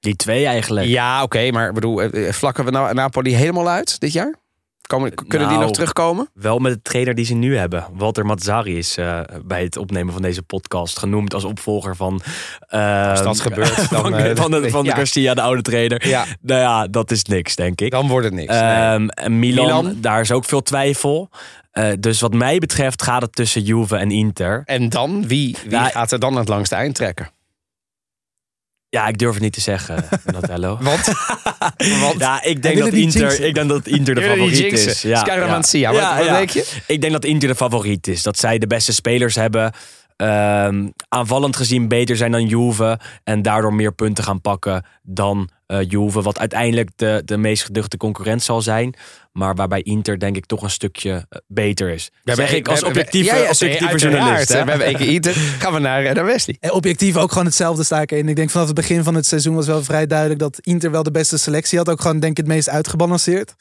Die 0.00 0.16
twee 0.16 0.46
eigenlijk. 0.46 0.86
Ja, 0.86 1.22
oké, 1.22 1.50
maar 1.50 1.72
bedoel, 1.72 2.08
vlakken 2.30 2.64
we 2.64 2.70
nou 2.70 2.94
Napoli 2.94 3.34
helemaal 3.34 3.68
uit 3.68 4.00
dit 4.00 4.12
jaar? 4.12 4.34
Komen, 4.90 5.14
kunnen 5.14 5.48
die 5.48 5.56
Nou, 5.56 5.60
nog 5.60 5.70
terugkomen? 5.70 6.28
Wel 6.34 6.58
met 6.58 6.72
de 6.72 6.82
trainer 6.82 7.14
die 7.14 7.24
ze 7.24 7.34
nu 7.34 7.56
hebben. 7.56 7.86
Walter 7.92 8.26
Mazzari 8.26 8.78
is 8.78 8.96
eh, 8.96 9.20
bij 9.44 9.62
het 9.62 9.76
opnemen 9.76 10.12
van 10.12 10.22
deze 10.22 10.42
podcast 10.42 10.98
genoemd 10.98 11.34
als 11.34 11.44
opvolger 11.44 11.96
van... 11.96 12.20
eh, 12.68 13.10
Als 13.10 13.22
dat 13.22 13.40
gebeurt, 13.40 13.76
dan, 13.90 14.00
van, 14.00 14.14
eh, 14.14 14.36
van 14.36 14.50
de, 14.50 14.70
van 14.70 14.82
de 14.82 14.88
ja. 14.90 14.94
Garcia, 14.96 15.34
de 15.34 15.40
oude 15.40 15.62
trainer. 15.62 16.08
Ja. 16.08 16.24
Nou 16.40 16.60
ja, 16.60 16.86
dat 16.86 17.10
is 17.10 17.24
niks, 17.24 17.54
denk 17.56 17.80
ik. 17.80 17.90
Dan 17.90 18.08
wordt 18.08 18.24
het 18.24 18.34
niks. 18.34 18.52
nee. 18.52 18.60
Ehm, 18.62 19.06
en 19.08 19.38
Milan, 19.38 19.66
Milan? 19.66 19.96
daar 20.00 20.20
is 20.20 20.32
ook 20.32 20.44
veel 20.44 20.62
twijfel. 20.62 21.30
Eh, 21.70 21.86
dus 22.00 22.20
wat 22.20 22.34
mij 22.34 22.58
betreft 22.58 23.02
gaat 23.02 23.22
het 23.22 23.32
tussen 23.34 23.62
Juve 23.62 23.96
en 23.96 24.10
Inter. 24.10 24.62
En 24.64 24.88
dan, 24.88 25.26
wie, 25.26 25.56
wie 25.62 25.70
Ja, 25.70 25.84
gaat 25.84 26.12
er 26.12 26.18
dan 26.18 26.36
het 26.36 26.48
langste 26.48 26.74
eind 26.74 26.94
trekken? 26.94 27.30
Ja, 28.90 29.06
ik 29.06 29.18
durf 29.18 29.32
het 29.34 29.42
niet 29.42 29.52
te 29.52 29.60
zeggen, 29.60 30.04
Donatello. 30.24 30.78
Want? 30.80 31.04
Want? 32.00 32.18
Ja, 32.18 32.42
ik 32.42 32.62
denk, 32.62 32.74
dat 32.78 32.92
Inter, 32.92 33.40
ik 33.46 33.54
denk 33.54 33.68
dat 33.68 33.86
Inter 33.86 34.14
de 34.14 34.20
favoriet 34.30 34.72
is. 34.72 35.02
Ja, 35.02 35.22
wat- 35.92 36.00
wat 36.16 36.26
denk 36.36 36.50
je? 36.50 36.66
Ik 36.86 37.00
denk 37.00 37.12
dat 37.12 37.24
Inter 37.24 37.48
de 37.48 37.54
favoriet 37.54 38.06
is. 38.06 38.22
Dat 38.22 38.38
zij 38.38 38.58
de 38.58 38.66
beste 38.66 38.92
spelers 38.92 39.34
hebben. 39.34 39.72
ehm, 40.16 40.88
aanvallend 41.08 41.56
gezien 41.56 41.88
beter 41.88 42.16
zijn 42.16 42.32
dan 42.32 42.46
Juve. 42.46 42.98
En 43.24 43.42
daardoor 43.42 43.74
meer 43.74 43.92
punten 43.92 44.24
gaan 44.24 44.40
pakken 44.40 44.84
dan 45.02 45.50
uh, 45.70 45.78
Juve. 45.88 46.22
Wat 46.22 46.38
uiteindelijk 46.38 46.90
de, 46.96 47.22
de 47.24 47.36
meest 47.36 47.64
geduchte 47.64 47.96
concurrent 47.96 48.42
zal 48.42 48.62
zijn. 48.62 48.94
Maar 49.32 49.54
waarbij 49.54 49.82
Inter 49.82 50.18
denk 50.18 50.36
ik 50.36 50.46
toch 50.46 50.62
een 50.62 50.70
stukje 50.70 51.26
eh, 51.28 51.38
beter 51.46 51.88
is. 51.90 52.10
Ja, 52.22 52.34
zeg 52.34 52.52
ik 52.52 52.68
als 52.68 52.84
objectieve, 52.84 53.34
ja, 53.34 53.36
ja, 53.36 53.48
objectieve 53.48 53.96
journalist. 53.96 54.48
Hè? 54.48 54.64
We 54.64 54.70
hebben 54.70 54.86
één 54.86 54.96
keer 54.96 55.12
Inter. 55.12 55.32
Gaan 55.62 55.72
we 55.72 55.78
naar, 55.78 56.14
naar 56.14 56.24
Wesley. 56.24 56.56
En 56.60 56.72
objectief 56.72 57.16
ook 57.16 57.30
gewoon 57.30 57.46
hetzelfde 57.46 57.84
sta 57.84 58.00
ik 58.00 58.12
in. 58.12 58.28
Ik 58.28 58.36
denk 58.36 58.50
vanaf 58.50 58.66
het 58.66 58.76
begin 58.76 59.04
van 59.04 59.14
het 59.14 59.26
seizoen 59.26 59.54
was 59.54 59.66
wel 59.66 59.84
vrij 59.84 60.06
duidelijk 60.06 60.40
dat 60.40 60.58
Inter 60.60 60.90
wel 60.90 61.02
de 61.02 61.10
beste 61.10 61.38
selectie 61.38 61.78
had. 61.78 61.88
Ook 61.88 62.00
gewoon 62.00 62.20
denk 62.20 62.32
ik 62.32 62.44
het 62.44 62.54
meest 62.54 62.68
uitgebalanceerd. 62.68 63.54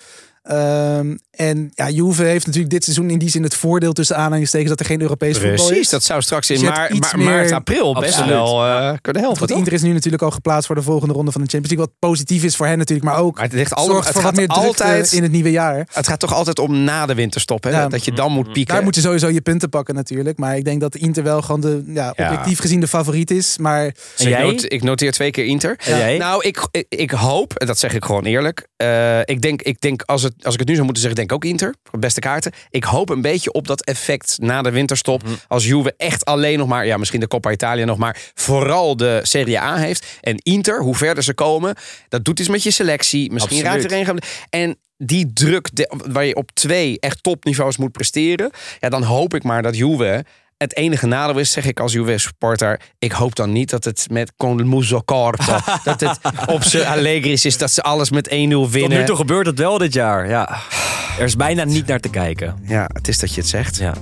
Um, 0.52 1.20
en 1.32 1.72
ja, 1.74 1.90
Juve 1.90 2.24
heeft 2.24 2.46
natuurlijk 2.46 2.74
dit 2.74 2.84
seizoen 2.84 3.10
in 3.10 3.20
die 3.20 3.30
zin 3.30 3.44
het 3.44 3.56
voordeel 3.56 3.94
tussen 3.94 4.16
aanhalingstekens 4.16 4.70
dat 4.70 4.80
er 4.80 4.86
geen 4.86 5.02
Europees 5.02 5.38
voetbal 5.38 5.54
is. 5.54 5.66
Precies, 5.66 5.90
dat 5.90 6.04
zou 6.04 6.22
straks 6.22 6.50
in 6.50 6.60
dus 6.60 6.70
maart, 6.70 7.16
maart, 7.16 7.52
april 7.52 7.94
best 7.94 8.26
wel 8.26 8.66
uh, 8.66 8.94
kunnen 9.02 9.22
helpen. 9.22 9.40
Want 9.40 9.52
Inter 9.52 9.74
is 9.74 9.82
nu 9.82 9.94
natuurlijk 9.94 10.24
al 10.24 10.32
geplaatst 10.32 10.66
voor 10.66 10.76
de 10.76 10.82
volgende 10.82 11.14
ronde 11.14 11.32
van 11.32 11.42
de 11.42 11.48
Champions 11.50 11.76
League. 11.76 11.94
Wat 12.00 12.10
positief 12.10 12.44
is 12.44 12.56
voor 12.56 12.66
hen 12.66 12.78
natuurlijk, 12.78 13.10
maar 13.10 13.18
ook 13.18 13.36
maar 13.36 13.44
het 13.44 13.54
ligt 13.54 13.74
al, 13.74 13.86
zorgt 13.86 14.04
het 14.04 14.14
voor 14.14 14.24
gaat 14.24 14.36
wat 14.36 14.48
meer 14.48 14.58
altijd 14.58 15.12
in 15.12 15.24
het 15.24 15.32
nieuwe 15.32 15.52
jaar. 15.52 15.88
Het 15.94 16.08
gaat 16.08 16.20
toch 16.20 16.34
altijd 16.34 16.60
om 16.60 16.84
na 16.84 17.06
de 17.06 17.14
winterstop, 17.14 17.64
hè? 17.64 17.70
Ja, 17.70 17.88
dat 17.88 18.06
je 18.06 18.12
dan 18.12 18.32
moet 18.32 18.54
pieken. 18.54 18.74
Daar 18.74 18.84
moet 18.84 18.96
je 18.96 19.02
sowieso 19.02 19.30
je 19.30 19.42
punten 19.42 19.70
pakken 19.70 19.96
natuurlijk. 19.96 20.38
Maar 20.38 20.58
ik 20.58 20.66
denk 20.66 20.82
dat 20.82 20.96
Inter 20.96 21.24
wel 21.24 21.42
gewoon 21.42 21.62
de, 21.62 21.84
ja, 21.88 22.10
objectief 22.10 22.60
gezien 22.60 22.80
de 22.80 22.88
favoriet 22.88 23.32
is. 23.32 23.58
Maar... 23.58 23.84
En 24.18 24.30
jij? 24.30 24.40
Ik, 24.40 24.52
noteer, 24.52 24.72
ik 24.72 24.84
noteer 24.84 25.12
twee 25.12 25.32
keer 25.32 25.46
Inter. 25.46 25.80
Nou, 26.18 26.44
ik, 26.46 26.68
ik, 26.72 26.86
ik 26.90 27.12
hoop, 27.12 27.54
en 27.54 27.68
dat 27.68 27.80
zeg 27.80 27.94
ik 27.94 28.06
gewoon 28.06 28.26
eerlijk. 28.26 28.68
Uh, 28.78 29.20
ik 29.20 29.42
denk, 29.42 29.62
ik 29.62 29.82
denk 29.82 30.02
als, 30.02 30.24
het, 30.24 30.34
als 30.42 30.54
ik 30.54 30.60
het 30.60 30.68
nu 30.68 30.74
zou 30.74 30.86
moeten 30.86 31.04
zeggen, 31.04 31.20
denk 31.20 31.32
ook 31.32 31.46
Inter. 31.46 31.76
Beste 32.00 32.20
kaarten. 32.20 32.52
Ik 32.70 32.84
hoop 32.84 33.10
een 33.10 33.22
beetje 33.22 33.52
op 33.52 33.68
dat 33.68 33.84
effect 33.84 34.38
na 34.42 34.62
de 34.62 34.72
winterstop. 34.72 35.24
Mhm. 35.24 35.34
Als 35.48 35.66
Juve 35.66 35.94
echt 35.98 36.26
alleen 36.26 36.58
nog 36.58 36.68
maar, 36.68 36.86
ja, 36.86 36.98
misschien 36.98 37.20
de 37.20 37.28
Coppa 37.28 37.52
Italia 37.52 37.86
nog 37.86 37.98
maar, 37.98 38.32
vooral 38.34 38.98
de 38.98 39.20
Serie 39.24 39.60
A 39.60 39.76
heeft. 39.76 40.06
En 40.22 40.38
Inter, 40.38 40.82
hoe 40.82 40.96
verder 40.96 41.24
ze 41.24 41.34
komen, 41.34 41.76
dat 42.10 42.26
doet 42.26 42.40
iets 42.40 42.50
met 42.50 42.64
je 42.64 42.72
selectie. 42.72 43.32
Misschien 43.32 43.62
raakt 43.62 43.92
er 43.92 44.10
een. 44.10 44.20
En 44.50 44.78
die 44.98 45.34
druk 45.34 45.70
waar 46.12 46.26
je 46.26 46.36
op 46.36 46.52
twee 46.54 47.00
echt 47.00 47.24
topniveaus 47.24 47.78
moet 47.78 47.92
presteren. 47.92 48.52
Ja, 48.80 48.90
dan 48.90 49.04
hoop 49.04 49.34
ik 49.34 49.44
maar 49.44 49.62
dat 49.62 49.78
Juve 49.78 50.26
het 50.60 50.76
enige 50.76 51.08
nadeel 51.08 51.40
is, 51.40 51.52
zeg 51.52 51.66
ik 51.66 51.80
als 51.80 51.94
Juve-supporter... 51.94 52.80
ik 52.98 53.12
hoop 53.12 53.36
dan 53.36 53.52
niet 53.52 53.70
dat 53.70 53.84
het 53.84 54.08
met 54.12 54.34
con 54.38 54.70
muso 54.70 55.04
dat 55.84 56.00
het 56.00 56.20
op 56.46 56.64
z'n 56.64 56.82
Allegri's 56.82 57.46
is, 57.46 57.58
dat 57.58 57.72
ze 57.72 57.82
alles 57.82 58.10
met 58.10 58.30
1-0 58.30 58.34
winnen. 58.34 58.70
Tot 58.72 58.90
nu 58.90 59.04
toe 59.04 59.16
gebeurt 59.16 59.46
het 59.46 59.60
wel 59.60 59.78
dit 59.78 59.94
jaar, 59.94 60.30
ja. 60.30 60.60
Er 61.20 61.26
is 61.26 61.36
bijna 61.36 61.64
niet 61.64 61.88
naar 61.88 62.00
te 62.00 62.10
kijken. 62.10 62.56
Ja, 62.64 62.90
het 62.94 63.08
is 63.08 63.20
dat 63.20 63.34
je 63.34 63.42
het 63.42 63.50
zegt. 63.50 63.78
Ja. 63.78 63.94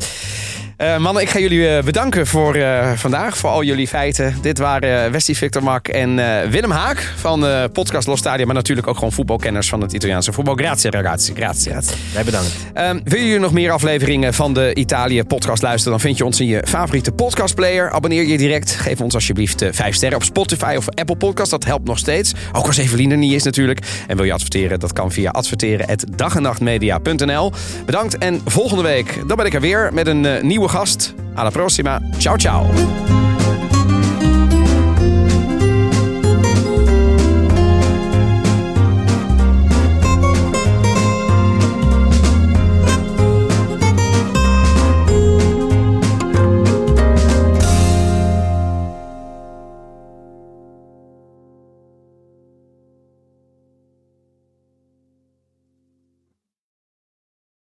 Uh, 0.78 0.98
mannen, 0.98 1.22
ik 1.22 1.30
ga 1.30 1.40
jullie 1.40 1.60
uh, 1.60 1.84
bedanken 1.84 2.28
voor 2.28 2.56
uh, 2.56 2.92
vandaag, 2.96 3.38
voor 3.38 3.50
al 3.50 3.64
jullie 3.64 3.88
feiten. 3.88 4.36
Dit 4.42 4.58
waren 4.58 5.12
Westie 5.12 5.38
Victor 5.38 5.64
Mak 5.64 5.88
en 5.88 6.16
Willem 6.50 6.72
Haak 6.72 7.14
van 7.16 7.40
de 7.40 7.70
podcast 7.74 8.08
Los. 8.08 8.22
Maar 8.22 8.54
natuurlijk 8.54 8.88
ook 8.88 8.96
gewoon 8.96 9.12
voetbalkenners 9.12 9.70
van 9.70 9.82
het 9.82 9.94
Italiaanse 9.94 10.34
voetbal. 10.34 10.56
Grazie 10.56 10.92
ragazzi, 10.92 11.34
grazie. 11.36 11.72
Wij 12.14 12.24
bedankt. 12.24 12.56
Ehm, 12.74 13.00
wil 13.04 13.22
je 13.22 13.40
nog 13.40 13.52
meer 13.52 13.72
afleveringen 13.72 14.34
van 14.34 14.54
de 14.54 14.76
Italië 14.76 15.24
podcast 15.24 15.62
luisteren? 15.62 15.92
Dan 15.92 16.02
vind 16.02 16.18
je 16.18 16.26
ons 16.26 16.40
in 16.40 16.48
je 16.48 16.64
favoriete 16.68 17.12
podcastplayer. 17.12 17.92
Abonneer 17.92 18.26
je 18.26 18.38
direct. 18.38 18.72
Geef 18.72 19.02
ons 19.02 19.14
alsjeblieft 19.14 19.66
5 19.72 19.96
sterren 19.96 20.18
op 20.18 20.24
Spotify 20.24 20.74
of 20.78 20.90
Apple 20.90 21.18
Podcast. 21.18 21.52
Dat 21.52 21.66
helpt 21.66 21.88
nog 21.88 21.98
steeds. 21.98 22.34
Ook 22.52 22.66
als 22.66 22.78
Evelien 22.78 23.12
er 23.12 23.18
niet 23.18 23.34
is 23.34 23.44
natuurlijk. 23.44 23.80
En 24.08 24.16
wil 24.16 24.26
je 24.26 24.34
adverteren? 24.34 24.80
Dat 24.80 24.94
kan 24.94 25.12
via 25.12 25.32
adverteren.dagennachtmedia.nl. 25.32 27.52
Bedankt 27.86 28.18
en 28.18 28.42
volgende 28.46 28.84
week 28.84 29.20
dan 29.28 29.38
ben 29.38 29.46
ik 29.46 29.54
er 29.54 29.62
weer 29.62 29.90
met 29.94 30.08
een 30.08 30.28
nieuwe 30.42 30.67
gast. 30.68 31.14
Alla 31.34 31.52
prossima. 31.52 32.00
Ciao 32.18 32.38
ciao. 32.38 33.17